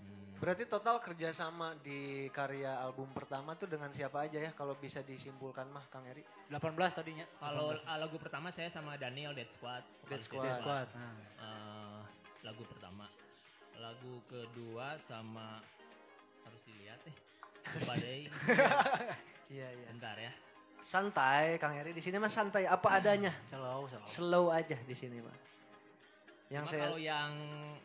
Hmm, 0.00 0.38
Berarti 0.40 0.64
total 0.64 1.02
kerjasama 1.02 1.76
di 1.82 2.30
karya 2.32 2.80
album 2.80 3.10
pertama 3.12 3.52
tuh 3.58 3.68
dengan 3.68 3.92
siapa 3.92 4.24
aja 4.24 4.40
ya 4.40 4.50
kalau 4.56 4.72
bisa 4.78 5.02
disimpulkan 5.04 5.68
mah 5.68 5.84
Kang 5.92 6.06
Eri? 6.06 6.24
18 6.48 6.96
tadinya. 6.96 7.26
kalau 7.36 7.76
ah, 7.84 7.98
lagu 7.98 8.16
pertama 8.16 8.48
saya 8.48 8.72
sama 8.72 8.96
Daniel 8.96 9.36
Dead 9.36 9.50
Squad, 9.52 9.84
Dead 10.08 10.22
Squad. 10.22 10.48
Dead 10.48 10.56
Squad. 10.56 10.88
Nah. 10.96 11.14
Eh, 11.42 12.00
lagu 12.46 12.62
pertama. 12.64 13.10
Lagu 13.80 14.22
kedua 14.28 14.96
sama 14.96 15.60
harus 16.46 16.60
dilihat 16.64 17.00
nih. 17.04 17.16
Lupa 17.76 17.94
deh. 18.00 18.24
Iya, 19.50 19.66
iya. 19.66 19.86
Bentar 19.90 20.16
ya. 20.16 20.32
Santai 20.80 21.60
Kang 21.60 21.76
Eri 21.76 21.92
di 21.92 22.00
sini 22.00 22.16
mah 22.16 22.32
santai 22.32 22.64
apa 22.64 22.96
adanya. 22.96 23.34
Slow, 23.44 23.90
slow. 23.90 24.06
Slow 24.08 24.44
aja 24.48 24.78
di 24.80 24.96
sini 24.96 25.20
mah. 25.20 25.36
Yang 26.50 26.64
Cuma 26.66 26.72
saya 26.74 26.82
kalau 26.82 26.98
yang 26.98 27.30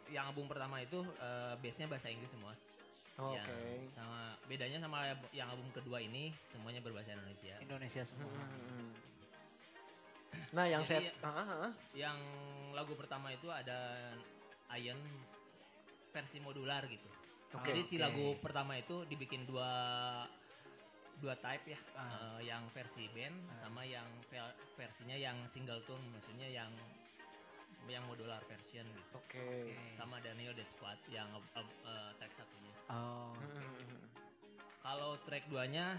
yang 0.09 0.25
album 0.25 0.49
pertama 0.49 0.81
itu 0.81 0.99
eh, 1.21 1.53
base-nya 1.61 1.85
bahasa 1.85 2.09
Inggris 2.09 2.33
semua. 2.33 2.53
Oh, 3.15 3.31
Oke. 3.31 3.87
sama 3.95 4.35
bedanya 4.43 4.75
sama 4.81 5.07
yang 5.31 5.47
album 5.47 5.71
kedua 5.71 6.03
ini 6.03 6.35
semuanya 6.51 6.83
berbahasa 6.83 7.15
Indonesia. 7.15 7.55
Indonesia 7.61 8.03
semua. 8.03 8.27
Hmm. 8.27 8.91
Nah, 10.51 10.65
yang 10.67 10.83
Jadi- 10.83 11.15
saya 11.15 11.23
ah. 11.23 11.71
Yang 11.95 12.19
lagu 12.75 12.91
pertama 12.99 13.31
itu 13.31 13.47
ada 13.47 14.11
Iron 14.75 14.99
versi 16.11 16.43
modular 16.43 16.83
gitu. 16.91 17.07
Oke, 17.55 17.71
Jadi 17.71 17.81
si 17.87 17.95
lagu 17.95 18.35
pertama 18.43 18.75
itu 18.75 19.07
dibikin 19.07 19.47
dua 19.47 19.71
dua 21.23 21.39
type 21.39 21.71
ya, 21.71 21.79
Ah. 21.95 22.35
Eh, 22.43 22.51
yang 22.51 22.67
versi 22.75 23.07
band 23.15 23.35
sama 23.63 23.87
yang 23.87 24.03
versinya 24.75 25.15
yang 25.15 25.39
single 25.47 25.79
tune, 25.87 26.03
maksudnya 26.11 26.51
yang 26.51 26.67
yang 27.87 28.03
modular 28.09 28.41
version 28.49 28.85
gitu. 28.89 29.15
Oke. 29.17 29.73
Sama 29.97 30.17
Daniel 30.21 30.53
Dead 30.57 30.67
Squad 30.73 30.97
yang 31.09 31.29
uh, 31.33 31.61
uh, 31.85 32.11
track 32.17 32.33
satunya. 32.33 32.73
Oh. 32.89 33.33
Hmm. 33.37 34.05
Kalau 34.85 35.17
track 35.25 35.45
duanya 35.49 35.97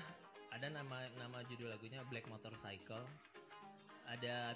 ada 0.54 0.70
nama 0.70 1.10
nama 1.18 1.42
judul 1.46 1.70
lagunya 1.70 2.02
Black 2.06 2.26
Motorcycle. 2.30 3.04
Ada 4.06 4.54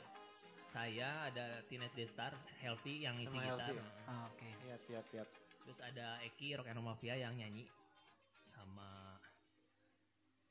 saya, 0.71 1.27
ada 1.27 1.67
Teenage 1.67 1.95
Death 1.99 2.15
Star, 2.15 2.33
Healthy 2.63 3.03
yang 3.03 3.19
isi 3.19 3.35
Sama 3.35 3.59
gitar. 3.59 3.75
Healthy? 3.75 4.07
Ah, 4.07 4.31
Oke. 4.31 4.49
Iya, 4.63 4.77
iya, 4.87 5.01
iya. 5.11 5.25
Terus 5.67 5.79
ada 5.83 6.07
Eki 6.23 6.55
Rock 6.59 6.71
and 6.71 6.79
Mafia 6.83 7.19
yang 7.19 7.35
nyanyi 7.35 7.67
sama 8.55 9.19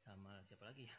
sama 0.03 0.41
siapa 0.47 0.68
lagi 0.68 0.89
ya? 0.89 0.95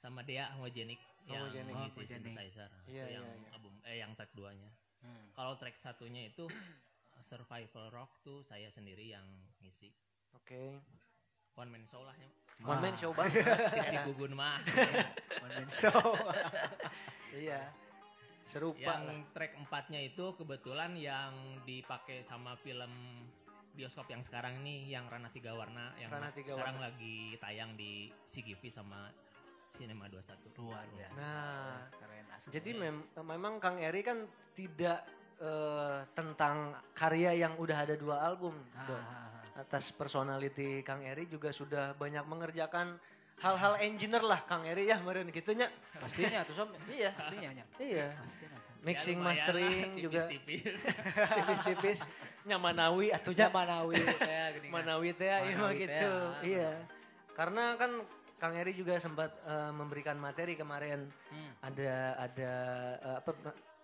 Sama 0.00 0.24
Dea 0.24 0.48
Homogenic 0.56 0.98
yang 1.28 1.44
Homogenic. 1.44 1.74
Oh, 1.76 2.04
synthesizer. 2.08 2.70
Iya, 2.88 3.04
Itu 3.04 3.12
yang 3.20 3.26
iya, 3.28 3.36
iya. 3.36 3.48
album 3.52 3.74
eh 3.84 3.96
yang 4.00 4.12
track 4.16 4.32
duanya. 4.32 4.70
Hmm. 5.04 5.28
Kalau 5.36 5.52
track 5.60 5.76
satunya 5.76 6.32
itu 6.32 6.48
Survival 7.28 7.92
Rock 7.92 8.24
tuh 8.24 8.40
saya 8.40 8.72
sendiri 8.72 9.12
yang 9.12 9.24
ngisi. 9.60 9.92
Oke. 10.32 10.80
one 11.58 11.68
man 11.68 11.84
show 11.84 12.00
lah 12.00 12.16
ya. 12.16 12.30
One 12.64 12.80
man 12.80 12.96
show 12.96 13.12
banget. 13.12 13.44
Si 13.92 13.96
Gugun 14.08 14.32
mah 14.32 14.64
One 15.44 15.52
man 15.60 15.68
show. 15.68 16.16
iya. 17.44 17.68
Serupa 18.48 18.80
yang 18.80 19.04
lah. 19.04 19.30
track 19.36 19.60
empatnya 19.60 20.00
itu 20.00 20.32
kebetulan 20.40 20.96
yang 20.96 21.60
dipakai 21.68 22.24
sama 22.24 22.56
film 22.56 22.90
bioskop 23.76 24.08
yang 24.10 24.24
sekarang 24.24 24.58
ini 24.64 24.90
yang 24.90 25.06
Rana 25.06 25.30
Tiga 25.30 25.54
Warna 25.54 25.94
yang 26.00 26.10
Rana 26.10 26.34
Tiga 26.34 26.58
sekarang 26.58 26.82
Warna. 26.82 26.90
lagi 26.90 27.38
tayang 27.38 27.78
di 27.78 28.10
CGV 28.26 28.62
sama 28.72 29.06
Cinema 29.74 30.04
21 30.06 30.58
Luar 30.58 30.84
biasa. 30.86 31.16
Nah, 31.16 31.76
Keren 31.92 32.26
asli. 32.30 32.48
Jadi 32.52 32.70
mem- 32.74 33.06
memang 33.16 33.54
Kang 33.58 33.78
Eri 33.78 34.00
kan 34.00 34.18
tidak 34.52 35.04
eh, 35.40 35.98
tentang 36.12 36.76
karya 36.92 37.32
yang 37.34 37.56
udah 37.56 37.78
ada 37.80 37.96
dua 37.96 38.20
album. 38.20 38.52
Ah, 38.72 38.84
Dok. 38.84 38.96
ah, 38.96 39.08
ah. 39.08 39.60
Atas 39.60 39.88
personality 39.90 40.80
Kang 40.80 41.00
Eri 41.00 41.24
juga 41.24 41.48
sudah 41.50 41.92
banyak 41.94 42.24
mengerjakan 42.24 43.00
hal-hal 43.40 43.80
engineer 43.80 44.20
lah 44.20 44.44
Kang 44.44 44.68
Eri 44.68 44.84
ya 44.86 45.00
meren 45.00 45.32
gitunya. 45.32 45.68
Pastinya 45.96 46.44
tuh 46.44 46.54
sob. 46.54 46.68
Iya. 46.86 47.10
Pastinya 47.18 47.50
nya. 47.56 47.64
Iya. 47.78 48.08
Pastinya. 48.20 48.58
Mixing 48.80 49.16
Ya, 49.16 49.20
lah, 49.20 49.28
mastering 49.36 49.88
juga 50.00 50.20
tipis-tipis. 50.24 50.80
tipis-tipis 51.36 51.98
nyamanawi 52.48 53.12
atunya 53.12 53.44
Ya 53.44 53.52
Manawi 53.52 53.96
kayak 54.00 54.48
gini. 54.56 54.66
kan. 54.68 54.72
Manawi 54.72 55.08
teh 55.12 55.28
iya 55.28 55.40
teh, 55.56 55.72
gitu. 55.84 56.08
ah. 56.12 56.32
Iya. 56.40 56.70
Karena 57.36 57.64
kan 57.76 57.90
Kang 58.40 58.56
Eri 58.56 58.72
juga 58.72 58.96
sempat 58.96 59.30
eh, 59.44 59.70
memberikan 59.70 60.16
materi 60.16 60.56
kemarin 60.56 61.04
Hmm, 61.28 61.52
ada 61.60 62.16
ada 62.18 62.52
eh, 62.98 63.16
apa 63.20 63.30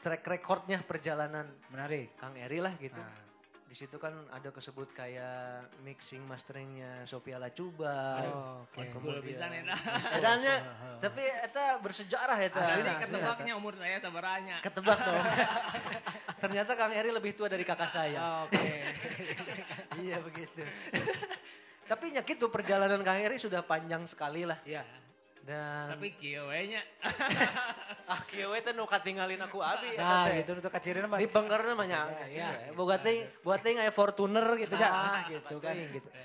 track 0.00 0.24
recordnya 0.24 0.80
perjalanan 0.80 1.44
menarik. 1.68 2.16
Kang 2.16 2.32
Eri 2.34 2.58
lah 2.58 2.72
gitu. 2.80 2.96
Nah, 2.96 3.24
Di 3.66 3.74
situ 3.74 3.98
kan 3.98 4.14
ada 4.30 4.48
kesebut 4.48 4.94
kayak 4.94 5.68
mixing 5.82 6.22
masteringnya 6.24 7.02
Sophia 7.04 7.36
Lacuba. 7.36 8.16
Oh, 8.26 8.62
oke. 8.64 8.78
Old 8.78 8.88
school 8.88 9.18
pisan 9.20 9.50
eta. 9.52 9.76
Edanya, 10.16 10.54
tapi 11.02 11.22
eta 11.26 11.76
bersejarah 11.82 12.38
eta. 12.40 12.62
Asli, 12.62 12.80
Ini 12.80 12.92
ketebaknya 13.02 13.52
umur 13.58 13.74
saya 13.76 13.98
sabaranya. 14.00 14.56
Ketebak 14.64 14.98
dong. 15.02 15.24
Ternyata 16.46 16.72
Kang 16.78 16.94
Eri 16.94 17.10
lebih 17.10 17.34
tua 17.34 17.50
dari 17.50 17.66
kakak 17.66 17.90
saya. 17.90 18.16
Ah, 18.16 18.38
Oke. 18.46 18.64
iya 20.06 20.16
begitu. 20.22 20.62
Tapi 21.86 22.10
ya 22.10 22.22
gitu 22.22 22.50
perjalanan 22.50 23.00
Kang 23.00 23.18
Eri 23.18 23.38
sudah 23.38 23.62
panjang 23.62 24.02
sekali 24.04 24.42
lah. 24.42 24.58
Iya. 24.66 24.82
Dan 25.46 25.94
Tapi 25.94 26.10
kieu 26.18 26.50
we 26.50 26.74
nya. 26.74 26.82
ah 28.10 28.20
kieu 28.26 28.50
we 28.50 28.58
teh 28.58 28.74
nu 28.74 28.82
katinggalin 28.82 29.38
aku 29.38 29.62
abi 29.62 29.94
Nah, 29.94 30.26
teh. 30.26 30.42
gitu 30.42 30.58
untuk 30.58 30.74
kacirin 30.74 31.06
mah. 31.06 31.22
Di 31.22 31.30
bengkerna 31.30 31.72
mah 31.78 31.86
nya. 31.86 32.02
Iya. 32.26 32.74
Boga 32.74 32.98
teh 32.98 33.30
buat 33.46 33.62
teh 33.62 33.78
aya 33.78 33.94
Fortuner 33.94 34.42
gitu 34.58 34.74
ya. 34.74 34.90
Ah, 34.90 35.22
gitu 35.30 35.56
kan. 35.62 35.74
gitu. 35.78 36.08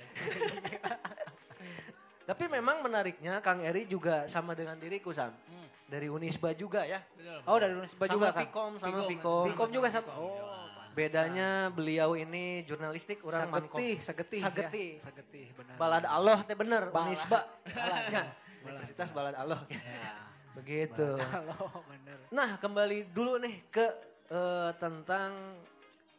Tapi 2.26 2.44
memang 2.50 2.82
menariknya 2.82 3.38
Kang 3.46 3.62
Eri 3.62 3.86
juga 3.86 4.26
sama 4.26 4.58
dengan 4.58 4.74
diriku 4.82 5.14
Sam. 5.14 5.30
Hmm. 5.30 5.68
Dari 5.86 6.08
Unisba 6.08 6.56
juga 6.56 6.88
ya. 6.88 7.04
Betul. 7.14 7.40
Oh, 7.46 7.58
dari 7.60 7.74
Unisba 7.76 8.04
Sama 8.08 8.16
juga 8.16 8.28
kan. 8.32 8.46
Vkom, 8.48 8.74
sama 8.80 9.04
Vkom. 9.04 9.12
Vkom. 9.20 9.46
Vkom 9.54 9.70
juga 9.70 9.88
sama. 9.92 10.08
Oh, 10.16 10.51
Bedanya 10.92 11.72
beliau 11.72 12.20
ini 12.20 12.68
jurnalistik, 12.68 13.24
orang 13.24 13.48
mankom. 13.48 13.80
Sagetih, 13.80 13.96
sagetih. 14.04 14.42
Sagetih. 14.44 14.90
ya. 15.00 15.04
Sagetih, 15.08 15.46
benar. 15.56 15.76
Balad 15.80 16.06
Allah 16.06 16.38
teh 16.44 16.56
bener, 16.56 16.84
Balad. 16.92 17.08
Unisba. 17.16 17.40
Balad. 17.78 18.04
Ya, 18.12 18.24
Universitas 18.68 19.10
Balad 19.16 19.36
Allah. 19.40 19.60
Ya. 19.72 20.32
Begitu. 20.52 21.08
Halo, 21.32 21.88
bener. 21.88 22.18
Nah, 22.28 22.60
kembali 22.60 23.08
dulu 23.16 23.40
nih 23.40 23.56
ke 23.72 23.88
eh, 24.28 24.72
tentang 24.76 25.32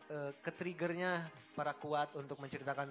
eh, 0.09 0.33
ke 0.41 0.51
triggernya 0.57 1.29
para 1.53 1.77
kuat 1.77 2.17
untuk 2.17 2.41
menceritakan 2.41 2.89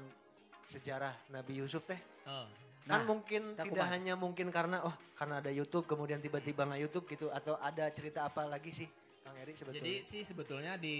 sejarah 0.70 1.18
Nabi 1.34 1.66
Yusuf 1.66 1.82
teh. 1.90 1.98
Oh. 2.30 2.46
kan 2.82 3.06
Nah, 3.06 3.06
mungkin 3.06 3.54
tak 3.54 3.70
tidak 3.70 3.86
kuat. 3.86 3.94
hanya 3.94 4.14
mungkin 4.18 4.48
karena 4.50 4.82
oh 4.82 4.96
karena 5.14 5.38
ada 5.38 5.54
YouTube 5.54 5.86
kemudian 5.86 6.18
tiba-tiba 6.18 6.66
nggak 6.66 6.82
YouTube 6.82 7.06
gitu 7.14 7.30
atau 7.30 7.54
ada 7.62 7.86
cerita 7.94 8.26
apa 8.26 8.50
lagi 8.50 8.74
sih 8.74 8.90
Kang 9.22 9.38
Eri 9.38 9.54
sebetulnya? 9.54 9.86
Jadi 9.86 9.94
sih 10.02 10.22
sebetulnya 10.26 10.74
di 10.82 10.98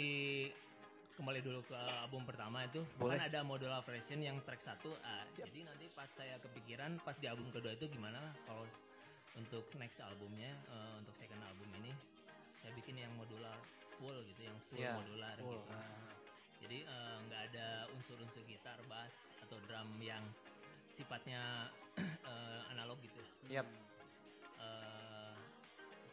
kembali 1.14 1.40
dulu 1.42 1.60
ke 1.64 1.76
album 2.00 2.24
pertama 2.24 2.64
itu 2.64 2.82
Boleh. 2.98 3.20
kan 3.20 3.28
ada 3.28 3.40
modular 3.44 3.82
version 3.84 4.20
yang 4.20 4.38
track 4.42 4.60
satu 4.60 4.90
ah, 5.02 5.24
jadi 5.36 5.68
nanti 5.68 5.86
pas 5.92 6.08
saya 6.10 6.40
kepikiran 6.40 6.98
pas 7.04 7.14
di 7.14 7.28
album 7.28 7.52
kedua 7.52 7.72
itu 7.72 7.86
gimana 7.88 8.18
lah 8.18 8.34
kalau 8.48 8.66
untuk 9.36 9.64
next 9.78 10.00
albumnya 10.02 10.50
eh, 10.50 10.94
untuk 10.98 11.14
second 11.16 11.42
album 11.44 11.70
ini 11.84 11.92
saya 12.62 12.72
bikin 12.74 12.98
yang 12.98 13.12
modular 13.16 13.58
full 13.98 14.18
gitu 14.26 14.42
yang 14.46 14.58
full 14.70 14.80
Ya, 14.80 14.98
modular 14.98 15.36
full. 15.38 15.62
gitu 15.62 15.78
jadi 16.62 16.78
eh, 16.86 17.16
nggak 17.28 17.42
ada 17.54 17.68
unsur-unsur 17.94 18.42
gitar 18.48 18.80
bass 18.88 19.14
atau 19.46 19.58
drum 19.68 19.90
yang 20.02 20.24
sifatnya 20.92 21.70
eh, 22.02 22.62
analog 22.72 22.98
gitu 23.04 23.22
Yap. 23.52 23.68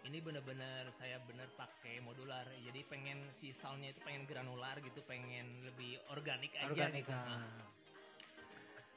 Ini 0.08 0.24
bener-bener 0.24 0.88
saya 0.96 1.20
bener 1.28 1.44
pakai 1.52 2.00
modular 2.00 2.48
jadi 2.64 2.80
pengen 2.88 3.20
si 3.36 3.52
soundnya 3.52 3.92
itu 3.92 4.00
pengen 4.00 4.24
granular 4.24 4.80
gitu 4.80 5.04
pengen 5.04 5.44
lebih 5.68 6.00
organik 6.08 6.48
aja 6.56 6.72
Organik. 6.72 7.04
gitu. 7.04 7.12
ah. 7.12 7.44
Nah, 7.44 7.60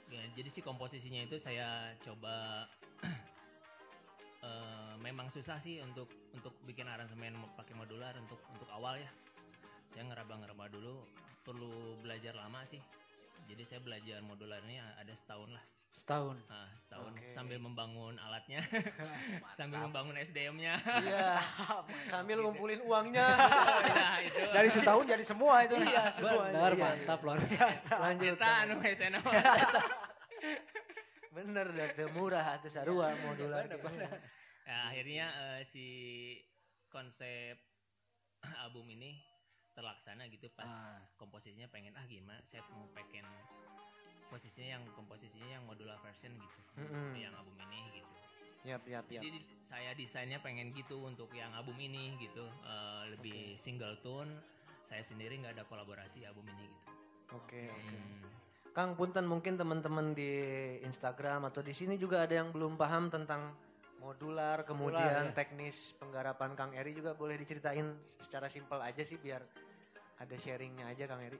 ya, 0.07 0.23
jadi 0.39 0.47
si 0.47 0.63
komposisinya 0.63 1.27
itu 1.27 1.35
saya 1.35 1.91
coba 1.99 2.63
eh, 4.47 4.93
memang 5.03 5.27
susah 5.35 5.59
sih 5.59 5.83
untuk 5.83 6.07
untuk 6.31 6.55
bikin 6.63 6.87
aransemen 6.87 7.35
pakai 7.59 7.75
modular 7.75 8.15
untuk 8.15 8.39
untuk 8.55 8.71
awal 8.71 8.95
ya 8.95 9.11
saya 9.91 10.07
ngeraba-ngeraba 10.07 10.71
dulu 10.71 11.03
perlu 11.43 11.99
belajar 11.99 12.39
lama 12.39 12.63
sih 12.71 12.79
jadi 13.51 13.63
saya 13.67 13.79
belajar 13.83 14.17
modular 14.23 14.63
ini 14.63 14.79
ada 14.79 15.11
setahun 15.11 15.51
lah 15.51 15.63
Setahun. 15.91 16.39
Nah, 16.47 16.71
setahun 16.79 17.11
Oke. 17.11 17.35
sambil 17.35 17.57
membangun 17.59 18.15
alatnya, 18.15 18.63
sambil 19.59 19.83
membangun 19.83 20.15
SDM-nya. 20.15 20.79
Iya. 20.79 21.35
Sambil 22.11 22.39
ngumpulin 22.39 22.79
uangnya. 22.87 23.27
nah, 23.27 24.15
itu. 24.27 24.39
Dari 24.39 24.69
setahun 24.71 25.03
jadi 25.03 25.23
semua 25.23 25.67
itu. 25.67 25.75
Iya, 25.75 26.07
semua. 26.15 26.47
Benar, 26.47 26.71
Iya, 26.73 26.83
mantap 26.83 27.19
luar 27.27 27.39
biasa. 27.43 27.93
Lanjut. 28.07 28.37
Anu 28.39 28.75
SNO. 28.79 29.21
Bener 31.31 31.67
dah 31.71 32.07
murah 32.15 32.45
atuh 32.59 32.71
sarua 32.71 33.15
modular. 33.27 33.67
Ya, 34.63 34.77
akhirnya 34.87 35.27
eh, 35.31 35.61
si 35.67 35.87
konsep 36.87 37.59
album 38.63 38.87
ini 38.91 39.19
terlaksana 39.71 40.27
gitu 40.27 40.51
pas 40.51 40.65
Ah. 40.65 40.99
komposisinya 41.15 41.67
pengen 41.67 41.93
ah 41.93 42.03
gimana 42.03 42.39
saya 42.45 42.61
mau 42.69 42.85
pengen 42.91 43.23
posisinya 44.27 44.79
yang 44.79 44.83
komposisinya 44.93 45.49
yang 45.49 45.63
modular 45.65 45.99
version 45.99 46.31
gitu 46.31 46.59
Mm-mm. 46.77 47.15
yang 47.15 47.33
album 47.33 47.55
ini 47.67 47.79
gitu 47.95 48.13
Yap, 48.61 48.85
yap, 48.85 49.09
yap. 49.09 49.25
jadi 49.25 49.39
saya 49.65 49.91
desainnya 49.91 50.37
pengen 50.37 50.69
gitu 50.71 51.01
untuk 51.01 51.33
yang 51.33 51.49
album 51.51 51.75
ini 51.75 52.15
gitu 52.17 52.45
Eh, 52.61 53.03
lebih 53.11 53.57
single 53.57 53.97
tune 53.99 54.29
saya 54.85 55.01
sendiri 55.01 55.39
nggak 55.39 55.57
ada 55.57 55.65
kolaborasi 55.65 56.23
album 56.23 56.45
ini 56.49 56.67
gitu 56.67 56.89
Oke, 57.31 57.63
oke. 57.65 57.95
Hmm. 57.95 58.27
Kang 58.71 58.91
Punten 58.95 59.23
mungkin 59.23 59.55
teman-teman 59.55 60.11
di 60.11 60.31
Instagram 60.81 61.47
atau 61.47 61.59
di 61.59 61.71
sini 61.71 61.95
juga 61.95 62.23
ada 62.23 62.35
yang 62.35 62.51
belum 62.51 62.75
paham 62.75 63.07
tentang 63.07 63.51
modular, 64.01 64.65
kemudian 64.65 65.29
ya. 65.29 65.35
teknis 65.37 65.93
penggarapan 66.01 66.57
Kang 66.57 66.73
Eri 66.73 66.97
juga 66.97 67.13
boleh 67.13 67.37
diceritain 67.37 67.93
secara 68.17 68.49
simpel 68.49 68.81
aja 68.81 69.05
sih 69.05 69.21
biar 69.21 69.45
ada 70.17 70.35
sharingnya 70.41 70.89
aja 70.89 71.05
Kang 71.05 71.21
Eri. 71.21 71.37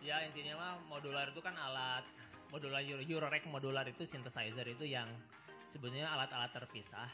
Ya 0.00 0.24
intinya 0.24 0.56
mah 0.56 0.72
modular 0.88 1.28
itu 1.28 1.44
kan 1.44 1.52
alat 1.60 2.08
modular 2.48 2.80
Euro- 2.80 3.04
Eurorack 3.04 3.44
modular 3.46 3.84
itu 3.84 4.08
synthesizer 4.08 4.64
itu 4.64 4.88
yang 4.88 5.06
sebenarnya 5.70 6.10
alat-alat 6.10 6.50
terpisah 6.50 7.06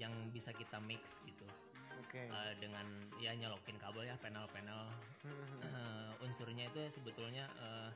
yang 0.00 0.12
bisa 0.32 0.52
kita 0.52 0.80
mix 0.80 1.20
gitu 1.28 1.44
Oke. 2.00 2.28
Eh, 2.28 2.52
dengan 2.60 2.86
ya 3.20 3.32
nyolokin 3.36 3.76
kabel 3.80 4.08
ya 4.08 4.16
panel-panel 4.20 4.80
eh, 5.66 6.24
unsurnya 6.24 6.68
itu 6.68 6.80
sebetulnya 6.92 7.48
eh, 7.58 7.90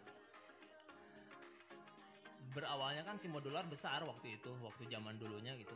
berawalnya 2.50 3.02
kan 3.02 3.16
si 3.16 3.26
modular 3.26 3.62
besar 3.64 4.02
waktu 4.02 4.36
itu 4.36 4.50
waktu 4.60 4.86
zaman 4.86 5.16
dulunya 5.16 5.54
gitu. 5.54 5.74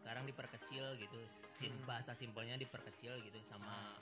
Sekarang 0.00 0.24
diperkecil 0.24 0.96
gitu 0.96 1.18
sim 1.52 1.72
Hmm. 1.74 1.84
bahasa 1.84 2.14
simpelnya 2.14 2.56
diperkecil 2.56 3.20
gitu 3.22 3.38
sama 3.44 3.98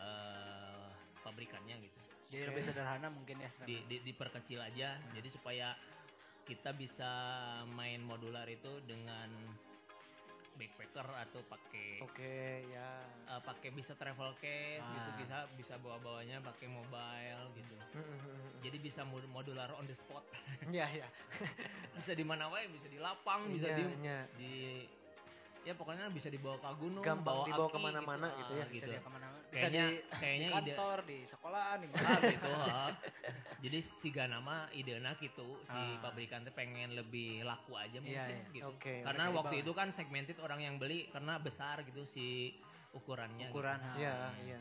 eh, 0.00 0.88
pabrikannya 1.20 1.78
gitu. 1.80 2.00
Jadi 2.32 2.42
lebih 2.50 2.64
sederhana 2.64 3.08
mungkin 3.08 3.38
ya. 3.38 3.50
di, 3.62 3.78
di- 3.86 4.02
diperkecil 4.02 4.58
aja. 4.58 4.98
Jadi 5.12 5.28
supaya 5.30 5.76
kita 6.44 6.74
bisa 6.76 7.12
main 7.72 8.02
modular 8.02 8.44
itu 8.44 8.82
dengan 8.84 9.30
backpacker 10.54 11.02
atau 11.04 11.40
pakai 11.44 11.98
Oke, 12.00 12.36
ya. 12.66 13.02
eh, 13.26 13.40
pakai 13.40 13.70
bisa 13.70 13.92
travel 13.92 14.34
case 14.36 14.80
gitu 14.80 15.08
Ah. 15.08 15.16
bisa 15.16 15.36
bisa 15.54 15.74
bawa 15.76 15.98
bawanya 15.98 16.38
pakai 16.40 16.66
mobile 16.66 17.46
gitu 17.54 17.76
Hmm, 17.92 18.58
jadi 18.58 18.76
bisa 18.76 19.02
mod- 19.02 19.28
modular 19.28 19.70
on 19.72 19.84
the 19.84 19.94
spot 19.94 20.22
Ya, 20.68 20.86
ya. 20.88 21.06
bisa 21.96 22.12
di 22.12 22.22
mana 22.22 22.46
wae 22.46 22.66
bisa 22.68 22.86
di 22.86 22.96
lapang 22.96 23.50
bisa 23.50 23.68
Iya, 23.68 23.76
di 23.76 23.84
iya. 24.00 24.18
di 24.34 24.54
ya 25.64 25.74
pokoknya 25.74 26.06
bisa 26.08 26.28
dibawa 26.28 26.56
ke 26.56 26.68
gunung, 26.76 27.00
Gampang 27.00 27.24
bawa 27.24 27.44
dibawa 27.44 27.68
ke 27.68 27.78
mana-mana 27.78 28.26
ah, 28.28 28.38
gitu 28.38 28.52
ya. 28.54 28.64
Bisa 28.64 28.74
gitu. 28.76 28.90
dia 28.92 29.00
ke 29.00 29.10
mana 29.10 29.26
Bisa 29.44 29.66
Kayaknya- 29.70 29.86
di, 29.86 29.96
kayaknya 30.14 30.48
di 30.48 30.54
ide- 30.54 30.74
kantor, 30.74 30.98
di 31.04 31.18
sekolahan, 31.24 31.76
di 31.78 31.86
Ah, 31.86 31.94
mana 31.94 32.20
gitu 32.26 32.50
ah. 32.68 32.90
jadi 33.58 33.78
si 33.80 34.08
nama 34.12 34.56
idena 34.70 35.10
gitu 35.16 35.48
si 35.62 35.72
Ah. 35.72 35.96
pabrikan 36.00 36.42
teh 36.42 36.50
pengen 36.50 36.90
lebih 36.92 37.42
laku 37.42 37.72
aja 37.74 37.96
mungkin 37.96 38.12
Iya, 38.12 38.24
iya. 38.28 38.44
gitu 38.52 38.66
Oke, 38.68 39.00
karena 39.00 39.24
fleksibel. 39.24 39.38
waktu 39.40 39.54
itu 39.62 39.70
kan 39.72 39.88
segmented 39.88 40.36
orang 40.38 40.60
yang 40.60 40.74
beli 40.76 41.08
karena 41.08 41.38
besar 41.38 41.80
gitu 41.82 42.04
si 42.04 42.52
ukurannya 42.92 43.48
Ukuran. 43.48 43.78
gitu. 43.78 43.88
ah. 43.88 43.96
Iya, 43.96 44.14
iya. 44.44 44.60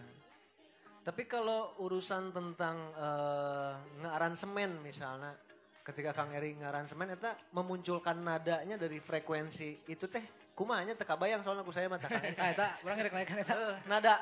Tapi 1.04 1.24
kalau 1.26 1.76
urusan 1.80 2.32
tentang 2.32 2.78
eh, 2.96 3.74
ngearansemen 4.00 4.80
misalnya, 4.80 5.36
ketika 5.84 6.16
Kang 6.16 6.32
Eri 6.32 6.56
ngearansemen 6.56 7.12
itu 7.12 7.28
memunculkan 7.52 8.24
nadanya 8.24 8.80
dari 8.80 9.04
frekuensi 9.04 9.84
itu 9.84 10.06
teh 10.08 10.24
kumanya 10.54 10.94
teka 10.94 11.16
bayang 11.16 11.42
soalnya 11.42 11.62
aku 11.62 11.74
saya 11.74 11.90
mata 11.90 12.06
Kang 12.06 12.22
Eri. 12.22 12.38
Ah, 12.38 12.50
eta, 12.50 12.68
orang 12.80 12.96
ngerek 12.98 13.14
naikkan 13.14 13.38
eta. 13.40 13.56
Nada 13.86 14.16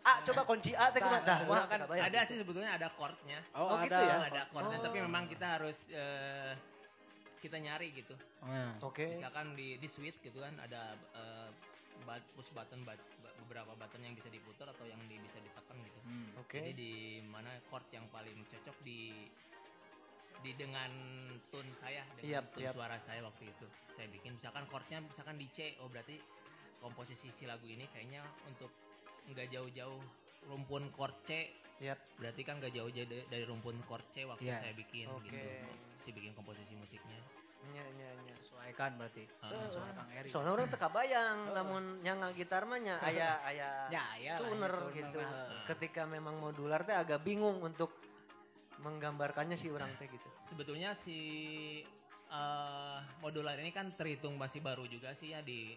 A 0.00 0.22
coba 0.22 0.42
kunci 0.44 0.72
A 0.72 0.88
teh 0.88 0.98
kumaha? 0.98 1.20
Tah, 1.20 1.38
urang 1.44 1.66
kan 1.66 1.78
ada 1.84 2.18
sih 2.24 2.36
sebetulnya 2.36 2.70
ada 2.72 2.86
chordnya 2.88 3.38
Oh, 3.52 3.78
gitu 3.82 3.92
ada. 3.92 3.98
ya? 4.00 4.16
ada 4.30 4.42
chordnya 4.48 4.78
Oh. 4.78 4.84
tapi 4.84 4.98
memang 5.00 5.26
kita 5.26 5.46
harus 5.58 5.90
eh, 5.90 6.54
kita 7.38 7.58
nyari 7.58 7.90
gitu 7.92 8.14
Nah, 8.40 8.78
Oke. 8.80 9.06
misalkan 9.12 9.54
di 9.54 9.74
di 9.76 9.88
switch 9.90 10.18
gitu 10.20 10.38
kan 10.38 10.54
ada 10.56 10.94
bat- 12.00 12.30
push 12.32 12.50
button 12.50 12.86
beberapa 13.42 13.74
button 13.74 14.00
yang 14.00 14.14
bisa 14.14 14.26
diputar 14.28 14.70
atau 14.70 14.86
yang 14.86 15.02
di- 15.04 15.18
bisa 15.18 15.38
ditekan 15.38 15.76
gitu 15.78 16.00
hmm. 16.00 16.28
Oke. 16.38 16.58
Jadi 16.60 16.72
di 16.74 16.92
mana 17.24 17.50
chord 17.66 17.86
yang 17.90 18.06
paling 18.08 18.38
cocok 18.46 18.76
di 18.80 19.26
di 20.38 20.54
dengan 20.54 20.90
tune 21.50 21.70
saya 21.82 22.06
dengan 22.14 22.46
tune 22.54 22.62
yap. 22.62 22.74
suara 22.74 22.96
saya 22.98 23.20
waktu 23.26 23.50
itu 23.50 23.66
saya 23.98 24.06
bikin 24.10 24.38
misalkan 24.38 24.64
chordnya 24.70 25.02
misalkan 25.02 25.34
di 25.34 25.50
C 25.50 25.74
oh 25.82 25.90
berarti 25.90 26.14
komposisi 26.78 27.28
si 27.34 27.44
lagu 27.46 27.66
ini 27.66 27.90
kayaknya 27.90 28.22
untuk 28.46 28.70
nggak 29.28 29.50
jauh-jauh 29.50 30.00
rumpun 30.46 30.88
chord 30.94 31.14
C 31.26 31.50
Yap. 31.78 31.98
berarti 32.18 32.42
kan 32.42 32.58
nggak 32.58 32.74
jauh-jauh 32.74 33.06
dari, 33.06 33.44
rumpun 33.46 33.78
chord 33.86 34.06
C 34.14 34.26
waktu 34.26 34.46
Iya. 34.50 34.58
saya 34.62 34.74
bikin 34.74 35.06
Oke. 35.10 35.26
gitu 35.30 35.38
si 35.98 36.08
bikin 36.14 36.32
komposisi 36.34 36.74
musiknya 36.78 37.18
Nya 37.74 37.84
nya 37.98 38.08
nya. 38.22 38.32
Sesuaikan 38.38 38.96
berarti. 38.96 39.26
Suara 39.42 39.90
Kang 39.92 40.08
Eri. 40.14 40.30
Soalnya 40.30 40.52
orang 40.56 40.68
teka 40.70 40.88
bayang, 40.88 41.36
Oh. 41.50 41.54
namun 41.58 41.82
yang 42.06 42.22
gitar 42.32 42.62
mah 42.64 42.78
nya 42.78 42.96
aya 43.02 43.34
aya 43.44 43.68
Ya, 44.22 44.38
tuner 44.38 44.72
gitu. 44.94 45.18
lah. 45.18 45.66
Ketika 45.66 46.06
memang 46.06 46.38
modular 46.38 46.86
teh 46.86 46.94
agak 46.94 47.26
bingung 47.26 47.58
untuk 47.60 47.92
menggambarkannya 48.78 49.58
si 49.58 49.68
orang 49.68 49.90
teh 49.96 50.06
gitu. 50.06 50.28
sebetulnya 50.46 50.94
si 50.94 51.18
eh, 52.28 52.98
modular 53.18 53.58
ini 53.58 53.70
kan 53.70 53.90
terhitung 53.94 54.36
masih 54.36 54.60
baru 54.60 54.84
juga 54.86 55.14
sih 55.14 55.32
ya 55.32 55.40
di 55.42 55.74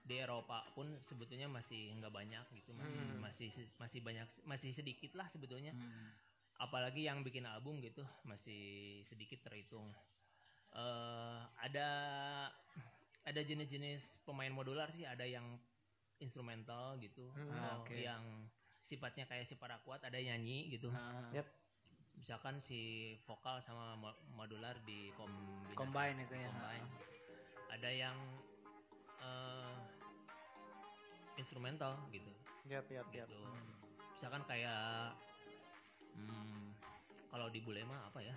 di 0.00 0.16
Eropa 0.16 0.64
pun 0.72 0.88
sebetulnya 1.04 1.46
masih 1.46 1.92
nggak 2.00 2.10
banyak 2.10 2.44
gitu 2.56 2.72
masih 2.72 2.98
Hmm. 2.98 3.20
masih 3.20 3.48
masih 3.76 4.00
banyak 4.00 4.26
masih 4.48 4.70
sedikit 4.72 5.12
lah 5.14 5.28
sebetulnya 5.28 5.76
Hmm. 5.76 6.08
apalagi 6.58 7.04
yang 7.04 7.20
bikin 7.20 7.44
album 7.44 7.80
gitu 7.80 8.02
masih 8.24 8.60
sedikit 9.06 9.40
terhitung 9.44 9.92
eh 10.72 11.40
ada 11.58 11.88
ada 13.20 13.40
jenis-jenis 13.42 14.24
pemain 14.24 14.50
modular 14.50 14.88
sih 14.90 15.04
ada 15.04 15.26
yang 15.26 15.44
instrumental 16.18 16.96
gitu 16.98 17.28
Hmm, 17.32 17.52
atau 17.52 17.84
oke. 17.84 17.96
yang 17.96 18.22
sifatnya 18.84 19.24
kayak 19.26 19.46
si 19.46 19.54
paraquat 19.54 20.02
ada 20.02 20.18
yang 20.18 20.40
nyanyi 20.40 20.72
gitu 20.74 20.90
Nah, 20.90 21.30
Yap. 21.32 21.46
Misalkan 22.20 22.60
si 22.60 22.80
vokal 23.24 23.58
sama 23.58 23.96
mo- 23.96 24.20
modular 24.30 24.76
di 24.84 25.08
kombinasi 25.16 25.72
Combine 25.72 26.18
itu 26.20 26.34
ya. 26.36 26.46
combine. 26.46 26.86
ada 27.70 27.90
yang 27.90 28.16
eh, 29.18 29.74
instrumental 31.36 31.96
gitu 32.12 32.28
yap 32.68 32.84
yap. 32.92 33.08
gitu 33.08 33.40
misalkan 34.12 34.44
kayak 34.44 35.16
hmm, 36.12 36.76
kalau 37.32 37.48
di 37.48 37.64
bule 37.64 37.80
mah 37.82 38.04
apa 38.06 38.20
ya 38.20 38.36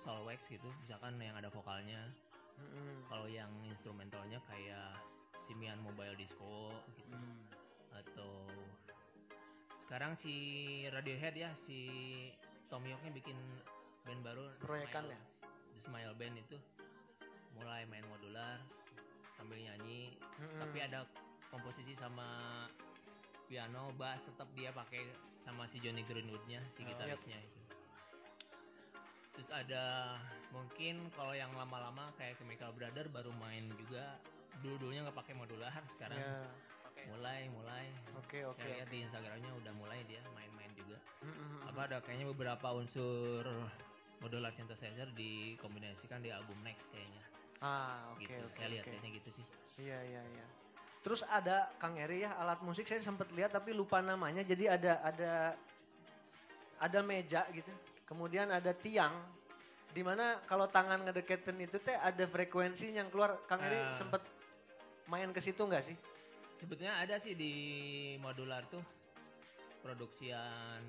Solwax 0.00 0.48
gitu 0.48 0.72
misalkan 0.80 1.20
yang 1.20 1.36
ada 1.36 1.52
vokalnya 1.52 2.08
Mm-mm. 2.56 3.04
kalau 3.06 3.28
yang 3.28 3.52
instrumentalnya 3.68 4.40
kayak 4.48 4.96
Simian 5.44 5.76
Mobile 5.80 6.16
Disco 6.16 6.72
gitu 6.96 7.12
Hmm. 7.12 7.42
atau 7.90 8.46
sekarang 9.82 10.14
si 10.14 10.32
Radiohead 10.86 11.34
ya 11.34 11.50
si 11.66 11.80
Tom 12.70 12.82
Yorknya 12.82 13.10
bikin 13.12 13.36
band 14.02 14.22
baru 14.22 14.46
Proyekan 14.58 15.04
ya? 15.06 15.18
The 15.74 15.80
Smile 15.82 16.14
Band 16.14 16.38
itu 16.38 16.56
mulai 17.52 17.84
main 17.84 18.06
modular 18.06 18.62
sambil 19.34 19.58
nyanyi 19.58 20.14
Mm-mm. 20.38 20.60
tapi 20.60 20.78
ada 20.80 21.04
komposisi 21.50 21.92
sama 21.92 22.64
piano 23.46 23.90
bass 23.98 24.22
tetap 24.22 24.46
dia 24.54 24.70
pakai 24.70 25.02
sama 25.40 25.66
si 25.66 25.80
Johnny 25.80 26.04
Greenwoodnya 26.04 26.62
si 26.70 26.84
Oh, 26.84 26.86
gitarisnya 26.86 27.36
itu 27.36 27.60
terus 29.32 29.48
ada 29.50 30.16
mungkin 30.50 31.08
kalau 31.10 31.32
yang 31.32 31.48
lama-lama 31.52 32.12
kayak 32.14 32.36
Chemical 32.36 32.70
Brother 32.70 33.08
baru 33.08 33.32
main 33.34 33.72
juga 33.74 34.20
dulu-dulunya 34.60 35.02
nggak 35.02 35.16
pakai 35.16 35.34
modular 35.34 35.72
sekarang 35.90 36.20
Ya. 36.20 37.08
mulai 37.08 37.48
mulai 37.48 37.88
Oke 38.14 38.44
oke. 38.44 38.60
saya 38.60 38.76
lihat 38.76 38.84
oke. 38.84 38.92
di 38.92 38.98
Instagramnya 39.00 39.50
udah 39.56 39.72
mulai 39.72 40.04
dia 40.04 40.20
main-main 40.36 40.59
juga 40.80 40.96
Mm-mm. 41.20 41.68
apa 41.68 41.80
ada 41.84 41.96
kayaknya 42.00 42.26
beberapa 42.32 42.72
unsur 42.72 43.44
modular 44.18 44.52
synthesizer 44.52 45.08
dikombinasikan 45.12 46.20
di 46.20 46.32
album 46.32 46.56
next 46.60 46.84
kayaknya 46.88 47.20
Ah 47.60 48.08
oke 48.12 48.24
gitu 48.24 48.40
oke. 48.40 48.56
saya 48.56 48.68
lihat 48.72 48.84
oke. 48.84 48.90
kayaknya 48.90 49.10
gitu 49.20 49.30
sih 49.36 49.46
Iya 49.80 49.96
iya 50.04 50.20
iya. 50.20 50.46
Terus 51.00 51.24
ada 51.24 51.72
Kang 51.76 51.96
Eri 51.96 52.20
ya 52.20 52.36
alat 52.36 52.60
musik 52.60 52.84
saya 52.84 53.00
sempat 53.00 53.32
lihat 53.32 53.48
tapi 53.48 53.72
lupa 53.72 54.04
namanya. 54.04 54.44
Jadi 54.44 54.68
ada 54.68 55.00
ada 55.00 55.56
ada 56.76 56.98
meja 57.00 57.48
gitu. 57.48 57.72
Kemudian 58.04 58.52
ada 58.52 58.76
tiang 58.76 59.16
di 59.90 60.04
mana 60.04 60.36
kalau 60.44 60.68
tangan 60.68 61.00
ngedeketin 61.04 61.56
itu 61.64 61.80
teh 61.80 61.96
ada 61.96 62.28
frekuensi 62.28 62.92
yang 62.92 63.08
keluar. 63.08 63.40
Kang 63.48 63.64
Eri 63.64 63.80
Ah. 63.80 63.96
sempat 63.96 64.20
main 65.08 65.32
ke 65.32 65.40
situ 65.40 65.64
nggak 65.64 65.84
sih? 65.84 65.96
Sebetulnya 66.60 67.00
ada 67.00 67.16
sih 67.16 67.32
di 67.32 67.52
modular 68.20 68.68
tuh 68.68 68.84
produksian 69.80 70.80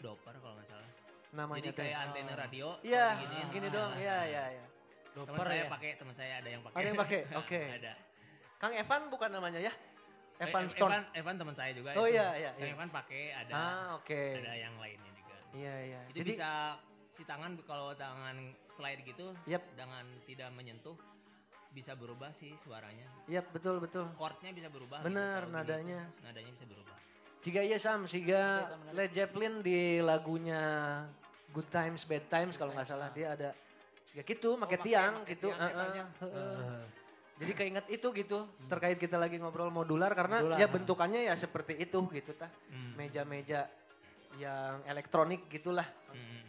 Doper 0.00 0.34
kalau 0.34 0.56
nggak 0.56 0.68
salah. 0.68 0.90
Namanya 1.30 1.62
Jadi 1.62 1.76
kayak 1.76 1.98
antena 2.02 2.32
radio. 2.34 2.68
Iya, 2.80 3.04
gini 3.52 3.68
Ah, 3.68 3.70
dong. 3.70 3.90
ah, 3.92 4.00
Iya 4.00 4.10
ah. 4.10 4.22
iya 4.24 4.44
iya. 4.50 4.64
Teman 5.10 5.26
Doper 5.28 5.46
saya 5.46 5.58
ya. 5.58 5.68
pakai, 5.68 5.90
teman 5.94 6.14
saya 6.14 6.32
ada 6.40 6.48
yang 6.48 6.62
pakai. 6.62 6.76
Ada 6.76 6.86
yang 6.86 6.98
pakai? 6.98 7.20
Oke. 7.42 7.60
ada. 7.70 7.92
Kang 8.56 8.72
Evan 8.72 9.02
bukan 9.08 9.30
namanya 9.30 9.60
ya? 9.60 9.72
Eh, 10.40 10.46
Evan 10.46 10.64
Ev- 10.64 10.72
Stone. 10.72 10.90
Evan, 10.90 11.04
Evan 11.12 11.34
teman 11.36 11.54
saya 11.54 11.72
juga. 11.72 11.90
Oh 11.94 12.04
itu. 12.04 12.16
iya, 12.16 12.28
iya, 12.34 12.50
Kang 12.52 12.64
iya. 12.64 12.74
Evan 12.74 12.88
pakai 12.88 13.22
ada 13.30 13.52
Ah 13.52 13.86
oke. 13.94 14.20
ada 14.36 14.52
yang 14.54 14.74
lainnya 14.76 15.12
juga. 15.12 15.36
Iya 15.52 15.74
iya. 15.82 16.00
Itu 16.08 16.24
bisa 16.24 16.80
si 17.10 17.22
tangan 17.22 17.60
kalau 17.62 17.92
tangan 17.92 18.36
slide 18.70 19.02
gitu 19.02 19.36
Yap. 19.44 19.60
dengan 19.76 20.06
tidak 20.24 20.48
menyentuh 20.50 20.96
bisa 21.70 21.92
berubah 21.92 22.32
sih 22.32 22.56
suaranya. 22.56 23.04
Iya 23.26 23.44
betul 23.46 23.78
betul. 23.78 24.08
Chordnya 24.14 24.50
bisa 24.50 24.66
berubah. 24.66 25.02
Bener, 25.02 25.44
Kalau 25.44 25.52
nadanya. 25.52 26.08
begitu, 26.08 26.24
nadanya 26.24 26.50
bisa 26.50 26.66
berubah. 26.66 26.98
Jika 27.40 27.60
iya 27.64 27.78
Sam, 27.80 28.04
jika 28.04 28.68
Led 28.92 29.16
Zeppelin 29.16 29.64
di 29.64 30.04
lagunya 30.04 30.60
Good 31.56 31.72
Times 31.72 32.04
Bad 32.04 32.28
Times 32.28 32.54
kalau 32.60 32.76
nggak 32.76 32.88
salah 32.88 33.08
dia 33.10 33.32
ada 33.32 33.50
jika 34.10 34.22
gitu, 34.26 34.58
pakai 34.58 34.76
pakai- 34.76 34.86
tiang 34.90 35.14
gitu. 35.24 35.48
tiang 35.48 35.58
heeh, 35.58 35.72
etanya. 35.72 36.04
heeh. 36.20 36.82
Jadi 37.40 37.52
keinget 37.56 37.86
itu 37.88 38.08
gitu 38.12 38.38
terkait 38.68 39.00
kita 39.00 39.16
lagi 39.16 39.40
ngobrol 39.40 39.72
modular 39.72 40.12
karena 40.12 40.44
Modular, 40.44 40.60
ya 40.60 40.68
bentukannya 40.68 41.20
ya 41.24 41.34
seperti 41.40 41.80
itu 41.80 42.04
gitu 42.12 42.36
tah. 42.36 42.52
Hmm. 42.68 42.92
Meja-meja 43.00 43.64
yang 44.36 44.84
elektronik 44.84 45.48
gitulah. 45.48 45.88
Hmm. 46.12 46.44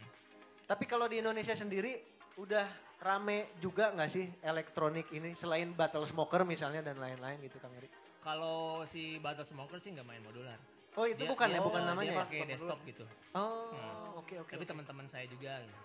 Tapi 0.68 0.84
kalau 0.84 1.08
di 1.08 1.24
Indonesia 1.24 1.56
sendiri 1.56 1.96
udah 2.36 2.68
rame 3.00 3.56
juga 3.64 3.90
nggak 3.96 4.10
sih 4.12 4.28
elektronik 4.44 5.08
ini 5.16 5.32
selain 5.32 5.72
Battle 5.72 6.04
Smoker 6.04 6.44
misalnya 6.44 6.84
dan 6.84 7.00
lain-lain 7.00 7.40
gitu 7.40 7.56
Kang 7.56 7.72
Eri? 7.72 7.88
Kalau 8.20 8.84
si 8.84 9.16
Battle 9.18 9.48
Smoker 9.48 9.80
sih 9.80 9.96
nggak 9.96 10.06
main 10.06 10.20
modular. 10.20 10.60
Oh 10.92 11.08
itu 11.08 11.18
Dia- 11.18 11.30
bukan 11.30 11.48
dia- 11.48 11.56
ya, 11.56 11.60
bukan 11.62 11.80
dia 11.80 11.88
namanya 11.88 12.12
ya? 12.12 12.20
pakai 12.22 12.38
desktop 12.44 12.78
gitu. 12.84 13.04
Oh, 13.32 13.72
Hmm. 13.72 14.20
oke 14.20 14.34
oke. 14.38 14.52
Tapi 14.52 14.60
oke. 14.60 14.70
teman-teman 14.70 15.06
saya 15.08 15.24
juga. 15.24 15.52
gitu. 15.58 15.78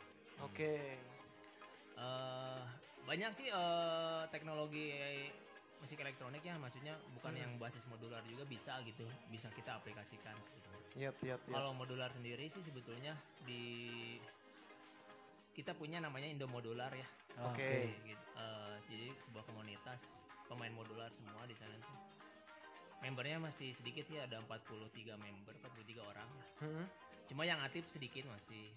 Oke. 0.44 0.74
Eh, 1.98 2.62
banyak 3.04 3.32
sih 3.34 3.48
eh, 3.48 4.22
teknologi 4.28 4.92
musik 5.78 5.98
elektronik 5.98 6.42
ya, 6.42 6.58
maksudnya 6.58 6.94
bukan 7.14 7.32
Hmm. 7.32 7.42
yang 7.42 7.52
basis 7.56 7.86
modular 7.88 8.20
juga 8.26 8.44
bisa 8.44 8.82
gitu, 8.84 9.02
bisa 9.28 9.48
kita 9.52 9.76
aplikasikan. 9.76 10.36
Yap, 10.94 11.14
yap, 11.22 11.40
yap. 11.40 11.40
Kalau 11.48 11.72
modular 11.72 12.10
sendiri 12.10 12.50
sih 12.50 12.62
sebetulnya 12.62 13.14
di 13.46 13.64
kita 15.54 15.74
punya 15.74 15.98
namanya 15.98 16.28
Indo 16.28 16.46
Modular 16.46 16.90
ya. 16.92 17.08
Oke. 17.46 17.94
Gitu. 18.04 18.26
Eh, 18.36 18.76
jadi 18.90 19.08
sebuah 19.24 19.46
komunitas 19.46 20.02
pemain 20.46 20.70
modular 20.72 21.10
semua 21.14 21.46
di 21.46 21.56
sana 21.56 21.74
tuh. 21.78 21.98
Membernya 22.98 23.38
masih 23.38 23.72
sedikit 23.74 24.04
sih 24.06 24.18
ada 24.18 24.42
43 24.42 24.90
member, 25.16 25.54
43 25.54 26.02
orang. 26.02 26.30
Hmm. 26.60 26.86
Cuma 27.30 27.44
yang 27.44 27.62
aktif 27.62 27.86
sedikit 27.88 28.26
masih 28.26 28.74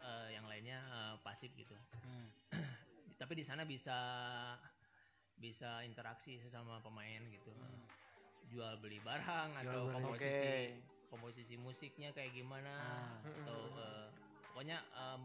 eh, 0.00 0.28
yang 0.34 0.44
lainnya 0.44 0.78
eh, 0.80 1.14
pasif 1.20 1.48
gitu. 1.56 1.74
Hmm. 2.04 2.28
Tapi 3.20 3.32
di 3.34 3.44
sana 3.44 3.64
bisa 3.64 3.96
bisa 5.40 5.80
interaksi 5.82 6.36
sesama 6.36 6.84
pemain 6.84 7.24
gitu 7.32 7.48
jual 8.52 8.76
beli 8.76 9.00
barang 9.00 9.56
atau 9.56 9.88
beli. 9.88 9.94
komposisi 9.94 10.36
Oke. 10.36 10.58
komposisi 11.08 11.54
musiknya 11.56 12.12
kayak 12.12 12.36
gimana 12.36 12.68
Ah. 12.76 13.16
atau 13.24 13.60
eh, 13.72 14.06
pokoknya 14.52 14.78
em, 14.84 15.22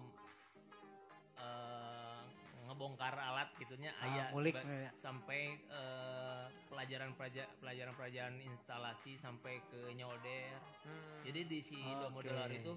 eh, 1.36 2.22
ngebongkar 2.66 3.14
alat 3.14 3.50
gitunya 3.56 3.94
Ah, 3.96 4.06
ayah 4.06 4.28
ngulik, 4.30 4.54
ba- 4.54 4.66
ya. 4.66 4.92
sampai 4.96 5.42
eh, 5.62 6.44
pelajaran 6.68 7.14
pelajaran 7.14 7.94
pelajaran 7.94 8.36
instalasi 8.40 9.16
sampai 9.16 9.62
ke 9.66 9.92
nyolder 9.92 10.58
Hmm. 10.82 11.22
jadi 11.22 11.46
di 11.46 11.60
si 11.60 11.78
Indo 11.78 12.06
Oke. 12.08 12.22
Modular 12.22 12.50
itu 12.50 12.74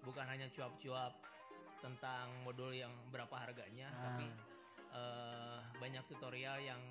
bukan 0.00 0.24
hanya 0.24 0.46
cuap-cuap 0.48 1.14
tentang 1.78 2.30
modul 2.42 2.70
yang 2.70 2.90
berapa 3.10 3.34
harganya, 3.36 3.90
Ah. 3.90 4.02
tapi 4.08 4.26
eh, 4.92 5.58
banyak 5.76 6.04
tutorial 6.06 6.58
yang 6.58 6.82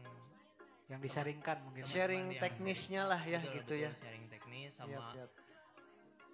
yang 0.88 1.00
disaringkan 1.00 1.62
mungkin. 1.62 1.82
Teman-teman 1.82 1.96
sharing 1.96 2.26
teknisnya 2.36 3.02
lah 3.06 3.22
ya 3.22 3.40
betul, 3.40 3.54
gitu 3.54 3.64
betul, 3.72 3.78
ya. 3.80 3.92
sharing 3.96 4.26
teknis 4.28 4.72
sama 4.74 4.92
Yap, 4.92 5.16
yap. 5.18 5.32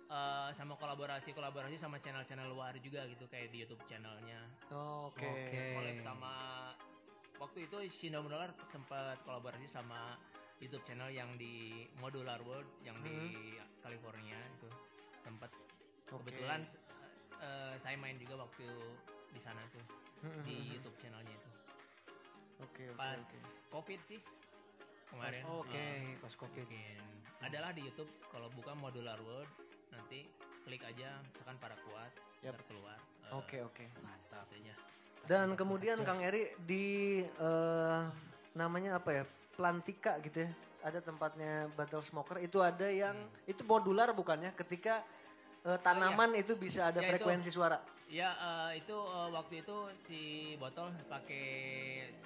Eh, 0.07 0.49
sama 0.55 0.73
kolaborasi 0.75 1.31
kolaborasi 1.31 1.75
sama 1.77 1.99
channel-channel 1.99 2.47
luar 2.51 2.73
juga 2.79 3.03
gitu 3.07 3.27
kayak 3.27 3.51
di 3.51 3.63
YouTube 3.63 3.83
channelnya. 3.85 4.39
Oke. 4.71 5.27
Oke. 5.27 5.61
Collab 5.75 5.97
sama 6.01 6.33
waktu 7.37 7.69
itu 7.69 7.77
Shindo 7.93 8.25
Modular 8.25 8.49
sempat 8.71 9.21
kolaborasi 9.21 9.69
sama 9.69 10.17
YouTube 10.57 10.81
channel 10.83 11.13
yang 11.13 11.37
di 11.37 11.85
Modular 12.01 12.41
World 12.41 12.65
yang 12.81 12.97
di 13.05 13.53
California 13.85 14.41
itu 14.57 14.69
sempat 15.21 15.53
Oke. 15.53 16.09
kebetulan 16.09 16.65
eh, 17.37 17.75
saya 17.77 17.93
main 17.95 18.17
juga 18.17 18.41
waktu 18.41 18.65
di 19.31 19.39
sana 19.39 19.61
tuh 19.69 19.85
Hmm, 20.17 20.33
di 20.41 20.49
hmm, 20.49 20.61
hmm. 20.65 20.73
YouTube 20.73 20.97
channelnya 20.97 21.29
itu 21.29 21.49
Oke, 22.57 22.89
oke, 22.89 22.97
pas 22.97 23.21
oke. 23.21 23.37
covid 23.69 24.01
sih 24.09 24.17
kemarin 25.05 25.45
Oke, 25.45 25.77
eh, 25.77 26.17
pas 26.17 26.33
Covid. 26.33 26.67
adalah 27.45 27.69
di 27.69 27.85
YouTube 27.85 28.09
kalau 28.33 28.49
buka 28.49 28.73
Modular 28.73 29.21
World 29.21 29.45
nanti 29.89 30.27
klik 30.63 30.81
aja 30.81 31.19
misalkan 31.25 31.57
para 31.57 31.75
kuat 31.81 32.11
Yap. 32.39 32.53
ntar 32.53 32.63
keluar 32.65 32.99
Eh, 33.27 33.35
Oke, 33.35 33.59
oke. 33.59 33.83
Mantap. 33.99 34.47
itu 34.47 34.63
aja. 34.63 34.73
Dan 35.27 35.47
kemudian 35.53 35.99
Kang 36.01 36.23
Eri 36.23 36.55
di 36.57 36.85
eh, 37.19 38.01
namanya 38.53 38.95
apa 38.95 39.11
ya? 39.11 39.23
Plantika 39.51 40.15
gitu 40.21 40.47
ya. 40.47 40.49
Ada 40.79 41.03
tempatnya 41.03 41.67
Battle 41.73 41.99
Smoker 41.99 42.39
itu 42.39 42.63
ada 42.63 42.87
yang 42.87 43.19
itu 43.43 43.59
modular 43.61 44.13
bukannya 44.13 44.55
ketika 44.55 45.03
eh, 45.61 45.75
tanaman 45.77 46.39
itu 46.39 46.55
bisa 46.55 46.87
ada 46.87 46.99
Ya, 46.99 47.05
itu. 47.05 47.11
frekuensi 47.19 47.51
suara. 47.51 47.83
Ya 48.07 48.31
eh, 48.31 48.79
itu 48.79 48.95
eh, 48.95 49.29
waktu 49.29 49.53
itu 49.59 49.75
si 50.07 50.21
botol 50.55 50.87
pakai 51.05 51.45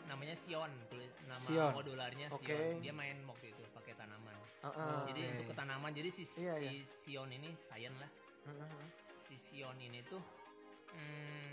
namanya 0.05 0.37
Sion 0.37 0.69
nama 1.25 1.41
Sion. 1.41 1.71
modularnya 1.73 2.29
Sion. 2.29 2.37
Oke. 2.37 2.77
Dia 2.77 2.93
main 2.93 3.17
waktu 3.25 3.49
itu 3.49 3.63
pakai 3.73 3.97
tanaman. 3.97 4.30
Heeh. 4.61 4.97
Jadi 5.09 5.19
Oke. 5.19 5.31
untuk 5.33 5.45
ke 5.49 5.55
tanaman 5.57 5.91
jadi 5.91 6.09
si, 6.09 6.23
Iya, 6.37 6.53
si 6.57 6.65
iya. 6.69 6.71
Sion 6.85 7.29
ini 7.29 7.49
Sion 7.57 7.93
lah. 7.97 8.11
Hmm, 8.45 8.57
hmm, 8.57 8.87
Si 9.25 9.35
Sion 9.37 9.77
ini 9.77 9.99
tuh 10.05 10.21
hmm, 10.93 11.51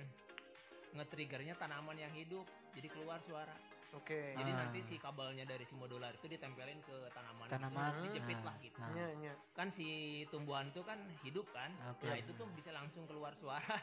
nge-triggernya 0.94 1.56
tanaman 1.56 1.96
yang 1.96 2.12
hidup. 2.12 2.44
Jadi 2.76 2.88
keluar 2.92 3.18
suara. 3.24 3.56
Oke. 3.96 4.36
Jadi 4.36 4.50
Ah. 4.52 4.68
nanti 4.68 4.84
si 4.84 5.00
kabelnya 5.00 5.48
dari 5.48 5.64
si 5.64 5.72
modular 5.72 6.12
itu 6.12 6.28
ditempelin 6.28 6.84
ke 6.84 7.08
tanaman. 7.16 7.48
Tanaman. 7.48 7.90
Itu, 7.96 8.12
dijepit 8.12 8.38
Ah. 8.40 8.52
lah 8.52 8.54
gitu. 8.60 8.78
Ah. 8.84 8.92
Iya, 8.92 9.06
iya. 9.16 9.34
Kan 9.56 9.72
si 9.72 9.88
tumbuhan 10.28 10.68
itu 10.68 10.84
kan 10.84 11.00
hidup 11.24 11.48
kan. 11.56 11.72
Oke. 11.88 12.04
Nah 12.04 12.16
itu 12.20 12.36
tuh 12.36 12.44
bisa 12.52 12.70
langsung 12.70 13.08
keluar 13.08 13.32
suara. 13.40 13.80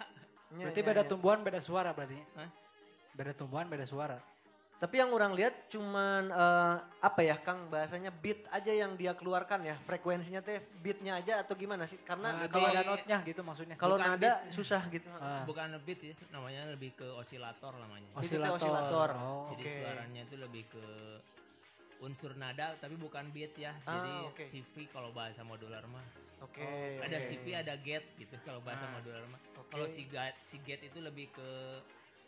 Iya, 0.54 0.70
Berarti 0.70 0.82
iya, 0.86 0.90
beda 0.94 1.02
iya. 1.02 1.10
tumbuhan 1.10 1.40
beda 1.42 1.58
suara 1.58 1.90
berarti. 1.90 2.22
Hah? 2.38 2.50
Beda 3.18 3.34
tumbuhan 3.34 3.66
beda 3.66 3.82
suara. 3.90 4.22
Tapi 4.76 5.00
yang 5.00 5.08
orang 5.10 5.32
lihat 5.32 5.72
cuman 5.72 6.28
eh, 6.28 6.76
apa 7.00 7.22
ya 7.24 7.40
Kang 7.40 7.72
bahasanya 7.72 8.12
beat 8.12 8.44
aja 8.52 8.76
yang 8.76 9.00
dia 9.00 9.16
keluarkan 9.16 9.64
ya. 9.64 9.80
Frekuensinya 9.82 10.44
teh 10.44 10.60
beatnya 10.84 11.16
aja 11.16 11.40
atau 11.40 11.56
gimana 11.56 11.88
sih? 11.88 11.96
Karena 12.04 12.36
Nah, 12.36 12.52
kalau 12.52 12.68
ada 12.68 12.84
notnya 12.84 13.18
gitu 13.24 13.42
maksudnya. 13.42 13.76
kalau 13.80 13.96
nada 13.96 14.44
susah 14.52 14.84
gitu. 14.92 15.08
Ah. 15.16 15.48
Bukan 15.48 15.72
beat 15.82 16.04
ya, 16.04 16.14
namanya 16.28 16.68
lebih 16.70 16.92
ke 16.94 17.08
osilator 17.08 17.72
namanya. 17.72 18.08
Itu 18.20 18.36
teh 18.36 18.52
osilator. 18.52 19.10
Oh. 19.16 19.48
Jadi 19.56 19.64
Oke. 19.64 19.72
suaranya 19.80 20.22
itu 20.28 20.36
lebih 20.36 20.64
ke 20.68 20.86
unsur 22.04 22.36
nada 22.36 22.76
tapi 22.76 23.00
bukan 23.00 23.32
beat 23.32 23.56
ya. 23.56 23.72
Ah, 23.88 23.96
Jadi 23.96 24.12
oke. 24.28 24.44
CV 24.52 24.76
kalau 24.92 25.16
bahasa 25.16 25.40
modular 25.42 25.88
mah. 25.88 26.04
Oke. 26.44 27.00
Ada 27.00 27.18
oke. 27.18 27.28
CV 27.32 27.46
ada 27.56 27.74
gate 27.80 28.12
gitu 28.20 28.36
kalau 28.44 28.60
bahasa 28.60 28.84
Ah. 28.84 28.92
modular 28.92 29.24
mah. 29.32 29.40
Oke. 29.56 29.72
Kalau 29.72 29.88
si 29.88 30.04
gate, 30.04 30.36
si 30.44 30.60
gate 30.60 30.92
itu 30.92 31.00
lebih 31.00 31.32
ke 31.32 31.50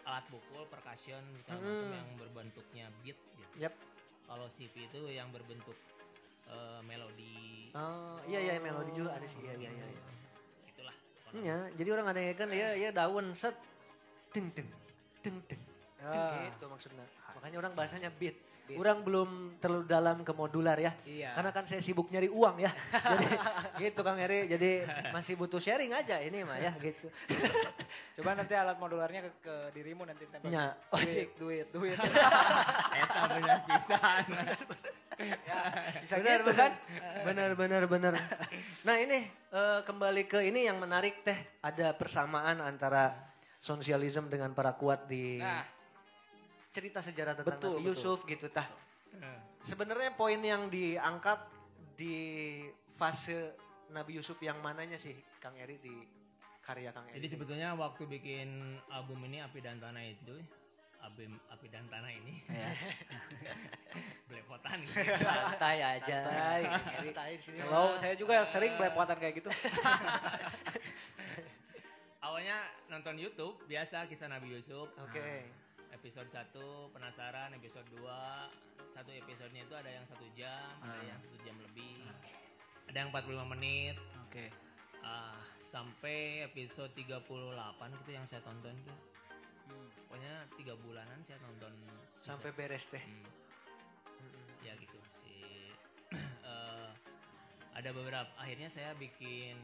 alat 0.07 0.23
pukul 0.31 0.63
percussion 0.71 1.19
segala 1.43 1.59
Hmm. 1.59 1.67
macam 1.67 1.91
yang 1.91 2.09
berbentuknya 2.15 2.85
beat 3.03 3.19
gitu. 3.35 3.53
Yap. 3.59 3.75
Kalau 4.23 4.47
CV 4.55 4.87
itu 4.87 4.99
yang 5.11 5.27
berbentuk 5.31 5.75
eh, 6.47 6.79
melodi. 6.87 7.75
Oh, 7.75 8.15
iya 8.23 8.39
iya 8.39 8.51
melodi 8.55 8.95
juga 8.95 9.19
ada 9.19 9.27
sih. 9.27 9.43
Iya 9.43 9.67
iya 9.67 9.69
iya. 9.69 9.85
iya. 9.91 10.01
Itulah. 10.71 10.95
Iya, 11.35 11.57
jadi 11.75 11.89
orang 11.91 12.07
ada 12.15 12.21
yang 12.23 12.37
kan 12.39 12.49
ya 12.55 12.69
ya 12.71 12.89
daun 12.95 13.35
set 13.35 13.55
ding 14.31 14.47
ding 14.55 14.71
ding 15.19 15.43
ding. 15.51 15.61
Ah. 15.99 16.47
Gitu 16.47 16.65
maksudnya. 16.71 17.03
Makanya 17.35 17.57
orang 17.67 17.73
bahasanya 17.75 18.09
beat. 18.15 18.39
Orang 18.75 19.07
belum 19.07 19.29
terlalu 19.63 19.85
dalam 19.87 20.17
ke 20.27 20.33
modular 20.35 20.75
ya. 20.75 20.91
Iya. 21.07 21.31
Karena 21.39 21.51
kan 21.55 21.63
saya 21.63 21.79
sibuk 21.79 22.11
nyari 22.11 22.27
uang 22.27 22.59
ya. 22.59 22.71
jadi 23.15 23.27
gitu 23.79 24.03
Kang 24.03 24.19
Eri. 24.19 24.51
Jadi 24.51 24.83
masih 25.15 25.39
butuh 25.39 25.63
sharing 25.63 25.95
aja 25.95 26.19
ini 26.19 26.43
mah 26.43 26.59
ya 26.59 26.75
gitu. 26.83 27.07
Coba 28.19 28.35
nanti 28.35 28.51
alat 28.57 28.75
modularnya 28.75 29.23
ke, 29.23 29.31
ke 29.39 29.55
dirimu 29.71 30.03
nanti 30.03 30.27
tempel. 30.27 30.51
Ya, 30.51 30.75
Duit, 30.91 31.29
duit, 31.39 31.67
duit. 31.75 31.95
Eta 31.95 33.21
bener 33.31 33.59
pisan. 33.63 34.25
ya, 35.17 35.59
bisa 36.03 36.15
benar, 36.19 36.39
gitu 36.43 36.51
benar. 36.51 36.59
kan. 36.59 36.71
Benar 37.23 37.49
benar 37.55 37.83
benar. 37.87 38.13
Nah 38.83 38.95
ini 38.99 39.23
eh, 39.31 39.79
kembali 39.87 40.27
ke 40.27 40.43
ini 40.43 40.67
yang 40.67 40.81
menarik 40.81 41.23
teh. 41.23 41.37
Ada 41.63 41.95
persamaan 41.95 42.59
antara 42.59 43.15
sosialisme 43.57 44.29
dengan 44.29 44.53
para 44.53 44.73
kuat 44.77 45.09
di 45.09 45.41
Nah, 45.41 45.76
cerita 46.71 46.99
sejarah 47.01 47.33
tentang 47.33 47.57
Betul, 47.57 47.71
Nabi 47.77 47.83
betul. 47.83 47.93
Yusuf 47.93 48.19
gitu 48.27 48.47
tah. 48.51 48.67
Sebenarnya 49.65 50.13
poin 50.13 50.39
yang 50.39 50.69
diangkat 50.69 51.39
di 51.97 52.15
fase 52.93 53.57
Nabi 53.91 54.19
Yusuf 54.19 54.37
yang 54.43 54.59
mananya 54.61 54.99
sih 55.01 55.15
Kang 55.41 55.57
Eri 55.57 55.81
di 55.81 55.95
karya 56.61 56.93
Kang 56.93 57.07
Eri? 57.09 57.17
Jadi 57.19 57.27
sebetulnya 57.33 57.73
waktu 57.73 58.05
bikin 58.05 58.77
album 58.91 59.25
ini 59.25 59.41
Api 59.41 59.59
dan 59.63 59.79
Tanah 59.79 60.03
itu, 60.03 60.35
album 60.99 61.39
Api 61.49 61.67
dan 61.71 61.87
Tanah 61.87 62.11
ini, 62.11 62.43
ya. 62.51 62.69
belepotan. 64.29 64.83
santai 65.15 65.79
aja. 65.79 66.19
Santai. 66.27 66.61
Santai 66.83 67.31
sini. 67.39 67.57
Kalau 67.63 67.95
saya 67.95 68.13
juga 68.19 68.43
sering 68.43 68.75
belepotan 68.75 69.15
kayak 69.17 69.39
gitu. 69.39 69.49
Awalnya 72.27 72.59
nonton 72.91 73.15
YouTube 73.15 73.55
biasa 73.71 74.03
kisah 74.11 74.27
Nabi 74.27 74.59
Yusuf. 74.59 74.91
Oke. 74.99 75.47
Episode 75.93 76.29
1 76.29 76.93
penasaran, 76.93 77.49
episode 77.55 77.87
2 77.95 78.67
satu 78.97 79.13
episodenya 79.13 79.61
itu 79.61 79.75
ada 79.77 79.91
yang 79.93 80.05
satu 80.09 80.25
jam, 80.33 80.73
ada 80.81 80.97
Ah. 80.97 81.05
yang 81.05 81.19
satu 81.21 81.37
jam 81.45 81.53
lebih, 81.61 82.01
ada 82.89 82.97
yang 82.97 83.09
45 83.13 83.45
menit. 83.45 83.93
Oke. 84.25 84.49
Ah, 85.05 85.37
sampai 85.69 86.41
episode 86.49 86.89
38 86.97 87.93
gitu 88.01 88.11
yang 88.17 88.25
saya 88.25 88.41
tonton 88.41 88.73
itu. 88.73 88.95
Pokoknya 90.09 90.49
tiga 90.57 90.73
bulanan 90.79 91.19
saya 91.27 91.37
nonton 91.45 91.75
Sampai 92.25 92.49
beres 92.55 92.87
teh. 92.89 93.03
Hmm. 93.03 94.65
ya 94.65 94.73
gitu 94.81 94.97
si 95.21 95.69
eh, 96.51 96.89
ada 97.77 97.89
beberapa 97.93 98.27
akhirnya 98.35 98.67
saya 98.73 98.97
bikin 98.97 99.55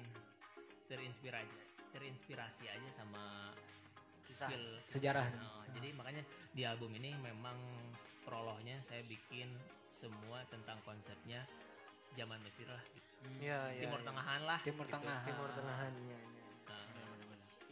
terinspirasi 0.88 1.58
terinspirasi 1.91 2.70
aja 2.70 2.90
sama. 2.94 3.50
Skill 4.34 4.65
Sejarah. 4.84 5.26
Nah, 5.30 5.64
jadi 5.72 5.93
makanya 5.93 6.23
di 6.51 6.64
album 6.64 6.91
ini 6.93 7.14
memang 7.15 7.55
prolognya 8.22 8.81
saya 8.84 9.01
bikin 9.03 9.49
semua 9.93 10.43
tentang 10.49 10.77
konsepnya 10.84 11.45
zaman 12.14 12.38
Mesir 12.41 12.68
lah 12.68 12.81
gitu. 12.91 13.07
Iya, 13.39 13.72
iya. 13.72 13.81
Timur 13.88 13.99
iya. 13.99 14.07
Tengahan 14.10 14.41
lah 14.43 14.60
Timur 14.61 14.85
gitu. 14.85 14.93
Tengah. 14.93 15.19
Timur 15.23 15.49
Tengahannya. 15.53 16.18
iya. 16.19 16.19
Nah, 16.68 16.85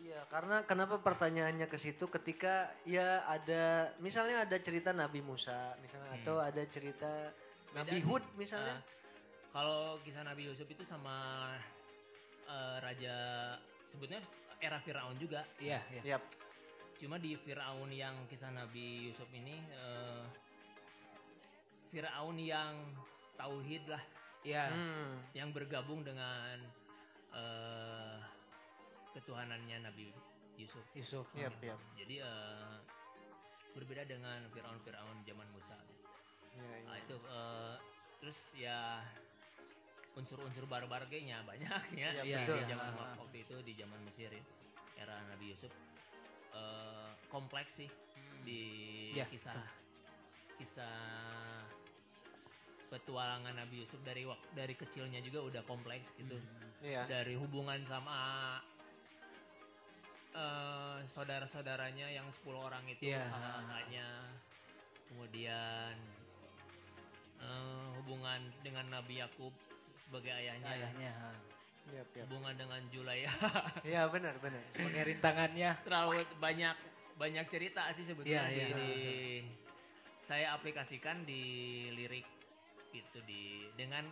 Iya, 0.01 0.21
karena 0.27 0.57
kenapa 0.65 0.97
pertanyaannya 0.97 1.67
ke 1.67 1.77
situ 1.77 2.09
ketika 2.09 2.73
ya 2.83 3.21
ada 3.23 3.93
misalnya 4.01 4.43
ada 4.43 4.57
cerita 4.57 4.89
Nabi 4.91 5.21
Musa 5.21 5.77
misalnya 5.77 6.09
Hmm. 6.09 6.19
atau 6.19 6.35
ada 6.41 6.63
cerita 6.65 7.29
Beda 7.69 7.85
Nabi 7.85 7.95
sih. 7.95 8.03
Hud 8.03 8.23
misalnya. 8.33 8.75
Nah, 8.75 8.83
kalau 9.53 10.01
kisah 10.01 10.25
Nabi 10.25 10.49
Yusuf 10.49 10.65
itu 10.65 10.81
sama 10.81 11.51
eh, 12.43 12.77
raja 12.81 13.15
sebutnya 13.88 14.19
era 14.57 14.81
Firaun 14.81 15.15
juga. 15.15 15.45
Iya, 15.61 15.79
iya. 15.93 16.17
Yap. 16.17 16.23
Cuma 17.02 17.18
di 17.18 17.34
Firaun 17.34 17.90
yang 17.90 18.14
kisah 18.30 18.53
Nabi 18.53 19.10
Yusuf 19.10 19.26
ini 19.34 19.57
eh, 19.73 20.23
Firaun 21.90 22.38
yang 22.38 22.78
tauhid 23.36 23.90
lah, 23.90 24.03
Iya. 24.41 24.69
Hmm. 24.69 25.18
yang 25.34 25.49
bergabung 25.49 26.06
dengan 26.06 26.61
eh, 27.34 28.18
ketuhanannya 29.11 29.82
Nabi 29.82 30.14
Yusuf. 30.56 30.86
Yusuf. 30.94 31.26
Yap, 31.34 31.57
yap. 31.60 31.82
Jadi 31.98 32.22
eh, 32.22 32.76
berbeda 33.73 34.06
dengan 34.06 34.45
Firaun-Firaun 34.53 35.26
zaman 35.26 35.48
Musa. 35.52 35.78
terus 38.22 38.38
ya 38.53 39.02
unsur-unsur 40.14 40.69
barbargenya 40.69 41.41
banyaknya 41.41 42.22
Iya, 42.22 42.22
di, 42.22 42.32
betul. 42.45 42.57
di 42.61 42.65
zaman 42.69 42.94
Ah. 42.94 43.18
waktu 43.18 43.38
itu 43.41 43.56
di 43.65 43.73
zaman 43.73 43.98
Mesir 44.06 44.30
ya, 44.30 44.44
era 44.94 45.18
Nabi 45.26 45.49
Yusuf 45.49 45.73
eh, 46.52 47.10
kompleks 47.28 47.76
sih 47.76 47.90
di 48.41 48.61
Iya, 49.11 49.26
kisah 49.28 49.56
kisah 50.57 50.98
petualangan 52.88 53.56
Nabi 53.56 53.82
Yusuf 53.82 53.98
dari 54.03 54.28
dari 54.52 54.76
kecilnya 54.76 55.22
juga 55.22 55.41
udah 55.41 55.64
kompleks 55.64 56.11
gitu 56.18 56.36
Iya. 56.82 57.06
dari 57.07 57.38
hubungan 57.38 57.80
sama 57.86 58.18
eh, 60.32 60.98
saudara-saudaranya 61.07 62.07
yang 62.10 62.28
10 62.32 62.56
orang 62.57 62.84
itu 62.88 63.11
Iya. 63.11 63.28
kakaknya 63.28 64.07
kemudian 65.11 65.95
eh, 67.41 67.88
hubungan 67.99 68.41
dengan 68.61 68.86
Nabi 68.91 69.19
Yakub 69.19 69.52
sebagai 70.07 70.32
ayahnya 70.32 70.72
Ayahnya. 70.72 71.14
Iya, 71.83 72.03
iya. 72.05 72.23
hubungan 72.23 72.53
dengan 72.53 72.81
Julaya 72.87 73.31
Iya, 73.83 74.05
benar, 74.07 74.37
benar. 74.37 74.61
Sebagai 74.69 75.03
rintangannya. 75.07 75.71
terlalu 75.81 76.21
banyak 76.37 76.75
banyak 77.15 77.45
cerita 77.47 77.89
sih 77.91 78.03
sebetulnya 78.03 78.45
di, 78.47 78.57
iya. 78.59 78.67
di- 78.73 79.45
saya 80.21 80.53
aplikasikan 80.53 81.21
di 81.21 81.43
lirik 81.91 82.23
gitu 82.89 83.19
di 83.21 83.67
dengan 83.73 84.07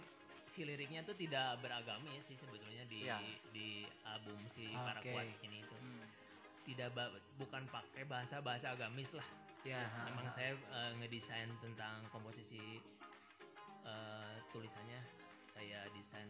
si 0.45 0.61
liriknya 0.61 1.01
tuh 1.01 1.13
tidak 1.13 1.57
beragamis 1.59 2.25
sih 2.25 2.35
sebetulnya 2.35 2.83
di 2.85 3.05
Iya. 3.05 3.17
di 3.49 3.69
album 4.03 4.39
si 4.45 4.67
Oke. 4.67 4.81
Paraquat 4.81 5.27
ini 5.43 5.57
itu 5.59 5.75
tidak 6.65 6.89
ba- 6.91 7.09
bukan 7.35 7.63
pakai 7.67 8.03
bahasa 8.03 8.39
bahasa 8.39 8.73
agamis 8.73 9.11
lah 9.11 9.25
Ya. 9.61 9.75
ha, 9.77 10.07
memang 10.07 10.23
saya 10.29 10.55
eh, 10.55 10.91
ngedesain 10.97 11.51
tentang 11.59 11.99
komposisi 12.09 12.79
eh, 13.83 14.33
tulisannya 14.49 14.99
saya 15.49 15.83
desain 15.91 16.29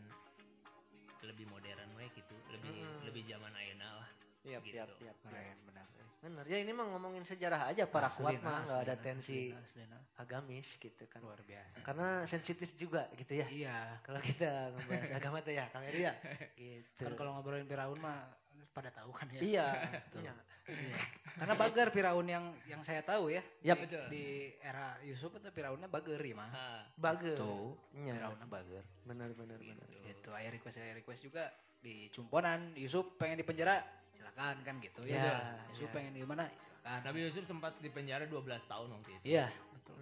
lebih 1.23 1.45
modern 1.47 1.89
we 1.95 2.07
gitu 2.11 2.35
lebih 2.49 2.71
Mm-mm. 2.71 3.03
lebih 3.03 3.23
zaman 3.25 3.51
ayeuna 3.53 3.89
lah 3.99 4.09
Iya, 4.39 4.63
Gitu. 4.63 4.71
iya, 4.71 4.87
iya. 5.03 5.13
Keren 5.19 5.57
benar. 5.67 5.85
Benar. 6.19 6.43
Ya 6.47 6.57
ini 6.59 6.71
mah 6.71 6.87
ngomongin 6.87 7.23
sejarah 7.23 7.67
aja 7.67 7.83
para 7.87 8.07
kuat 8.07 8.39
mah 8.39 8.63
nggak 8.63 8.81
ada 8.87 8.95
tensi 8.95 9.51
aslina, 9.51 9.59
aslina. 9.59 9.97
agamis 10.15 10.79
gitu 10.79 11.03
kan. 11.11 11.19
Luar 11.19 11.43
biasa. 11.43 11.75
Karena 11.83 12.07
sensitif 12.23 12.71
juga 12.75 13.11
gitu 13.15 13.35
ya. 13.35 13.47
Iya. 13.51 13.99
Kalau 13.99 14.23
kita 14.23 14.71
ngebahas 14.75 15.11
agama 15.11 15.43
tuh 15.43 15.53
ya, 15.55 15.67
Kang 15.71 15.83
Eri 15.83 16.07
ya. 16.07 16.15
Gitu. 16.59 17.03
Kan 17.03 17.13
kalau 17.15 17.35
ngobrolin 17.35 17.67
Firaun 17.67 17.99
mah 17.99 18.31
pada 18.73 18.90
tahu 18.94 19.11
kan 19.11 19.27
ya. 19.34 19.41
Iya. 19.41 19.68
Betul. 19.94 20.22
iya. 20.23 20.34
Iya. 20.69 20.98
Karena 21.40 21.53
bager 21.57 21.88
Firaun 21.90 22.27
yang 22.30 22.45
yang 22.69 22.81
saya 22.86 23.02
tahu 23.02 23.34
ya. 23.34 23.41
Di, 23.64 23.73
Betul. 23.73 24.06
di 24.11 24.26
era 24.61 24.99
Yusuf 25.02 25.34
itu 25.34 25.49
Firaunnya 25.49 25.90
bager 25.90 26.19
ya 26.22 26.36
mah. 26.38 26.49
Ah, 26.53 26.84
Bager. 26.94 27.38
Tuh. 27.40 27.73
Iya. 27.95 28.14
Firaunnya 28.19 28.48
bager. 28.48 28.84
Benar 29.07 29.30
benar 29.34 29.57
benar. 29.57 29.88
Itu 30.06 30.30
aya 30.36 30.49
request 30.53 30.77
aya 30.77 30.94
request 30.94 31.26
juga 31.26 31.49
di 31.80 32.11
Cumponan 32.11 32.76
Yusuf 32.76 33.15
pengen 33.15 33.40
di 33.40 33.45
penjara 33.48 33.80
silakan 34.11 34.56
kan 34.68 34.76
gitu 34.84 35.02
ya. 35.07 35.15
Iya, 35.15 35.38
Yusuf 35.72 35.88
iya. 35.90 35.95
pengen 35.95 36.11
di 36.19 36.23
mana 36.27 36.44
silakan. 36.53 36.99
Nabi 37.07 37.18
Yusuf 37.23 37.44
sempat 37.48 37.73
di 37.80 37.90
penjara 37.90 38.27
12 38.27 38.45
tahun 38.68 38.88
waktu 38.99 39.10
itu. 39.15 39.23
Iya, 39.23 39.48
betul. 39.73 39.95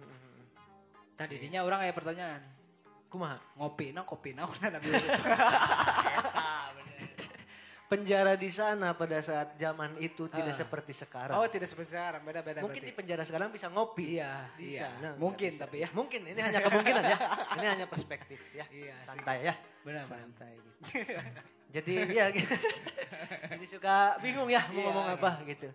Tadi 1.14 1.34
dinya 1.38 1.60
orang 1.62 1.86
aya 1.86 1.94
pertanyaan. 1.94 2.42
Kumaha? 3.08 3.40
Ngopi 3.56 3.96
na 3.96 4.04
kopi 4.04 4.36
na 4.36 4.44
Nabi 4.74 4.86
Yusuf. 4.90 5.22
Ah, 5.24 6.68
bener. 6.76 6.97
Penjara 7.88 8.36
di 8.36 8.52
sana 8.52 8.92
pada 8.92 9.16
saat 9.18 9.56
zaman 9.56 9.96
itu 9.96 10.28
tidak 10.28 10.52
Ah. 10.52 10.60
seperti 10.60 10.92
sekarang. 10.92 11.40
oh, 11.40 11.48
tidak 11.48 11.64
seperti 11.66 11.96
sekarang, 11.96 12.20
beda-beda 12.20 12.60
Mungkin 12.60 12.84
di 12.84 12.92
berarti. 12.92 12.98
penjara 13.00 13.22
sekarang 13.24 13.48
bisa 13.48 13.72
ngopi. 13.72 14.20
Iya, 14.20 14.44
di 14.60 14.76
iya. 14.76 14.92
sana. 14.92 15.16
Mungkin 15.16 15.50
bisa. 15.50 15.64
tapi 15.64 15.76
ya. 15.80 15.88
Mungkin 15.96 16.20
ini 16.22 16.36
hanya 16.36 16.60
kemungkinan 16.60 17.00
ya. 17.02 17.18
Ini 17.56 17.66
hanya 17.66 17.86
perspektif 17.88 18.36
ya. 18.52 18.68
Iya, 18.68 18.92
sih. 18.98 19.08
Santai 19.08 19.38
ya. 19.40 19.54
Benar, 19.80 20.04
benar. 20.04 20.20
Santai 20.20 20.52
gitu. 20.52 20.70
Jadi 21.80 21.92
ya. 22.12 22.26
Jadi 23.56 23.64
suka 23.66 24.20
bingung 24.20 24.48
ya 24.48 24.68
mau 24.68 24.72
Iya. 24.74 24.84
ngomong 24.84 25.06
apa 25.08 25.30
gitu. 25.44 25.68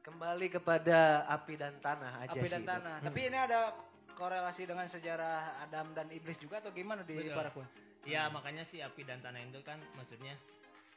Kembali 0.00 0.46
kepada 0.48 0.98
api 1.26 1.54
dan 1.54 1.74
tanah 1.78 2.22
aja 2.22 2.34
Api 2.34 2.46
sih. 2.46 2.54
dan 2.54 2.62
tanah. 2.64 2.94
Hmm. 2.98 3.06
Tapi 3.10 3.20
ini 3.24 3.38
ada 3.38 3.74
korelasi 4.14 4.62
dengan 4.62 4.86
sejarah 4.86 5.58
Adam 5.58 5.90
dan 5.90 6.06
iblis 6.10 6.38
juga 6.38 6.58
atau 6.58 6.70
gimana 6.70 7.02
di 7.02 7.18
Betul. 7.18 7.34
Parakuan? 7.34 7.66
Ya 8.02 8.26
makanya 8.28 8.62
si 8.62 8.78
api 8.78 9.02
dan 9.02 9.18
tanah 9.18 9.38
itu 9.40 9.58
kan 9.62 9.78
maksudnya 9.94 10.34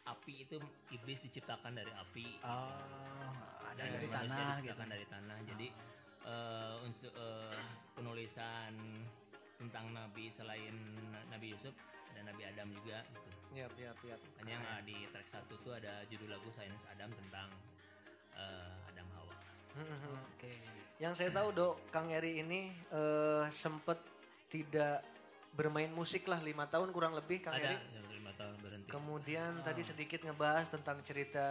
api 0.05 0.45
itu 0.45 0.57
iblis 0.93 1.19
diciptakan 1.25 1.73
dari 1.73 1.91
api. 1.91 2.27
Oh, 2.45 3.33
ada 3.73 3.83
dari 3.89 4.07
tanah 4.09 4.37
gitu. 4.61 4.69
diciptakan 4.69 4.87
dari 4.89 5.05
tanah. 5.09 5.37
Jadi 5.49 5.67
eh, 6.25 6.85
unsur 6.85 7.11
eh, 7.11 7.57
penulisan 7.97 8.73
tentang 9.55 9.95
nabi 9.95 10.27
selain 10.29 10.75
Nabi 11.31 11.55
Yusuf 11.55 11.73
ada 12.15 12.31
Nabi 12.31 12.43
Adam 12.47 12.67
juga 12.71 13.03
gitu. 13.11 13.29
Yap, 13.55 13.73
yap, 13.79 13.97
yap. 14.03 14.19
Makanya 14.39 14.55
yang 14.55 14.87
di 14.87 14.97
track 15.11 15.27
satu 15.31 15.55
tuh 15.63 15.75
ada 15.75 16.03
judul 16.11 16.31
lagu 16.31 16.47
Sains 16.55 16.83
Adam 16.91 17.11
tentang 17.11 17.49
eh, 18.35 18.89
Adam 18.91 19.07
Hawa. 19.15 19.35
Hmm. 19.75 20.15
Oke. 20.35 20.53
Yang 20.95 21.13
saya 21.19 21.29
tahu 21.35 21.51
dok, 21.51 21.75
Kang 21.91 22.07
Eri 22.07 22.39
ini 22.39 22.71
eh, 22.71 23.43
sempet 23.51 23.99
tidak 24.47 25.03
bermain 25.55 25.91
musik 25.91 26.27
lah 26.27 26.39
lima 26.39 26.67
tahun 26.67 26.91
kurang 26.91 27.15
lebih 27.15 27.43
Kang 27.43 27.55
ada 27.55 27.75
Eri. 27.75 27.95
Berhenti. 28.37 28.89
Kemudian 28.89 29.63
tadi 29.63 29.81
sedikit 29.81 30.19
ngebahas 30.21 30.67
tentang 30.67 30.99
cerita 31.01 31.47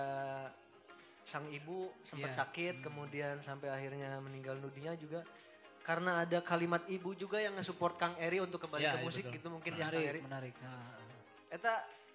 sang 1.24 1.48
ibu 1.48 1.88
sempat 2.04 2.30
Iya. 2.30 2.38
sakit, 2.38 2.74
kemudian 2.80 3.40
sampai 3.40 3.72
akhirnya 3.72 4.20
meninggal 4.20 4.60
dunia 4.60 4.92
juga 4.94 5.24
karena 5.80 6.20
ada 6.20 6.40
kalimat 6.40 6.84
ibu 6.84 7.12
juga 7.12 7.40
yang 7.40 7.56
nge-support 7.56 7.96
Kang 7.96 8.12
Eri 8.16 8.40
untuk 8.40 8.60
kembali 8.60 8.80
Iya, 8.80 8.92
ke 8.92 8.98
iya, 9.00 9.04
musik 9.04 9.24
betul. 9.24 9.36
gitu 9.36 9.46
mungkin 9.48 9.70
ya 9.70 9.78
Kang 9.78 9.88
Menarik, 9.90 10.08
Eri. 10.08 10.20
menarik. 10.20 10.54
Nah. 10.60 10.96
Eta 11.48 11.74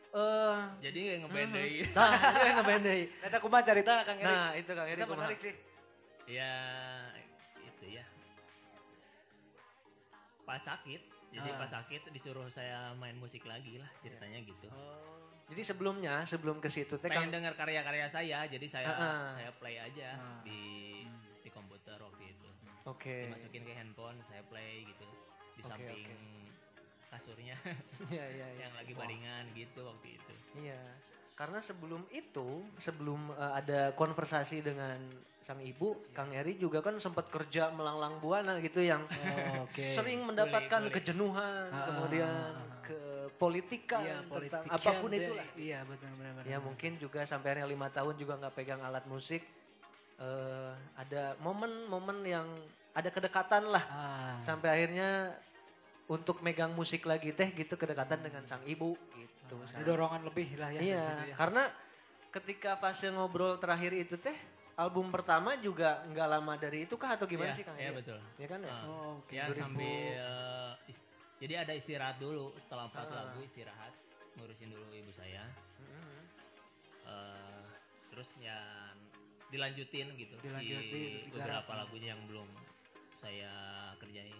eh 0.10 0.60
Jadi 0.82 1.00
nggak 1.00 1.20
ngeband 1.26 1.50
dari 1.54 1.78
Nah, 1.98 2.10
itu 2.10 2.44
yang 2.44 2.58
ngeband 2.58 2.82
deui. 2.82 3.04
Eta 3.22 3.38
kumaha 3.38 3.64
cerita 3.64 3.94
Kang 4.04 4.18
Eri? 4.18 4.26
Nah, 4.30 4.50
itu 4.54 4.72
Kang 4.74 4.88
Eri 4.88 5.00
Eta 5.00 5.06
menarik 5.08 5.40
sih. 5.40 5.54
ya 6.30 6.54
itu 7.60 7.86
ya 7.90 8.06
pas 10.44 10.62
sakit 10.62 11.02
jadi 11.30 11.50
Ah. 11.52 11.58
pas 11.58 11.70
sakit 11.72 12.10
disuruh 12.10 12.48
saya 12.48 12.94
main 12.94 13.14
musik 13.16 13.44
lagi 13.44 13.78
lah 13.78 13.90
ceritanya 13.98 14.40
gitu 14.40 14.68
Jadi 15.50 15.62
sebelumnya, 15.64 16.22
sebelum 16.24 16.58
ke 16.58 16.70
situ 16.70 16.94
teh 16.96 17.10
pengen 17.10 17.34
dengar 17.34 17.54
karya-karya 17.54 18.06
saya 18.06 18.46
jadi 18.46 18.66
saya 18.66 18.86
Ah, 18.88 19.02
ah. 19.02 19.30
saya 19.34 19.50
play 19.52 19.76
aja 19.76 20.14
Ah. 20.14 20.42
di 20.42 20.62
di 21.40 21.50
komputer 21.50 21.98
waktu 21.98 22.30
itu 22.30 22.50
Oke. 22.84 23.26
dimasukin 23.26 23.64
ke 23.64 23.74
handphone 23.74 24.22
saya 24.24 24.46
play 24.46 24.86
gitu 24.86 25.06
di 25.52 25.62
Oke, 25.62 25.68
samping 25.68 26.06
oke. 26.06 26.18
kasurnya 27.10 27.58
Iya, 28.08 28.26
iya, 28.30 28.48
iya. 28.48 28.48
yang 28.64 28.74
lagi 28.74 28.94
baringan 28.94 29.46
gitu 29.52 29.82
waktu 29.84 30.08
itu 30.16 30.34
Iya. 30.56 30.82
Karena 31.40 31.64
sebelum 31.64 32.04
itu, 32.12 32.68
sebelum 32.76 33.32
eh, 33.32 33.54
ada 33.56 33.80
konversasi 33.96 34.60
dengan 34.60 35.00
sang 35.40 35.64
ibu, 35.64 35.96
Kang 36.12 36.36
Eri 36.36 36.60
juga 36.60 36.84
kan 36.84 37.00
sempat 37.00 37.32
kerja 37.32 37.72
melanglang 37.72 38.20
buana 38.20 38.60
gitu 38.60 38.84
yang 38.84 39.00
Oh, 39.08 39.64
oke. 39.64 39.80
sering 39.80 40.20
mendapatkan 40.22 40.68
Boleh, 40.84 40.92
boleh. 40.92 40.96
kejenuhan, 41.00 41.66
Ah, 41.72 41.86
kemudian 41.88 42.28
ah, 42.28 42.60
ah. 42.60 42.84
ke 42.84 43.00
politika 43.40 44.04
Iya, 44.04 44.20
tentang 44.28 44.64
apa 44.68 44.92
pun 45.00 45.10
yang 45.10 45.24
itulah. 45.24 45.48
Iya, 45.56 45.80
betul 45.88 46.12
benar. 46.20 46.44
Ya 46.44 46.58
mungkin 46.60 46.92
juga 47.00 47.24
sampai 47.24 47.56
akhirnya 47.56 47.72
lima 47.72 47.88
tahun 47.88 48.20
juga 48.20 48.36
nggak 48.36 48.54
pegang 48.54 48.84
alat 48.84 49.08
musik. 49.08 49.48
Eh, 50.20 50.72
ada 51.00 51.40
momen-momen 51.40 52.20
yang 52.28 52.48
ada 52.92 53.08
kedekatan 53.08 53.64
lah 53.64 53.86
Ah. 53.88 54.36
sampai 54.44 54.76
akhirnya 54.76 55.40
untuk 56.12 56.44
megang 56.44 56.76
musik 56.76 57.08
lagi 57.08 57.32
teh 57.32 57.48
gitu 57.56 57.80
kedekatan 57.80 58.20
dengan 58.20 58.44
sang 58.44 58.60
ibu 58.68 59.00
gitu. 59.16 59.39
Ada 59.50 59.84
dorongan 59.84 60.22
lebih 60.24 60.48
lah 60.56 60.70
ya 60.70 60.82
Iya, 60.82 61.04
ya. 61.26 61.36
karena 61.36 61.64
ketika 62.30 62.76
fase 62.76 63.10
ngobrol 63.10 63.58
terakhir 63.58 63.92
itu 63.92 64.16
teh 64.16 64.36
album 64.76 65.10
pertama 65.10 65.58
juga 65.58 66.06
nggak 66.06 66.28
lama 66.30 66.54
dari 66.56 66.84
itu 66.84 66.96
kah 66.96 67.14
atau 67.14 67.26
gimana 67.26 67.50
Iya, 67.50 67.58
sih 67.58 67.64
Kang? 67.64 67.76
iya 67.76 67.90
Eri? 67.90 67.98
betul 67.98 68.20
Ya 68.36 68.48
kan 68.48 68.60
ya? 68.60 68.72
Ah. 68.72 68.84
Oh, 68.86 69.12
oke. 69.20 69.32
ya 69.32 69.44
2000. 69.48 69.60
sambil 69.60 70.14
is- 70.86 71.08
jadi 71.38 71.54
ada 71.58 71.74
istirahat 71.74 72.16
dulu 72.18 72.52
setelah 72.58 72.86
empat 72.86 73.06
Ah. 73.06 73.16
lagu 73.26 73.40
istirahat 73.42 73.94
ngurusin 74.36 74.70
dulu 74.70 74.86
ibu 74.90 75.12
saya 75.12 75.44
Mhm. 75.80 76.20
Eh, 77.04 77.64
terus 78.10 78.30
ya 78.38 78.60
dilanjutin 79.48 80.14
gitu 80.14 80.36
Dilanjutin, 80.38 81.26
si 81.26 81.28
beberapa 81.28 81.72
lagunya 81.74 82.14
yang 82.14 82.22
belum 82.24 82.46
saya 83.16 83.52
kerjain 83.98 84.38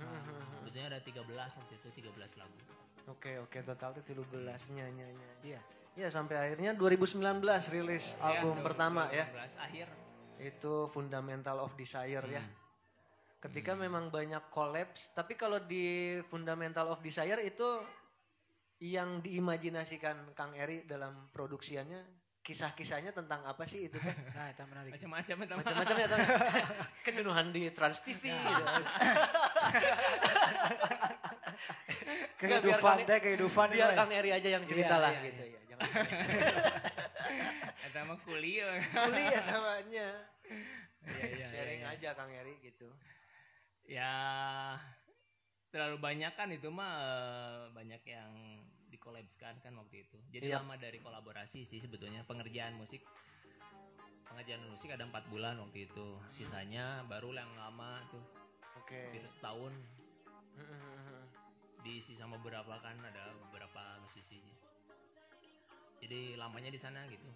Mhm. 0.00 0.60
sebetulnya 0.60 0.86
ada 0.96 1.00
13 1.04 1.50
waktu 1.56 1.74
itu 1.76 1.88
13 2.00 2.32
lagu 2.40 2.58
Oke 3.08 3.42
oke 3.42 3.58
total 3.66 3.90
tuh 3.98 4.04
13 4.06 4.70
nyanyi 4.70 5.02
Iya. 5.42 5.60
Ya 5.98 6.08
sampai 6.08 6.38
akhirnya 6.38 6.76
2019 6.78 7.66
rilis 7.74 8.14
album 8.22 8.60
Ya, 8.60 8.62
pertama 8.62 9.02
ya. 9.10 9.26
2019 9.26 9.56
akhir 9.58 9.86
Itu 10.40 10.88
Fundamental 10.88 11.60
of 11.60 11.74
Desire 11.76 12.24
ya. 12.24 12.40
Hmm. 12.40 12.54
Ketika 13.40 13.72
memang 13.72 14.12
banyak 14.12 14.52
collapse, 14.52 15.12
tapi 15.16 15.36
kalau 15.36 15.60
di 15.60 16.16
Fundamental 16.28 16.92
of 16.92 17.00
Desire 17.04 17.40
itu 17.44 17.80
yang 18.80 19.20
diimajinasikan 19.20 20.32
Kang 20.32 20.56
Eri 20.56 20.88
dalam 20.88 21.28
produksiannya 21.32 22.19
kisah-kisahnya 22.40 23.12
tentang 23.12 23.44
apa 23.44 23.62
sih 23.68 23.86
itu 23.86 24.00
teh? 24.00 24.16
Nah, 24.32 24.48
itu 24.48 24.62
menarik. 24.64 24.90
macam-macam 24.96 25.36
itu 25.44 25.54
Macam-macam 25.60 25.94
ya 25.96 26.06
teman. 26.08 26.26
Kejenuhan 27.06 27.46
di 27.52 27.62
Trans 27.70 28.00
TV 28.00 28.32
gitu. 28.32 28.64
kehidupan 32.40 32.96
teh 33.04 33.18
kehidupan 33.20 33.68
Biar. 33.70 33.92
Kang 33.92 34.10
Eri 34.10 34.30
aja 34.32 34.48
yang 34.48 34.64
cerita 34.64 34.96
Iya, 34.96 35.04
lah 35.04 35.12
iya, 35.12 35.24
gitu 35.28 35.42
ya. 35.44 35.60
Jangan 35.68 35.88
Eta 37.84 38.00
mah 38.08 38.18
kuliah. 38.24 38.80
kuliah 38.80 39.42
namanya. 39.44 40.08
Iya, 41.04 41.24
iya, 41.36 41.46
Sharing 41.48 41.80
iya, 41.84 41.92
iya. 41.92 42.00
aja 42.00 42.08
Kang 42.16 42.32
Eri 42.32 42.54
gitu. 42.64 42.88
Ya 43.84 44.12
terlalu 45.70 46.02
banyak 46.02 46.32
kan 46.34 46.48
itu 46.50 46.66
mah 46.72 46.92
eh, 46.98 47.62
banyak 47.76 48.02
yang 48.08 48.32
dikolabskan 48.90 49.62
kan 49.62 49.72
waktu 49.78 50.04
itu. 50.04 50.18
Jadi 50.34 50.50
Iya. 50.50 50.60
lama 50.60 50.74
dari 50.76 50.98
kolaborasi 50.98 51.64
sih 51.64 51.78
sebetulnya 51.78 52.26
pengerjaan 52.26 52.74
musik. 52.76 53.00
Pengerjaan 54.26 54.62
musik 54.70 54.90
ada 54.90 55.06
empat 55.06 55.26
bulan 55.30 55.58
waktu 55.58 55.86
itu. 55.86 56.18
Sisanya 56.34 57.06
baru 57.06 57.34
yang 57.34 57.50
lama 57.54 58.02
tuh 58.10 58.22
Oke. 58.82 58.98
hampir 59.10 59.24
setahun 59.26 59.72
diisi 61.80 62.12
sama 62.12 62.36
beberapa 62.36 62.76
kan 62.84 62.98
ada 63.00 63.32
beberapa 63.48 63.96
musisi. 64.04 64.42
Jadi 66.00 66.36
lamanya 66.36 66.72
di 66.72 66.80
sana 66.80 67.04
gitu. 67.08 67.28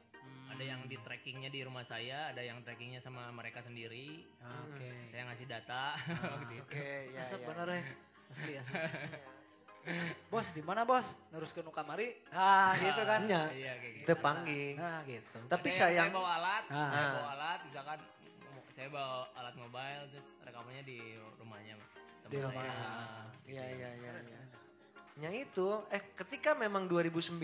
Ada 0.48 0.64
yang 0.64 0.80
di 0.88 0.96
trackingnya 0.96 1.52
di 1.52 1.60
rumah 1.64 1.84
saya, 1.84 2.32
ada 2.32 2.40
yang 2.40 2.64
trackingnya 2.64 3.00
sama 3.00 3.28
mereka 3.32 3.60
sendiri. 3.60 4.24
Oke. 4.68 5.04
Saya 5.08 5.28
ngasih 5.28 5.46
data. 5.48 5.96
gitu. 6.52 6.64
Oke, 6.64 7.12
ya. 7.12 7.20
Resep 7.20 7.40
ya. 7.40 7.46
bener 7.52 7.68
ya. 7.68 7.82
Asli 8.32 8.52
asli. 8.56 8.76
bos 10.26 10.46
di 10.50 10.60
mana 10.60 10.82
bos? 10.82 11.06
Neruskeun 11.30 11.62
nu 11.62 11.70
kamari. 11.70 12.16
Ah, 12.32 12.72
gitu 12.74 13.02
kan. 13.02 13.20
Nya, 13.24 13.48
Iya 13.48 13.72
kayak 13.76 13.92
gitu. 13.94 14.04
Kita 14.04 14.14
panggil. 14.16 14.74
Nah, 14.74 15.00
gitu. 15.04 15.38
Tapi 15.44 15.68
Ada 15.68 15.74
yang 15.74 15.80
sayang 15.80 16.06
saya 16.06 16.16
bawa 16.16 16.30
alat, 16.34 16.64
Ah. 16.66 16.88
saya 16.88 17.06
bawa 17.10 17.28
alat, 17.32 17.58
misalkan 17.64 17.98
saya 18.70 18.88
bawa 18.88 19.14
alat 19.34 19.54
mobile 19.54 20.02
terus 20.08 20.26
rekamannya 20.40 20.82
di 20.82 20.98
rumahnya 21.36 21.74
teman 21.76 22.28
Di 22.28 22.36
saya. 22.36 22.44
rumah. 22.44 22.64
Ah, 22.64 23.24
Iya, 23.44 23.64
iya, 23.70 23.88
iya, 23.94 24.12
iya. 24.18 24.40
Nya 25.14 25.30
itu, 25.30 25.68
eh 25.88 26.02
ketika 26.12 26.52
memang 26.54 26.88
2019 26.88 27.38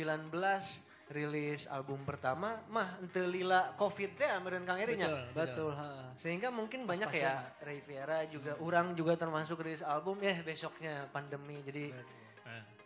rilis 1.06 1.66
album 1.66 2.02
pertama, 2.02 2.62
mah 2.66 2.98
ente 2.98 3.18
lila 3.20 3.74
covid 3.74 4.10
teh 4.12 4.26
ameureun 4.26 4.62
Kang 4.62 4.78
Eri 4.78 4.94
nya. 4.94 5.06
Betul, 5.06 5.34
Betul, 5.34 5.70
ha. 5.74 6.14
Sehingga 6.14 6.48
mungkin 6.48 6.82
banyak 6.82 7.06
Pas-pasan, 7.06 7.34
ya 7.34 7.50
Riviera 7.60 8.18
juga, 8.26 8.54
orang 8.58 8.94
juga 8.94 9.14
termasuk 9.14 9.58
rilis 9.60 9.82
album 9.82 10.18
ya 10.18 10.38
besoknya 10.40 11.10
pandemi. 11.10 11.62
Jadi 11.62 11.90
Ah. 11.90 12.02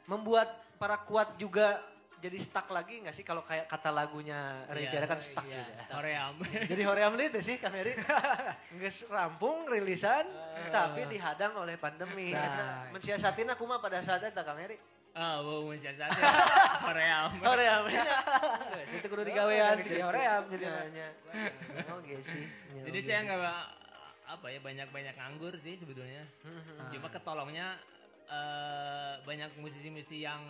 Membuat 0.04 0.48
para 0.76 1.00
kuat 1.00 1.36
juga 1.40 1.80
jadi 2.24 2.40
stuck 2.40 2.72
lagi 2.72 3.04
nggak 3.04 3.12
sih 3.12 3.20
kalau 3.20 3.44
kayak 3.44 3.68
kata 3.68 3.92
lagunya 3.92 4.64
Riviera 4.72 5.04
Iya, 5.04 5.12
kan 5.12 5.20
stuck 5.20 5.44
iya, 5.44 5.60
gitu. 5.68 5.82
Korea. 5.92 6.22
Jadi 6.72 6.82
hoream 6.88 7.12
itu 7.20 7.40
sih 7.44 7.56
Kang 7.60 7.76
Eri. 7.76 7.92
Nggak 8.80 8.92
rampung 9.12 9.68
rilisan 9.68 10.24
tapi 10.72 11.04
dihadang 11.04 11.52
oleh 11.60 11.76
pandemi. 11.76 12.32
Nah. 12.32 12.88
Mensiasatin 12.96 13.52
aku 13.52 13.68
mah 13.68 13.76
pada 13.76 14.00
saat 14.00 14.24
itu 14.24 14.40
Kang 14.40 14.56
Eri. 14.56 14.80
Ah, 15.14 15.38
bau 15.44 15.68
mensiasati. 15.70 16.18
Korea. 16.82 17.30
Hoream. 17.38 17.82
Itu 18.88 19.06
kudu 19.06 19.22
digawean 19.22 19.78
Jadi 19.78 20.02
hoream, 20.02 20.42
jadi 20.50 20.64
jadinya. 20.64 21.08
Oke 22.00 22.18
sih. 22.24 22.48
Jadi 22.88 22.98
saya 23.04 23.20
nggak 23.28 23.58
apa 24.24 24.46
ya 24.48 24.58
banyak-banyak 24.64 25.14
nganggur 25.14 25.54
sih 25.60 25.76
sebetulnya. 25.76 26.24
Cuma 26.88 27.12
ketolongnya 27.12 27.78
eh, 28.26 29.14
banyak 29.20 29.50
musisi-musisi 29.56 30.20
yang 30.20 30.40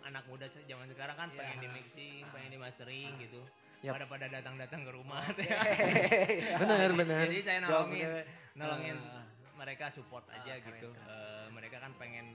anak 0.00 0.24
muda 0.24 0.46
zaman 0.48 0.86
sekarang 0.86 1.14
kan 1.14 1.28
Iya. 1.28 1.38
pengen 1.38 1.58
di 1.58 1.68
mixing, 1.70 2.22
pengen 2.28 2.50
di 2.50 2.58
mastering 2.58 3.12
gitu. 3.18 3.40
Yap. 3.78 3.94
Pada 3.94 4.06
pada 4.08 4.26
datang-datang 4.28 4.80
ke 4.82 4.90
rumah. 4.90 5.22
Benar 6.60 6.90
benar. 6.94 7.22
Jadi 7.30 7.38
saya 7.40 7.58
nolongin, 7.62 8.10
nolongin 8.54 8.96
Ah. 8.98 9.22
mereka 9.54 9.86
support 9.88 10.26
aja 10.28 10.50
Ah, 10.50 10.58
keren, 10.58 10.74
gitu. 10.74 10.88
keren. 10.90 11.06
Eh, 11.06 11.46
mereka 11.52 11.76
kan 11.78 11.92
pengen 11.94 12.34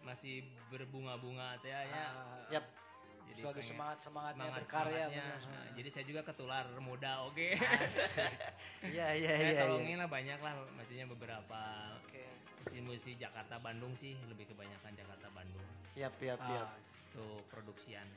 masih 0.00 0.42
berbunga-bunga 0.68 1.58
teh 1.58 1.70
ya. 1.70 1.82
Yap. 2.52 2.64
Jadi 3.24 3.40
Selagi 3.40 3.56
pengen- 3.56 3.70
semangat 3.72 3.98
semangatnya 3.98 4.36
semangat 4.44 4.58
berkarya. 4.62 5.04
semangatnya. 5.08 5.26
Nah, 5.48 5.66
jadi 5.74 5.88
saya 5.90 6.04
juga 6.04 6.20
ketular 6.22 6.64
muda 6.78 7.12
oke. 7.24 7.48
Iya 8.84 9.06
iya 9.16 9.30
saya 9.32 9.48
iya. 9.50 9.62
tolongin 9.64 9.96
lah 9.96 10.06
banyak 10.06 10.38
lah 10.38 10.52
maksudnya 10.70 11.08
beberapa 11.08 11.60
Musisi-musisi 12.64 13.20
Jakarta 13.20 13.60
Bandung 13.60 13.92
sih 13.94 14.16
lebih 14.24 14.48
kebanyakan 14.48 14.96
Jakarta 14.96 15.28
Bandung 15.30 15.60
Yap 15.94 16.16
yap 16.18 16.40
yap. 16.40 16.64
Ah, 16.64 16.80
untuk 17.12 17.44
produksian. 17.46 18.08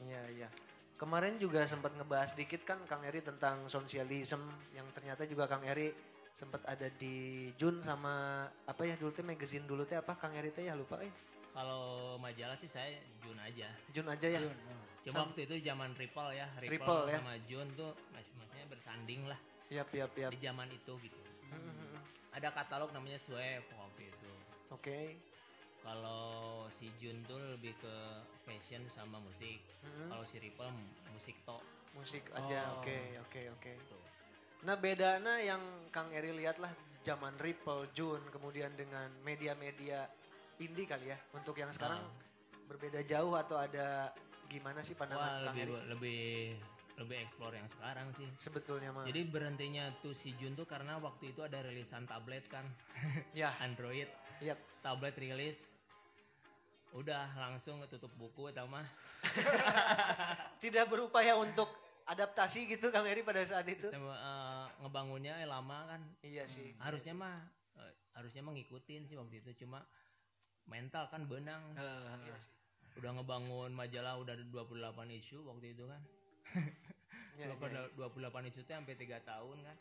Iya 0.00 0.22
iya. 0.32 0.48
Kemarin 0.96 1.36
juga 1.36 1.62
sempat 1.62 1.92
ngebahas 1.92 2.32
dikit 2.32 2.64
kan 2.64 2.80
Kang 2.88 3.04
Eri 3.04 3.20
tentang 3.20 3.68
sosialisme 3.68 4.42
yang 4.72 4.88
ternyata 4.90 5.22
juga 5.22 5.44
Kang 5.46 5.60
Eri 5.62 5.92
sempat 6.32 6.64
ada 6.64 6.88
di 6.88 7.46
Jun 7.54 7.78
sama 7.80 8.44
apa 8.64 8.82
ya 8.82 8.96
dulu 8.96 9.12
teh 9.12 9.20
magazine 9.22 9.68
dulu 9.68 9.84
teh 9.84 9.94
apa 9.94 10.16
Kang 10.16 10.32
Eri 10.32 10.50
teh 10.50 10.66
ya 10.66 10.74
lupa 10.74 10.98
eh. 10.98 11.12
Kalau 11.52 12.16
majalah 12.16 12.56
sih 12.56 12.66
saya 12.66 12.96
Jun 13.20 13.36
aja. 13.38 13.68
Jun 13.92 14.08
aja 14.08 14.26
ya. 14.26 14.40
Jun, 14.40 14.50
ah. 14.50 14.80
Cuma 15.06 15.14
Sam- 15.14 15.28
waktu 15.30 15.40
itu 15.46 15.54
zaman 15.62 15.90
Ripple 15.94 16.30
ya, 16.34 16.46
Ripple, 16.58 16.74
Ripple 16.74 17.02
ya. 17.06 17.18
sama 17.22 17.34
Jun 17.46 17.68
tuh 17.76 17.92
masih 18.10 18.32
maksudnya 18.40 18.66
bersanding 18.66 19.20
lah 19.30 19.38
Yap 19.70 19.94
yap 19.94 20.10
yap. 20.18 20.30
di 20.34 20.38
zaman 20.42 20.66
itu 20.74 20.92
gitu. 20.98 21.20
Mhm. 21.46 21.85
Ada 22.32 22.52
katalog 22.52 22.92
namanya 22.92 23.16
Swave 23.16 23.64
waktu 23.72 24.08
itu. 24.08 24.32
Oke. 24.68 25.16
Kalau 25.80 26.66
si 26.74 26.90
Jun 26.98 27.22
tuh 27.24 27.38
lebih 27.38 27.72
ke 27.78 27.94
fashion 28.42 28.82
sama 28.90 29.16
musik. 29.16 29.62
Mhm. 29.80 30.10
Kalau 30.10 30.24
si 30.26 30.36
Ripple 30.38 30.70
musik 31.10 31.36
tok 31.44 31.62
Musik 31.94 32.28
aja. 32.34 32.76
Oh. 32.76 32.84
Oke 32.84 33.16
oke 33.24 33.40
oke. 33.56 33.70
gitu. 33.72 33.96
Nah 34.68 34.76
bedanya 34.76 35.40
yang 35.40 35.62
Kang 35.88 36.12
Eri 36.12 36.28
lihat 36.30 36.60
lah 36.60 36.68
zaman 37.00 37.38
Ripple, 37.40 37.88
Jun, 37.94 38.20
kemudian 38.28 38.74
dengan 38.74 39.08
media-media 39.22 40.04
indie 40.58 40.84
kali 40.84 41.08
ya. 41.08 41.16
Untuk 41.32 41.56
yang 41.56 41.72
sekarang 41.72 42.04
Ah. 42.04 42.12
berbeda 42.66 43.00
jauh 43.00 43.32
atau 43.32 43.56
ada 43.56 44.12
gimana 44.44 44.82
sih 44.82 44.92
Wah 44.92 45.00
pandangan 45.00 45.30
Kang 45.40 45.56
lebih 45.56 45.62
Eri? 45.62 45.74
lebih 45.88 46.20
lebih 46.96 47.16
explore 47.20 47.54
yang 47.60 47.68
sekarang 47.68 48.08
sih. 48.16 48.28
Sebetulnya 48.40 48.90
mah. 48.92 49.04
Jadi 49.04 49.20
berhentinya 49.28 49.92
tuh 50.00 50.16
si 50.16 50.32
Jun 50.40 50.56
tuh 50.56 50.64
karena 50.64 50.96
waktu 50.96 51.36
itu 51.36 51.44
ada 51.44 51.60
rilisan 51.60 52.08
tablet 52.08 52.48
kan, 52.48 52.64
ya, 53.36 53.52
Android. 53.60 54.08
Yap. 54.40 54.58
Tablet 54.80 55.16
rilis. 55.16 55.56
Udah 56.96 57.28
langsung 57.36 57.84
tutup 57.88 58.12
buku 58.16 58.48
atau 58.48 58.64
mah. 58.68 58.84
tidak 60.64 60.88
berupaya 60.88 61.36
untuk 61.36 61.68
adaptasi 62.06 62.70
gitu 62.70 62.88
Kang 62.94 63.04
Eri 63.04 63.20
pada 63.26 63.42
saat 63.44 63.66
itu. 63.68 63.90
Sama, 63.90 64.14
eh, 64.14 64.66
ngebangunnya 64.80 65.36
eh, 65.42 65.48
lama 65.48 65.84
kan. 65.90 66.00
Iya 66.22 66.46
sih. 66.46 66.72
Harusnya 66.78 67.12
mah 67.12 67.36
eh, 67.76 67.92
harusnya 68.16 68.40
mah 68.46 68.54
ngikutin 68.54 69.10
sih 69.10 69.16
waktu 69.18 69.42
itu 69.42 69.66
cuma 69.66 69.84
mental 70.70 71.10
kan 71.10 71.26
benang. 71.26 71.62
Ah, 71.76 72.16
Udah 72.96 73.12
ngebangun 73.12 73.76
majalah 73.76 74.16
udah 74.16 74.32
ada 74.32 74.44
28 74.48 75.20
isu 75.20 75.44
waktu 75.44 75.76
itu 75.76 75.84
kan. 75.84 76.00
Iya, 77.36 77.52
iya, 77.52 77.82
28 78.00 78.48
isu 78.48 78.60
teh 78.64 78.72
sampai 78.72 78.96
3 78.96 79.20
tahun 79.20 79.58
kan. 79.60 79.76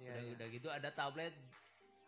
iya, 0.00 0.10
udah, 0.10 0.22
iya. 0.26 0.32
udah 0.34 0.46
gitu 0.50 0.68
ada 0.72 0.88
tablet 0.90 1.34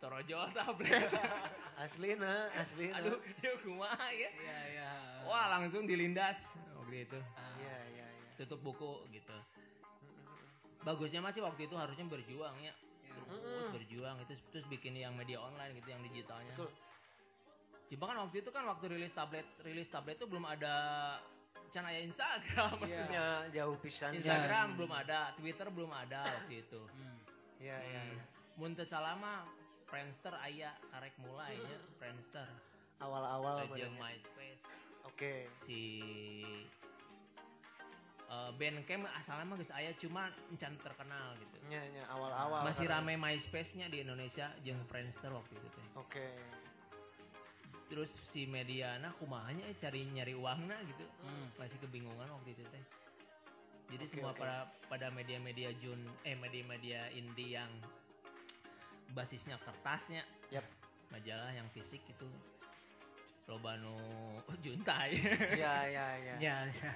torojol 0.03 0.51
tablet. 0.51 1.07
Asli 1.83 2.13
nah, 2.19 2.51
asli 2.53 2.91
nah. 2.91 2.99
Aduh, 3.01 3.17
dia 3.39 3.55
kumaha 3.63 4.11
ya. 4.13 4.29
Iya, 4.29 4.59
iya. 4.77 4.91
Wah, 5.25 5.57
langsung 5.57 5.89
dilindas 5.89 6.53
waktu 6.77 7.07
itu. 7.09 7.19
Iya, 7.63 7.77
iya, 7.95 8.07
iya. 8.11 8.29
Tutup 8.37 8.61
buku 8.61 9.07
gitu. 9.09 9.33
Bagusnya 10.83 11.23
masih 11.23 11.41
waktu 11.41 11.65
itu 11.65 11.73
harusnya 11.79 12.05
berjuang 12.05 12.53
ya. 12.61 12.75
Terus 13.09 13.71
berjuang 13.73 14.21
itu 14.21 14.33
terus 14.51 14.65
bikin 14.69 14.93
yang 14.99 15.15
media 15.17 15.41
online 15.41 15.73
gitu 15.79 15.89
yang 15.95 16.03
digitalnya. 16.05 16.53
Betul. 16.53 16.69
Cuma 17.89 18.03
kan 18.09 18.17
waktu 18.27 18.35
itu 18.43 18.49
kan 18.53 18.63
waktu 18.69 18.85
rilis 18.93 19.13
tablet 19.15 19.47
rilis 19.65 19.89
tablet 19.89 20.19
itu 20.19 20.27
belum 20.29 20.45
ada 20.45 20.75
can 21.73 21.89
aya 21.89 22.05
Instagram. 22.05 22.77
Iya. 22.85 23.03
Ya, 23.09 23.27
jauh 23.49 23.73
pisan. 23.81 24.13
Instagram 24.13 24.77
belum 24.77 24.93
ada, 24.93 25.33
Twitter 25.33 25.67
belum 25.73 25.89
ada 25.89 26.21
waktu 26.21 26.61
itu. 26.61 26.81
Hmm. 26.93 27.17
Iya, 27.57 27.77
iya. 27.81 28.01
Hmm. 28.05 28.21
Mun 28.61 28.77
teu 28.77 28.85
salama 28.85 29.49
Friendster 29.89 30.37
aya 30.37 30.77
karek 30.93 31.17
mulai 31.17 31.57
nya 31.57 31.77
Friendster. 31.97 32.45
Awal-awal. 33.01 33.65
Jeung 33.73 33.97
bener. 33.97 34.21
MySpace 34.21 34.61
Oke. 35.09 35.49
si 35.65 35.81
eh, 38.29 38.51
Bandcamp 38.57 39.05
asalnya 39.13 39.45
mah 39.45 39.57
geus 39.57 39.73
aya 39.73 39.93
cuma 39.97 40.29
encan 40.53 40.73
terkenal 40.77 41.37
gitu. 41.41 41.57
Nya, 41.69 41.81
nya, 41.93 42.05
awal-awal. 42.09 42.65
Masih 42.65 42.85
karena- 42.85 43.01
rame 43.01 43.13
MySpace-nya 43.17 43.89
di 43.89 44.01
Indonesia 44.05 44.49
jeung 44.61 44.81
Friendster 44.85 45.33
waktu 45.33 45.57
itu 45.57 45.67
teh. 45.73 45.85
Oke. 45.97 46.29
Terus 47.93 48.09
si 48.33 48.49
Mediana 48.49 49.13
kumahanya 49.21 49.69
eh, 49.69 49.77
cari 49.77 50.01
nyari 50.09 50.33
uangna 50.33 50.73
gitu. 50.89 51.05
Hmm. 51.21 51.45
Masih 51.61 51.77
kebingungan 51.77 52.25
waktu 52.25 52.57
itu 52.57 52.65
teh. 52.73 52.81
Jadi 53.93 54.09
Oke, 54.09 54.13
semua 54.17 54.33
oke. 54.33 54.41
pada 54.41 54.65
pada 54.89 55.07
media-media 55.13 55.69
Jun 55.77 56.01
eh 56.25 56.33
media-media 56.33 57.13
indie 57.13 57.53
yang 57.53 57.69
basisnya 59.13 59.61
kertasnya 59.61 60.25
Yap. 60.49 60.65
majalah 61.13 61.53
yang 61.53 61.69
fisik 61.69 62.01
itu 62.09 62.25
loba 63.43 63.75
nu 63.75 63.93
juntai. 64.63 65.19
Iya, 65.53 65.73
iya, 65.91 66.05
iya. 66.15 66.33
Ya, 66.43 66.55
ya. 66.67 66.91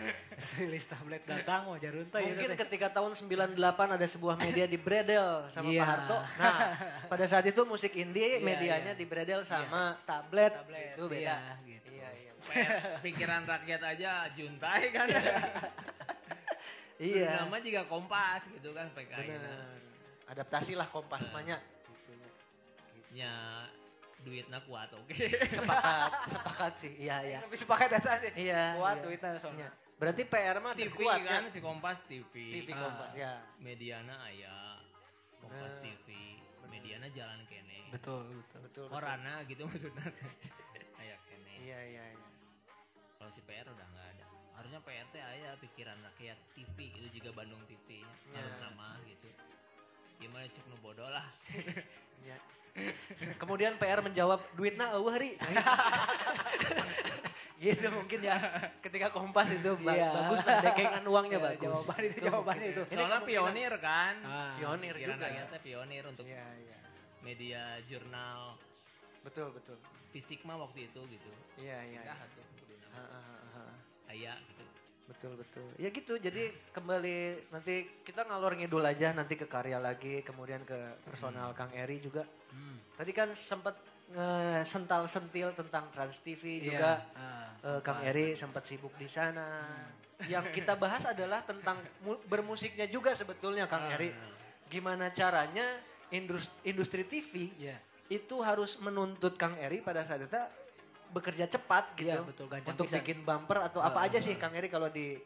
rilis 0.58 0.88
tablet 0.88 1.24
datang 1.24 1.68
mau 1.68 1.76
jarunta 1.76 2.20
ya. 2.20 2.32
Mungkin 2.32 2.56
teh. 2.56 2.60
ketika 2.64 2.88
tahun 2.92 3.12
98 3.16 3.56
ada 3.96 4.08
sebuah 4.08 4.36
media 4.40 4.64
di 4.64 4.80
Bredel 4.80 5.48
sama 5.52 5.68
Iya. 5.68 5.84
Pak 5.84 5.90
Harto. 5.92 6.18
Nah, 6.40 6.58
pada 7.08 7.26
saat 7.28 7.44
itu 7.44 7.62
musik 7.64 7.92
indie 7.94 8.40
Iya, 8.40 8.44
medianya 8.44 8.94
iya. 8.96 9.00
di 9.00 9.06
Bredel 9.08 9.44
sama 9.44 10.00
tablet, 10.04 10.52
Tablet, 10.56 10.96
itu 10.96 11.04
beda. 11.08 11.20
iya, 11.20 11.40
gitu. 11.68 11.90
Iya, 11.92 12.10
iya. 12.16 12.32
Pikiran 13.06 13.44
rakyat 13.44 13.82
aja 13.84 14.12
juntai 14.32 14.82
kan. 14.96 15.08
Iya. 16.98 17.32
Nama 17.44 17.58
juga 17.60 17.82
kompas 17.86 18.48
gitu 18.48 18.72
kan 18.72 18.88
PKI. 18.96 19.28
Benar. 19.36 19.76
Adaptasi 20.28 20.76
lah 20.76 20.88
kompas 20.88 21.28
manya. 21.32 21.60
Gitu. 21.60 22.16
nya 23.16 23.64
duitnya 24.28 24.60
kuat 24.62 24.92
oke 24.92 25.16
Sepakat, 25.48 26.12
sepakat 26.28 26.74
sih. 26.76 26.92
Iya, 27.00 27.18
iya. 27.24 27.38
Tapi 27.40 27.56
sepakat 27.56 27.90
atas 27.94 28.20
sih. 28.22 28.32
Iya. 28.36 28.76
Kuat 28.76 28.96
iya. 28.98 29.04
duitnya 29.04 29.32
soalnya. 29.38 29.70
Iya. 29.70 29.96
Berarti 29.98 30.22
PR 30.24 30.58
mah 30.60 30.74
TV 30.76 30.94
kan 31.00 31.24
ya. 31.24 31.50
si 31.50 31.58
Kompas 31.58 32.04
TV 32.04 32.30
TV 32.30 32.68
Ah. 32.70 32.78
Kompas 32.84 33.12
ya. 33.14 33.34
mediana 33.58 34.16
aya 34.24 34.78
Kompas 35.40 35.74
Nah. 35.74 35.82
TV 35.82 36.08
mediana 36.68 37.08
jalan 37.10 37.40
kene 37.48 37.88
Betul, 37.90 38.28
betul. 38.30 38.60
Betul. 38.62 38.86
betul. 38.86 38.88
Orana 38.92 39.42
gitu 39.44 39.64
maksudnya 39.64 40.06
aya 40.98 41.16
kene 41.24 41.54
Iya, 41.58 41.80
iya, 41.88 42.04
iya. 42.12 42.28
kalau 43.16 43.32
si 43.32 43.42
PR 43.42 43.66
udah 43.66 43.88
nggak 43.88 44.08
ada 44.14 44.26
harusnya 44.54 44.80
PR 44.82 45.08
teh 45.08 45.24
aya 45.24 45.50
pikiran 45.58 45.98
rakyat 46.04 46.38
TV 46.54 46.78
gitu 46.92 47.08
juga 47.18 47.30
Bandung 47.34 47.64
TV 47.66 48.04
nya 48.28 48.36
Ya. 48.36 48.40
harus 48.44 48.58
nama 48.60 49.00
gitu 49.04 49.30
gimana 50.18 50.46
cek 50.46 50.66
nu 50.66 50.78
bodoh 50.78 51.08
lah 51.08 51.26
Iya. 52.20 52.38
Kemudian 53.38 53.74
PR 53.76 54.02
menjawab 54.02 54.42
duitnya 54.54 54.92
eueuh 54.92 55.10
hari. 55.10 55.34
gitu 57.58 57.88
mungkin 57.90 58.20
ya. 58.22 58.38
Ketika 58.80 59.10
Kompas 59.10 59.50
itu 59.50 59.74
ba- 59.80 59.96
Iya. 59.96 60.10
bagus 60.12 60.42
lah 60.44 60.58
dekengan 60.62 61.04
uangnya 61.04 61.40
Ya, 61.40 61.46
bagus. 61.48 61.74
jawaban 61.82 62.02
itu, 62.04 62.18
jawabannya 62.22 62.68
itu. 62.70 62.82
Ini 62.84 62.94
soalnya 62.96 63.20
pionir 63.24 63.74
kan 63.80 64.16
Ah. 64.22 64.54
Pionir 64.56 64.94
juga. 64.94 65.18
rakyat 65.20 65.48
teh 65.50 65.62
pionir 65.64 66.04
untuk 66.06 66.26
Iya, 66.28 66.46
iya. 66.60 66.78
media 67.20 67.62
jurnal 67.84 68.62
Betul, 69.24 69.50
betul. 69.52 69.78
fisik 70.12 70.44
mah 70.44 70.58
waktu 70.60 70.86
itu 70.86 71.02
gitu 71.08 71.30
Iya, 71.58 71.78
iya. 71.84 72.02
Dah, 72.04 72.14
iya. 72.14 72.26
atuh, 72.28 72.46
kuduna. 72.56 72.88
Ha, 72.88 73.02
ha, 73.04 73.20
ha, 73.20 73.38
ha. 73.56 73.64
aya 74.08 74.34
gitu 74.44 74.57
Betul, 75.08 75.40
betul. 75.40 75.64
Ya 75.80 75.88
gitu, 75.88 76.20
jadi 76.20 76.52
kembali 76.72 77.48
nanti 77.50 77.88
kita 78.04 78.28
ngalor 78.28 78.60
ngidul 78.60 78.84
aja 78.84 79.16
nanti 79.16 79.34
ke 79.34 79.48
karya 79.48 79.80
lagi, 79.80 80.20
kemudian 80.22 80.62
ke 80.62 80.76
personal 81.02 81.56
Kang 81.56 81.72
Eri 81.72 81.98
juga. 81.98 82.28
Hmm. 82.52 82.76
Tadi 82.94 83.12
kan 83.12 83.32
sempat 83.32 83.80
sental 84.64 85.04
sentil 85.08 85.52
tentang 85.52 85.92
Trans 85.92 86.20
TV 86.20 86.60
Iya. 86.60 86.64
juga. 86.64 86.92
Ah. 87.12 87.48
Eh, 87.60 87.80
Kang 87.84 88.00
Eri 88.04 88.36
sempat 88.36 88.64
sibuk 88.64 88.96
di 88.96 89.08
sana. 89.08 89.68
Yang 90.24 90.56
kita 90.56 90.76
bahas 90.76 91.04
adalah 91.04 91.44
tentang 91.44 91.76
mu- 92.02 92.20
bermusiknya 92.24 92.88
juga 92.88 93.12
sebetulnya 93.14 93.68
Kang 93.68 93.88
Ah. 93.88 93.96
Eri. 93.96 94.12
Gimana 94.68 95.12
caranya 95.12 95.64
industri, 96.10 96.52
industri 96.64 97.04
TV 97.04 97.52
Iya. 97.60 97.78
itu 98.08 98.36
harus 98.40 98.80
menuntut 98.80 99.36
Kang 99.36 99.56
Eri 99.56 99.80
pada 99.80 100.04
saat 100.04 100.24
itu 100.24 100.40
bekerja 101.14 101.46
cepat 101.48 101.96
gitu. 101.96 102.10
Iya, 102.10 102.22
betul, 102.24 102.46
gancang 102.48 102.74
untuk 102.76 102.86
pisan. 102.88 103.00
bikin 103.04 103.18
bumper 103.24 103.60
atau 103.66 103.80
apa 103.84 104.00
aja 104.06 104.20
ah, 104.20 104.24
sih. 104.24 104.36
Kang 104.36 104.54
Eri 104.56 104.68
kalau 104.68 104.88
di 104.92 105.18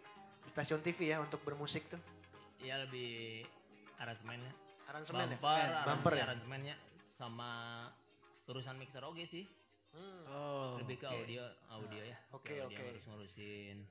stasiun 0.52 0.82
TV 0.84 1.14
ya 1.14 1.18
untuk 1.22 1.42
bermusik 1.42 1.88
tuh. 1.90 2.02
Iya 2.62 2.86
lebih 2.86 3.44
aransemennya. 3.98 4.54
Aransemen 4.90 5.28
ya? 5.34 5.38
Bumper, 5.40 5.70
Bumper 5.88 6.14
ya? 6.18 6.24
aransemennya 6.28 6.76
sama 7.08 7.52
urusan 8.52 8.76
mixer 8.76 9.02
oke 9.06 9.24
sih. 9.24 9.48
Hmm. 9.92 10.24
Oh. 10.32 10.80
lebih 10.80 11.04
ke 11.04 11.08
oke. 11.08 11.16
audio, 11.28 11.44
audio 11.68 12.04
ya. 12.08 12.18
Oke, 12.32 12.56
Ke 12.56 12.64
oke. 12.64 12.72
audio 12.72 12.96
harus 12.96 13.04
ngurusin 13.12 13.84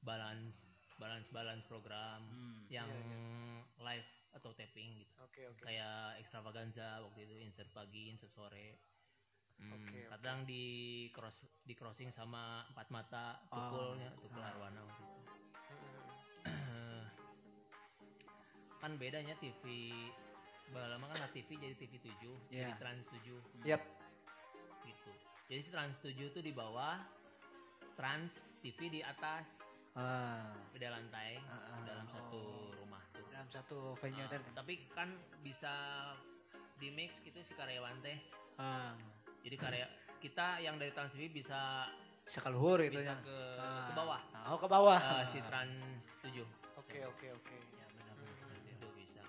balance, 0.00 0.56
balance, 0.96 1.28
balance 1.28 1.64
program 1.68 2.24
Hmm, 2.24 2.64
yang 2.72 2.88
iya, 2.88 3.60
live 3.84 4.08
atau 4.32 4.50
tapping 4.56 5.04
gitu. 5.04 5.12
Oke, 5.20 5.44
oke. 5.52 5.60
Kayak 5.60 6.16
extravaganza 6.24 7.04
waktu 7.04 7.28
itu 7.28 7.36
insert 7.44 7.68
pagi, 7.76 8.08
insert 8.08 8.32
sore. 8.32 8.80
Hmm, 9.58 9.72
oke. 9.74 9.98
kadang 10.10 10.38
di 10.44 10.64
cross 11.10 11.34
di 11.62 11.74
crossing 11.74 12.08
sama 12.08 12.64
empat 12.68 12.88
mata 12.88 13.24
Oh. 13.48 13.56
tukulnya 13.70 14.10
tukul 14.16 14.38
Ah. 14.38 14.50
arwana 14.50 14.80
waktu 14.82 15.02
itu. 15.02 15.20
Hmm. 16.42 17.02
kan 18.78 18.92
bedanya 18.96 19.34
TV 19.36 19.62
lama 20.72 21.04
kan 21.06 21.28
TV 21.30 21.54
jadi 21.54 21.76
TV 21.76 21.92
7 22.00 22.34
jadi 22.48 22.66
Iya. 22.66 22.76
Trans 22.76 23.04
7 23.06 23.38
Yap. 23.62 23.82
gitu 24.82 25.10
jadi 25.46 25.60
si 25.60 25.70
Trans 25.70 25.94
7 26.00 26.26
tuh 26.30 26.40
di 26.40 26.50
bawah 26.50 26.96
Trans 27.94 28.32
TV 28.58 28.90
di 28.90 29.00
atas 29.00 29.60
Ah. 29.92 30.48
beda 30.72 30.88
lantai 30.90 31.36
Ah, 31.44 31.76
ah. 31.76 31.80
dalam 31.84 32.08
satu 32.08 32.40
Oh. 32.40 32.72
rumah 32.74 33.04
tuh 33.12 33.22
Dalam 33.28 33.48
satu 33.48 33.78
venue 33.96 34.24
Ah, 34.24 34.30
tadi. 34.30 34.48
tapi 34.50 34.74
kan 34.88 35.12
bisa 35.40 35.72
di 36.74 36.88
mix 36.90 37.20
gitu 37.20 37.38
si 37.38 37.52
karyawan 37.52 38.00
teh 38.00 38.16
Ah. 38.56 38.96
Jadi 39.42 39.56
karya 39.56 39.86
kita 40.18 40.58
yang 40.58 40.78
dari 40.78 40.90
Trans 40.90 41.12
TV 41.12 41.28
bisa 41.28 41.90
Bisa 42.22 42.38
keluhur 42.38 42.78
itu 42.80 42.94
bisa 42.96 43.10
ya. 43.10 43.16
ke, 43.18 43.38
Ah. 43.58 43.86
ke 43.86 43.92
bawah 43.92 44.20
Ah, 44.32 44.46
Oh, 44.48 44.58
ke 44.58 44.66
bawah. 44.66 44.98
Eh, 44.98 45.24
si 45.26 45.38
Trans 45.42 45.74
7 46.22 46.46
Oke, 46.78 46.98
oke, 47.02 47.26
oke. 47.32 47.56
ya 47.72 47.86
benar-benar 47.88 48.30
itu 48.64 48.86
bisa 48.92 49.22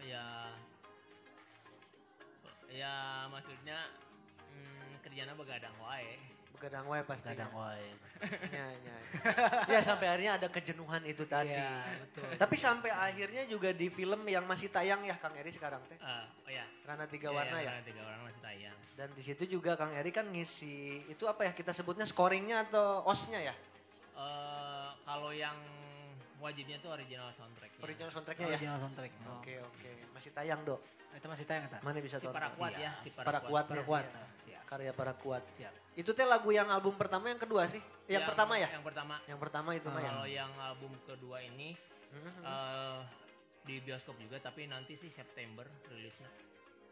ya 0.00 0.46
ya 2.68 2.94
maksudnya 3.26 3.90
mm, 4.46 5.00
kerjanya 5.00 5.34
begadang 5.34 5.74
wae 5.80 6.14
Begadang 6.56 6.88
wae 6.88 7.04
pasti. 7.04 7.28
Kadang 7.28 7.52
wae. 7.52 7.88
Ya, 8.48 8.66
ya, 8.72 8.96
ya. 8.96 8.96
ya 9.76 9.80
sampai 9.84 10.08
akhirnya 10.08 10.40
ada 10.40 10.48
kejenuhan 10.48 11.04
itu 11.04 11.28
tadi. 11.28 11.52
Iya, 11.52 11.84
betul. 12.00 12.24
Tapi 12.40 12.56
sampai 12.56 12.88
akhirnya 12.88 13.44
juga 13.44 13.76
di 13.76 13.92
film 13.92 14.24
yang 14.24 14.48
masih 14.48 14.72
tayang 14.72 15.04
ya 15.04 15.20
Kang 15.20 15.36
Eri 15.36 15.52
sekarang 15.52 15.84
teh. 15.84 16.00
Ah, 16.00 16.24
oh 16.24 16.48
ya 16.48 16.64
Rana 16.88 17.04
Tiga 17.04 17.28
Iya, 17.28 17.36
Warna 17.36 17.56
yang 17.60 17.66
ya. 17.68 17.70
Rana 17.76 17.84
tiga 17.84 18.02
warna 18.08 18.22
masih 18.24 18.40
tayang 18.40 18.76
Dan 18.96 19.08
di 19.12 19.22
situ 19.22 19.44
juga 19.44 19.76
Kang 19.76 19.92
Eri 19.92 20.08
kan 20.08 20.24
ngisi 20.32 21.04
itu 21.12 21.28
apa 21.28 21.44
ya 21.44 21.52
kita 21.52 21.76
sebutnya 21.76 22.08
scoringnya 22.08 22.64
atau 22.72 23.04
osnya 23.04 23.52
ya? 23.52 23.54
Eh, 24.16 24.88
kalau 25.04 25.28
yang 25.36 25.60
wajibnya 26.38 26.76
tuh 26.78 26.90
original 26.90 27.28
soundtracknya 27.30 27.80
Original 27.80 28.10
soundtracknya 28.10 28.46
ya. 28.46 28.52
Original 28.54 28.78
soundtrack. 28.78 29.12
Oh. 29.22 29.38
Oke 29.38 29.54
oke 29.58 29.90
masih 30.12 30.30
tayang 30.30 30.60
dok. 30.62 30.80
Itu 31.10 31.26
masih 31.26 31.44
tayang 31.44 31.64
tak? 31.66 31.80
Mana 31.80 31.98
bisa 31.98 32.16
si 32.16 32.24
tonton? 32.24 32.36
para 32.36 32.48
kuat 32.50 32.72
ya 32.74 32.90
si 33.00 33.08
para, 33.08 33.26
Para 33.26 33.40
kuat. 33.42 33.64
Para 33.64 33.74
Iya, 33.74 33.84
kuat. 33.84 34.04
iya. 34.04 34.16
ah, 34.16 34.28
Siap. 34.38 34.62
Karya 34.66 34.92
para 34.92 35.12
kuat. 35.14 35.42
Siap. 35.54 35.72
Itu 35.94 36.10
teh 36.12 36.24
lagu 36.24 36.50
yang 36.50 36.68
album 36.68 36.92
pertama 36.94 37.26
yang 37.26 37.38
kedua 37.38 37.64
sih? 37.64 37.80
Yang, 38.04 38.28
pertama 38.28 38.54
ya? 38.54 38.68
yang 38.68 38.84
pertama 38.84 39.14
Yang 39.24 39.38
pertama 39.40 39.70
itu 39.72 39.88
mah 39.88 39.98
ya. 39.98 40.10
kalau 40.10 40.26
yang 40.26 40.52
album 40.56 40.92
kedua 41.02 41.38
ini 41.40 41.72
Mhm. 42.06 42.32
eh, 42.40 43.00
di 43.62 43.80
bioskop 43.80 44.14
juga 44.16 44.38
tapi 44.38 44.64
nanti 44.66 44.94
sih 44.94 45.08
September 45.08 45.66
rilisnya 45.88 46.30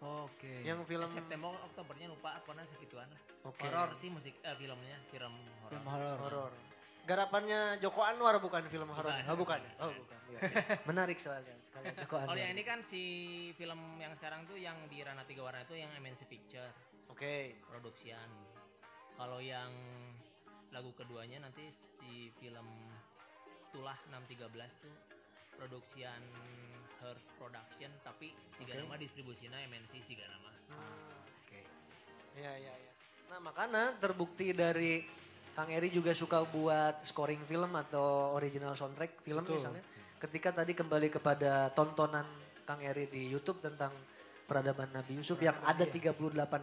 Oke. 0.02 0.60
Yang 0.60 0.84
film 0.84 1.06
Eh, 1.06 1.14
September 1.14 1.54
Oktobernya 1.64 2.10
lupa 2.10 2.36
pokoknya 2.42 2.66
segituan 2.66 3.06
lah 3.06 3.20
Oke. 3.44 3.62
horor 3.62 3.94
sih 3.94 4.08
musik 4.08 4.34
eh, 4.38 4.52
filmnya 4.52 4.98
film 5.06 5.32
horor 5.62 5.70
film 5.70 5.86
horor. 6.18 6.50
Garapannya 7.05 7.76
Joko 7.85 8.01
Anwar 8.01 8.40
bukan 8.40 8.64
film 8.72 8.89
horor. 8.89 9.12
Bukan. 9.12 9.28
Oh 9.28 9.36
bukan. 9.36 9.60
Oh 9.81 9.93
bukan. 9.93 10.18
Iya, 10.32 10.39
iya. 10.40 10.64
Menarik 10.89 11.20
soalnya 11.20 11.52
kalau 11.76 11.93
Joko 11.93 12.14
Anwar. 12.16 12.28
Kalau 12.32 12.40
yang 12.40 12.52
ini 12.56 12.64
kan 12.64 12.81
si 12.81 13.02
film 13.60 14.01
yang 14.01 14.12
sekarang 14.16 14.48
tuh 14.48 14.56
yang 14.56 14.76
di 14.89 15.05
Rana 15.05 15.22
Tiga 15.28 15.44
Warna 15.44 15.68
itu 15.68 15.76
yang 15.76 15.93
MNC 16.01 16.24
Picture 16.24 16.72
Oke. 17.12 17.60
produksian. 17.68 18.28
Kalau 19.14 19.39
yang 19.39 19.70
lagu 20.72 20.90
keduanya 20.97 21.44
nanti 21.44 21.70
di 22.02 22.32
film 22.40 22.66
Tulah 23.70 23.98
613 24.10 24.51
tuh 24.82 24.94
produksian 25.55 26.22
Hearst 26.98 27.28
Production 27.39 27.93
tapi 28.02 28.32
si 28.56 28.64
Oke. 28.64 28.74
nama 28.74 28.97
distribusinya 28.97 29.60
MNC 29.60 29.93
si 30.01 30.16
nama. 30.16 30.51
Ah, 30.72 31.20
Oke. 31.44 31.62
Iya 32.40 32.52
iya 32.59 32.74
iya. 32.74 32.93
Nah 33.28 33.39
makanya 33.44 33.93
terbukti 34.01 34.56
dari 34.56 35.05
Kang 35.55 35.70
Eri 35.70 35.89
juga 35.89 36.10
suka 36.10 36.43
buat 36.43 37.01
scoring 37.01 37.47
film 37.47 37.70
atau 37.72 38.35
original 38.35 38.74
soundtrack 38.74 39.22
film 39.22 39.43
Betul. 39.43 39.56
misalnya. 39.56 39.82
Ketika 40.18 40.51
tadi 40.52 40.72
kembali 40.72 41.09
kepada 41.09 41.70
tontonan 41.70 42.26
Kang 42.62 42.81
Eri 42.81 43.06
di 43.06 43.28
YouTube 43.28 43.60
tentang 43.60 43.94
peradaban 44.44 44.90
Nabi 44.90 45.16
Yusuf 45.16 45.39
yang 45.39 45.55
ada 45.62 45.86
38 45.86 46.10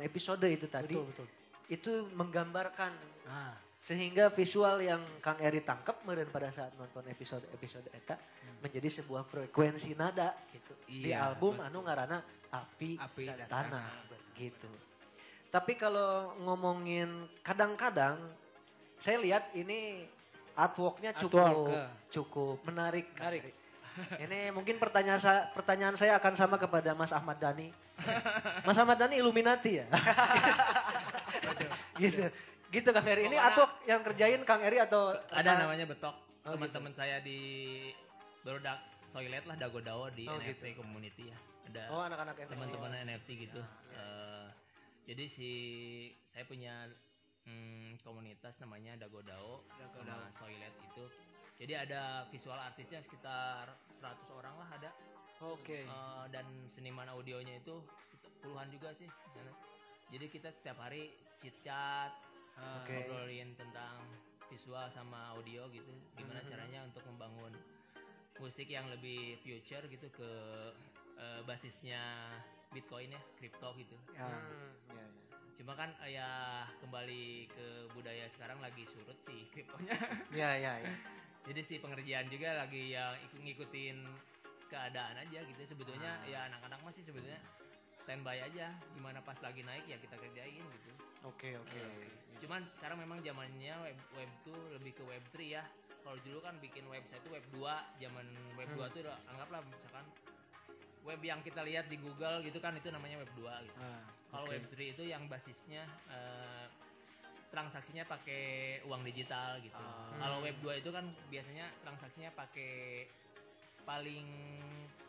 episode 0.02 0.44
itu 0.46 0.68
tadi. 0.68 0.92
Betul 0.92 1.08
betul. 1.08 1.28
Itu 1.68 1.92
menggambarkan 2.12 2.92
Ah. 3.24 3.56
sehingga 3.80 4.30
visual 4.30 4.78
yang 4.78 5.02
Kang 5.18 5.40
Eri 5.40 5.62
tangkap 5.62 6.04
meren 6.04 6.28
pada 6.28 6.52
saat 6.52 6.70
nonton 6.76 7.02
episode-episode 7.08 7.90
eta 7.92 8.14
menjadi 8.60 9.02
sebuah 9.02 9.26
frekuensi 9.26 9.96
nada 9.96 10.38
gitu. 10.52 10.74
di 10.86 11.10
Iya, 11.10 11.32
album 11.32 11.58
betul. 11.58 11.66
anu 11.66 11.80
ngarana 11.82 12.18
Api, 12.52 13.00
Api 13.00 13.24
dan 13.26 13.38
dan 13.40 13.48
Tanah 13.48 13.88
Tanah. 13.88 14.34
gitu. 14.36 14.70
Tapi 15.48 15.74
kalau 15.74 16.36
ngomongin 16.40 17.10
kadang-kadang 17.42 18.20
saya 19.02 19.18
lihat 19.18 19.50
ini 19.58 20.06
artworknya 20.54 21.12
cukup 21.18 21.42
Artwork, 21.42 21.74
ya. 21.74 21.86
cukup 22.14 22.58
menarik. 22.70 23.08
Menarik. 23.18 23.44
Ini 24.24 24.56
mungkin 24.56 24.80
pertanyaan 24.80 25.20
saya 25.20 25.52
pertanyaan 25.52 26.00
saya 26.00 26.16
akan 26.16 26.32
sama 26.40 26.56
kepada 26.56 26.96
Mas 26.96 27.12
Ahmad 27.12 27.36
Dhani. 27.36 27.76
Mas 28.68 28.80
Ahmad 28.80 28.96
Dhani 28.96 29.20
Illuminati 29.20 29.84
ya. 29.84 29.86
gitu. 32.00 32.24
Gitu 32.72 32.88
Kang 32.96 33.04
Eri. 33.04 33.28
Ini 33.28 33.36
atau 33.36 33.68
yang 33.84 34.00
kerjain 34.00 34.40
Kang 34.48 34.64
Eri 34.64 34.80
atau 34.80 35.12
Ada 35.28 35.68
namanya 35.68 35.84
betok. 35.92 36.16
Oh, 36.48 36.56
Teman-teman 36.56 36.96
saya 36.96 37.20
di 37.20 37.38
Berodak 38.48 38.80
Soilet 39.12 39.44
lah 39.44 39.60
Dagodao 39.60 40.08
di 40.16 40.24
Oh, 40.24 40.40
NFT 40.40 40.80
community 40.80 41.28
ya. 41.28 41.38
Ada 41.68 41.92
Oh 41.92 42.00
anak-anak 42.00 42.48
NFT. 42.48 42.52
teman-teman 42.56 42.92
NFT 42.96 43.30
gitu. 43.44 43.62
Eh, 43.92 44.46
jadi 45.04 45.26
si 45.28 45.50
saya 46.32 46.48
punya 46.48 46.88
mm, 47.46 48.02
komunitas 48.02 48.60
namanya 48.60 48.98
Dagodao 48.98 49.64
sama 49.94 50.30
Soilet 50.38 50.74
itu. 50.82 51.06
Jadi 51.62 51.74
ada 51.78 52.26
visual 52.34 52.58
artisnya 52.58 53.02
sekitar 53.06 53.70
100 54.02 54.30
orang 54.34 54.56
lah 54.58 54.70
ada. 54.74 54.92
Oke. 55.42 55.86
Eh, 55.86 56.26
dan 56.30 56.46
seniman 56.70 57.10
audionya 57.10 57.58
itu 57.58 57.82
puluhan 58.42 58.70
juga 58.70 58.94
sih. 58.94 59.06
di 59.06 59.30
sana. 59.34 59.54
Jadi 60.12 60.26
kita 60.28 60.50
setiap 60.52 60.78
hari 60.82 61.10
chit 61.38 61.54
chat, 61.64 62.12
Ah, 62.52 62.84
Oke. 62.84 62.94
ngobrolin 62.94 63.56
tentang 63.56 64.04
visual 64.52 64.84
sama 64.92 65.32
audio 65.32 65.72
gitu. 65.72 65.88
Gimana 66.20 66.44
Mhm. 66.44 66.50
caranya 66.52 66.80
untuk 66.84 67.00
membangun 67.08 67.56
musik 68.38 68.68
yang 68.68 68.92
lebih 68.92 69.40
future 69.40 69.88
gitu 69.88 70.12
ke 70.12 70.30
eh, 71.16 71.42
basisnya 71.46 72.28
Bitcoin 72.74 73.14
ya, 73.14 73.22
kripto 73.38 73.72
gitu. 73.78 73.94
Ya. 74.12 74.26
Hmm, 74.26 74.74
iya, 74.90 75.06
iya. 75.06 75.31
Cuma 75.56 75.74
kan 75.74 75.90
eh, 76.02 76.16
ya 76.16 76.30
kembali 76.78 77.26
ke 77.48 77.66
budaya 77.92 78.26
sekarang 78.30 78.60
lagi 78.60 78.84
surut 78.86 79.18
sih 79.24 79.46
kriptonya. 79.52 79.96
Iya, 80.30 80.50
iya, 80.58 80.74
iya. 80.82 80.94
Jadi 81.48 81.62
si 81.62 81.76
pengerjaan 81.78 82.28
juga 82.28 82.54
lagi 82.56 82.94
ya 82.94 83.18
ikut 83.20 83.40
ngikutin 83.40 83.98
keadaan 84.68 85.16
aja 85.18 85.40
gitu. 85.42 85.62
Sebetulnya 85.68 86.22
Ah. 86.22 86.28
ya 86.28 86.40
anak-anak 86.48 86.80
masih 86.82 87.02
sebetulnya 87.02 87.42
standby 88.00 88.40
aja. 88.40 88.74
Gimana 88.94 89.20
pas 89.20 89.38
lagi 89.40 89.62
naik 89.62 89.86
ya 89.86 89.98
kita 89.98 90.16
kerjain 90.16 90.62
gitu. 90.62 90.92
Oke, 91.22 91.54
oke, 91.56 91.70
Eh, 91.72 91.86
oke. 91.86 92.08
Cuman 92.42 92.66
sekarang 92.72 92.98
memang 92.98 93.22
zamannya 93.22 93.74
web 93.84 93.98
web 94.16 94.32
tuh 94.42 94.58
lebih 94.74 94.94
ke 94.94 95.04
web 95.04 95.22
3 95.30 95.46
ya. 95.52 95.64
Kalau 96.02 96.18
dulu 96.20 96.42
kan 96.42 96.58
bikin 96.58 96.82
website 96.88 97.22
itu 97.22 97.30
web 97.30 97.46
2, 97.54 97.62
zaman 98.02 98.26
web 98.58 98.70
Hmm. 98.70 98.82
2 98.82 98.90
tuh 98.90 99.00
udah 99.06 99.18
anggaplah 99.30 99.62
misalkan 99.64 100.06
web 101.02 101.22
yang 101.22 101.42
kita 101.42 101.66
lihat 101.66 101.90
di 101.90 101.98
Google 101.98 102.46
gitu 102.46 102.62
kan 102.62 102.78
itu 102.78 102.94
namanya 102.94 103.18
web 103.22 103.32
2 103.34 103.68
gitu. 103.68 103.80
Ah, 103.82 104.06
Kalau 104.30 104.46
web 104.48 104.64
3 104.70 104.94
itu 104.94 105.04
yang 105.06 105.26
basisnya 105.26 105.84
eh, 106.10 106.66
transaksinya 107.52 108.08
pakai 108.08 108.80
uang 108.86 109.02
digital 109.04 109.60
gitu. 109.60 109.82
Ah. 109.82 110.14
Kalau 110.22 110.46
web 110.46 110.58
2 110.62 110.82
itu 110.82 110.90
kan 110.94 111.10
biasanya 111.28 111.68
transaksinya 111.82 112.32
pakai 112.38 113.10
paling 113.82 114.30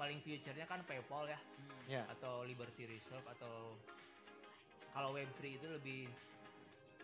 paling 0.01 0.19
future-nya 0.25 0.65
kan 0.65 0.81
PayPal 0.89 1.29
ya 1.29 1.39
Ya. 1.91 2.07
atau 2.09 2.47
Liberty 2.47 2.89
Reserve 2.89 3.27
atau 3.37 3.77
kalau 4.97 5.13
web 5.13 5.29
3 5.37 5.61
itu 5.61 5.67
lebih 5.69 6.09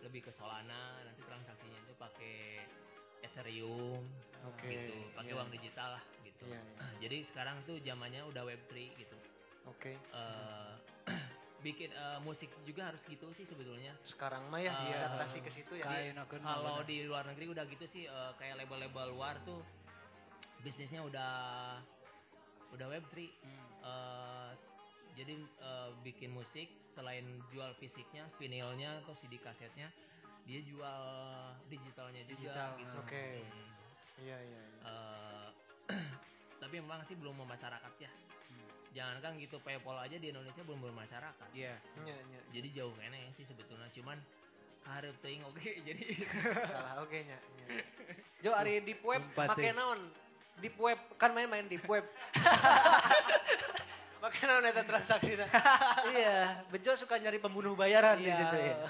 lebih 0.01 0.25
ke 0.25 0.31
Solana 0.33 0.97
nanti 1.03 1.21
transaksinya 1.27 1.77
itu 1.83 1.93
pakai 1.99 2.63
Ethereum 3.21 4.01
Oke. 4.47 4.65
gitu 4.71 4.95
pakai 5.13 5.31
iya. 5.35 5.37
uang 5.37 5.49
digital 5.51 5.99
lah 5.99 6.03
gitu 6.39 6.47
Iya, 6.47 6.59
iya. 6.59 6.85
jadi 7.03 7.17
sekarang 7.23 7.57
tuh 7.67 7.75
zamannya 7.83 8.23
udah 8.25 8.43
web 8.47 8.61
3 8.67 8.95
gitu 8.95 9.17
Oke. 9.67 9.91
Eh, 9.93 10.71
bikin 11.65 11.91
eh, 11.91 12.19
musik 12.23 12.47
juga 12.63 12.87
harus 12.89 13.03
gitu 13.05 13.27
sih 13.35 13.43
sebetulnya 13.43 13.91
Sekarang 14.07 14.47
mah 14.47 14.63
ya 14.63 14.71
Ah. 14.71 14.81
diadaptasi 14.81 15.43
ke 15.43 15.51
situ 15.51 15.73
ya. 15.75 15.85
Akeun 16.15 16.39
kalau 16.39 16.79
di 16.87 17.03
luar 17.03 17.27
negeri 17.27 17.51
udah 17.51 17.67
gitu 17.67 17.85
sih 17.85 18.07
eh, 18.07 18.31
kayak 18.39 18.63
label-label 18.63 19.11
luar 19.11 19.35
tuh 19.43 19.59
bisnisnya 20.59 21.03
udah 21.03 21.31
udah 22.71 22.87
web 22.87 23.03
3 23.11 23.27
Hmm. 23.43 23.67
Eh, 23.79 24.51
jadi 25.15 25.35
eh, 25.35 25.89
bikin 26.03 26.31
musik 26.31 26.67
selain 26.95 27.23
jual 27.51 27.71
fisiknya, 27.75 28.27
vinilnya 28.35 28.99
atau 29.03 29.15
CD 29.15 29.39
kasetnya, 29.39 29.87
dia 30.43 30.59
jual 30.63 31.03
digitalnya 31.67 32.23
juga. 32.27 32.35
Digital, 32.35 32.69
gitu. 32.75 32.97
Oke. 32.99 33.25
Hmm. 33.39 33.67
Iya, 34.19 34.37
iya, 34.37 34.61
iya. 34.61 34.79
Eh, 34.83 35.48
tapi 36.59 36.77
memang 36.77 37.01
sih 37.03 37.15
belum 37.15 37.33
memasyarakat 37.39 37.93
ya. 37.97 38.11
Hmm. 38.51 38.67
Jangankan 38.91 39.31
gitu 39.39 39.55
PayPal 39.59 39.97
aja 39.97 40.15
di 40.15 40.27
Indonesia 40.29 40.61
belum 40.61 40.79
bermasyarakat. 40.83 41.47
Iya. 41.55 41.73
Iya, 42.03 42.17
iya. 42.19 42.39
Jadi 42.51 42.67
jauh 42.75 42.93
kene 42.93 43.31
sih 43.33 43.43
sebetulnya. 43.43 43.87
Cuman 43.89 44.19
harap 44.83 45.15
teuing 45.21 45.43
oke 45.43 45.61
jadi 45.87 46.01
Salah 46.65 46.93
oke 46.99 47.17
nya. 47.21 47.37
nya. 47.37 47.65
Jo 48.39 48.49
ari 48.53 48.81
deep 48.81 49.01
web 49.01 49.21
make 49.29 49.63
eh. 49.63 49.75
naon? 49.75 49.99
Deep 50.59 50.75
web 50.75 50.99
kan 51.15 51.31
main-main 51.31 51.65
deep 51.65 51.85
web. 51.85 52.03
make 54.21 54.39
naon 54.41 54.63
eta 54.65 54.83
transaksina? 54.83 55.45
iya, 56.11 56.59
Bejo 56.67 56.91
suka 56.95 57.15
nyari 57.15 57.37
pembunuh 57.37 57.73
bayaran 57.73 58.17
di 58.17 58.27
Iya. 58.27 58.35
situ 58.35 58.57
ya. 58.57 58.75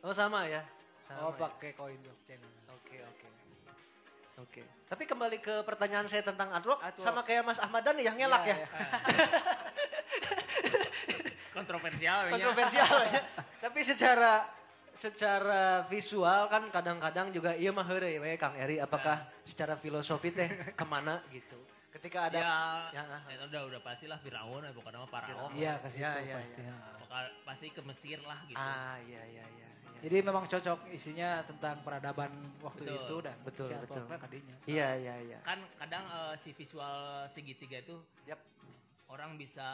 Oh 0.00 0.16
sama 0.16 0.48
ya. 0.48 0.64
Sama 1.04 1.28
Oh 1.28 1.32
ya. 1.36 1.44
pakai 1.44 1.76
koin 1.76 2.00
blockchain. 2.00 2.40
Oke, 2.72 3.04
oke. 3.04 3.26
Oke. 4.40 4.62
Tapi 4.88 5.02
kembali 5.04 5.38
ke 5.38 5.54
pertanyaan 5.62 6.04
saya 6.04 6.20
tentang 6.20 6.50
artwork, 6.50 6.80
Artwork. 6.80 6.98
sama 6.98 7.20
kayak 7.22 7.44
Mas 7.44 7.60
Ahmadan 7.60 7.96
yang 8.00 8.16
ngelak 8.16 8.42
Iya, 8.42 8.50
ya. 8.50 8.56
iya. 8.56 8.68
kontroversial 11.56 12.18
ya. 12.24 12.30
kontroversial 12.32 12.94
ya. 13.06 13.20
Tapi 13.64 13.80
secara 13.84 14.32
secara 14.90 15.86
visual 15.86 16.50
kan 16.50 16.66
kadang-kadang 16.68 17.30
juga 17.30 17.54
iya 17.54 17.70
mah 17.70 17.86
heureuy 17.86 18.18
we 18.18 18.34
Kang 18.34 18.56
Eri 18.58 18.82
apakah 18.82 19.22
secara 19.46 19.78
filosofi 19.78 20.32
teh 20.32 20.48
ke 20.74 20.84
mana 20.84 21.22
gitu. 21.30 21.56
Ketika 21.90 22.30
ada 22.30 22.38
Ya, 22.38 22.54
Ya, 22.94 23.02
ya, 23.02 23.44
udah 23.50 23.62
udah 23.66 23.80
pastilah 23.82 24.18
Firaun 24.18 24.62
ya 24.62 24.70
bukan 24.70 24.90
nama 24.94 25.06
Faraon. 25.06 25.50
Iya 25.52 25.74
Ya, 25.94 26.10
ya, 26.22 26.36
pasti. 26.38 26.62
ya. 26.62 26.74
pasti 27.42 27.66
ke 27.74 27.82
Mesir 27.82 28.18
lah 28.22 28.38
gitu. 28.46 28.58
ah 28.58 28.94
iya 29.02 29.22
iya 29.26 29.44
iya. 29.58 29.69
Jadi 30.00 30.16
memang 30.24 30.44
cocok 30.48 30.88
isinya 30.90 31.44
tentang 31.44 31.84
peradaban 31.84 32.32
waktu 32.60 32.88
Betul. 32.88 32.96
itu 32.96 33.16
dan 33.20 33.36
Betul, 33.44 33.66
si 33.68 33.74
betul. 33.76 34.04
kadinya. 34.08 34.54
Iya 34.64 34.88
iya 34.96 35.14
iya. 35.20 35.38
Kan 35.44 35.60
kadang 35.76 36.04
eh, 36.08 36.34
si 36.40 36.50
visual 36.52 37.28
segitiga 37.28 37.78
itu 37.78 38.00
Yap. 38.24 38.40
orang 39.12 39.36
bisa 39.36 39.68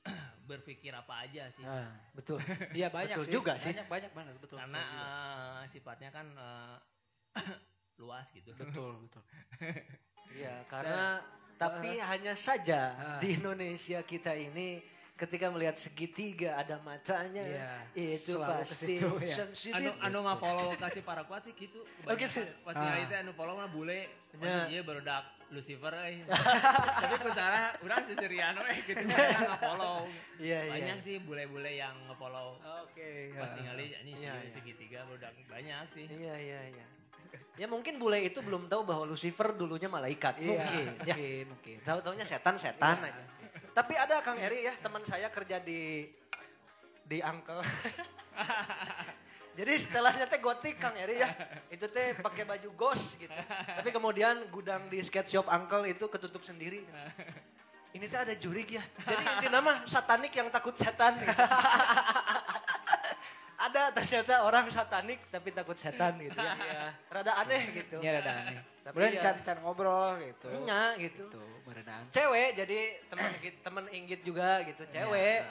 berpikir 0.48 0.94
apa 0.94 1.26
aja 1.26 1.50
sih. 1.50 1.66
Ah. 1.66 1.90
Betul. 2.14 2.38
Iya 2.78 2.88
banyak 2.88 3.16
Betul 3.18 3.26
sih. 3.26 3.34
juga 3.34 3.52
sih. 3.58 3.74
Banyak 3.74 3.88
banyak 3.90 4.12
banget 4.14 4.34
betul. 4.38 4.56
Karena 4.56 4.82
betul, 4.82 5.02
eh, 5.02 5.62
sifatnya 5.68 6.10
kan 6.14 6.26
eh, 6.30 6.76
luas 8.00 8.26
gitu. 8.32 8.54
betul 8.54 8.94
betul. 9.02 9.22
Iya, 10.30 10.62
karena 10.70 11.18
tapi 11.58 11.98
hanya 11.98 12.38
saja 12.38 12.94
Ah. 12.94 13.18
di 13.18 13.34
Indonesia 13.34 13.98
kita 14.06 14.30
ini 14.30 14.78
ketika 15.20 15.52
melihat 15.52 15.76
segitiga 15.76 16.56
ada 16.56 16.80
matanya 16.80 17.44
Iya, 17.44 17.68
itu 17.92 18.34
selalu 18.34 18.52
pasti 18.56 18.96
situ, 18.96 19.08
ya. 19.20 19.44
anu 19.76 19.90
anu 20.00 20.18
nggak 20.24 20.38
follow 20.38 20.68
kasih 20.74 21.02
para 21.02 21.22
kuat 21.22 21.44
sih 21.44 21.52
gitu. 21.52 21.84
Oh, 22.02 22.14
gitu? 22.14 22.40
Pasti 22.64 22.80
Ah. 22.82 22.96
itu 22.98 23.14
anu 23.14 23.30
follow 23.32 23.54
mah 23.54 23.68
bule. 23.68 24.08
Ya. 24.34 24.64
Oh, 24.64 24.64
iya 24.66 24.80
baru 24.80 25.00
dak 25.00 25.28
Lucifer 25.50 25.90
euy. 25.90 26.22
Tapi 27.02 27.14
ku 27.18 27.28
sarah 27.30 27.74
urang 27.80 28.00
si 28.02 28.14
Sirian 28.14 28.54
we 28.56 28.70
gitu 28.80 29.02
saya 29.04 29.34
nge-follow. 29.50 30.06
Iya, 30.38 30.58
iya. 30.62 30.72
Banyak 30.72 30.96
sih 31.02 31.14
bule-bule 31.20 31.72
yang 31.74 31.96
nge-follow. 32.06 32.56
Oke. 32.80 33.34
Pas 33.34 33.44
ya. 33.44 33.54
tinggali 33.54 33.84
ini 33.98 34.10
Iya, 34.16 34.32
iya. 34.32 34.50
segitiga 34.50 34.98
baru 35.04 35.18
dak 35.20 35.34
banyak 35.44 35.84
sih. 35.90 36.06
Iya 36.06 36.34
iya 36.38 36.60
iya. 36.70 36.86
Ya 37.54 37.66
mungkin 37.66 37.98
bule 37.98 38.22
itu 38.22 38.40
belum 38.40 38.66
tahu 38.66 38.82
bahwa 38.84 39.04
Lucifer 39.04 39.52
dulunya 39.52 39.84
malaikat. 39.86 40.38
Iya, 40.38 40.48
Mungkin. 40.48 40.86
Ya. 41.04 41.14
mungkin, 41.14 41.44
mungkin. 41.50 41.76
Tahu 41.82 41.98
taunya 42.00 42.24
setan-setan 42.24 42.96
Iya. 42.96 43.10
aja. 43.10 43.22
Tapi 43.80 43.96
ada 43.96 44.20
Kang 44.20 44.36
Eri 44.36 44.68
ya, 44.68 44.76
teman 44.76 45.00
saya 45.08 45.32
kerja 45.32 45.56
di 45.56 46.04
di 47.00 47.24
Uncle. 47.24 47.64
Jadi 49.56 49.72
setelahnya 49.72 50.28
teh 50.28 50.36
gotik 50.36 50.76
Kang 50.76 50.92
Eri 51.00 51.24
ya. 51.24 51.32
Itu 51.72 51.88
teh 51.88 52.12
pakai 52.20 52.44
baju 52.44 52.68
ghost 52.76 53.16
gitu. 53.16 53.32
Tapi 53.48 53.88
kemudian 53.88 54.52
gudang 54.52 54.84
di 54.92 55.00
skate 55.00 55.32
shop 55.32 55.48
Uncle 55.48 55.88
itu 55.88 56.04
ketutup 56.12 56.44
sendiri. 56.44 56.84
Ini 57.96 58.04
teh 58.04 58.20
ada 58.20 58.36
jurik 58.36 58.68
ya. 58.68 58.84
Jadi 58.84 59.24
intinya 59.40 59.64
mah 59.64 59.76
satanik 59.88 60.36
yang 60.36 60.52
takut 60.52 60.76
setan. 60.76 61.16
Gitu. 61.16 61.32
ada 63.60 63.92
ternyata 63.92 64.34
orang 64.40 64.66
satanik 64.68 65.20
tapi 65.28 65.52
takut 65.52 65.76
setan 65.76 66.16
gitu 66.16 66.32
ya. 66.34 66.96
Rada 67.06 67.32
aneh 67.38 67.62
gitu. 67.76 68.00
Ini 68.00 68.08
ada 68.16 68.32
aneh. 68.40 68.56
Tapi 68.80 68.94
Kemudian 68.96 69.12
ya- 69.12 69.22
can-can 69.22 69.58
ngobrol 69.60 70.16
gitu. 70.18 70.48
Nya 70.64 70.96
gitu. 70.96 71.28
Berenang. 71.62 72.08
Cewek 72.08 72.56
jadi 72.56 72.78
teman 73.06 73.30
teman 73.62 73.84
inggit 73.90 74.20
juga 74.22 74.64
gitu. 74.64 74.82
Cewek. 74.88 75.44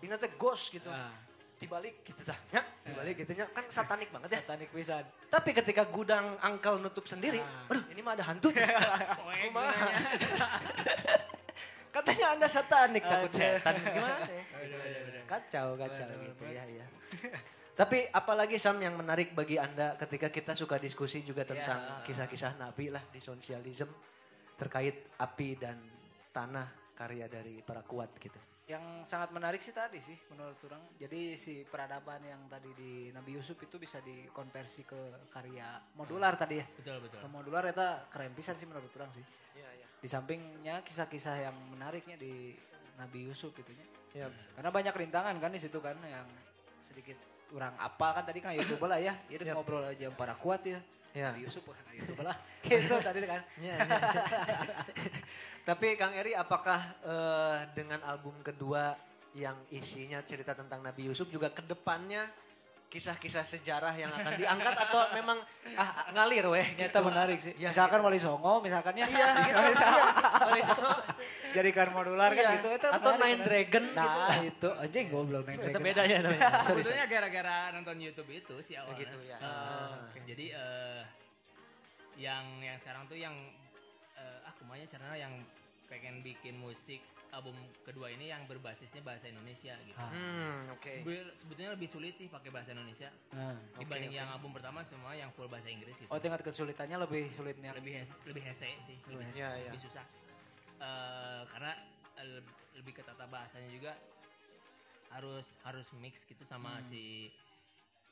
Ini 0.00 0.14
teh 0.16 0.32
ghost 0.34 0.70
gitu. 0.70 0.86
Ah, 0.88 1.10
Dibalik 1.60 2.00
gitu 2.00 2.24
dah. 2.24 2.38
Ya, 2.48 2.64
dibalik 2.80 3.20
gitu 3.20 3.36
nya. 3.36 3.44
Kan 3.50 3.68
satanik 3.68 4.08
banget 4.08 4.32
ya. 4.32 4.40
satanik 4.40 4.72
pisan. 4.72 5.04
Tapi 5.28 5.50
ketika 5.52 5.84
gudang 5.84 6.40
angkel 6.40 6.80
nutup 6.80 7.04
sendiri, 7.04 7.36
Ah. 7.36 7.68
aduh 7.68 7.84
ini 7.90 8.00
mah 8.00 8.16
ada 8.16 8.24
hantu. 8.24 8.48
Kumaha? 9.20 9.84
Katanya 11.90 12.26
anda 12.32 12.46
satanik 12.46 13.02
takut 13.02 13.30
Aduh. 13.30 13.38
setan. 13.38 13.74
Gimana 13.76 14.26
ya? 14.30 14.42
Kacau, 15.26 15.74
kacau 15.74 16.08
gitu 16.22 16.44
ya, 16.46 16.64
ya. 16.66 16.86
Tapi 17.74 18.10
apalagi 18.10 18.60
Sam 18.60 18.76
yang 18.76 18.92
menarik 18.92 19.32
bagi 19.32 19.56
Anda 19.56 19.96
ketika 19.96 20.28
kita 20.28 20.52
suka 20.52 20.76
diskusi 20.76 21.24
juga 21.24 21.48
tentang 21.48 21.80
Ya. 21.80 22.04
kisah-kisah 22.04 22.60
Nabi 22.60 22.92
lah 22.92 23.00
di 23.08 23.16
sosialisme 23.16 23.88
terkait 24.54 25.16
api 25.16 25.56
dan 25.56 25.80
tanah 26.28 26.68
karya 26.92 27.24
dari 27.26 27.64
para 27.64 27.80
kuat 27.80 28.12
gitu. 28.18 28.36
yang 28.68 29.02
sangat 29.02 29.34
menarik 29.34 29.58
sih 29.58 29.74
tadi 29.74 29.98
sih 29.98 30.14
menurut 30.30 30.54
orang. 30.62 30.78
Jadi 30.94 31.34
si 31.34 31.66
peradaban 31.66 32.22
yang 32.22 32.46
tadi 32.46 32.70
di 32.70 32.92
Nabi 33.10 33.34
Yusuf 33.34 33.58
itu 33.58 33.82
bisa 33.82 33.98
dikonversi 33.98 34.86
ke 34.86 35.26
karya 35.26 35.74
modular 35.98 36.38
tadi 36.38 36.62
ya. 36.62 36.66
Betul 36.78 37.02
betul. 37.02 37.18
Ke 37.18 37.26
modular 37.26 37.66
itu 37.66 37.82
keren 38.14 38.30
pisan 38.30 38.54
sih 38.54 38.70
menurut 38.70 38.94
orang 38.94 39.10
sih. 39.10 39.26
Iya, 39.58 39.70
iya. 39.74 39.86
Di 40.00 40.08
sampingnya 40.08 40.80
kisah-kisah 40.80 41.48
yang 41.48 41.56
menariknya 41.72 42.16
di 42.16 42.56
Nabi 42.96 43.28
Yusuf 43.28 43.52
itu 43.56 43.72
Iya. 44.10 44.26
Karena 44.58 44.70
banyak 44.74 44.94
rintangan 45.06 45.38
kan 45.38 45.54
di 45.54 45.60
situ 45.62 45.78
kan 45.78 45.94
yang 46.02 46.26
sedikit 46.82 47.14
kurang 47.46 47.74
apa 47.78 48.18
kan 48.18 48.24
tadi 48.26 48.42
kan 48.42 48.50
YouTube 48.58 48.82
lah 48.90 48.98
ya. 48.98 49.14
Jadi 49.30 49.46
Yap. 49.46 49.54
ngobrol 49.54 49.86
aja 49.86 50.10
yang 50.10 50.16
para 50.18 50.34
kuat 50.34 50.66
ya. 50.66 50.82
Iya. 51.14 51.34
Nabi 51.34 51.46
Yusuf 51.46 51.62
bukan 51.62 51.82
YouTube 51.94 52.22
lah. 52.22 52.36
gitu 52.66 52.94
tadi 52.98 53.18
kan. 53.22 53.42
Iya, 53.58 53.74
iya. 53.78 53.98
Tapi 55.68 55.86
Kang 55.94 56.14
Eri, 56.14 56.34
apakah 56.34 56.80
eh, 57.06 57.58
dengan 57.74 58.02
album 58.02 58.34
kedua 58.42 58.98
yang 59.34 59.54
isinya 59.70 60.18
cerita 60.26 60.58
tentang 60.58 60.82
Nabi 60.82 61.06
Yusuf 61.06 61.30
juga 61.30 61.54
ke 61.54 61.62
depannya 61.62 62.26
kisah-kisah 62.90 63.46
sejarah 63.46 63.94
yang 63.94 64.10
akan 64.10 64.34
diangkat 64.34 64.74
atau 64.76 65.14
memang 65.14 65.38
ah 65.72 66.10
ngalir 66.10 66.42
weh? 66.44 66.66
Ternyata 66.74 66.98
menarik 67.00 67.38
sih. 67.38 67.54
Iya, 67.54 67.70
misalkan 67.70 68.02
Wali 68.02 68.18
Songo, 68.18 68.58
misalkan 68.58 68.92
ya. 68.92 69.06
Iya, 69.06 69.26
gitu. 69.40 69.60
Iya. 69.62 69.88
Wali 70.42 70.60
Songo. 70.60 70.90
Jadikan 71.50 71.88
modular 71.90 72.30
kan 72.30 72.42
Iya. 72.42 72.52
gitu. 72.58 72.68
Itu 72.68 72.86
Atau 72.88 73.10
menarik, 73.12 73.22
Nine 73.22 73.30
menarik. 73.32 73.46
Dragon 73.70 73.84
Nah 73.92 74.10
gitu. 74.10 74.42
itu 74.44 74.68
anjing 74.76 75.06
goblok 75.08 75.44
Nine 75.44 75.54
Itu 75.54 75.62
Dragon. 75.64 75.82
beda 75.86 76.02
ya 76.04 76.18
namanya. 76.20 76.34
Sorry, 76.34 76.50
sorry. 76.50 76.66
Sebetulnya 76.82 77.06
gara-gara 77.06 77.56
nonton 77.70 77.96
YouTube 77.96 78.30
itu 78.32 78.54
sih 78.60 78.74
awalnya. 78.74 78.98
gitu 78.98 79.18
ya. 79.22 79.36
Eh, 79.36 79.46
Ah. 79.46 79.94
Jadi 80.20 80.46
eh, 80.50 81.02
yang 82.18 82.44
yang 82.60 82.76
sekarang 82.76 83.06
tuh 83.06 83.14
yang 83.14 83.32
eh, 84.14 84.38
ah 84.42 84.52
kumanya 84.56 84.84
caranya 84.84 85.16
yang 85.20 85.34
pengen 85.86 86.20
bikin 86.20 86.54
musik 86.54 86.98
album 87.30 87.54
kedua 87.80 88.08
ini 88.08 88.28
yang 88.28 88.42
berbasisnya 88.44 89.00
bahasa 89.00 89.26
Indonesia 89.26 89.74
gitu. 89.80 89.94
Ah. 89.96 90.10
Hmm, 90.10 90.72
oke. 90.72 90.90
Sebe- 90.92 91.30
Sebetulnya 91.36 91.70
lebih 91.72 91.86
sulit 91.86 92.14
sih 92.14 92.26
pakai 92.26 92.48
bahasa 92.48 92.70
Indonesia 92.70 93.06
Nah. 93.30 93.54
dibanding 93.76 94.10
oke. 94.10 94.18
yang 94.18 94.28
album 94.28 94.50
pertama 94.50 94.82
semua 94.82 95.12
yang 95.12 95.30
full 95.30 95.46
bahasa 95.46 95.66
Inggris 95.66 95.94
gitu. 95.94 96.08
Oh 96.08 96.18
tingkat 96.18 96.42
kesulitannya 96.42 96.98
lebih 96.98 97.30
sulitnya. 97.30 97.70
lebih 97.72 97.94
hes- 97.96 98.18
lebih 98.24 98.42
hese 98.42 98.66
sih, 98.84 98.98
lebih, 99.04 99.22
Lebih 99.22 99.34
Iya, 99.36 99.50
iya. 99.56 99.70
lebih 99.70 99.80
susah. 99.80 100.04
Eh, 100.76 101.42
karena 101.48 101.72
eh, 102.16 102.26
leb- 102.36 102.56
lebih 102.74 102.92
ke 102.92 103.02
tata 103.02 103.24
bahasanya 103.24 103.70
juga 103.70 103.92
harus 105.10 105.46
harus 105.62 105.86
mix 105.96 106.22
gitu 106.22 106.42
sama 106.44 106.78
si 106.84 107.30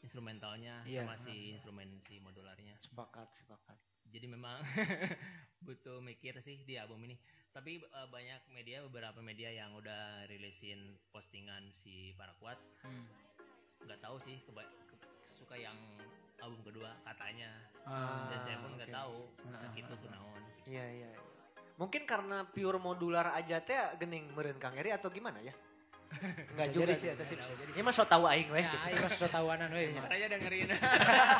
instrumentalnya 0.00 0.82
Iya. 0.84 1.02
sama 1.02 1.14
si 1.16 1.52
instrumen 1.52 1.88
si 2.04 2.18
modularnya. 2.18 2.74
Sepakat, 2.78 3.34
sepakat. 3.34 3.78
Jadi 4.08 4.26
memang 4.26 4.62
butuh 5.66 5.98
mikir 6.00 6.38
sih 6.38 6.62
di 6.62 6.78
album 6.78 7.02
ini. 7.02 7.18
Tapi 7.58 7.82
eh, 7.82 8.08
banyak 8.08 8.54
media 8.54 8.86
beberapa 8.86 9.18
media 9.18 9.50
yang 9.50 9.74
udah 9.74 10.22
rilisin 10.24 10.78
postingan 11.10 11.66
si 11.74 12.14
para 12.14 12.30
kuat 12.38 12.54
Hmm. 12.78 13.02
nggak 13.82 13.98
tahu 13.98 14.14
sih 14.16 14.38
keba- 14.40 14.62
ke- 14.86 15.02
suka 15.28 15.58
yang 15.58 15.74
album 16.38 16.62
kedua 16.62 16.94
katanya 17.02 17.50
Ah, 17.82 18.30
dan 18.30 18.38
saya 18.38 18.56
pun 18.58 18.78
nggak 18.78 18.86
oke. 18.86 18.94
tahu 18.94 19.16
Ah, 19.42 19.58
segitu 19.58 19.90
kunaon 19.96 20.42
Iya, 20.64 20.86
iya. 20.86 21.10
iya. 21.10 21.20
Mungkin 21.74 22.02
karena 22.04 22.46
pure 22.46 22.78
modular 22.78 23.34
aja 23.34 23.58
teh 23.58 23.74
gening 23.96 24.30
meureun 24.30 24.58
Kang 24.58 24.74
Eri 24.74 24.90
atau 24.90 25.10
gimana 25.10 25.38
ya? 25.40 25.50
Enggak 26.08 26.68
juga 26.72 26.84
jadi 26.88 26.94
sih, 26.96 27.08
bisa 27.36 27.52
jadi. 27.54 27.70
Ini 27.76 27.82
mah 27.84 27.94
so 27.94 28.04
tau 28.08 28.24
aing 28.26 28.48
weh. 28.50 28.64
Ya, 28.64 28.72
gitu. 28.72 28.86
ayo 28.90 29.08
sudah 29.12 29.30
tawanan 29.30 29.68
we. 29.70 29.92
mah. 29.92 30.02
makanya 30.08 30.26
dengerin 30.34 30.68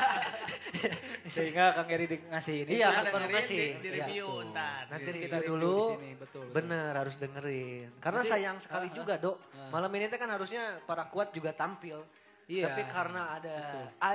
Sehingga 1.35 1.65
Kang 1.75 1.89
Eri 1.89 2.07
ngasih 2.07 2.57
ini. 2.69 2.71
Iya, 2.79 2.89
tuh. 2.89 2.97
kan 2.97 3.05
baru 3.13 3.27
ngasih. 3.33 3.59
di, 3.59 3.89
Iya, 3.89 4.05
review 4.05 4.29
Nanti 4.55 5.11
kita 5.25 5.39
dulu. 5.45 5.75
di 5.75 5.83
sini, 5.83 6.11
betul. 6.15 6.45
betul. 6.47 6.55
Bener 6.55 6.93
harus 6.95 7.15
dengerin. 7.17 7.89
Karena 7.99 8.23
sayang 8.23 8.59
sekali 8.61 8.89
ah, 8.89 8.95
juga, 8.95 9.15
Dok. 9.19 9.37
ah. 9.37 9.69
Malam 9.73 9.91
ini 9.99 10.05
teh 10.07 10.19
kan 10.21 10.31
harusnya 10.31 10.79
para 10.85 11.09
kuat 11.09 11.33
juga 11.33 11.51
tampil. 11.57 12.05
Iya. 12.49 12.73
Tapi 12.73 12.83
karena 12.89 13.23
ada 13.41 13.57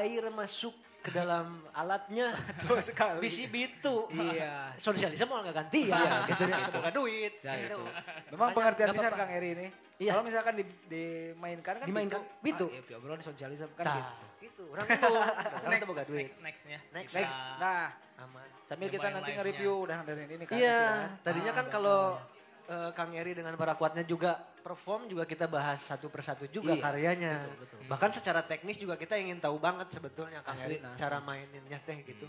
air 0.02 0.24
masuk 0.34 0.74
ke 1.04 1.12
dalam 1.12 1.46
alatnya, 1.70 2.32
Betul 2.48 2.80
sekali. 2.80 3.20
bisi 3.20 3.44
bitu. 3.46 4.08
Iya. 4.10 4.72
Sosialisme 4.76 5.28
mau 5.28 5.44
nggak 5.44 5.52
ganti 5.54 5.86
ya, 5.86 6.00
Iya, 6.00 6.16
gitu 6.26 6.44
ya, 6.46 6.58
kita 6.64 6.78
nggak 6.80 6.96
duit. 6.96 7.34
Ya 7.40 7.54
gitu. 7.60 7.76
itu. 7.76 7.82
Memang 8.32 8.50
pengertian 8.52 8.88
nggak 8.90 9.04
bisa. 9.04 9.12
Kang 9.14 9.32
Eri 9.32 9.50
ini. 9.52 9.68
Iya. 10.00 10.10
Kalau 10.10 10.24
misalkan 10.24 10.54
di, 10.56 10.64
dimainkan 10.88 11.74
kan 11.78 11.86
Dimainkan, 11.86 12.22
bitu. 12.40 12.66
Ah, 12.66 12.80
iya, 12.82 12.96
obrolan 12.96 13.20
sosialisme 13.20 13.68
kan 13.76 13.86
Nah, 13.86 13.96
gitu. 14.00 14.14
gitu. 14.42 14.64
Orang 14.72 14.86
bingung. 14.88 15.14
Orang 15.60 15.70
next 15.70 15.80
tuh 15.80 15.90
boga 15.90 16.04
duit. 16.04 16.24
next 16.24 16.40
nextnya 16.40 16.80
Next. 16.92 17.14
Next. 17.14 17.36
Nah, 17.60 17.86
Aman. 18.16 18.48
sambil 18.64 18.88
kita 18.88 19.08
nanti 19.10 19.32
nge-review 19.34 19.74
udah 19.84 19.98
dengerin 20.02 20.32
ini 20.32 20.46
kan. 20.48 20.56
Iya, 20.56 20.82
kan. 20.82 21.10
tadinya 21.22 21.52
Ah, 21.52 21.56
kan 21.56 21.66
udah. 21.66 21.74
kalau 21.74 22.02
eh, 22.64 22.90
Kang 22.96 23.12
Eri 23.12 23.32
dengan 23.34 23.54
para 23.54 23.76
kuatnya 23.76 24.02
juga 24.02 24.40
perform 24.64 25.06
juga 25.06 25.24
kita 25.24 25.46
bahas 25.46 25.78
satu 25.78 26.08
persatu 26.08 26.48
juga 26.48 26.72
Iya, 26.72 26.82
karyanya. 26.82 27.34
betul, 27.44 27.60
betul. 27.60 27.78
Bahkan 27.86 28.10
secara 28.14 28.42
teknis 28.42 28.80
juga 28.80 28.96
kita 28.96 29.14
ingin 29.16 29.38
tahu 29.38 29.60
banget 29.60 29.92
sebetulnya 29.92 30.40
Asli, 30.42 30.80
nah. 30.80 30.96
cara 30.96 31.20
maininnya 31.20 31.78
teh 31.78 32.00
gitu. 32.02 32.26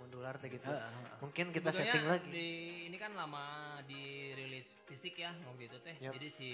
Modular 0.00 0.34
teh 0.36 0.48
gitu. 0.48 0.64
Ah, 0.64 0.80
ah, 0.80 0.90
ah. 0.90 1.18
Mungkin 1.20 1.52
kita 1.52 1.68
Sebetulnya 1.68 1.92
setting 1.92 2.04
lagi. 2.08 2.28
di 2.30 2.48
ini 2.86 2.96
kan 2.96 3.12
lama 3.12 3.44
dirilis 3.84 4.64
fisik 4.84 5.14
ya 5.14 5.36
mau 5.44 5.52
gitu 5.54 5.76
teh 5.78 5.92
Yap. 5.98 6.12
jadi 6.12 6.28
si 6.28 6.50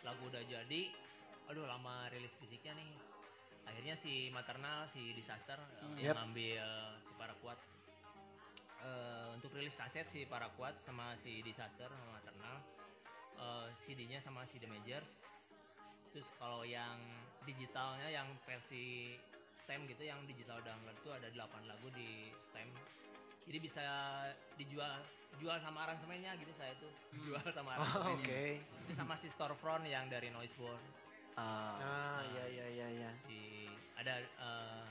lagu 0.00 0.24
udah 0.24 0.40
jadi 0.42 0.82
aduh 1.46 1.64
lama 1.64 2.08
rilis 2.08 2.32
fisiknya 2.36 2.72
nih 2.72 2.92
akhirnya 3.64 3.94
si 3.94 4.28
maternal 4.28 4.84
si 4.86 5.12
disaster 5.12 5.56
eh, 5.56 5.80
Hmm. 5.80 5.96
yang 5.96 6.12
Yap. 6.12 6.16
ngambil 6.24 6.64
si 6.98 7.12
para 7.14 7.36
kuat 7.38 7.60
Eh, 8.78 9.26
untuk 9.34 9.50
rilis 9.52 9.74
kaset 9.74 10.06
si 10.06 10.22
para 10.24 10.46
kuat 10.54 10.78
sama 10.78 11.10
si 11.18 11.42
disaster 11.42 11.90
sama 11.90 12.14
maternal 12.14 12.62
eh, 13.38 13.68
CD-nya 13.76 14.18
sama 14.18 14.42
si 14.44 14.58
The 14.58 14.66
Majors 14.66 15.10
terus 16.08 16.28
kalau 16.34 16.62
yang 16.62 16.98
digitalnya 17.44 18.08
yang 18.08 18.26
versi 18.42 19.14
stem 19.54 19.84
gitu 19.86 20.02
yang 20.02 20.24
digital 20.24 20.58
download 20.60 20.96
itu 20.96 21.10
ada 21.10 21.28
8 21.28 21.38
lagu 21.64 21.88
di 21.92 22.28
stem 22.42 22.68
jadi 23.44 23.58
bisa 23.58 23.84
dijual 24.56 25.00
jual 25.36 25.56
sama 25.58 25.84
aransemennya 25.84 26.36
gitu 26.36 26.52
saya 26.52 26.72
itu 26.74 26.88
jual 27.22 27.44
sama 27.48 27.76
Oh, 27.76 28.16
Oke. 28.16 28.24
aransemennya 28.24 28.56
itu 28.82 28.92
sama 28.94 29.14
si 29.16 29.28
storefront 29.28 29.84
yang 29.84 30.08
dari 30.08 30.28
Noise 30.28 30.56
World 30.58 30.84
Ah, 31.34 31.78
Ah, 31.78 32.20
iya 32.26 32.44
iya 32.50 32.66
iya 32.66 32.86
iya. 32.90 33.10
si 33.22 33.68
ada 33.94 34.18
eh, 34.18 34.86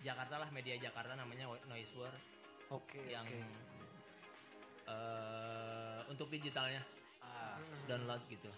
Jakarta 0.00 0.36
lah 0.36 0.48
media 0.50 0.76
Jakarta 0.76 1.16
namanya 1.16 1.48
Noise 1.64 1.94
World 1.96 2.20
Oke. 2.68 3.00
yang 3.06 3.24
oke. 3.24 3.40
eh, 4.86 6.00
untuk 6.06 6.28
digitalnya. 6.28 6.82
Download 7.86 8.22
gitu 8.28 8.50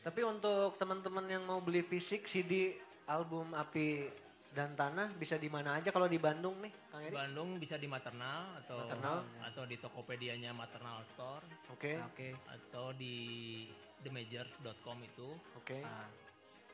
Tapi 0.00 0.20
untuk 0.22 0.78
teman-teman 0.78 1.26
yang 1.26 1.42
mau 1.42 1.58
beli 1.58 1.82
fisik 1.82 2.24
CD 2.24 2.78
album 3.04 3.52
Api 3.52 4.06
dan 4.50 4.72
Tanah 4.72 5.12
bisa 5.12 5.36
di 5.36 5.50
mana 5.50 5.76
aja 5.76 5.90
kalau 5.90 6.06
di 6.06 6.16
Bandung 6.16 6.56
nih, 6.58 6.72
Kang 6.88 7.02
di 7.02 7.06
Eri? 7.06 7.12
Bandung 7.12 7.48
bisa 7.58 7.76
di 7.76 7.84
Maternal 7.84 8.56
atau 8.56 8.80
Maternal. 8.80 9.18
atau 9.44 9.62
di 9.64 9.76
Tokopedia-nya 9.76 10.50
Maternal 10.50 11.04
Store 11.06 11.44
Oke. 11.68 12.00
Oke. 12.00 12.32
atau 12.48 12.94
di 12.94 13.14
themajors.com 14.00 14.98
itu 15.02 15.28
Oke. 15.56 15.82
Ah, 15.82 16.08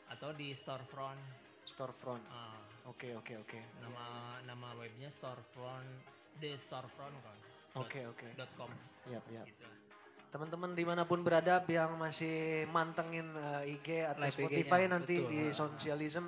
atau 0.09 0.31
di 0.31 0.53
storefront 0.53 1.19
Storefront. 1.65 2.23
Ah, 2.29 2.59
Oke 2.85 3.15
oke 3.15 3.39
oke. 3.39 3.61
nama 3.81 4.05
nama 4.43 4.75
webnya 4.75 5.07
storefront 5.09 5.87
the 6.37 6.55
storefront 6.61 7.15
kan 7.19 7.39
Oke 7.75 8.05
oke. 8.05 8.27
dot 8.37 8.51
com 8.55 8.71
Yap 9.09 9.25
yap. 9.27 9.47
gitu. 9.49 9.67
Teman-teman 10.33 10.73
di 10.73 10.85
mana 10.89 11.05
pun 11.05 11.21
berada 11.21 11.61
yang 11.69 12.01
masih 12.01 12.65
mantengin 12.73 13.29
eh, 13.37 13.77
IG 13.77 14.09
atau 14.09 14.25
Live 14.25 14.37
Spotify 14.41 14.89
nanti 14.89 15.21
betul. 15.21 15.29
di. 15.29 15.41
Socialism 15.53 16.25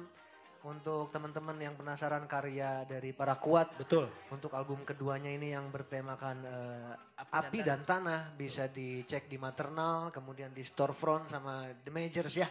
untuk 0.65 1.13
teman-teman 1.13 1.57
yang 1.61 1.77
penasaran 1.77 2.25
karya 2.25 2.89
dari 2.89 3.13
para 3.13 3.37
kuat 3.37 3.77
betul. 3.77 4.09
untuk 4.33 4.49
album 4.57 4.81
keduanya 4.85 5.29
ini 5.29 5.53
yang 5.53 5.69
bertemakan 5.69 6.37
eh, 6.45 6.93
Api 7.21 7.33
api 7.33 7.59
dan 7.65 7.81
dan, 7.81 7.81
tanah 7.85 8.21
bisa 8.37 8.69
dicek 8.69 9.29
di 9.29 9.41
Maternal 9.41 10.13
kemudian 10.13 10.53
di 10.53 10.65
Storefront 10.65 11.33
sama 11.33 11.69
The 11.85 11.93
Majors 11.93 12.35
ya. 12.37 12.49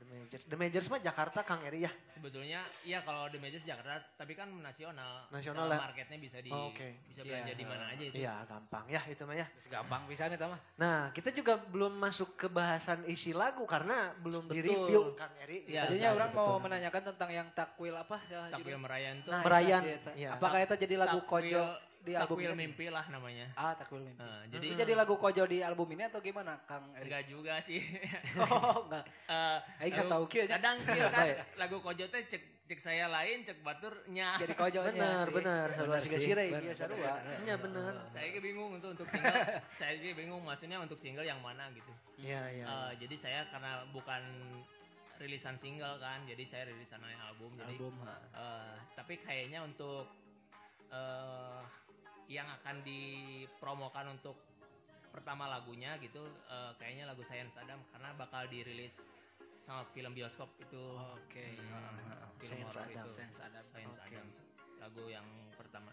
The 0.00 0.06
Majors 0.08 0.42
The 0.42 0.56
Majors 0.56 0.86
mah 0.88 0.96
Jakarta 0.98 1.40
Kang 1.42 1.60
Eri 1.60 1.84
ya 1.84 1.92
sebetulnya 2.10 2.60
iya 2.82 3.00
kalau 3.00 3.28
the 3.28 3.36
majors 3.36 3.60
Jakarta 3.62 4.00
tapi 4.14 4.32
kan 4.32 4.48
nasional 4.54 5.28
Nasional 5.28 5.64
Secara 5.64 5.72
ya? 5.74 5.80
marketnya 5.82 6.18
bisa 6.18 6.38
di 6.38 6.48
Oh, 6.50 6.68
oke. 6.68 6.88
bisa 7.04 7.20
Iya. 7.20 7.28
belanja 7.30 7.52
di 7.54 7.64
mana 7.64 7.84
aja 7.86 8.02
itu 8.02 8.14
iya 8.14 8.34
gampang 8.44 8.84
ya 8.86 9.00
itu 9.06 9.22
mah 9.22 9.36
ya 9.36 9.46
gampang 9.66 10.02
bisa 10.04 10.22
nih 10.26 10.36
tama. 10.36 10.56
nah 10.74 11.08
kita 11.10 11.28
juga 11.30 11.60
belum 11.62 11.92
masuk 11.94 12.36
ke 12.36 12.46
bahasan 12.48 13.04
isi 13.06 13.30
lagu 13.30 13.64
karena 13.64 14.16
belum 14.18 14.44
Betul. 14.44 14.54
di 14.54 14.60
review 14.62 15.00
Kang 15.14 15.32
Eri 15.38 15.58
Iya, 15.66 15.84
Tadinya 15.86 16.08
Nah, 16.08 16.16
orang 16.18 16.30
mau 16.34 16.56
menanyakan 16.58 17.02
tentang 17.06 17.30
yang 17.30 17.48
takwil 17.50 17.92
apa 17.94 18.16
ya 18.26 18.48
takwil 18.48 18.76
merayan 18.76 19.20
tuh 19.20 19.30
Nah, 19.30 19.42
Merayan, 19.42 19.82
iya 19.82 19.96
iya. 20.14 20.28
Apakah 20.34 20.58
itu 20.58 20.74
jadi 20.78 20.94
lagu 20.96 21.20
Takwil- 21.20 21.52
kojo? 21.52 21.62
Di 22.00 22.12
album 22.12 22.36
Takwil 22.36 22.52
ini? 22.52 22.60
mimpi 22.64 22.86
lah 22.88 23.04
namanya. 23.06 23.46
Ah, 23.52 23.72
Takwil 23.72 24.00
Mimpi. 24.02 24.18
Eh, 24.18 24.42
Jadi 24.50 24.66
jadi 24.66 24.80
jadi 24.80 24.92
lagu 24.96 25.14
Kojo 25.14 25.44
di 25.44 25.60
album 25.60 25.88
ini 25.90 26.02
atau 26.02 26.18
gimana, 26.18 26.56
Kang 26.64 26.88
Eri? 26.94 27.04
enggak 27.06 27.22
juga 27.26 27.60
sih. 27.60 27.80
Oh, 28.42 28.84
enggak. 28.84 29.04
Eh, 29.26 29.58
Aing 29.78 29.92
saya 29.92 30.02
lagu- 30.02 30.10
tahu 30.10 30.24
kieu 30.26 30.44
kadang 30.46 30.76
kieu 30.78 31.06
kan 31.06 31.26
lagu 31.56 31.76
kojo 31.78 32.04
teh 32.06 32.22
cek 32.24 32.42
cek 32.66 32.78
saya 32.78 33.04
lain 33.06 33.42
cek 33.42 33.60
baturnya. 33.60 34.38
Jadi 34.38 34.54
Kojo 34.54 34.80
Bener, 34.82 35.26
bener. 35.28 35.66
Sarua 35.70 35.98
siga 35.98 36.18
sirei, 36.18 36.48
Bener, 36.48 36.62
iya 36.62 36.74
sarua. 36.74 36.96
bener. 37.18 37.38
Iya 37.42 37.54
bener. 37.58 37.92
saya 38.08 38.24
juga 38.26 38.40
bingung 38.40 38.70
untuk 38.72 38.90
untuk 38.92 39.06
single. 39.06 39.36
saya 39.78 39.92
juga 39.94 40.14
bingung 40.16 40.40
maksudnya 40.40 40.78
untuk 40.78 40.96
single 40.96 41.26
yang 41.26 41.40
mana 41.40 41.66
gitu. 41.70 41.92
Iya, 42.16 42.42
iya. 42.48 42.64
Eh, 42.64 42.92
jadi 42.98 43.14
saya 43.18 43.40
karena 43.48 43.84
bukan 43.90 44.22
rilisan 45.18 45.58
single 45.58 45.98
kan, 45.98 46.24
jadi 46.24 46.44
saya 46.44 46.62
rilisan 46.66 46.96
album. 47.02 47.52
Jadi 47.54 47.76
Album. 47.76 47.92
ha. 48.00 48.14
eh, 48.32 48.74
tapi 48.94 49.18
kayaknya 49.18 49.60
untuk 49.60 50.08
eh 50.88 51.60
yang 52.30 52.46
akan 52.62 52.86
dipromokan 52.86 54.14
untuk 54.14 54.38
pertama 55.10 55.50
lagunya 55.50 55.98
gitu, 55.98 56.22
eh, 56.46 56.72
kayaknya 56.78 57.10
lagu 57.10 57.26
Science 57.26 57.58
Adam 57.58 57.82
karena 57.90 58.14
bakal 58.14 58.46
dirilis 58.46 59.02
sama 59.66 59.82
film 59.90 60.14
bioskop 60.14 60.46
itu. 60.62 60.84
Oke. 61.18 61.58
Hmm, 61.58 61.74
Ah, 61.74 61.90
ah, 61.90 62.24
ah. 62.24 62.30
film 62.38 62.54
Science 62.70 62.78
Adam. 62.78 62.94
itu. 62.94 63.10
Science 63.10 63.38
Adam. 63.42 63.64
Science 63.74 63.98
Oke. 63.98 64.06
Adam. 64.14 64.26
Lagu 64.78 65.04
yang 65.10 65.26
pertama. 65.58 65.90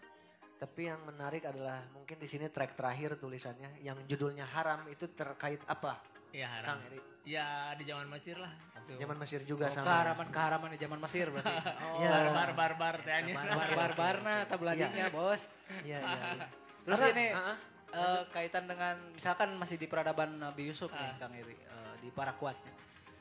Tapi 0.58 0.90
yang 0.90 1.02
menarik 1.06 1.42
adalah 1.46 1.86
mungkin 1.94 2.18
di 2.18 2.26
sini 2.26 2.50
track 2.50 2.74
terakhir 2.74 3.14
tulisannya 3.18 3.78
yang 3.82 3.98
judulnya 4.10 4.42
haram 4.46 4.86
itu 4.90 5.06
terkait 5.10 5.62
apa, 5.70 6.02
Iya 6.30 6.46
Kang 6.46 6.76
haram. 6.76 6.78
Eri? 6.86 6.98
Ya 7.24 7.46
di 7.76 7.84
zaman 7.84 8.08
Mesir 8.08 8.36
lah. 8.36 8.52
Waktu 8.72 8.90
Zaman 8.96 9.16
Mesir 9.16 9.40
juga 9.44 9.68
Oh, 9.68 9.72
sama. 9.72 9.84
keharaman-keharaman 9.84 10.68
di 10.72 10.78
zaman 10.78 10.98
Mesir 10.98 11.26
berarti. 11.28 11.52
Oh, 11.84 12.00
Iya. 12.00 12.08
barbar 12.10 12.50
barbar 12.54 12.94
tehnya. 13.00 13.34
barbar-barbarna 13.34 14.34
tabeladinya, 14.48 15.06
Bos. 15.10 15.44
Iya, 15.82 15.98
iya. 15.98 16.20
iya. 16.34 16.46
Terus 16.82 16.98
Karena- 16.98 17.12
ini 17.14 17.26
Ah, 17.30 17.44
ah. 17.44 17.56
eh, 17.92 18.22
kaitan 18.30 18.64
dengan 18.64 18.96
misalkan 19.12 19.48
masih 19.54 19.76
di 19.76 19.84
peradaban 19.84 20.40
Nabi 20.40 20.68
Yusuf 20.68 20.88
nih 20.88 21.04
Ah. 21.04 21.16
Kang 21.18 21.32
Eri 21.32 21.52
eh, 21.54 21.94
di 22.00 22.08
Parakuatnya. 22.08 22.72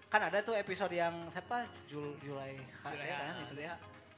Kan 0.07 0.23
ada 0.23 0.39
tuh 0.39 0.55
episode 0.55 0.95
yang 0.95 1.27
siapa 1.27 1.67
Jul 1.85 2.15
Julai 2.21 2.55
ya 2.55 2.63
Julaiha. 2.87 3.17
kan 3.19 3.35
itu 3.45 3.61
ya. 3.61 3.75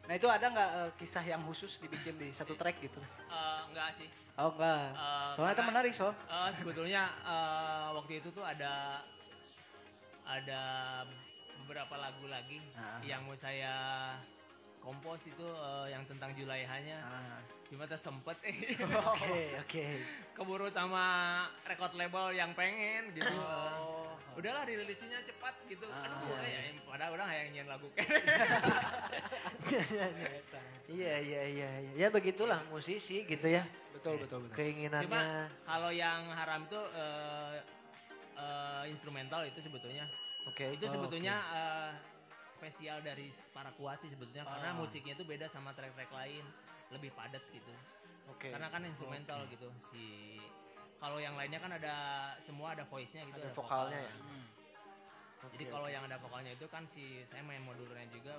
Nah 0.10 0.18
itu 0.18 0.26
ada 0.26 0.42
nggak 0.42 0.70
eh, 0.74 0.92
kisah 0.98 1.22
yang 1.22 1.46
khusus 1.46 1.78
dibikin 1.78 2.18
di 2.18 2.34
satu 2.34 2.58
track 2.58 2.82
gitu? 2.82 2.98
Eh, 3.30 3.62
enggak 3.70 3.94
sih. 3.94 4.10
Oh 4.42 4.50
enggak. 4.50 4.90
Eh, 4.90 5.30
Soalnya 5.38 5.54
itu 5.54 5.64
menarik 5.70 5.94
so. 5.94 6.10
Eh, 6.10 6.50
sebetulnya 6.58 7.14
eh, 7.22 7.88
waktu 7.94 8.18
itu 8.18 8.34
tuh 8.34 8.42
ada 8.42 9.06
ada 10.26 10.62
beberapa 11.62 11.94
lagu 11.94 12.26
lagi 12.26 12.58
Ah. 12.74 12.98
yang 13.06 13.22
mau 13.22 13.38
saya 13.38 14.18
kompos 14.90 15.22
itu 15.22 15.46
eh, 15.46 15.88
yang 15.94 16.02
tentang 16.10 16.34
Julaihanya. 16.34 16.98
Ah. 17.06 17.38
Cuma 17.70 17.86
tuh 17.86 18.02
sempet 18.02 18.34
eh, 18.42 18.74
Oke, 19.14 19.62
oke. 19.62 19.86
keburu 20.34 20.74
sama 20.74 21.46
record 21.70 21.94
label 21.94 22.34
yang 22.34 22.50
pengen 22.58 23.14
gitu. 23.14 23.30
Oh. 23.38 24.10
Udahlah 24.34 24.66
dirilisinnya 24.66 25.22
cepat 25.22 25.54
gitu. 25.70 25.86
Ah, 25.94 26.10
Aduh, 26.10 26.42
iya, 26.42 26.74
ya, 26.74 26.82
padahal 26.90 27.14
orang 27.22 27.30
yang 27.30 27.46
nyanyiin 27.54 27.68
lagu 27.70 27.88
Iya, 30.90 31.16
iya, 31.22 31.42
iya, 31.46 31.70
iya. 31.86 31.92
Ya 31.94 32.08
begitulah 32.10 32.66
musisi 32.74 33.22
gitu 33.30 33.46
ya. 33.46 33.62
Betul 33.94 34.18
betul 34.18 34.50
betul. 34.50 34.56
Keinginannya. 34.58 35.06
Cuma 35.06 35.46
kalau 35.70 35.94
yang 35.94 36.34
haram 36.34 36.66
tuh 36.66 36.82
eh, 36.98 37.62
eh, 38.34 38.84
instrumental 38.90 39.46
itu 39.46 39.62
sebetulnya 39.62 40.10
Oke. 40.50 40.74
itu 40.74 40.86
Oh, 40.90 40.92
sebetulnya 40.98 41.36
eh, 41.54 41.90
spesial 42.60 43.00
dari 43.00 43.32
para 43.50 43.72
kuat 43.74 44.04
sih 44.04 44.12
sebetulnya 44.12 44.44
karena 44.44 44.70
Ah. 44.70 44.78
musiknya 44.78 45.16
itu 45.16 45.24
beda 45.24 45.48
sama 45.48 45.72
track-track 45.72 46.12
lain 46.12 46.44
lebih 46.92 47.16
padat 47.16 47.42
gitu 47.50 47.72
Oke. 48.28 48.52
karena 48.52 48.68
kan 48.68 48.84
instrumental 48.84 49.48
gitu 49.48 49.72
si 49.90 50.36
kalau 51.00 51.16
yang 51.16 51.40
lainnya 51.40 51.58
kan 51.58 51.72
ada 51.72 51.96
semua 52.44 52.76
ada 52.76 52.84
voice-nya 52.84 53.24
gitu 53.24 53.40
Ada 53.40 53.56
vokalnya 53.56 54.00
ya? 54.04 54.12
Hmm. 54.20 54.46
jadi 55.56 55.64
Oke, 55.64 55.72
kalau 55.72 55.88
oke. 55.88 55.96
yang 55.96 56.04
ada 56.04 56.18
vokalnya 56.20 56.52
itu 56.52 56.68
kan 56.68 56.84
si 56.86 57.24
saya 57.24 57.40
main 57.42 57.64
modulnya 57.64 58.04
juga 58.12 58.36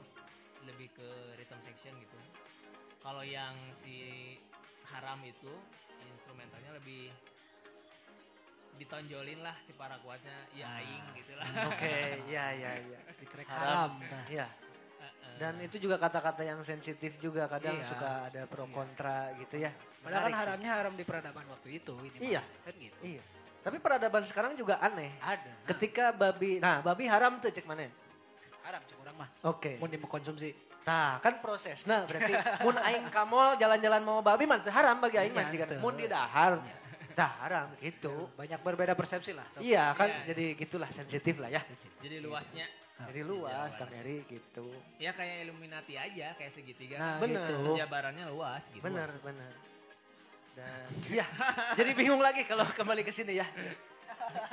lebih 0.69 0.93
ke 0.93 1.09
rhythm 1.41 1.61
section 1.65 1.97
gitu 1.97 2.19
kalau 3.01 3.25
yang 3.25 3.57
si 3.73 4.37
haram 4.85 5.17
itu 5.25 5.49
instrumentalnya 6.05 6.77
lebih 6.77 7.09
ditonjolin 8.81 9.45
lah 9.45 9.53
si 9.63 9.77
para 9.77 10.01
kuatnya 10.01 10.33
ya 10.57 10.65
Ah. 10.65 10.81
aing 10.81 11.05
gitu 11.13 11.33
lah 11.37 11.45
Oke, 11.69 11.95
iya, 12.33 12.45
iya, 12.57 12.71
iya. 12.81 12.99
Di 13.21 13.27
track 13.29 13.49
Haram. 13.53 14.01
Nah. 14.01 14.25
Iya. 14.25 14.47
Heeh. 14.49 15.35
Dan 15.37 15.55
itu 15.61 15.77
juga 15.77 16.01
kata-kata 16.01 16.41
yang 16.41 16.65
sensitif 16.65 17.21
juga 17.21 17.45
kadang 17.45 17.77
Iya. 17.77 17.85
suka 17.85 18.11
ada 18.33 18.43
pro 18.49 18.65
kontra 18.73 19.37
gitu 19.37 19.61
ya. 19.61 19.69
Padahal 20.01 20.33
kan 20.33 20.37
haramnya 20.41 20.71
haram 20.73 20.95
di 20.97 21.05
peradaban 21.05 21.45
waktu 21.53 21.77
itu. 21.77 21.93
Ini. 21.93 22.17
Iya. 22.25 22.43
Kan 22.65 22.75
gitu. 22.81 22.97
Iya. 23.05 23.23
Tapi 23.61 23.77
peradaban 23.77 24.25
sekarang 24.25 24.57
juga 24.57 24.81
aneh. 24.81 25.13
Ada. 25.21 25.53
Ketika 25.69 26.17
babi, 26.17 26.57
nah 26.57 26.81
babi 26.81 27.05
haram 27.05 27.37
tuh 27.37 27.53
cek 27.53 27.69
mana? 27.69 27.85
haram 28.61 28.81
cek 28.85 28.97
urang 28.97 29.17
mah. 29.21 29.29
Oke. 29.45 29.77
Mau 29.77 29.85
dikonsumsi. 29.85 30.57
Nah, 30.81 31.21
kan 31.21 31.45
proses. 31.45 31.85
Nah, 31.85 32.09
berarti 32.09 32.33
mun 32.65 32.77
aing 32.81 33.13
kamol 33.13 33.53
jalan-jalan 33.61 34.01
mau 34.01 34.25
babi 34.25 34.49
mah 34.49 34.65
haram 34.65 34.97
bagi 34.97 35.21
aing 35.21 35.37
mah 35.37 35.45
Iya, 35.53 35.77
mun 35.77 35.93
di 35.93 36.09
dahar. 36.09 36.57
Tah 37.21 37.33
haram 37.45 37.69
gitu. 37.79 38.33
Banyak 38.33 38.61
berbeda 38.61 38.97
persepsi 38.97 39.37
lah. 39.37 39.45
Sob. 39.53 39.61
Iya 39.61 39.93
kan 39.93 40.09
Iya. 40.09 40.33
jadi 40.33 40.45
gitulah 40.57 40.89
sensitif 40.89 41.37
lah 41.37 41.53
ya. 41.53 41.61
jadi 42.01 42.17
luasnya 42.19 42.65
Jadi 43.01 43.21
luas 43.25 43.73
Kang 43.77 43.93
Eri 43.93 44.25
gitu. 44.25 44.73
ya 44.97 45.13
kayak 45.13 45.45
Illuminati 45.45 45.97
aja 45.97 46.33
kayak 46.33 46.49
segitiga 46.49 46.97
Nah, 46.97 47.17
Bener. 47.17 47.45
gitu. 47.45 47.73
penjabarannya 47.73 48.25
luas 48.29 48.61
gitu 48.69 48.81
Bener, 48.81 49.09
bener. 49.21 49.53
Dan 50.53 50.85
ya, 51.21 51.27
jadi 51.77 51.91
bingung 51.93 52.21
lagi 52.21 52.45
kalau 52.45 52.65
kembali 52.67 53.01
ke 53.01 53.09
sini 53.09 53.37
ya. 53.37 53.49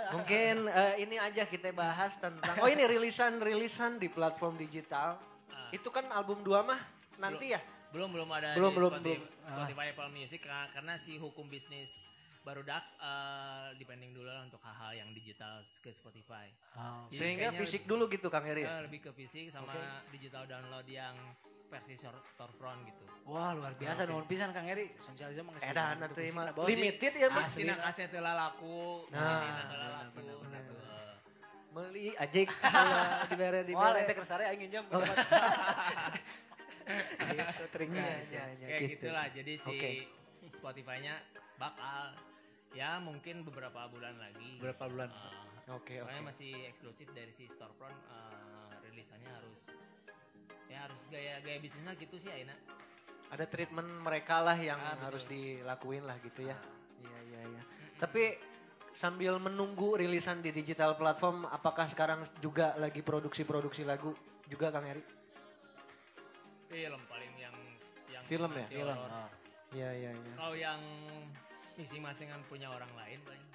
Mungkin 0.10 0.64
eh, 0.66 0.94
ini 1.02 1.16
aja 1.18 1.44
kita 1.44 1.72
bahas 1.72 2.16
tentang 2.16 2.56
Oh, 2.58 2.68
ini 2.68 2.84
rilisan-rilisan 2.84 3.96
di 3.96 4.08
platform 4.08 4.56
digital. 4.56 5.20
Ah. 5.50 5.68
Itu 5.70 5.88
kan 5.88 6.08
album 6.10 6.40
2 6.42 6.64
mah 6.64 6.80
nanti 7.18 7.52
ya. 7.52 7.60
belum 7.88 8.12
belum 8.12 8.28
ada 8.30 8.52
Belum, 8.54 8.72
di 8.72 8.78
belum, 8.78 8.92
Spotify, 8.94 9.16
belum. 9.16 9.44
Ah. 9.44 9.52
Spotify 9.56 9.86
Apple 9.90 10.12
Music 10.12 10.40
karena 10.44 10.94
si 10.98 11.16
hukum 11.16 11.48
bisnis 11.48 11.92
baru 12.48 12.64
dak 12.64 12.80
eh, 12.96 13.76
depending 13.76 14.12
dulu 14.12 14.24
lah 14.26 14.40
untuk 14.42 14.58
hal-hal 14.58 14.96
yang 14.96 15.10
digital 15.12 15.54
ke 15.78 15.92
Spotify 15.92 16.48
Oh. 16.74 17.04
Jadi 17.10 17.18
Sehingga 17.18 17.48
fisik 17.52 17.84
dulu 17.84 18.08
gitu 18.08 18.30
Kang 18.30 18.46
Eri. 18.46 18.62
ya? 18.62 18.80
Eh, 18.80 18.82
lebih 18.86 19.02
ke 19.02 19.12
fisik 19.12 19.50
sama 19.50 19.74
digital 20.08 20.46
download 20.46 20.86
yang 20.86 21.18
versi 21.68 21.94
store- 21.94 22.24
storefront 22.24 22.86
gitu 22.86 23.04
Wah 23.26 23.52
luar 23.52 23.74
biasa 23.74 24.06
nuhun 24.06 24.24
pisan 24.24 24.56
Kang 24.56 24.64
Eri. 24.64 24.88
Sosialisme 24.96 25.44
mengestu. 25.44 25.68
Edan 25.68 26.00
atuh 26.00 26.24
mah 26.32 26.56
limited 26.64 27.12
ya 27.12 27.28
mah. 27.28 27.44
Asli. 27.44 27.66
Cina 27.66 27.76
kaset 27.78 28.08
telah 28.08 28.34
laku 28.38 29.04
Nah, 29.10 29.44
Cina 29.44 29.64
telah 29.68 29.90
laku 30.00 30.24
bener, 30.40 30.62
gitu. 30.64 30.74
Eh, 30.78 31.14
Meli 31.70 32.08
ajik 32.16 32.48
kalau 32.58 33.04
dibere 33.28 33.60
Wah, 33.60 33.68
dibere. 33.68 33.96
lente 34.00 34.14
kersare 34.16 34.44
aing 34.48 34.60
nginjem. 34.64 34.86
Gitu, 36.88 37.64
terima 37.68 38.00
Iya, 38.00 38.16
ya, 38.24 38.44
ya, 38.56 38.64
kayak 38.64 38.80
gitu. 38.82 38.94
gitulah 39.04 39.26
jadi 39.28 39.54
si. 39.60 39.76
Spotify-nya 40.48 41.20
bakal 41.60 42.16
ya 42.78 43.02
mungkin 43.02 43.42
beberapa 43.42 43.90
bulan 43.90 44.14
lagi 44.22 44.62
Berapa 44.62 44.86
bulan? 44.86 45.10
Eh, 45.10 45.46
Oke, 45.68 46.00
oke. 46.00 46.06
Pokoknya 46.06 46.24
masih 46.24 46.52
eksklusif 46.70 47.10
dari 47.12 47.34
si 47.34 47.50
storefront 47.50 47.98
eh, 48.08 48.72
rilisannya 48.86 49.32
harus 49.34 49.58
ya 50.68 50.86
harus 50.86 51.00
gaya 51.10 51.42
gaya 51.42 51.58
bisnisnya 51.58 51.98
gitu 51.98 52.16
sih 52.18 52.30
Aina. 52.30 52.54
ada 53.28 53.44
treatment 53.44 53.88
mereka 54.00 54.40
lah 54.40 54.56
yang 54.56 54.80
Ah, 54.80 54.94
betul. 54.94 55.04
harus 55.04 55.24
dilakuin 55.26 56.04
lah 56.04 56.16
gitu 56.22 56.46
ya. 56.46 56.56
Iya 56.98 57.20
iya 57.28 57.42
iya. 57.50 57.64
Tapi 57.98 58.40
sambil 58.94 59.36
menunggu 59.36 60.00
rilisan 60.00 60.40
di 60.40 60.50
digital 60.50 60.96
platform, 60.96 61.44
apakah 61.46 61.86
sekarang 61.86 62.24
juga 62.40 62.72
lagi 62.78 63.04
produksi-produksi 63.04 63.84
lagu 63.84 64.16
juga 64.48 64.72
Kang 64.72 64.88
Eri? 64.88 65.04
Film 66.68 67.02
paling 67.06 67.34
yang 67.36 67.56
yang 68.08 68.24
Film 68.24 68.52
ya? 68.56 68.68
Film. 68.72 68.96
Oh. 68.96 69.30
Iya 69.76 69.90
iya 69.92 70.12
iya. 70.16 70.34
Kalau 70.34 70.56
yang 70.56 70.80
masing-masing 71.78 72.28
kan 72.34 72.42
punya 72.50 72.68
orang 72.74 72.90
lain 72.98 73.22
paling. 73.24 73.46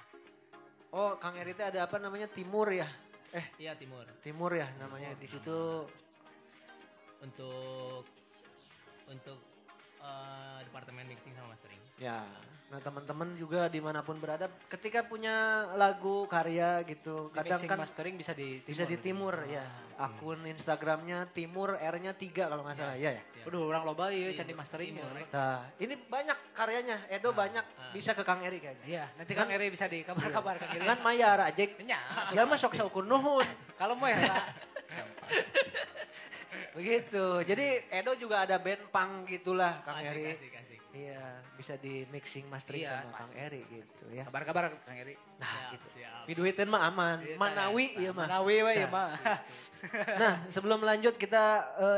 Oh 0.94 1.18
Kang 1.18 1.34
Eri 1.34 1.52
itu 1.52 1.64
ada 1.64 1.84
apa 1.84 1.98
namanya 1.98 2.30
Timur 2.30 2.70
ya? 2.70 2.86
Eh 3.34 3.46
Iya 3.58 3.74
Timur 3.74 4.06
Timur 4.22 4.52
ya 4.54 4.68
namanya 4.78 5.12
di 5.18 5.26
situ. 5.26 5.88
untuk 7.22 8.02
untuk 9.06 9.38
eh, 10.02 10.58
departemen 10.66 11.06
mixing 11.06 11.34
sama 11.38 11.54
mastering. 11.54 11.78
Ya, 12.02 12.26
nah 12.72 12.80
teman-teman 12.80 13.36
juga 13.36 13.68
di 13.68 13.84
mana 13.84 14.00
pun 14.00 14.16
berada, 14.16 14.48
ketika 14.72 15.04
punya 15.04 15.68
lagu 15.76 16.24
karya 16.24 16.80
gitu, 16.88 17.28
Di 17.28 17.36
kadang 17.36 17.60
kan 17.68 17.84
mastering 17.84 18.16
bisa 18.16 18.32
di 18.32 18.64
timur. 18.64 18.72
bisa 18.72 18.84
di 18.88 18.96
timur 18.96 19.34
ya. 19.44 19.60
Ah, 20.00 20.08
Akun 20.08 20.40
Instagramnya 20.48 21.28
Timur 21.36 21.76
R-nya 21.76 22.16
tiga 22.16 22.48
kalau 22.48 22.64
nggak 22.64 22.80
salah 22.80 22.96
ya 22.96 23.12
ya. 23.12 23.20
Ya. 23.20 23.44
Waduh, 23.44 23.68
orang 23.68 23.84
loba 23.84 24.08
ya 24.08 24.24
Timur, 24.24 24.40
candi 24.40 24.54
masteringnya. 24.56 25.04
timur. 25.04 25.20
Nah, 25.36 25.60
ini 25.84 25.94
banyak 26.00 26.38
karyanya, 26.56 26.96
Edo 27.12 27.30
banyak 27.36 27.64
ah. 27.76 27.92
bisa 27.92 28.16
ke 28.16 28.24
Kang 28.24 28.40
Eri 28.40 28.56
kayaknya. 28.64 28.86
Iya, 28.88 29.04
nanti 29.20 29.32
Kang 29.36 29.52
Eri 29.52 29.68
bisa 29.68 29.84
di 29.92 30.00
kabar-kabar 30.00 30.56
Kang 30.56 30.72
Eri. 30.72 30.88
Kan 30.88 31.00
mayar 31.04 31.38
aja. 31.44 31.64
Nya, 31.84 32.00
Siapa 32.32 32.56
sok 32.56 32.72
sok 32.72 33.04
nuhun. 33.04 33.44
kalau 33.76 34.00
mau 34.00 34.08
ya. 34.08 34.16
Begitu. 36.72 37.44
Jadi 37.44 37.66
Edo 37.92 38.16
juga 38.16 38.48
ada 38.48 38.56
band 38.56 38.88
punk 38.88 39.28
gitulah 39.28 39.84
Kang 39.84 40.00
Eri. 40.00 40.40
Iya, 40.92 41.24
bisa 41.56 41.74
di 41.80 42.04
mixing 42.12 42.44
mastering 42.52 42.84
Iya, 42.84 43.00
sama 43.00 43.16
Kang 43.16 43.24
pasti. 43.24 43.40
Eri 43.40 43.62
gitu 43.64 44.04
ya. 44.12 44.24
Kabar-kabar 44.28 44.76
Kang 44.84 44.98
Eri. 45.00 45.16
Nah, 45.40 45.48
Siap, 45.48 45.72
gitu. 45.72 45.88
siap. 45.96 46.22
Viduitin 46.28 46.68
mah 46.68 46.82
aman, 46.84 47.16
Manawi 47.34 47.96
iya 47.96 48.12
mah. 48.12 48.28
Manawi 48.28 48.56
we 48.60 48.72
ya 48.76 48.86
Nah. 48.86 48.90
mah. 48.92 49.10
Nah, 50.22 50.34
sebelum 50.46 50.84
lanjut 50.84 51.16
kita 51.16 51.44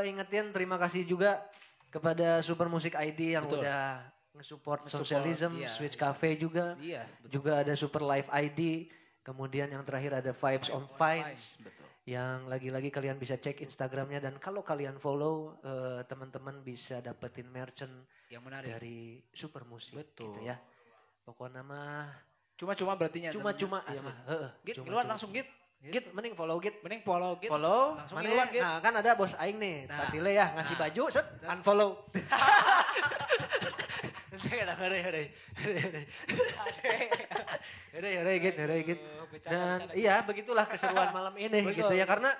eh, 0.01 0.09
ingetin 0.09 0.49
terima 0.49 0.79
kasih 0.79 1.03
juga 1.03 1.43
kepada 1.91 2.39
Super 2.39 2.65
Music 2.65 2.95
ID 2.95 3.35
yang 3.35 3.45
Betul. 3.45 3.61
udah 3.61 4.01
nge-support 4.35 4.79
Socialism, 4.87 5.55
iya, 5.55 5.69
Switch 5.69 5.95
iya. 5.95 6.01
Cafe 6.01 6.35
juga. 6.35 6.75
Iya, 6.75 7.03
betul. 7.23 7.31
Juga 7.39 7.51
ada 7.63 7.73
Super 7.75 8.01
Live 8.01 8.27
ID. 8.31 8.89
Kemudian 9.21 9.67
yang 9.67 9.81
terakhir 9.81 10.21
ada 10.21 10.31
Vibes 10.31 10.69
on 10.69 10.85
Vines. 10.95 11.57
Betul. 11.59 11.84
Yang 12.05 12.45
lagi-lagi 12.45 12.89
kalian 12.93 13.17
bisa 13.17 13.33
cek 13.33 13.65
Instagramnya 13.65 14.21
dan 14.21 14.37
kalau 14.37 14.61
kalian 14.61 15.01
follow 15.01 15.57
eh, 15.65 16.05
teman-teman 16.05 16.61
bisa 16.61 17.01
dapetin 17.01 17.49
merchant 17.49 18.05
Yang 18.29 18.43
menarik. 18.45 18.69
dari 18.77 18.99
Super 19.33 19.65
Musik 19.65 19.97
Betul. 19.97 20.29
gitu 20.29 20.45
ya. 20.45 20.61
Pokoknya 21.25 21.65
mah 21.65 22.13
Cuma-cuma 22.55 22.95
berarti 22.95 23.19
cuma-cuma 23.33 23.83
Asli. 23.83 24.07
Heeh, 24.31 24.47
Git, 24.63 24.75
keluar 24.79 25.03
langsung 25.03 25.33
git. 25.33 25.49
Git 25.81 26.07
mending 26.13 26.37
follow 26.37 26.61
Git. 26.61 26.77
Mending 26.79 27.01
follow 27.03 27.35
git. 27.35 27.49
Follow, 27.49 27.97
Langsung 27.99 28.21
mana 28.21 28.47
Git. 28.47 28.61
Nah, 28.63 28.77
kan 28.79 28.93
ada 28.95 29.11
bos 29.17 29.33
aing 29.35 29.57
nih, 29.59 29.77
Nah. 29.89 30.05
Patile 30.05 30.31
ya 30.31 30.45
ngasih 30.55 30.75
Nah. 30.77 30.81
baju, 30.87 31.03
set 31.09 31.27
unfollow. 31.43 31.89
Hore 34.45 34.73
hore 34.77 34.99
hore. 35.01 35.23
Hore 37.95 38.09
hore 38.19 38.33
gitu, 38.39 38.59
hore 38.61 38.77
gitu. 38.85 39.05
Dan 39.45 39.79
iya 39.97 40.21
begitulah 40.21 40.65
keseruan 40.69 41.09
malam 41.11 41.35
ini 41.37 41.65
Betul. 41.65 41.77
gitu 41.81 41.93
ya 41.97 42.05
karena 42.05 42.31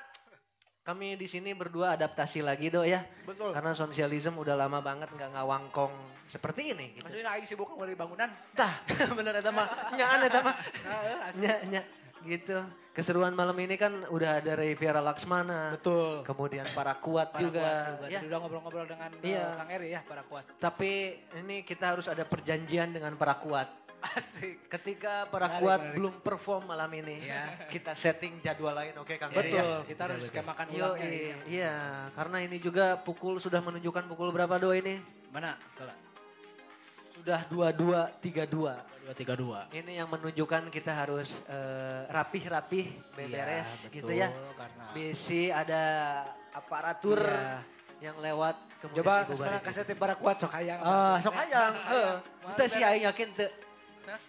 kami 0.86 1.18
di 1.18 1.26
sini 1.26 1.58
berdua 1.58 1.98
adaptasi 1.98 2.46
lagi 2.46 2.70
do 2.70 2.86
ya. 2.86 3.02
Betul. 3.26 3.50
Karena 3.58 3.74
sosialisme 3.74 4.38
udah 4.38 4.54
lama 4.54 4.86
banget 4.86 5.10
nggak 5.18 5.34
ngawangkong 5.34 5.94
seperti 6.30 6.78
ini 6.78 6.94
gitu. 6.94 7.10
Maksudnya 7.10 7.34
aing 7.34 7.48
sibuk 7.50 7.74
dari 7.74 7.98
bangunan. 7.98 8.30
Tah, 8.54 8.86
bener 9.18 9.42
eta 9.42 9.50
mah. 9.50 9.66
Nyaan 9.98 10.20
eta 10.30 10.40
mah. 10.46 10.56
Nah, 10.86 11.26
asli. 11.26 11.42
Nya, 11.42 11.54
nya, 11.74 11.82
gitu. 12.28 12.58
Keseruan 12.92 13.36
malam 13.36 13.60
ini 13.60 13.76
kan 13.76 14.08
udah 14.08 14.40
ada 14.40 14.56
Riviera 14.56 15.04
Laksmana. 15.04 15.76
Betul. 15.76 16.24
Kemudian 16.24 16.64
para 16.72 16.96
kuat 16.96 17.36
Para 17.36 17.42
juga. 17.44 17.60
kuat 18.00 18.08
Ya. 18.08 18.20
Tadi 18.20 18.28
udah 18.28 18.40
ngobrol-ngobrol 18.40 18.88
dengan 18.88 19.10
Iya. 19.20 19.44
eh, 19.44 19.58
Kang 19.60 19.70
Eri 19.70 19.88
ya, 19.92 20.02
para 20.02 20.24
kuat. 20.24 20.44
Tapi 20.56 20.92
ini 21.36 21.62
kita 21.62 21.92
harus 21.92 22.08
ada 22.08 22.24
perjanjian 22.24 22.96
dengan 22.96 23.14
para 23.16 23.36
kuat. 23.36 23.68
Asik. 24.06 24.70
Ketika 24.70 25.26
para 25.28 25.50
Menarik, 25.50 25.60
kuat 25.60 25.80
menarik. 25.82 25.96
belum 25.98 26.14
perform 26.22 26.64
malam 26.70 26.92
ini, 26.94 27.26
Iya. 27.26 27.68
kita 27.68 27.98
setting 27.98 28.38
jadwal 28.38 28.72
lain, 28.72 28.94
oke 28.96 29.18
Kang 29.18 29.34
Eri 29.34 29.50
Betul, 29.50 29.66
ya? 29.66 29.88
kita 29.90 30.02
harus 30.06 30.22
skemakan 30.30 30.68
Yo, 30.70 30.78
ulangnya. 30.94 31.10
iya, 31.10 31.36
iya, 31.50 31.74
karena 32.14 32.38
ini 32.40 32.62
juga 32.62 33.02
pukul 33.02 33.42
sudah 33.42 33.60
menunjukkan 33.60 34.06
pukul 34.06 34.30
berapa 34.30 34.56
do 34.56 34.72
ini? 34.72 35.02
Mana? 35.34 35.58
Kala. 35.74 36.05
Sudah 37.26 37.42
22.32. 38.22 38.46
232. 39.18 39.74
Ini 39.74 39.98
yang 39.98 40.06
menunjukkan 40.14 40.70
kita 40.70 40.94
harus 40.94 41.42
eh, 41.50 42.06
rapih-rapih, 42.06 42.86
beberes 43.18 43.90
gitu 43.90 44.14
ya. 44.14 44.30
Iya, 44.30 44.54
Karena 44.54 44.86
Bisi 44.94 45.50
ada 45.50 45.84
aparatur 46.54 47.18
Iya. 47.18 47.66
yang 48.14 48.22
lewat 48.22 48.62
kemudian 48.78 49.02
Coba 49.02 49.26
sebenarnya 49.26 49.62
kasih 49.66 49.98
para 49.98 50.14
kuat 50.14 50.38
sok 50.38 50.54
hayang. 50.54 50.78
Ah, 50.86 51.18
sok 51.18 51.34
hayang. 51.34 51.74
Heeh. 51.74 52.14
Teu 52.62 52.68
sih 52.70 52.86
aing 52.86 53.10
yakin 53.10 53.30
teu. 53.34 53.50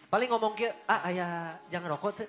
Paling 0.09 0.33
ngomong 0.33 0.57
ke, 0.57 0.73
ah 0.89 1.05
aya 1.05 1.53
jangan 1.69 2.01
rokok 2.01 2.25
teu. 2.25 2.27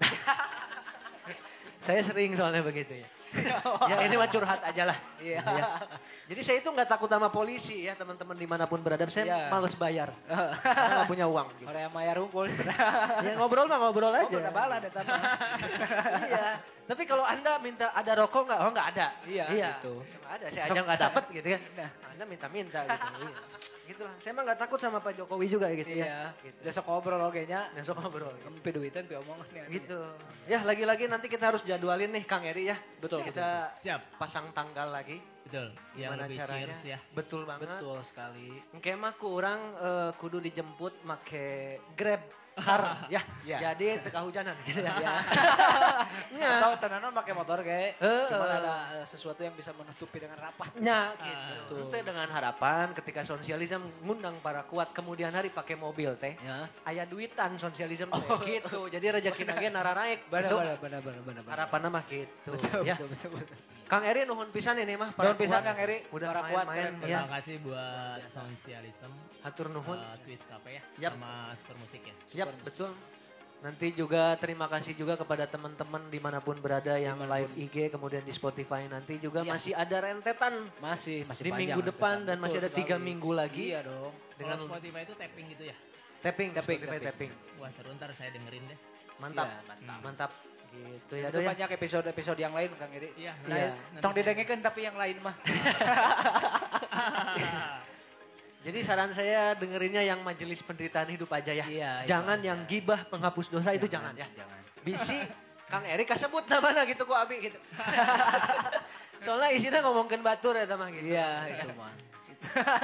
Saya 1.88 2.04
sering 2.04 2.36
soalnya 2.36 2.60
begitu 2.60 2.92
ya. 2.92 3.08
ya 3.92 3.96
ini 4.08 4.16
mah 4.16 4.30
curhat 4.30 4.62
aja 4.64 4.84
lah. 4.94 4.98
Iya. 5.20 5.40
Ya. 5.44 5.66
Jadi 6.28 6.42
saya 6.44 6.58
itu 6.60 6.70
nggak 6.70 6.90
takut 6.90 7.10
sama 7.10 7.28
polisi 7.32 7.88
ya 7.88 7.94
teman-teman 7.96 8.36
di 8.36 8.48
mana 8.48 8.66
pun 8.68 8.80
berada. 8.80 9.04
Saya 9.08 9.28
Iya. 9.28 9.40
males 9.52 9.76
bayar. 9.76 10.10
Saya 10.64 11.04
nggak 11.04 11.10
punya 11.10 11.26
uang. 11.28 11.48
Gitu. 11.60 11.68
Orang 11.68 11.82
yang 11.88 11.94
mayar 11.94 12.16
hunkul. 12.20 12.46
Ya 13.28 13.34
ngobrol 13.36 13.66
mah 13.68 13.78
ngobrol 13.82 14.14
aja. 14.14 14.38
Udah 14.38 14.54
bala 14.54 14.76
deh 14.80 14.92
iya. 16.28 16.60
Tapi 16.88 17.04
kalau 17.04 17.28
anda 17.28 17.60
minta 17.60 17.92
ada 17.92 18.12
rokok 18.16 18.48
nggak? 18.48 18.60
Oh 18.64 18.72
nggak 18.72 18.88
ada. 18.96 19.08
Iya, 19.28 19.46
iya. 19.52 19.70
gitu. 19.80 20.00
Nggak 20.00 20.32
ada. 20.40 20.46
Saya 20.48 20.64
aja 20.72 20.80
nggak 20.84 21.00
dapet 21.04 21.24
gitu 21.36 21.48
kan. 21.52 21.62
Anda 22.16 22.24
minta-minta 22.24 22.80
gitu. 22.88 23.08
Iya. 23.28 23.40
Gitu 23.88 24.02
lah. 24.04 24.14
Saya 24.20 24.32
mah 24.36 24.44
nggak 24.44 24.60
takut 24.60 24.80
sama 24.84 25.00
Pak 25.00 25.16
Jokowi 25.16 25.48
juga 25.48 25.72
gitu 25.72 25.88
Iya. 25.88 26.08
ya. 26.08 26.20
Gitu. 26.44 26.60
Udah 26.60 26.74
sok 26.76 26.86
ngobrol 26.92 27.22
oke 27.24 27.42
nya. 27.48 27.72
Besok 27.72 27.96
ngobrol. 28.04 28.36
Duitan 28.68 29.04
pi 29.08 29.16
omongan 29.16 29.48
ya. 29.56 29.64
Gitu. 29.72 30.00
Ya 30.48 30.60
lagi-lagi 30.68 31.08
nanti 31.08 31.28
kita 31.32 31.56
harus 31.56 31.64
jadwalin 31.64 32.12
nih 32.12 32.24
Kang 32.28 32.44
Eri 32.44 32.68
ya. 32.72 32.76
Betul. 33.00 33.17
Kita 33.24 33.48
Siap, 33.82 34.20
pasang 34.20 34.52
tanggal 34.54 34.92
lagi. 34.92 35.37
Betul. 35.48 35.68
Yang 35.96 36.12
Gimana 36.12 36.24
lebih 36.28 36.38
caranya? 36.38 36.66
cheers 36.68 36.82
ya. 36.84 36.98
Betul 37.12 37.42
banget. 37.44 37.68
Betul 37.72 37.98
sekali. 38.04 38.50
Engke 38.72 38.92
mah 38.94 39.14
ku 39.16 39.28
orang 39.34 39.60
eh, 39.80 40.10
kudu 40.16 40.38
dijemput 40.38 40.94
make 41.02 41.48
Grab 41.96 42.22
car 42.58 42.82
ya. 43.14 43.22
Iya. 43.46 43.58
Jadi 43.70 44.02
teu 44.02 44.12
kahujanan 44.12 44.58
gitu 44.66 44.82
ya. 44.86 45.22
Nya. 46.34 46.50
Atau 46.58 46.74
tenanan 46.82 47.14
pakai 47.14 47.34
motor 47.34 47.62
kayak. 47.62 48.02
Heeh. 48.02 48.26
Cuman 48.26 48.50
ada 48.52 48.74
eh, 48.98 49.06
sesuatu 49.06 49.40
yang 49.40 49.54
bisa 49.54 49.70
menutupi 49.72 50.18
dengan 50.18 50.42
rapat. 50.42 50.74
Nya 50.78 51.14
Ah, 51.14 51.22
gitu. 51.22 51.86
Teh 51.88 52.02
dengan 52.02 52.26
harapan 52.28 52.92
ketika 52.94 53.22
sosialisme 53.22 53.86
ngundang 54.02 54.34
para 54.42 54.66
kuat 54.66 54.90
kemudian 54.90 55.30
hari 55.32 55.48
pakai 55.48 55.78
mobil 55.78 56.18
teh. 56.18 56.34
Ya. 56.42 56.66
Aya 56.82 57.06
duitan 57.06 57.56
sosialisme 57.56 58.10
teh 58.10 58.30
gitu. 58.58 58.90
Jadi 58.90 59.06
rezeki 59.22 59.44
nage 59.46 59.70
nararaek 59.70 60.26
Benar 60.28 60.50
benar 60.50 60.78
benar 60.82 61.02
benar 61.06 61.22
benar. 61.22 61.42
benar. 61.46 61.54
Harapanna 61.54 61.88
mah 61.94 62.04
gitu. 62.10 62.50
Betul, 62.50 62.82
ya. 62.82 62.98
betul 62.98 63.08
betul 63.14 63.30
betul. 63.38 63.58
Kang 63.88 64.04
Eri 64.04 64.28
nuhun 64.28 64.52
pisan 64.52 64.76
ini 64.76 64.94
mah 64.94 65.16
pisang 65.34 65.64
kuat. 65.64 65.64
Kang 65.66 65.80
Eri. 65.80 65.98
Udah 66.12 66.28
para 66.28 66.42
kuat 66.46 66.66
main-main, 66.68 66.92
keren. 66.94 67.08
ya. 67.08 67.20
Terima 67.24 67.32
kasih 67.34 67.56
buat 67.64 68.20
Sosialism, 68.28 69.12
Hatur 69.40 69.68
nuhun. 69.72 69.96
uh, 69.96 70.12
Switch 70.18 70.44
Cafe 70.44 70.76
ya, 70.76 70.84
Yap. 71.00 71.14
sama 71.16 71.32
Super 71.56 71.76
Musik 71.80 72.02
ya. 72.04 72.16
Yap, 72.36 72.50
betul. 72.62 72.92
Nanti 73.58 73.88
juga 73.90 74.38
terima 74.38 74.68
kasih 74.68 74.94
juga 74.94 75.16
kepada 75.16 75.44
teman-teman 75.44 76.04
di 76.08 76.20
mana 76.20 76.38
pun 76.38 76.54
berada 76.58 76.94
yang 76.94 77.18
live 77.18 77.50
IG 77.58 77.90
kemudian 77.90 78.22
di 78.22 78.30
Spotify 78.30 78.86
nanti 78.86 79.18
juga 79.18 79.42
Iya. 79.42 79.50
masih 79.50 79.74
ada 79.74 79.98
rentetan 79.98 80.54
Masih 80.78 81.26
masih 81.26 81.42
di 81.42 81.52
minggu 81.56 81.82
rentetan. 81.82 81.90
depan 81.90 82.16
dan 82.22 82.36
Betul 82.36 82.44
masih 82.44 82.58
ada 82.60 82.70
tiga 82.70 82.96
minggu 82.98 83.32
lagi 83.34 83.74
Iya 83.74 83.82
dong. 83.82 84.14
dengan 84.36 84.58
Kalau 84.58 84.70
Spotify 84.70 85.02
itu 85.02 85.14
tapping 85.16 85.46
gitu 85.50 85.64
ya. 85.64 85.76
tapping, 86.20 86.50
Tapping, 86.54 86.78
Spotify 86.78 86.98
tapping. 87.02 87.32
tapping. 87.34 87.58
Wah 87.58 87.70
seru 87.74 87.90
ntar 87.94 88.10
saya 88.14 88.30
dengerin 88.30 88.64
deh. 88.68 88.80
Mantap, 89.18 89.48
Iya, 89.48 89.58
mantap. 89.66 90.00
mantap. 90.06 90.32
Gitu 90.70 91.14
ya, 91.16 91.28
Itu 91.30 91.40
ya. 91.40 91.48
banyak 91.48 91.70
episode-episode 91.74 92.38
yang 92.38 92.52
lain 92.52 92.70
Kang 92.76 92.92
Eri. 92.92 93.10
Iya, 93.16 93.34
Nah, 93.46 93.56
Iya. 93.56 93.72
tong 93.98 94.14
didengekeun 94.14 94.60
tapi 94.60 94.84
yang 94.84 94.94
lain 94.94 95.18
mah. 95.20 95.36
Jadi 98.58 98.80
saran 98.84 99.12
saya 99.12 99.56
dengerinnya 99.56 100.04
yang 100.04 100.20
majelis 100.20 100.60
penderitaan 100.60 101.08
hidup 101.08 101.32
aja 101.32 101.56
ya. 101.56 101.64
Iya, 101.64 101.92
jangan 102.04 102.36
aja. 102.36 102.52
yang 102.52 102.60
gibah 102.68 103.00
penghapus 103.08 103.48
dosa 103.48 103.72
itu 103.72 103.88
jangan 103.88 104.12
ya. 104.12 104.28
Jangan. 104.36 104.60
Bisi 104.84 105.24
Kang 105.68 105.84
Eri 105.84 106.04
kasebut 106.04 106.44
namanya 106.46 106.84
gitu 106.84 107.04
kok 107.04 107.16
Abi 107.18 107.48
gitu. 107.48 107.60
Soalnya 109.24 109.50
isinya 109.50 109.80
ngomongin 109.82 110.20
batur 110.20 110.54
ya 110.54 110.68
teman 110.68 110.92
gitu. 110.92 111.16
Iya, 111.16 111.30
itu 111.56 111.70
mah. 111.74 111.94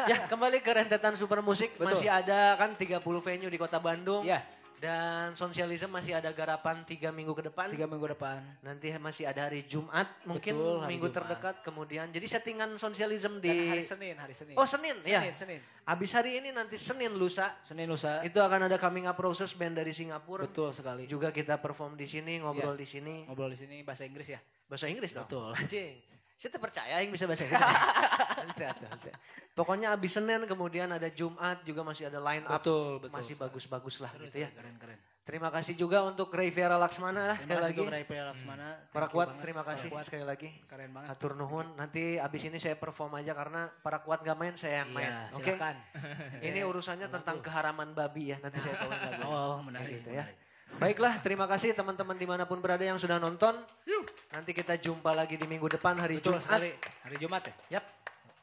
ya 0.09 0.25
kembali 0.25 0.59
ke 0.59 0.71
rentetan 0.73 1.13
super 1.13 1.37
musik 1.39 1.77
Betul. 1.77 1.93
masih 1.93 2.09
ada 2.09 2.57
kan 2.57 2.73
30 2.73 2.97
venue 3.21 3.47
di 3.47 3.59
kota 3.61 3.77
Bandung 3.77 4.25
Iya, 4.25 4.41
dan 4.83 5.31
sosialisme 5.31 5.87
masih 5.87 6.11
ada 6.11 6.27
garapan 6.29 6.83
tiga 6.83 7.07
minggu 7.07 7.31
ke 7.31 7.47
depan 7.47 7.71
tiga 7.71 7.87
minggu 7.87 8.03
depan. 8.11 8.43
nanti 8.59 8.91
masih 8.93 9.23
ada 9.23 9.47
hari 9.47 9.63
Jumat 9.63 10.11
mungkin 10.27 10.59
Betul, 10.59 10.75
hari 10.83 10.89
minggu 10.91 11.07
Jumat. 11.07 11.17
terdekat 11.23 11.55
kemudian 11.63 12.11
jadi 12.11 12.27
settingan 12.27 12.75
sosialisme 12.75 13.39
Dan 13.39 13.47
di 13.47 13.55
hari 13.71 13.79
Senin, 13.79 14.19
hari 14.19 14.35
Senin. 14.35 14.59
oh 14.59 14.67
Senin, 14.67 14.99
Senin, 14.99 15.07
ya 15.07 15.21
Senin. 15.31 15.63
abis 15.87 16.11
hari 16.11 16.43
ini 16.43 16.51
nanti 16.51 16.75
Senin 16.75 17.15
lusa 17.15 17.55
Senin 17.63 17.87
lusa. 17.87 18.19
itu 18.21 18.35
akan 18.35 18.67
ada 18.67 18.75
coming 18.75 19.07
up 19.07 19.15
process 19.15 19.55
band 19.55 19.79
dari 19.79 19.95
Singapura 19.95 20.43
Betul 20.43 20.75
sekali. 20.75 21.07
juga 21.07 21.31
kita 21.31 21.55
perform 21.57 21.95
di 21.95 22.03
sini 22.03 22.43
ngobrol 22.43 22.75
Iya. 22.75 22.83
di 22.83 22.87
sini 22.89 23.15
Ngobrol 23.23 23.55
di 23.55 23.59
sini 23.63 23.75
bahasa 23.81 24.03
Inggris 24.03 24.27
ya. 24.27 24.39
bahasa 24.67 24.91
Inggris 24.91 25.15
dong 25.15 25.23
Betul. 25.23 25.55
anjing 25.55 25.95
saya 26.35 26.49
tuh 26.49 26.59
percaya 26.59 26.95
yang 26.97 27.09
bisa 27.09 27.23
bahasa 27.23 27.43
Inggris 27.43 27.63
pokoknya 29.53 29.93
abis 29.93 30.11
Senin 30.13 30.43
kemudian 30.43 30.89
ada 30.89 31.07
Jumat 31.07 31.61
juga 31.61 31.81
masih 31.81 32.07
ada 32.07 32.19
line 32.19 32.43
up 32.43 32.59
Betul, 32.59 32.99
betul. 32.99 33.13
masih 33.13 33.35
bagus-bagus 33.37 33.95
lah 33.99 34.11
gitu 34.17 34.37
ya 34.37 34.49
Keren, 34.49 34.75
keren. 34.75 34.97
terima 35.23 35.47
kasih 35.47 35.73
juga 35.73 36.01
untuk 36.01 36.27
Ray 36.29 36.49
Vera 36.49 36.75
Laksmana 36.75 37.21
lah 37.27 37.37
Terima 37.37 37.47
sekali 37.47 37.55
kasih 37.55 37.69
lagi 37.69 37.79
untuk 37.79 37.93
Ray 37.93 38.03
Priya 38.03 38.23
Laksmana. 38.25 38.67
para 38.67 38.75
Thank 38.83 39.05
you 39.05 39.13
kuat 39.13 39.27
banget. 39.29 39.41
terima 39.41 39.61
Para 39.61 39.69
kasih 39.71 39.87
kuat. 39.87 40.03
sekali 40.03 40.25
lagi 40.25 40.49
Keren 40.65 40.91
banget. 40.91 41.07
atur 41.09 41.31
nuhun 41.33 41.67
nanti 41.73 42.03
abis 42.17 42.41
ini 42.43 42.57
saya 42.57 42.75
perform 42.75 43.13
aja 43.15 43.31
karena 43.31 43.61
para 43.79 44.01
kuat 44.01 44.19
gak 44.19 44.35
main 44.35 44.53
saya 44.53 44.83
yang 44.83 44.91
main 44.91 45.07
Iya, 45.07 45.19
oke 45.31 45.43
silakan. 45.47 45.75
ini 46.41 46.59
urusannya 46.61 47.07
tentang 47.07 47.37
keharaman 47.39 47.93
babi 47.93 48.33
ya 48.33 48.37
nanti 48.39 48.57
saya 48.57 48.75
bawain 48.75 48.99
lagu 48.99 49.21
Oh, 49.31 49.61
menarik. 49.61 49.95
gitu 49.97 50.11
ya. 50.11 50.25
menarik. 50.25 50.42
Baiklah, 50.77 51.21
terima 51.23 51.45
kasih 51.47 51.71
teman-teman 51.71 52.17
di 52.17 52.27
mana 52.27 52.43
pun 52.43 52.59
berada 52.59 52.83
yang 52.83 52.99
sudah 52.99 53.15
nonton. 53.15 53.55
Nanti 54.33 54.51
kita 54.51 54.75
jumpa 54.75 55.13
lagi 55.13 55.37
di 55.37 55.45
minggu 55.45 55.69
depan 55.69 55.95
hari 55.95 56.17
Betul 56.19 56.35
Jumat. 56.35 56.43
sekali. 56.43 56.69
Hari 57.05 57.15
Jumat 57.21 57.41
ya? 57.45 57.53
Yap. 57.79 57.85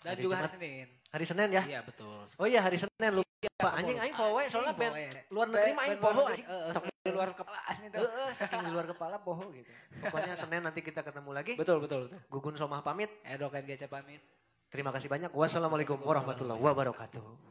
Dan 0.01 0.11
Hari 0.16 0.23
juga 0.23 0.35
Jumat. 0.35 0.40
hari 0.40 0.51
Senin. 0.57 0.86
Hari 1.11 1.24
Senin 1.27 1.48
ya. 1.52 1.62
Iya, 1.66 1.81
betul. 1.85 2.19
Oh 2.39 2.47
iya 2.48 2.61
hari 2.62 2.78
Senin 2.81 3.12
lupa. 3.20 3.28
betul. 3.40 3.70
Anjing 3.77 3.98
aing 4.01 4.16
powe 4.16 4.43
soalnya 4.48 4.73
powe. 4.73 5.02
luar 5.28 5.47
negeri 5.52 5.73
Band 5.73 6.01
poho 6.01 6.23
anjing. 6.24 6.47
eh, 6.48 6.90
di 7.01 7.12
luar 7.12 7.31
kepala 7.32 7.61
itu. 7.81 7.97
Heeh, 7.97 8.28
saking 8.32 8.61
di 8.65 8.70
luar 8.73 8.86
kepala 8.89 9.16
poho 9.20 9.44
gitu. 9.52 9.69
Pokoknya 10.01 10.35
Senin 10.36 10.61
nanti 10.65 10.81
kita 10.81 11.01
ketemu 11.05 11.31
lagi. 11.32 11.52
Betul, 11.57 11.81
betul, 11.85 12.09
betul. 12.09 12.20
Gugun 12.28 12.55
Somah 12.57 12.81
pamit. 12.81 13.09
Edo 13.24 13.52
kan 13.52 13.61
Gece 13.65 13.85
pamit. 13.85 14.20
Terima 14.70 14.94
kasih 14.94 15.11
banyak. 15.11 15.28
Wassalamualaikum 15.35 15.98
warahmatullahi 16.01 16.61
wabarakatuh. 16.62 17.49